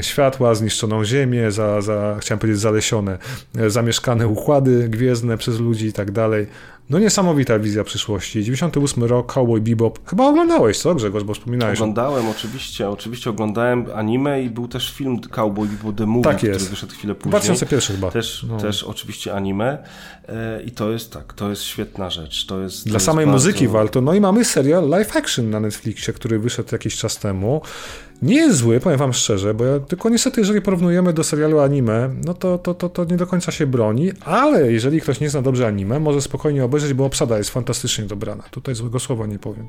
[0.00, 3.18] światła, zniszczoną ziemię, za, za, chciałem powiedzieć zalesione,
[3.58, 6.46] e, zamieszkane układy gwiezdne przez ludzi i tak dalej.
[6.90, 8.44] No niesamowita wizja przyszłości.
[8.44, 10.08] 98 rok, Cowboy Bebop.
[10.08, 11.78] Chyba oglądałeś, co Grzegorz, bo wspominałeś.
[11.78, 16.52] Oglądałem oczywiście, oczywiście oglądałem anime i był też film Cowboy Bebop The Movie, Tak który
[16.52, 16.70] jest.
[16.70, 17.30] wyszedł chwilę później.
[17.30, 18.10] 2001 chyba.
[18.10, 18.56] Też, No.
[18.58, 19.78] też oczywiście anime
[20.28, 22.46] e, i to jest tak, to jest świetna rzecz.
[22.46, 23.36] To jest, to Dla jest samej bardzo...
[23.36, 24.00] muzyki warto.
[24.00, 27.60] No i mamy serial live action na Netflixie, który wyszedł jakiś czas temu.
[28.22, 32.10] Nie jest zły, powiem wam szczerze, bo ja, tylko niestety, jeżeli porównujemy do serialu anime,
[32.24, 35.42] no to, to, to, to nie do końca się broni, ale jeżeli ktoś nie zna
[35.42, 38.42] dobrze anime, może spokojnie obejrzeć, bo obsada jest fantastycznie dobrana.
[38.50, 39.66] Tutaj złego słowa nie powiem.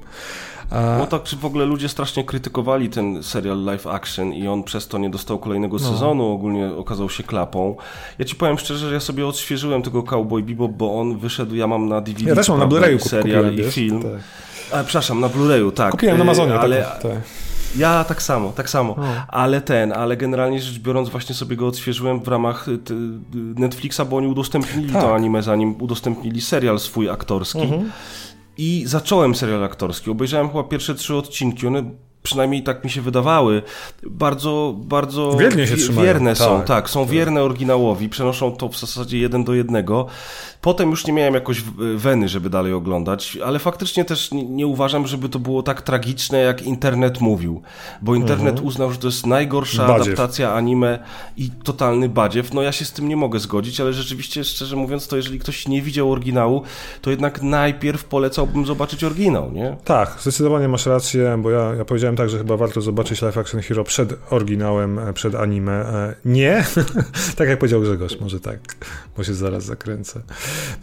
[0.69, 4.63] A, No tak, czy w ogóle ludzie strasznie krytykowali ten serial live action i on
[4.63, 5.91] przez to nie dostał kolejnego No.
[5.91, 7.75] sezonu, ogólnie okazał się klapą.
[8.19, 11.67] Ja ci powiem szczerze, że ja sobie odświeżyłem tego Cowboy Bebop, bo on wyszedł, ja
[11.67, 14.03] mam na DVD ja też mam na Blu-rayu serial kupiłem, i film.
[14.03, 14.11] Tak.
[14.79, 15.91] A, przepraszam, na Blu-rayu, tak.
[15.91, 17.11] Kupiłem na E, Amazonie, ale, tak, tak.
[17.77, 18.95] Ja tak samo, tak samo.
[18.97, 19.03] No.
[19.27, 22.79] Ale ten, ale generalnie rzecz biorąc, właśnie sobie go odświeżyłem w ramach y,
[23.33, 25.01] Netflixa, bo oni udostępnili Tak.
[25.01, 27.61] to anime, zanim udostępnili serial swój aktorski.
[27.61, 27.91] Mhm.
[28.57, 30.11] I zacząłem serial aktorski.
[30.11, 31.67] Obejrzałem chyba pierwsze trzy odcinki.
[31.67, 31.83] One
[32.23, 33.61] przynajmniej tak mi się wydawały.
[34.03, 38.79] Bardzo, bardzo Wiernie się trzymają, wierne są, tak, tak, są wierne oryginałowi, przenoszą to w
[38.79, 40.05] zasadzie jeden do jednego.
[40.61, 41.61] Potem już nie miałem jakoś
[41.95, 46.61] weny, żeby dalej oglądać, ale faktycznie też nie, uważam, żeby to było tak tragiczne, jak
[46.61, 47.61] internet mówił.
[48.01, 50.07] Bo internet uznał, że to jest najgorsza Badziew.
[50.07, 50.99] adaptacja anime
[51.37, 52.53] i totalny badziew.
[52.53, 55.67] No ja się z tym nie mogę zgodzić, ale rzeczywiście, szczerze mówiąc, to jeżeli ktoś
[55.67, 56.63] nie widział oryginału,
[57.01, 59.77] to jednak najpierw polecałbym zobaczyć oryginał, nie?
[59.85, 63.61] Tak, zdecydowanie masz rację, bo ja, ja powiedziałem tak, że chyba warto zobaczyć Live Action
[63.61, 65.71] Hero przed oryginałem, e, przed anime.
[65.71, 66.65] E, Nie,
[67.37, 68.59] tak jak powiedział Grzegorz, może tak,
[69.17, 70.21] bo się zaraz zakręcę.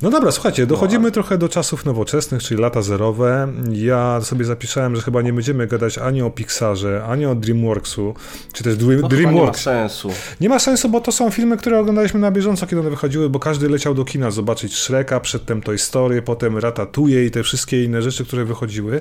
[0.03, 3.49] No dobra, słuchajcie, dochodzimy trochę do czasów nowoczesnych, czyli lata zerowe.
[3.73, 8.15] Ja sobie zapisałem, że chyba nie będziemy gadać ani o Pixarze, ani o DreamWorksu,
[8.53, 9.61] czy też Dream, No, chyba nie ma DreamWorks.
[9.63, 10.11] sensu.
[10.41, 13.39] Nie ma sensu, bo to są filmy, które oglądaliśmy na bieżąco, kiedy one wychodziły, bo
[13.39, 18.03] każdy leciał do kina zobaczyć Shreka, przedtem Toy Story, potem Ratatouille i te wszystkie inne
[18.03, 19.01] rzeczy, które wychodziły.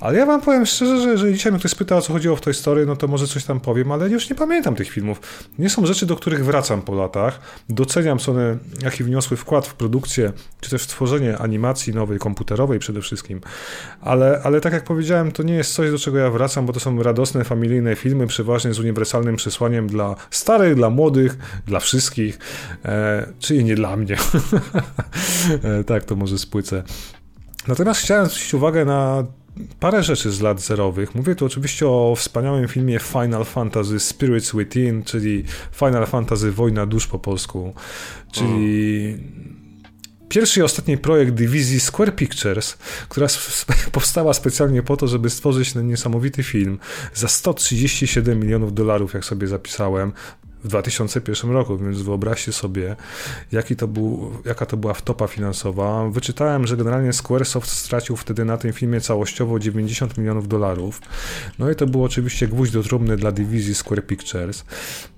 [0.00, 2.40] Ale ja wam powiem szczerze, że jeżeli dzisiaj mnie ktoś spyta, o co chodziło w
[2.40, 5.20] Toy Story, no to może coś tam powiem, ale już nie pamiętam tych filmów.
[5.58, 7.40] Nie są rzeczy, do których wracam po latach.
[7.68, 12.78] Doceniam, co one, jaki wniosły wkład w produkcję, czy też w tworzenie animacji nowej, komputerowej
[12.78, 13.40] przede wszystkim.
[14.00, 16.80] Ale, ale tak jak powiedziałem, to nie jest coś, do czego ja wracam, bo to
[16.80, 22.38] są radosne, familijne filmy, przeważnie z uniwersalnym przesłaniem dla starych, dla młodych, dla wszystkich,
[22.84, 24.16] e, czyli nie dla mnie.
[25.80, 26.82] e, tak, to może spłycę.
[27.68, 29.24] Natomiast chciałem zwrócić uwagę na
[29.80, 31.14] parę rzeczy z lat zerowych.
[31.14, 37.06] Mówię tu oczywiście o wspaniałym filmie Final Fantasy Spirits Within, czyli Final Fantasy Wojna Dusz
[37.06, 37.74] po polsku,
[38.32, 39.16] czyli
[40.28, 42.78] pierwszy i ostatni projekt dywizji Square Pictures,
[43.08, 43.26] która
[43.92, 46.78] powstała specjalnie po to, żeby stworzyć ten niesamowity film
[47.14, 50.12] za 137 milionów dolarów, jak sobie zapisałem.
[50.64, 52.96] W 2001 roku, więc wyobraźcie sobie,
[53.52, 56.08] jaki to był, jaka to była wtopa finansowa.
[56.10, 61.00] Wyczytałem, że generalnie Squaresoft stracił wtedy na tym filmie całościowo 90 milionów dolarów.
[61.58, 64.64] No i to był oczywiście gwóźdź do trumny dla dywizji Square Pictures.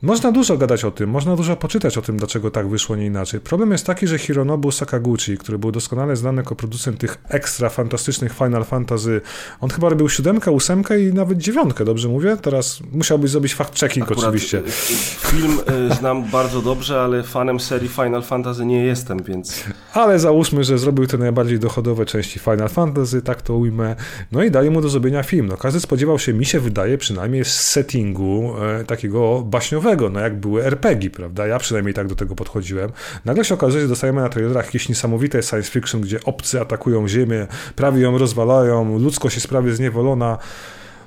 [0.02, 3.40] Można dużo gadać o tym, można dużo poczytać o tym, dlaczego tak wyszło, nie inaczej.
[3.40, 8.32] Problem jest taki, że Hironobu Sakaguchi, który był doskonale znany jako producent tych ekstra fantastycznych
[8.32, 9.20] Final Fantasy,
[9.60, 12.36] on chyba robił siódemkę, ósemkę i nawet dziewiątkę, dobrze mówię?
[12.42, 14.62] Teraz musiałbyś zrobić fact-checking oczywiście.
[15.32, 15.58] Film
[15.90, 19.64] y, znam bardzo dobrze, ale fanem serii Final Fantasy nie jestem, więc...
[19.92, 23.96] Ale załóżmy, że zrobił te najbardziej dochodowe części Final Fantasy, tak to ujmę.
[24.32, 25.46] No i dali mu do zrobienia film.
[25.46, 30.36] No, każdy spodziewał się, mi się wydaje, przynajmniej z settingu e, takiego baśniowego, no jak
[30.40, 31.46] były RPG, prawda?
[31.46, 32.90] Ja przynajmniej tak do tego podchodziłem.
[33.24, 37.46] Nagle się okazuje, że dostajemy na trailerach jakieś niesamowite science fiction, gdzie obcy atakują Ziemię,
[37.76, 40.38] prawie ją rozwalają, ludzkość jest prawie zniewolona.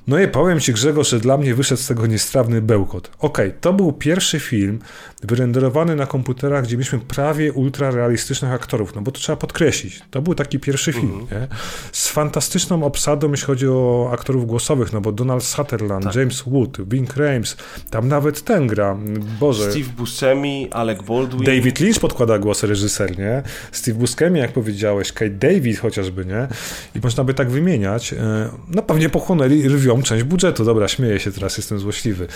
[0.07, 3.11] No i powiem Ci Grzegorz, że dla mnie wyszedł z tego niestrawny bełkot.
[3.19, 4.79] Okej, okay, to był pierwszy film
[5.23, 10.01] wyrenderowany na komputerach, gdzie mieliśmy prawie ultrarealistycznych aktorów, no bo to trzeba podkreślić.
[10.11, 11.55] To był taki pierwszy film, mm -hmm.
[11.91, 16.15] Z fantastyczną obsadą, jeśli chodzi o aktorów głosowych, no bo Donald Sutherland, tak.
[16.15, 17.57] James Wood, Bing Rames,
[17.89, 18.97] tam nawet ten gra,
[19.39, 19.71] Boże.
[19.71, 21.43] Steve Buscemi, Alec Baldwin.
[21.43, 23.43] David Lynch podkłada głos reżyser, nie?
[23.71, 26.47] Steve Buscemi, jak powiedziałeś, Kate David chociażby, nie?
[26.95, 28.13] I można by tak wymieniać.
[28.13, 30.65] E, no pewnie pochłonęli rwią część budżetu.
[30.65, 32.27] Dobra, śmieję się teraz, jestem złośliwy.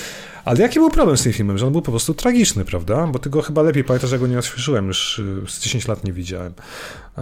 [0.46, 1.58] Ale jaki był problem z tym filmem?
[1.58, 2.79] Że on był po prostu tragiczny, prawda?
[3.12, 6.04] Bo ty go chyba lepiej pamiętasz, że go nie odświeżyłem, już y, z 10 lat
[6.04, 6.54] nie widziałem.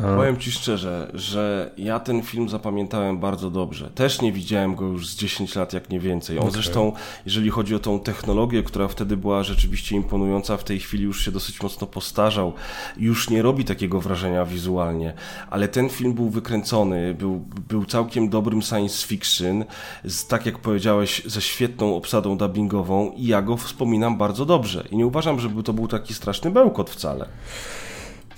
[0.01, 3.89] Powiem ci szczerze, że ja ten film zapamiętałem bardzo dobrze.
[3.89, 6.37] Też nie widziałem go już z 10 lat, jak nie więcej.
[6.37, 6.53] On okay.
[6.53, 6.91] zresztą,
[7.25, 11.31] jeżeli chodzi o tą technologię, która wtedy była rzeczywiście imponująca, w tej chwili już się
[11.31, 12.53] dosyć mocno postarzał.
[12.97, 15.13] Już nie robi takiego wrażenia wizualnie.
[15.49, 19.65] Ale ten film był wykręcony, był, był całkiem dobrym science fiction,
[20.05, 24.87] z, tak jak powiedziałeś, ze świetną obsadą dubbingową i ja go wspominam bardzo dobrze.
[24.91, 27.27] I nie uważam, żeby to był taki straszny bełkot wcale.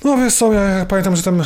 [0.03, 1.43] No wiesz co, ja pamiętam, że tam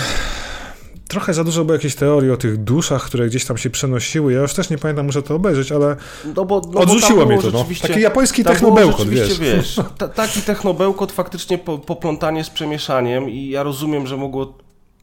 [1.07, 4.33] trochę za dużo było jakiejś teorii o tych duszach, które gdzieś tam się przenosiły.
[4.33, 5.95] Ja już też nie pamiętam, muszę to obejrzeć, ale
[6.35, 7.51] no bo, no odrzuciło mnie to.
[7.51, 7.65] No.
[7.81, 9.39] Taki japoński technobełkot, wiesz.
[9.39, 9.79] wiesz
[10.15, 14.53] taki technobełkot, faktycznie po, poplątanie z przemieszaniem i ja rozumiem, że mogło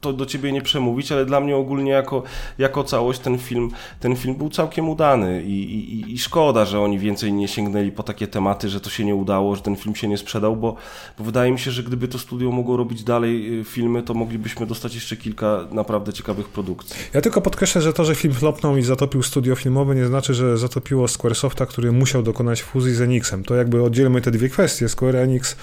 [0.00, 2.22] to do ciebie nie przemówić, ale dla mnie ogólnie jako,
[2.58, 3.70] jako całość ten film,
[4.00, 8.02] ten film był całkiem udany I, i, i szkoda, że oni więcej nie sięgnęli po
[8.02, 10.76] takie tematy, że to się nie udało, że ten film się nie sprzedał, bo,
[11.18, 14.66] bo wydaje mi się, że gdyby to studio mogło robić dalej y, filmy, to moglibyśmy
[14.66, 16.96] dostać jeszcze kilka naprawdę ciekawych produkcji.
[17.14, 20.58] Ja tylko podkreślę, że to, że film flopnął i zatopił studio filmowe nie znaczy, że
[20.58, 23.44] zatopiło Squaresofta, który musiał dokonać fuzji z Enixem.
[23.44, 24.88] To jakby oddzielmy te dwie kwestie.
[24.88, 25.56] Square Enix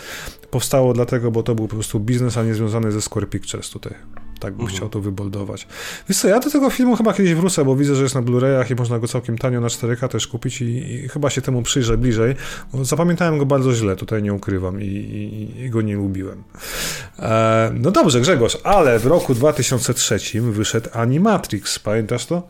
[0.52, 3.94] powstało dlatego, bo to był po prostu biznes, a nie związany ze Square Pictures tutaj.
[4.40, 4.78] Tak bym mhm.
[4.78, 5.68] chciał to wyboldować.
[6.10, 8.72] Wiesz co, ja do tego filmu chyba kiedyś wrócę, bo widzę, że jest na Blu-rayach
[8.72, 11.98] i można go całkiem tanio na 4K też kupić i, i chyba się temu przyjrzę
[11.98, 12.36] bliżej,
[12.82, 16.44] zapamiętałem go bardzo źle, tutaj nie ukrywam i, i, i go nie lubiłem.
[17.20, 22.44] E, no dobrze, Grzegorz, ale w roku 2003 wyszedł Animatrix, pamiętasz to?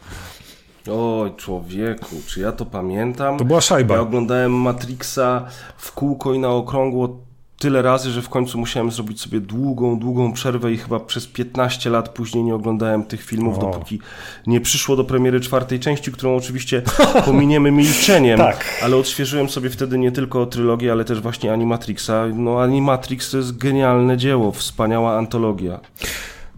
[0.92, 3.38] Oj, człowieku, czy ja to pamiętam?
[3.38, 3.96] To była szajba.
[3.96, 5.46] Ja oglądałem Matrixa
[5.78, 7.27] w kółko i na okrągło
[7.60, 11.90] tyle razy, że w końcu musiałem zrobić sobie długą, długą przerwę i chyba przez 15
[11.90, 13.62] lat później nie oglądałem tych filmów, o.
[13.62, 14.00] dopóki
[14.48, 16.82] nie przyszło do premiery czwartej części, którą oczywiście
[17.26, 18.66] pominiemy milczeniem, tak.
[18.84, 22.12] ale odświeżyłem sobie wtedy nie tylko trylogię, ale też właśnie Animatrixa.
[22.34, 25.80] No Animatrix to jest genialne dzieło, wspaniała antologia.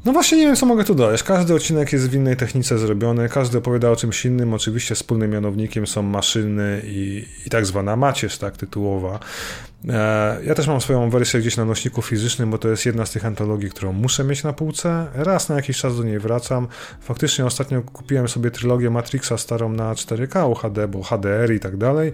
[0.05, 1.23] No właśnie nie wiem, co mogę tu dodać.
[1.23, 4.53] Każdy odcinek jest w innej technice zrobiony, każdy opowiada o czymś innym.
[4.53, 9.19] Oczywiście wspólnym mianownikiem są maszyny i, i tak zwana macierz, tak, tytułowa.
[9.87, 13.11] E, ja też mam swoją wersję gdzieś na nośniku fizycznym, bo to jest jedna z
[13.11, 15.07] tych antologii, którą muszę mieć na półce.
[15.13, 16.67] Raz na jakiś czas do niej wracam.
[17.01, 22.11] Faktycznie ostatnio kupiłem sobie trylogię Matrixa starą na 4K UHD, bo HDR i tak dalej.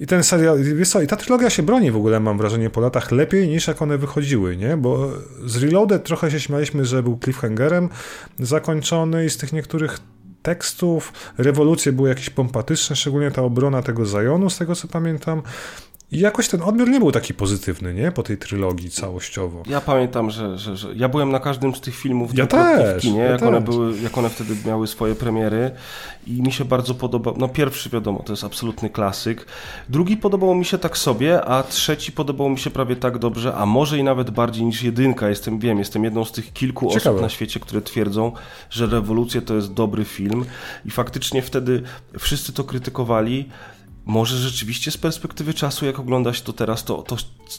[0.00, 2.80] I ten serial, wiesz co, i ta trylogia się broni w ogóle, mam wrażenie, po
[2.80, 4.76] latach lepiej niż jak one wychodziły, nie?
[4.76, 5.12] Bo
[5.44, 7.88] z Reloaded trochę się śmialiśmy, że był cliffhangerem
[8.38, 9.98] zakończony i z tych niektórych
[10.42, 15.42] tekstów rewolucje były jakieś pompatyczne, szczególnie ta obrona tego Zajonu, z tego co pamiętam.
[16.12, 18.12] I jakoś ten odbiór nie był taki pozytywny, nie?
[18.12, 19.62] Po tej trylogii całościowo.
[19.66, 23.18] Ja pamiętam, że, że, że ja byłem na każdym z tych filmów ja też, kinie,
[23.18, 23.48] ja jak, też.
[23.48, 25.70] One były, jak one wtedy miały swoje premiery
[26.26, 27.34] i mi się bardzo podobał.
[27.38, 29.46] No pierwszy wiadomo, to jest absolutny klasyk.
[29.88, 33.66] Drugi podobał mi się tak sobie, a trzeci podobał mi się prawie tak dobrze, a
[33.66, 35.28] może i nawet bardziej niż jedynka.
[35.28, 37.10] Jestem, wiem, jestem jedną z tych kilku Ciekawe.
[37.10, 38.32] osób na świecie, które twierdzą,
[38.70, 40.44] że Rewolucja to jest dobry film
[40.84, 41.82] i faktycznie wtedy
[42.18, 43.48] wszyscy to krytykowali
[44.06, 47.16] może rzeczywiście z perspektywy czasu, jak oglądać to teraz, to, to,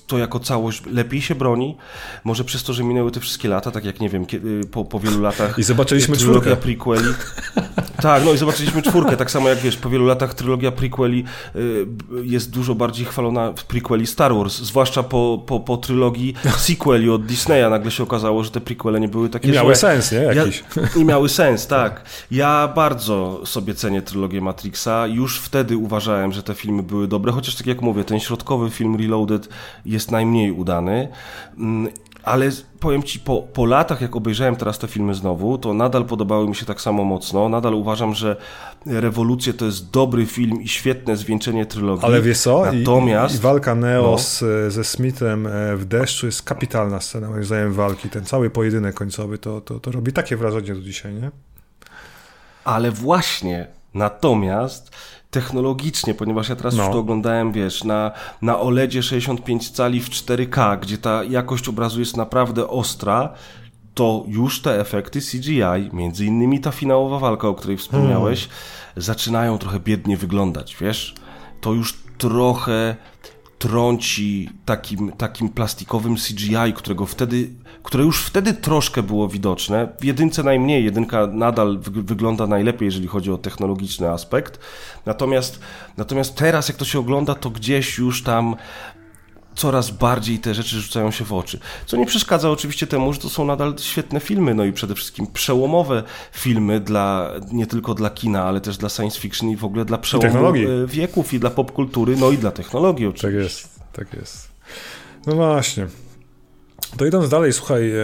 [0.07, 1.77] to jako całość lepiej się broni.
[2.23, 4.99] Może przez to, że minęły te wszystkie lata, tak jak nie wiem, kiedy, po, po
[4.99, 5.57] wielu latach.
[5.59, 6.55] I zobaczyliśmy czwórkę.
[6.55, 7.13] prequeli.
[8.01, 11.23] Tak, no i zobaczyliśmy czwórkę, tak samo jak wiesz, po wielu latach trylogia prequeli
[11.55, 11.85] y,
[12.23, 16.33] jest dużo bardziej chwalona w prequeli Star Wars, zwłaszcza po, po, po trylogii
[16.67, 17.69] sequeli od Disneya.
[17.69, 19.75] Nagle się okazało, że te prequele nie były takie I miały złe.
[19.75, 20.17] sens, nie?
[20.17, 20.63] Jakiś.
[20.75, 22.05] Ja, I miały sens, tak.
[22.31, 25.07] Ja bardzo sobie cenię trylogię Matrixa.
[25.07, 28.95] Już wtedy uważałem, że te filmy były dobre, chociaż tak jak mówię, ten środkowy film
[28.95, 29.49] Reloaded
[29.85, 31.07] jest najmniej udany.
[31.57, 31.91] Mm,
[32.23, 32.49] ale
[32.79, 36.55] powiem ci, po, po latach, jak obejrzałem teraz te filmy znowu, to nadal podobały mi
[36.55, 37.49] się tak samo mocno.
[37.49, 38.35] Nadal uważam, że
[38.85, 42.05] Rewolucje to jest dobry film i świetne zwieńczenie trylogii.
[42.05, 42.65] Ale wiesz co?
[42.73, 43.35] Natomiast...
[43.35, 44.17] I, i walka Neo no.
[44.17, 44.39] z,
[44.73, 48.09] ze Smithem e, w deszczu jest kapitalna scena, moim zdaniem, walki.
[48.09, 51.31] Ten cały pojedynek końcowy to, to, to robi takie wrażenie do dzisiaj, nie?
[52.63, 54.91] Ale właśnie, natomiast
[55.31, 56.83] technologicznie, ponieważ ja teraz no.
[56.83, 61.99] już to oglądałem, wiesz, na, na OLEDzie 65 cali w 4K, gdzie ta jakość obrazu
[61.99, 63.33] jest naprawdę ostra,
[63.93, 69.03] to już te efekty CGI, między innymi ta finałowa walka, o której wspomniałeś, hmm.
[69.03, 71.15] zaczynają trochę biednie wyglądać, wiesz?
[71.61, 72.95] To już trochę
[73.61, 77.49] trąci takim, takim plastikowym CGI, którego wtedy,
[77.83, 79.87] które już wtedy troszkę było widoczne.
[79.99, 84.59] W jedynce najmniej, jedynka nadal wygląda najlepiej, jeżeli chodzi o technologiczny aspekt.
[85.05, 85.59] Natomiast,
[85.97, 88.55] natomiast teraz, jak to się ogląda, to gdzieś już tam
[89.55, 91.59] coraz bardziej te rzeczy rzucają się w oczy.
[91.85, 95.27] Co nie przeszkadza oczywiście temu, że to są nadal świetne filmy, no i przede wszystkim
[95.27, 99.85] przełomowe filmy dla, nie tylko dla kina, ale też dla science fiction i w ogóle
[99.85, 103.31] dla przełomu I wieków i dla popkultury, no i dla technologii oczywiście.
[103.31, 104.51] Tak jest, tak jest.
[105.27, 105.87] No właśnie.
[106.97, 108.01] To idąc dalej, słuchaj, e,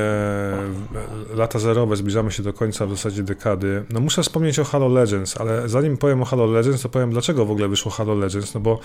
[1.36, 3.84] lata zerowe, zbliżamy się do końca w zasadzie dekady.
[3.90, 7.45] No muszę wspomnieć o Halo Legends, ale zanim powiem o Halo Legends, to powiem dlaczego
[7.45, 8.80] w ogóle wyszło Halo Legends, no bo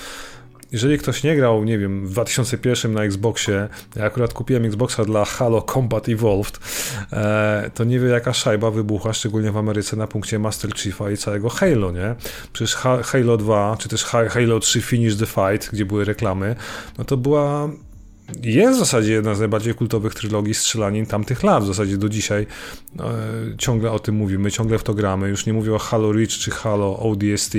[0.72, 5.24] jeżeli ktoś nie grał, nie wiem, w 2001 na Xboxie, ja akurat kupiłem Xboxa dla
[5.24, 6.58] Halo Combat Evolved,
[7.12, 11.16] e, to nie wie jaka szajba wybuchła, szczególnie w Ameryce na punkcie Master Chiefa i
[11.16, 12.14] całego Halo, nie?
[12.52, 16.56] Przecież Halo 2, czy też Halo 3 Finish the Fight, gdzie były reklamy,
[16.98, 17.68] no to była
[18.42, 22.46] jest w zasadzie jedna z najbardziej kultowych trylogii strzelanin tamtych lat, w zasadzie do dzisiaj
[22.98, 23.04] e,
[23.58, 26.50] ciągle o tym mówimy, ciągle w to gramy, już nie mówię o Halo Reach czy
[26.50, 27.54] Halo ODST,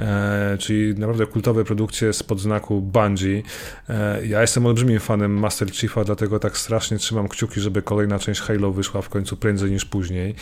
[0.00, 3.42] E, czyli naprawdę kultowe produkcje spod znaku Bungie.
[3.88, 8.40] E, ja jestem olbrzymim fanem Master Chiefa, dlatego tak strasznie trzymam kciuki, żeby kolejna część
[8.40, 10.34] Halo wyszła w końcu prędzej niż później.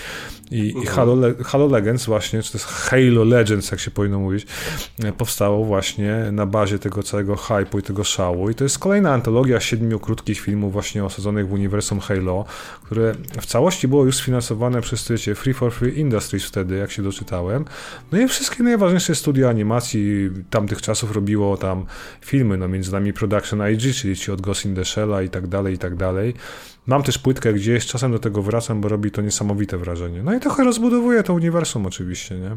[0.51, 0.87] I, i mhm.
[0.87, 4.47] Halo, Le Halo Legends właśnie, czy to jest Halo Legends, jak się powinno mówić,
[5.05, 8.51] e, powstało właśnie na bazie tego całego hype'u i tego szału.
[8.51, 12.45] I to jest kolejna antologia siedmiu krótkich filmów właśnie osadzonych w uniwersum Halo,
[12.83, 17.03] które w całości było już sfinansowane przez wiecie, Free for Free Industries wtedy, jak się
[17.03, 17.65] doczytałem.
[18.13, 21.87] No i wszystkie najważniejsze studia animacji tamtych czasów robiło tam
[22.21, 25.47] filmy, no między nami Production IG, czyli ci od Ghost in the Shell'a i tak
[25.47, 26.35] dalej, i tak dalej.
[26.87, 30.23] Mam też płytkę gdzieś, czasem do tego wracam, bo robi to niesamowite wrażenie.
[30.23, 32.57] No i trochę rozbudowuje to uniwersum oczywiście, nie?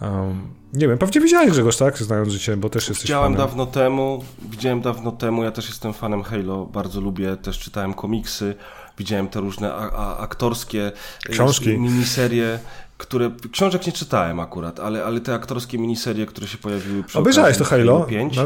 [0.00, 1.98] Um, nie wiem, pewnie widziałeś Grzegorz, tak?
[1.98, 3.48] Znając życie, bo też jesteś Widziałem fanem.
[3.48, 8.54] dawno temu, widziałem dawno temu, ja też jestem fanem Halo, bardzo lubię, też czytałem komiksy,
[8.98, 9.74] widziałem te różne
[10.18, 10.92] aktorskie
[11.28, 12.58] e, książki, miniserie
[12.98, 17.58] które książek nie czytałem akurat, ale, ale te aktorskie miniserie, które się pojawiły przy Obejrzałeś
[17.58, 18.00] to Halo?
[18.00, 18.38] 5.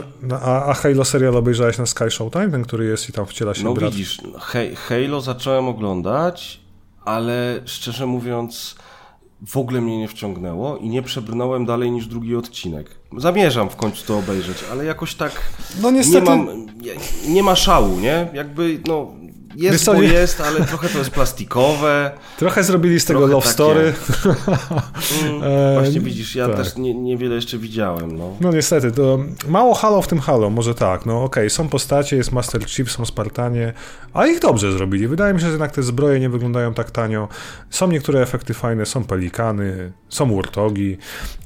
[0.43, 3.65] a, a Halo serial obejrzałeś na Sky Showtime, ten, który jest i tam wciela się
[3.65, 3.91] No brat.
[3.93, 4.19] widzisz,
[4.89, 6.61] Halo zacząłem oglądać,
[7.05, 8.75] ale szczerze mówiąc
[9.47, 12.91] w ogóle mnie nie wciągnęło i nie przebrnąłem dalej niż drugi odcinek.
[13.17, 15.33] Zamierzam w końcu to obejrzeć, ale jakoś tak
[15.83, 16.21] no niestety...
[16.21, 16.67] nie, mam,
[17.29, 18.29] nie ma szału, nie?
[18.33, 19.13] Jakby, no,
[19.57, 22.11] jest, bo jest, ale trochę to jest plastikowe.
[22.39, 23.53] Trochę zrobili z tego love takie...
[23.53, 23.95] story.
[25.23, 25.43] Mm,
[25.77, 26.57] e, właśnie widzisz, ja tak.
[26.57, 28.17] też nie, niewiele jeszcze widziałem.
[28.17, 28.37] No.
[28.41, 31.07] no niestety, to mało halo w tym halo, może tak.
[31.07, 33.73] No okej, okay, są postacie, jest Master Chief, są Spartanie,
[34.15, 35.09] a ich dobrze zrobili.
[35.09, 37.29] Wydaje mi się, że jednak te zbroje nie wyglądają tak tanio.
[37.71, 40.99] Są niektóre efekty fajne, są pelikany, są wartogi.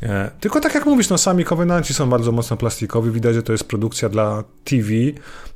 [0.02, 3.10] E, tylko tak jak mówisz, no sami Covenanci są bardzo mocno plastikowi.
[3.10, 4.88] Widać, że to jest produkcja dla TV,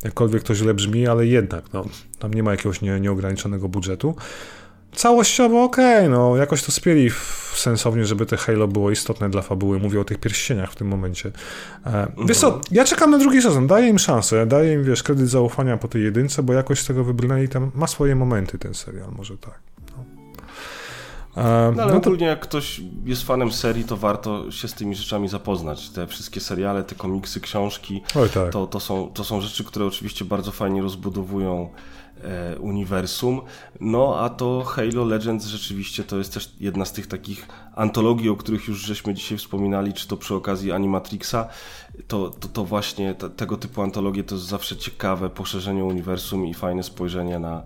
[0.05, 1.85] jakkolwiek to źle brzmi, ale jednak, no,
[2.19, 4.15] tam nie ma jakiegoś nie, nieograniczonego budżetu.
[4.92, 7.10] Całościowo okej, okay, no jakoś to spieli
[7.55, 9.78] sensownie, żeby te Halo było istotne dla fabuły.
[9.78, 11.33] Mówię o tych pierścieniach w tym momencie.
[11.86, 15.28] E, wiesz co, ja czekam na drugi sezon, daję im szansę, daję im, wiesz, kredyt
[15.28, 19.08] zaufania po tej jedynce, bo jakoś z tego wybrnęli tam, ma swoje momenty ten serial,
[19.17, 19.60] może tak.
[19.97, 20.05] No.
[21.42, 22.08] E, no ale no to...
[22.08, 25.91] ogólnie jak ktoś jest fanem serii, to warto się z tymi rzeczami zapoznać.
[25.91, 28.52] Te wszystkie seriale, te komiksy, książki, Oj, tak.
[28.52, 31.70] to, to, są, to są rzeczy, które oczywiście bardzo fajnie rozbudowują
[32.60, 33.40] uniwersum.
[33.80, 38.36] No a to Halo Legends rzeczywiście to jest też jedna z tych takich antologii, o
[38.36, 41.48] których już żeśmy dzisiaj wspominali, czy to przy okazji Animatrixa,
[42.08, 46.55] to, to, to właśnie te, tego typu antologie to jest zawsze ciekawe poszerzenie uniwersum i
[46.55, 47.62] fajne spojrzenie na, e,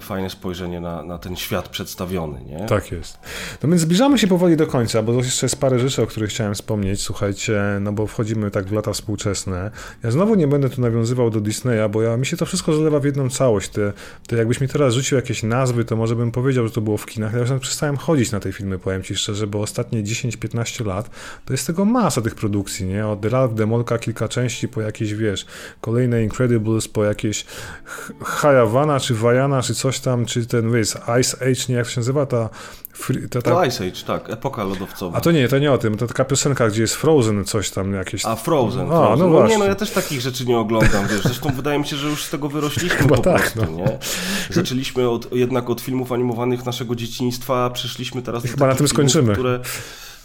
[0.00, 2.40] fajne spojrzenie na, na ten świat przedstawiony.
[2.44, 2.66] Nie?
[2.66, 3.18] Tak jest.
[3.62, 6.54] No więc zbliżamy się powoli do końca, bo jeszcze jest parę rzeczy, o których chciałem
[6.54, 7.02] wspomnieć.
[7.02, 9.70] Słuchajcie, no bo wchodzimy tak w lata współczesne.
[10.04, 13.00] Ja znowu nie będę tu nawiązywał do Disneya, bo ja, mi się to wszystko zlewa
[13.00, 13.68] w jedną całość.
[13.68, 13.92] Te,
[14.26, 17.06] te jakbyś mi teraz rzucił jakieś nazwy, to może bym powiedział, że to było w
[17.06, 17.32] kinach.
[17.32, 21.10] Ja już przestałem chodzić na te filmy, powiem ci szczerze, bo ostatnie 10-15 lat
[21.44, 23.06] to jest tego masa tych produkcji, nie?
[23.06, 25.46] Od Ralph Demolka kilka części po jakieś, wiesz,
[25.80, 27.44] kolejne Incredibles, po jakieś
[28.24, 32.26] Hayavana, czy Vajana, czy coś tam, czy ten, wiesz, Ice Age, nie, jak się nazywa
[32.26, 32.48] ta...
[33.30, 33.50] ta, ta...
[33.50, 35.18] To Ice Age, tak, epoka lodowcowa.
[35.18, 37.92] A to nie, to nie o tym, to taka piosenka, gdzie jest Frozen, coś tam
[37.92, 38.24] jakieś...
[38.24, 39.30] A, Frozen, A, Frozen.
[39.30, 41.96] No, no nie, no ja też takich rzeczy nie oglądam, wiesz, zresztą wydaje mi się,
[41.96, 43.78] że już z tego wyrośliśmy Chyba po tak, prostu, no.
[43.78, 43.98] nie?
[44.50, 48.88] Zaczęliśmy od, jednak od filmów animowanych naszego dzieciństwa, a przeszliśmy teraz do Chyba na tym
[48.88, 49.34] skończymy.
[49.34, 49.60] Filmów, które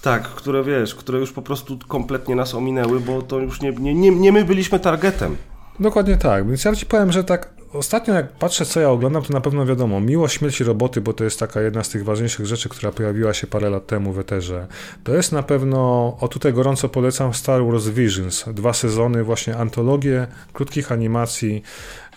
[0.02, 3.94] tak, które wiesz, które już po prostu kompletnie nas ominęły, bo to już nie, nie,
[3.94, 5.38] nie, nie my byliśmy targetem.
[5.80, 9.34] Dokładnie tak, więc ja ci powiem, że tak ostatnio jak patrzę, co ja oglądam, to
[9.34, 12.70] na pewno wiadomo, Miłość Śmierci Roboty, bo to jest taka jedna z tych ważniejszych rzeczy,
[12.70, 14.68] która pojawiła się parę lat temu w Eterze.
[15.04, 15.78] To jest na pewno,
[16.20, 21.64] o tutaj gorąco polecam Star Wars Visions, dwa sezony, właśnie antologie krótkich animacji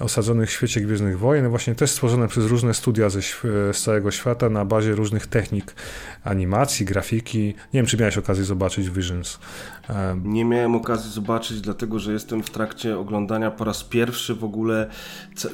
[0.00, 3.23] osadzonych w świecie Gwiezdnych Wojen, właśnie też stworzone przez różne studia ze,
[3.73, 5.74] z całego świata na bazie różnych technik
[6.24, 7.47] animacji, grafiki.
[7.47, 9.39] Nie wiem, czy miałeś okazję zobaczyć Visions.
[10.24, 14.90] Nie miałem okazji zobaczyć, dlatego że jestem w trakcie oglądania po raz pierwszy w ogóle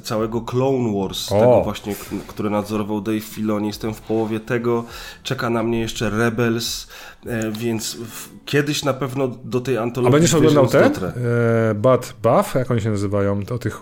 [0.03, 1.41] całego Clone Wars, o.
[1.41, 1.95] tego właśnie,
[2.27, 3.67] które nadzorował Dave Filoni.
[3.67, 4.85] Jestem w połowie tego,
[5.23, 6.87] czeka na mnie jeszcze Rebels,
[7.27, 7.97] e, więc
[8.45, 10.17] kiedyś na pewno do tej antologii...
[10.17, 10.85] A będziesz oglądał te?
[10.85, 13.45] E, Bad Buff, jak oni się nazywają?
[13.45, 13.81] To tych...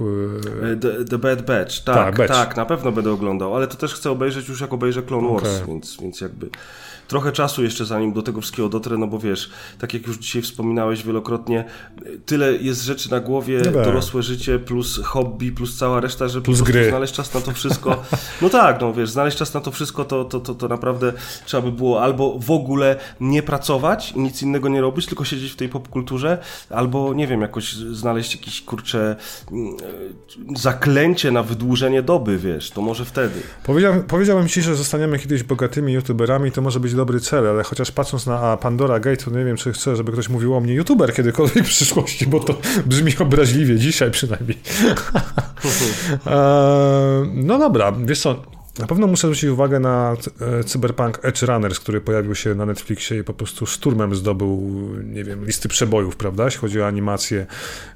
[0.73, 0.77] E...
[0.77, 2.33] The, the, Bad Batch, tak, Ta, batch.
[2.33, 5.57] tak, na pewno będę oglądał, ale to też chcę obejrzeć już jak obejrzę Clone Wars,
[5.57, 5.67] okay.
[5.67, 6.51] więc, więc jakby
[7.09, 10.43] trochę czasu jeszcze zanim do tego wszystkiego dotrę, no bo wiesz, tak jak już dzisiaj
[10.43, 11.65] wspominałeś wielokrotnie,
[12.27, 13.85] tyle jest rzeczy na głowie, no tak.
[13.85, 16.89] dorosłe życie plus hobby, plus cała reszta, żeby plus gry.
[16.89, 17.97] znaleźć czas na to wszystko.
[18.43, 21.13] No tak, no wiesz, znaleźć czas na to wszystko, to, to, to, to naprawdę
[21.47, 25.53] trzeba by było albo w ogóle nie pracować i nic innego nie robić, tylko siedzieć
[25.53, 26.39] w tej popkulturze,
[26.71, 29.17] albo nie wiem, jakoś znaleźć jakieś kurcze
[29.53, 29.77] mm,
[30.57, 33.41] zaklęcie na wydłużenie doby, wiesz, to może wtedy.
[33.65, 37.91] Powiedziałem, powiedziałem ci, że zostaniemy kiedyś bogatymi youtuberami, to może być dobry cel, ale chociaż
[37.91, 41.15] patrząc na Pandora Gate, to nie wiem, czy chcę, żeby ktoś mówił o mnie youtuber
[41.15, 42.55] kiedykolwiek w przyszłości, bo to
[42.87, 44.59] brzmi obraźliwie, dzisiaj przynajmniej.
[46.27, 48.43] E, no dobra, wiesz co,
[48.79, 53.19] na pewno muszę zwrócić uwagę na e, Cyberpunk Edge Runners, który pojawił się na Netflixie
[53.19, 54.71] i po prostu szturmem zdobył,
[55.05, 56.45] nie wiem, listy przebojów, prawda?
[56.45, 57.47] Jeśli chodzi o animację.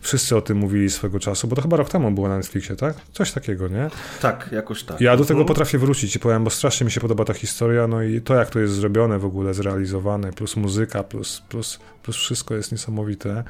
[0.00, 2.94] Wszyscy o tym mówili swego czasu, bo to chyba rok temu było na Netflixie, tak?
[3.12, 3.90] Coś takiego, nie?
[4.20, 5.00] Tak, jakoś tak.
[5.00, 5.48] Ja do tego mhm.
[5.48, 8.50] potrafię wrócić i powiem, bo strasznie mi się podoba ta historia, no i to, jak
[8.50, 13.44] to jest zrobione w ogóle, zrealizowane, plus muzyka, plus, plus, plus wszystko jest niesamowite.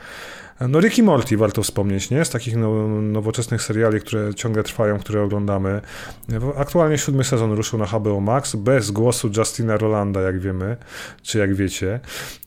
[0.68, 2.24] No Ricky Morty warto wspomnieć, nie?
[2.24, 5.81] Z takich no, nowoczesnych seriali, które ciągle trwają, które oglądamy.
[6.57, 10.76] Aktualnie siódmy sezon ruszył na HBO Max, bez głosu Justina Rolanda, jak wiemy,
[11.23, 12.00] czy jak wiecie,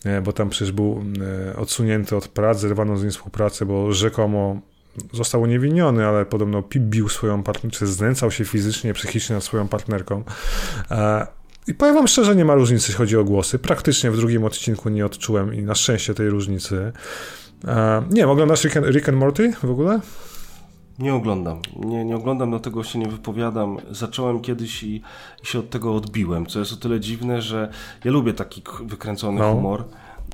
[0.06, 1.04] e, bo tam przecież był
[1.52, 4.62] e, odsunięty od pracy, zerwano z nim współpracę, bo rzekomo
[5.14, 10.24] został uniewinniony, ale podobno bił swoją partnerkę, czy znęcał się fizycznie, psychicznie nad swoją partnerką.
[10.92, 11.28] E,
[11.68, 13.60] I powiem wam szczerze, nie ma różnicy, jeśli chodzi o głosy.
[13.60, 16.94] Praktycznie w drugim odcinku nie odczułem i na szczęście tej różnicy.
[17.68, 20.00] E, nie wiem, oglądasz Rick and, Rick and Morty w ogóle?
[21.00, 21.60] Nie oglądam.
[21.80, 23.78] Nie, nie oglądam, dlatego się nie wypowiadam.
[23.92, 25.02] Zacząłem kiedyś i,
[25.44, 27.72] i, się od tego odbiłem, co jest o tyle dziwne, że
[28.04, 29.54] ja lubię taki wykręcony no.
[29.54, 29.84] humor.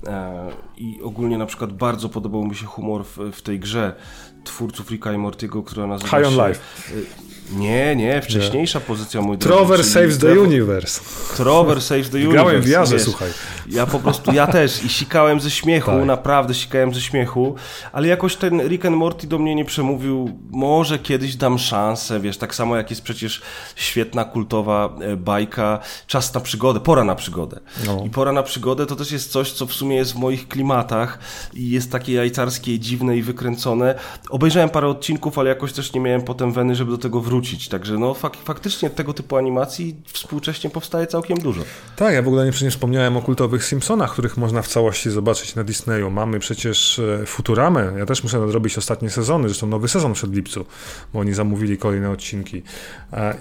[0.07, 3.95] E, I ogólnie na przykład bardzo podobał mi się humor w, w tej grze
[4.43, 6.41] twórców Ricka i Mortiego, która nazywa High się...
[6.41, 6.61] on Life.
[7.51, 8.85] Nie, nie, wcześniejsza nie.
[8.85, 9.55] pozycja, mój drogi.
[9.55, 11.01] Trover saves the universe.
[11.37, 12.43] Trover saves the universe.
[12.43, 13.29] Grałem w jarze, słuchaj.
[13.69, 16.05] Ja po prostu, ja też i sikałem ze śmiechu, tak.
[16.05, 17.55] naprawdę sikałem ze śmiechu,
[17.91, 22.37] ale jakoś ten Rick and Morty do mnie nie przemówił, może kiedyś dam szansę, wiesz,
[22.37, 23.41] tak samo jak jest przecież
[23.75, 27.59] świetna, kultowa e, bajka Czas na przygodę, Pora na przygodę.
[27.85, 28.03] No.
[28.05, 31.19] I Pora na przygodę to też jest coś, co w sumie jest w moich klimatach
[31.53, 33.95] i jest takie jajcarskie, dziwne i wykręcone.
[34.29, 37.67] Obejrzałem parę odcinków, ale jakoś też nie miałem potem weny, żeby do tego wrócić wrócić.
[37.67, 41.61] Także no fak faktycznie tego typu animacji współcześnie powstaje całkiem dużo.
[41.95, 45.55] Tak, ja w ogóle nie, nie wspomniałem o kultowych Simpsonach, których można w całości zobaczyć
[45.55, 46.11] na Disneyu.
[46.11, 50.65] Mamy przecież e, Futuramę, ja też muszę nadrobić ostatnie sezony, zresztą nowy sezon przed lipcu,
[51.13, 52.63] bo oni zamówili kolejne odcinki.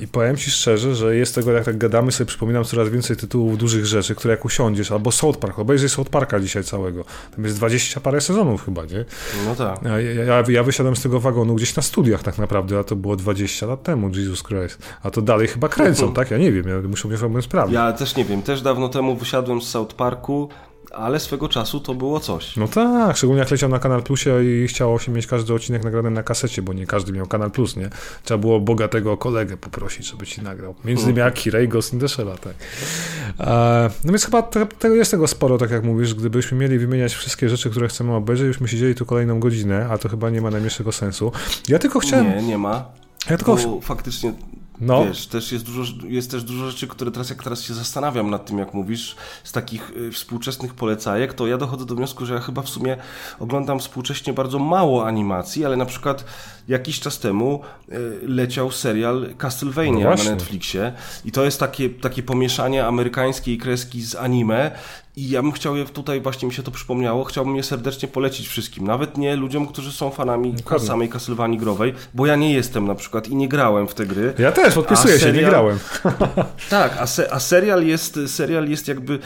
[0.01, 3.59] I powiem Ci szczerze, że jest tego, jak tak gadamy, sobie przypominam coraz więcej tytułów
[3.59, 7.05] dużych rzeczy, które jak usiądziesz, albo South Park, obejrzyj South Parka dzisiaj całego.
[7.37, 9.05] Tam jest dwadzieścia parę sezonów chyba, nie?
[9.47, 9.83] No tak.
[9.83, 13.17] Ja, ja, ja wysiadłem z tego wagonu gdzieś na studiach tak naprawdę, a to było
[13.17, 14.78] 20 lat temu, Jesus Christ.
[15.02, 16.31] A to dalej chyba kręcą, tak?
[16.31, 17.75] Ja nie wiem, ja muszę mnie sprawdzić.
[17.75, 20.49] Ja też nie wiem, też dawno temu wysiadłem z South Parku,
[20.92, 22.57] ale swego czasu to było coś.
[22.57, 26.10] No tak, szczególnie jak leciał na Kanal Plusie i chciało się mieć każdy odcinek nagrany
[26.10, 27.91] na kasecie, bo nie każdy miał Kanal Plus, nie?
[28.25, 30.75] Trzeba było bogatego kolegę poprosić, żeby ci nagrał.
[30.84, 32.55] Między innymi jak Kira i Ghost in the Shell, tak.
[33.41, 34.49] E, no więc chyba
[34.94, 38.68] jest tego sporo, tak jak mówisz, gdybyśmy mieli wymieniać wszystkie rzeczy, które chcemy obejrzeć, byśmy
[38.68, 41.33] siedzieli tu kolejną godzinę, a to chyba nie ma najmniejszego sensu.
[41.68, 42.26] Ja tylko chciałem...
[42.26, 43.00] Nie, nie ma.
[43.31, 43.57] Ja tylko...
[43.57, 44.32] Bo faktycznie
[44.81, 45.05] no.
[45.05, 48.47] Wiesz, też jest, dużo, jest też dużo rzeczy, które teraz, jak teraz się zastanawiam nad
[48.47, 52.40] tym, jak mówisz, z takich y, współczesnych polecajek, to ja dochodzę do wniosku, że ja
[52.40, 52.97] chyba w sumie
[53.39, 56.24] oglądam współcześnie bardzo mało animacji, ale na przykład
[56.68, 60.92] jakiś czas temu y, leciał serial Castlevania no na Netflixie
[61.24, 64.70] i to jest takie, takie pomieszanie amerykańskiej kreski z anime
[65.20, 68.49] i ja bym chciał je tutaj, właśnie mi się to przypomniało, chciałbym je serdecznie polecić
[68.49, 68.86] wszystkim.
[68.86, 70.86] Nawet nie ludziom, którzy są fanami Dokładnie.
[70.86, 74.34] samej Castlevanii growej, bo ja nie jestem na przykład i nie grałem w te gry.
[74.39, 75.34] Ja też, podpisuję serial...
[75.34, 75.78] się, nie grałem.
[76.70, 79.18] tak, a, se, a serial, jest, serial jest jakby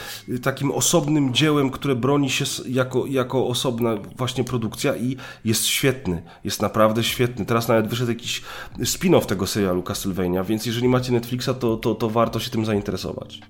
[0.42, 6.22] takim osobnym dziełem, które broni się jako, jako osobna właśnie produkcja i jest świetny.
[6.44, 7.46] Jest naprawdę świetny.
[7.46, 8.42] Teraz nawet wyszedł jakiś
[8.78, 13.40] spin-off tego serialu Castlevania, więc jeżeli macie Netflixa, to, to, to warto się tym zainteresować.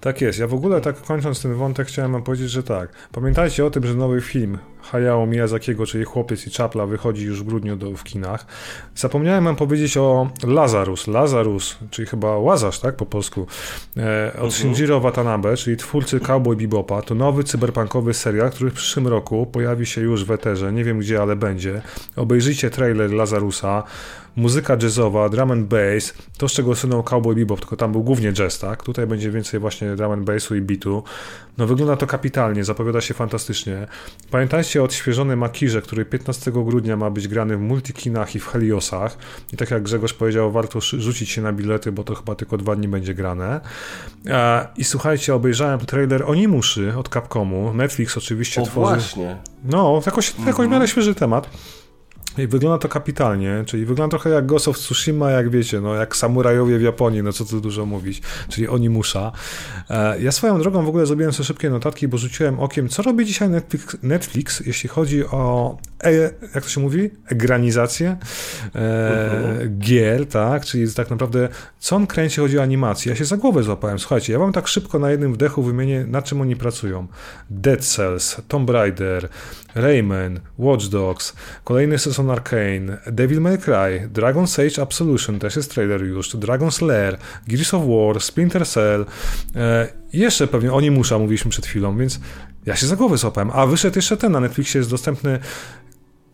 [0.00, 0.38] Tak jest.
[0.38, 2.88] Ja w ogóle tak kończąc ten wątek chciałem wam powiedzieć, że tak.
[3.12, 7.44] Pamiętajcie o tym, że nowy film Hayao Miyazakiego, czyli Chłopiec i Czapla wychodzi już w
[7.44, 8.46] grudniu do, w kinach.
[8.94, 11.06] Zapomniałem wam powiedzieć o Lazarus.
[11.06, 13.46] Lazarus, czyli chyba Łazarz, tak po polsku,
[13.96, 14.50] e, od mhm.
[14.50, 17.02] Shinjiro Watanabe, czyli twórcy Cowboy Bebopa.
[17.02, 20.72] To nowy cyberpunkowy serial, który w przyszłym roku pojawi się już w eterze.
[20.72, 21.82] Nie wiem gdzie, ale będzie.
[22.16, 23.82] Obejrzyjcie trailer Lazarusa
[24.36, 28.32] muzyka jazzowa, drum and bass, to z czego słynął Cowboy Bebop, tylko tam był głównie
[28.32, 28.82] jazz, tak?
[28.82, 31.02] Tutaj będzie więcej właśnie drum and bassu i beatu.
[31.58, 33.86] No wygląda to kapitalnie, zapowiada się fantastycznie.
[34.30, 39.18] Pamiętajcie o odświeżonym Makirze, który 15 grudnia ma być grany w multikinach i w Heliosach.
[39.52, 42.76] I tak jak Grzegorz powiedział, warto rzucić się na bilety, bo to chyba tylko dwa
[42.76, 43.60] dni będzie grane.
[44.76, 47.74] I słuchajcie, obejrzałem trailer Onimuszy od Capcomu.
[47.74, 48.94] Netflix oczywiście o, tworzy...
[48.94, 49.36] właśnie.
[49.64, 50.72] No, jakoś, jakoś mm -hmm.
[50.72, 51.50] miarę świeży temat.
[52.38, 56.16] I wygląda to kapitalnie, czyli wygląda trochę jak Ghost of Tsushima, jak wiecie, no jak
[56.16, 59.32] samurajowie w Japonii, no co tu dużo mówić, czyli oni musza.
[59.90, 63.26] E, ja swoją drogą w ogóle zrobiłem sobie szybkie notatki, bo rzuciłem okiem, co robi
[63.26, 65.76] dzisiaj Netflix, Netflix jeśli chodzi o,
[66.06, 66.12] e,
[66.54, 68.16] jak to się mówi, egranizację
[68.74, 73.10] e, gier, tak, czyli tak naprawdę, co on kręci, chodzi o animację.
[73.10, 76.22] Ja się za głowę złapałem, słuchajcie, ja wam tak szybko na jednym wdechu wymienię, na
[76.22, 77.06] czym oni pracują.
[77.50, 79.28] Dead Cells, Tomb Raider,
[79.74, 81.32] Rayman, Watch Dogs,
[81.64, 87.18] kolejny sezon Arcane, Devil May Cry, Dragon's Age Absolution, też jest trailer już, Dragon's Lair,
[87.48, 89.06] Gears of War, Splinter Cell,
[89.56, 92.20] e, jeszcze pewnie oni musza, mówiliśmy przed chwilą, więc
[92.66, 93.50] ja się za głowę złapałem.
[93.54, 95.38] A wyszedł jeszcze ten, na Netflixie jest dostępny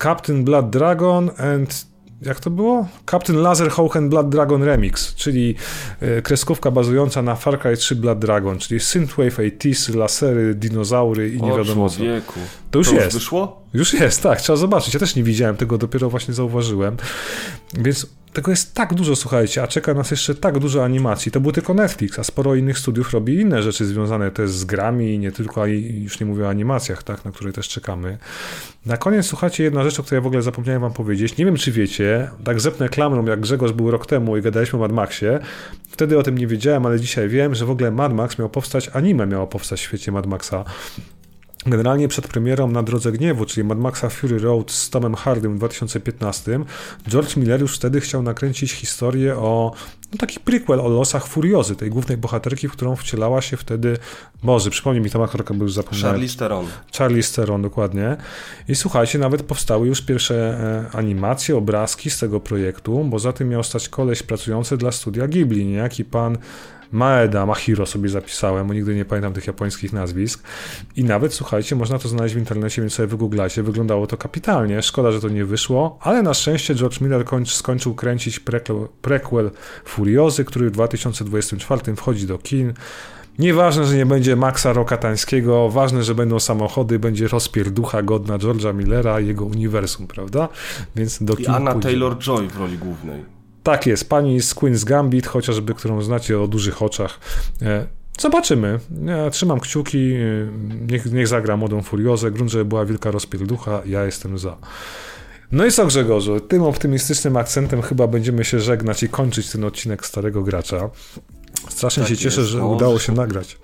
[0.02, 1.90] Captain Blood Dragon and
[2.22, 2.88] jak to było?
[3.10, 5.54] Captain Laser Hawken Blood Dragon Remix, czyli
[6.00, 11.42] e, kreskówka bazująca na Far Cry 3 Blood Dragon, czyli Synthwave 80s, lasery, dinozaury i
[11.42, 11.96] nie wiadomo co.
[12.70, 13.06] To już to jest.
[13.06, 13.59] Już wyszło?
[13.74, 14.94] Już jest, tak, trzeba zobaczyć.
[14.94, 16.97] Ja też nie widziałem tego, dopiero właśnie zauważyłem.
[17.74, 21.32] Więc tego jest tak dużo, słuchajcie, a czeka nas jeszcze tak dużo animacji.
[21.32, 25.18] To był tylko Netflix, a sporo innych studiów robi inne rzeczy związane też z grami,
[25.18, 28.18] nie tylko, już nie mówię o animacjach, tak, na które też czekamy.
[28.86, 31.36] Na koniec, słuchajcie, jedna rzecz, o której w ogóle zapomniałem wam powiedzieć.
[31.36, 34.82] Nie wiem, czy wiecie, tak zepnę klamrą, jak Grzegorz był rok temu i gadaliśmy o
[34.82, 35.39] Mad Maxie.
[35.89, 38.90] Wtedy o tym nie wiedziałem, ale dzisiaj wiem, że w ogóle Mad Max miał powstać,
[38.92, 40.65] anime miało powstać w świecie Mad Maxa.
[41.66, 45.58] Generalnie przed premierą Na Drodze Gniewu, czyli Mad Maxa Fury Road z Tomem Hardym w
[45.58, 46.60] 2015,
[47.08, 49.72] George Miller już wtedy chciał nakręcić historię o
[50.12, 53.97] no, taki prequel o losach Furiozy, tej głównej bohaterki, w którą wcielała się wtedy,
[54.42, 56.12] Boże, przypomnij mi, ta aktorka, był już zapomniałem.
[56.12, 56.66] Charlie Steron.
[56.98, 58.16] Charlie Steron, dokładnie.
[58.68, 60.58] I słuchajcie, nawet powstały już pierwsze
[60.94, 65.28] e, animacje, obrazki z tego projektu, bo za tym miał stać koleś pracujący dla studia
[65.28, 66.39] Ghibli, niejaki pan
[66.92, 70.42] Maeda, Mahiro sobie zapisałem, bo nigdy nie pamiętam tych japońskich nazwisk.
[70.96, 73.62] I nawet, słuchajcie, można to znaleźć w internecie, więc sobie wygooglajcie.
[73.62, 74.82] Wyglądało to kapitalnie.
[74.82, 79.50] Szkoda, że to nie wyszło, ale na szczęście George Miller skończył kręcić prequel, prequel
[79.84, 82.72] Furiozy, który w 2024 wchodzi do kin.
[83.38, 89.20] Nieważne, że nie będzie Maxa Rokatańskiego, ważne, że będą samochody, będzie rozpierducha godna George'a Millera
[89.20, 90.48] i jego uniwersum, prawda?
[90.96, 93.39] Więc do I Anna Taylor-Joy w roli głównej.
[93.62, 97.20] Tak jest, pani z Queen's Gambit, chociażby, którą znacie o dużych oczach.
[97.62, 97.86] E,
[98.20, 98.78] zobaczymy.
[99.06, 100.18] Ja trzymam kciuki, e,
[100.90, 102.30] niech, niech zagra młodą Furiozę.
[102.30, 104.56] Grunt, żeby była wielka rozpierducha, ja jestem za.
[105.52, 110.06] No i co Grzegorzu, tym optymistycznym akcentem chyba będziemy się żegnać i kończyć ten odcinek
[110.06, 110.90] Starego Gracza.
[111.68, 113.58] Strasznie tak się cieszę, że udało się nagrać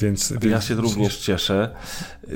[0.00, 0.44] Więc, więc...
[0.44, 1.70] Ja się również cieszę.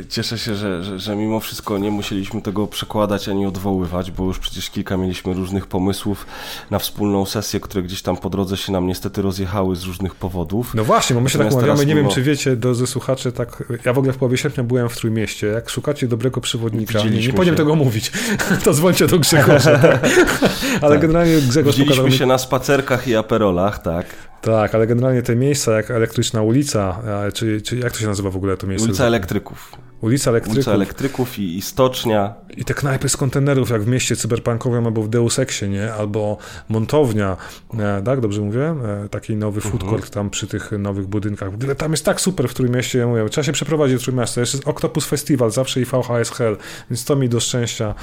[0.08, 4.38] Cieszę się, że, że, że, mimo wszystko nie musieliśmy tego przekładać ani odwoływać, bo już
[4.38, 6.26] przecież kilka mieliśmy różnych pomysłów
[6.70, 10.74] na wspólną sesję, które gdzieś tam po drodze się nam niestety rozjechały z różnych powodów.
[10.74, 12.08] No właśnie, bo my się tak Natomiast tak umawiamy, nie mimo...
[12.08, 15.46] wiem czy wiecie, drodzy słuchacze, tak, ja w ogóle w połowie sierpnia byłem w Trójmieście,
[15.46, 18.12] jak szukacie dobrego przewodnika, nie, nie powinien tego mówić,
[18.64, 19.78] to dzwońcie do Grzegorza.
[19.78, 20.08] Tak?
[20.82, 21.00] Ale tak.
[21.00, 24.06] generalnie Grzegorz Widzieliśmy pokazał się na spacerkach i aperolach, tak.
[24.44, 26.98] Tak, ale generalnie te miejsca, jak elektryczna ulica,
[27.34, 28.88] czy, czy jak to się nazywa w ogóle to miejsce?
[28.88, 29.72] Ulica Elektryków.
[30.04, 30.56] Ulica Elektryków.
[30.56, 32.34] Ulica Elektryków i, i Stocznia.
[32.56, 35.92] I te knajpy z kontenerów, jak w mieście cyberpunkowym albo w Deus Exie, nie?
[35.92, 37.36] Albo montownia,
[37.78, 38.20] e, tak?
[38.20, 38.74] Dobrze mówię?
[39.04, 39.90] E, taki nowy food mhm.
[39.90, 41.50] court tam przy tych nowych budynkach.
[41.50, 44.40] W ogóle tam jest tak super w Trójmieście, ja mówię, trzeba się przeprowadzić do Trójmiasta.
[44.40, 46.56] Jeszcze jest Octopus Festival, zawsze i VHS Hell,
[46.90, 47.94] więc to mi do szczęścia.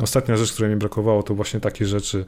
[0.00, 2.24] Ostatnia rzecz, której mi brakowało, to właśnie takie rzeczy.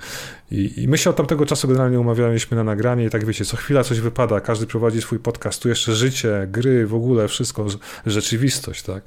[0.51, 3.57] I, i my się od tamtego czasu generalnie umawialiśmy na nagranie i tak wiecie, co
[3.57, 7.67] chwila coś wypada, każdy prowadzi swój podcast, tu jeszcze życie, gry, w ogóle wszystko,
[8.07, 9.03] rzeczywistość, tak?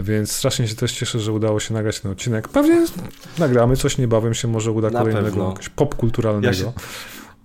[0.00, 2.48] Więc strasznie się też cieszę, że udało się nagrać ten odcinek.
[2.48, 2.86] Pewnie
[3.38, 5.44] nagramy coś niebawem się może uda Na kolejnego, pewno.
[5.44, 6.46] jakiegoś popkulturalnego.
[6.46, 6.72] Ja się,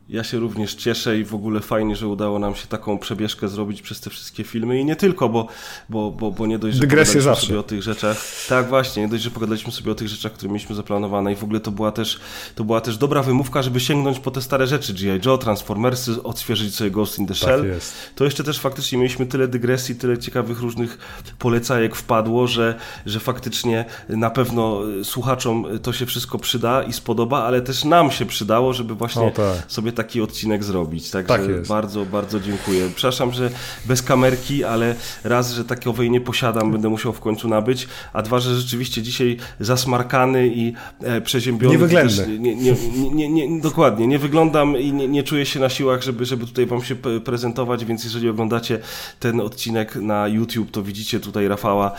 [0.10, 3.82] ja się również cieszę i w ogóle fajnie, że udało nam się taką przebieżkę zrobić
[3.82, 5.48] przez te wszystkie filmy i nie tylko, bo,
[5.90, 7.48] bo, bo, bo nie dość, że pogadaliśmy zawsze.
[7.48, 8.18] sobie o tych rzeczach.
[8.50, 11.44] Tak, właśnie, nie dość, że pogadaliśmy sobie o tych rzeczach, które mieliśmy zaplanowane i w
[11.44, 12.20] ogóle to była też,
[12.56, 15.20] to była też dobra wymówka, żeby sięgnąć po te stare rzeczy, G.I.
[15.26, 17.60] Joe, Transformersy, odświeżyć sobie Ghost in the tak Shell.
[17.60, 17.94] Tak jest.
[18.16, 20.98] To jeszcze też faktycznie mieliśmy tyle dygresji, tyle ciekawych różnych
[21.40, 27.62] polecajek wpadło, że, że faktycznie na pewno słuchaczom to się wszystko przyda i spodoba, ale
[27.62, 29.72] też nam się przydało, żeby właśnie o, tak.
[29.72, 31.12] sobie taki odcinek zrobić.
[31.12, 32.90] Także tak bardzo, bardzo dziękuję.
[32.96, 33.50] Przepraszam, że
[33.86, 38.40] bez kamerki, ale raz, że takowej nie posiadam, będę musiał w końcu nabyć, a dwa,
[38.40, 41.74] że rzeczywiście dzisiaj zasmarkany i e, przeziębiony.
[41.74, 42.26] Nie wygląda.
[42.26, 42.76] Nie, nie,
[43.12, 46.66] nie, nie, dokładnie, nie wyglądam i nie, nie czuję się na siłach, żeby, żeby tutaj
[46.66, 48.80] wam się prezentować, więc jeżeli oglądacie
[49.20, 51.94] ten odcinek na YouTube, to widzicie tutaj Rafała e,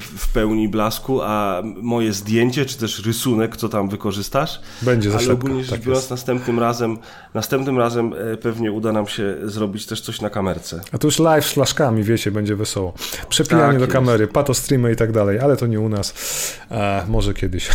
[0.00, 4.60] w pełni blasku, a moje zdjęcie, czy też rysunek, co tam wykorzystasz.
[4.82, 6.98] Będzie za Ale ogólnie rzecz tak biorąc, następnym razem,
[7.38, 10.80] następnym razem e, pewnie uda nam się zrobić też coś na kamerce.
[10.92, 12.92] A to już live z flaszkami, wiecie, będzie wesoło.
[13.28, 13.92] Przepijanie tak do jest.
[13.92, 16.14] kamery, pato streamy i tak dalej, ale to nie u nas.
[16.70, 17.68] E, może kiedyś.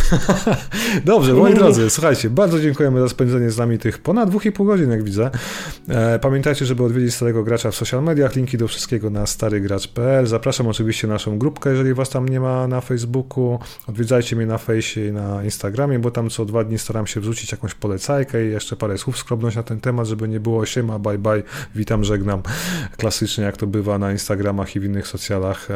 [1.04, 5.02] Dobrze, moi drodzy, słuchajcie, bardzo dziękujemy za spędzenie z nami tych ponad 2,5 godzin, jak
[5.02, 5.30] widzę.
[5.88, 10.26] E, pamiętajcie, żeby odwiedzić Starego Gracza w social mediach, linki do wszystkiego na starygracz.pl.
[10.26, 13.58] Zapraszam oczywiście naszą grupkę, jeżeli was tam nie ma na Facebooku.
[13.86, 17.52] Odwiedzajcie mnie na fejsie i na Instagramie, bo tam co dwa dni staram się wrzucić
[17.52, 21.18] jakąś polecajkę i jeszcze parę słów skrobność na ten temat, żeby nie było siema, bye
[21.18, 21.42] bye,
[21.74, 22.42] witam, żegnam.
[22.96, 25.68] Klasycznie jak to bywa na Instagramach i w innych socjalach.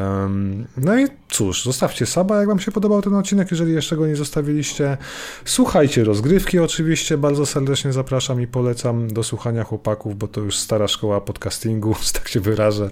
[0.77, 4.17] No i cóż, zostawcie saba, jak wam się podobał ten odcinek, jeżeli jeszcze go nie
[4.17, 4.97] zostawiliście.
[5.45, 10.89] Słuchajcie rozgrywki oczywiście, bardzo serdecznie zapraszam i polecam do słuchania chłopaków, bo to już stara
[10.89, 12.91] szkoła podcastingu, tak się wyrażę.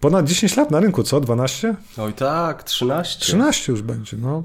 [0.00, 1.20] Ponad 10 lat na rynku, co?
[1.20, 1.74] 12?
[1.98, 3.20] Oj tak, 13.
[3.20, 4.44] 13 już będzie, no.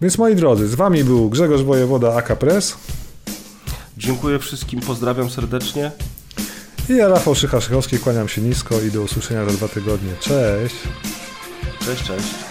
[0.00, 2.76] Więc moi drodzy, z wami był Grzegorz Wojewoda, AK Press.
[4.00, 5.90] Dziękuję wszystkim, pozdrawiam serdecznie.
[6.88, 10.12] I ja, Rafał Szycha-Szychowski, kłaniam się nisko i do usłyszenia za dwa tygodnie.
[10.20, 10.74] Cześć!
[11.84, 12.49] Cześć, cześć.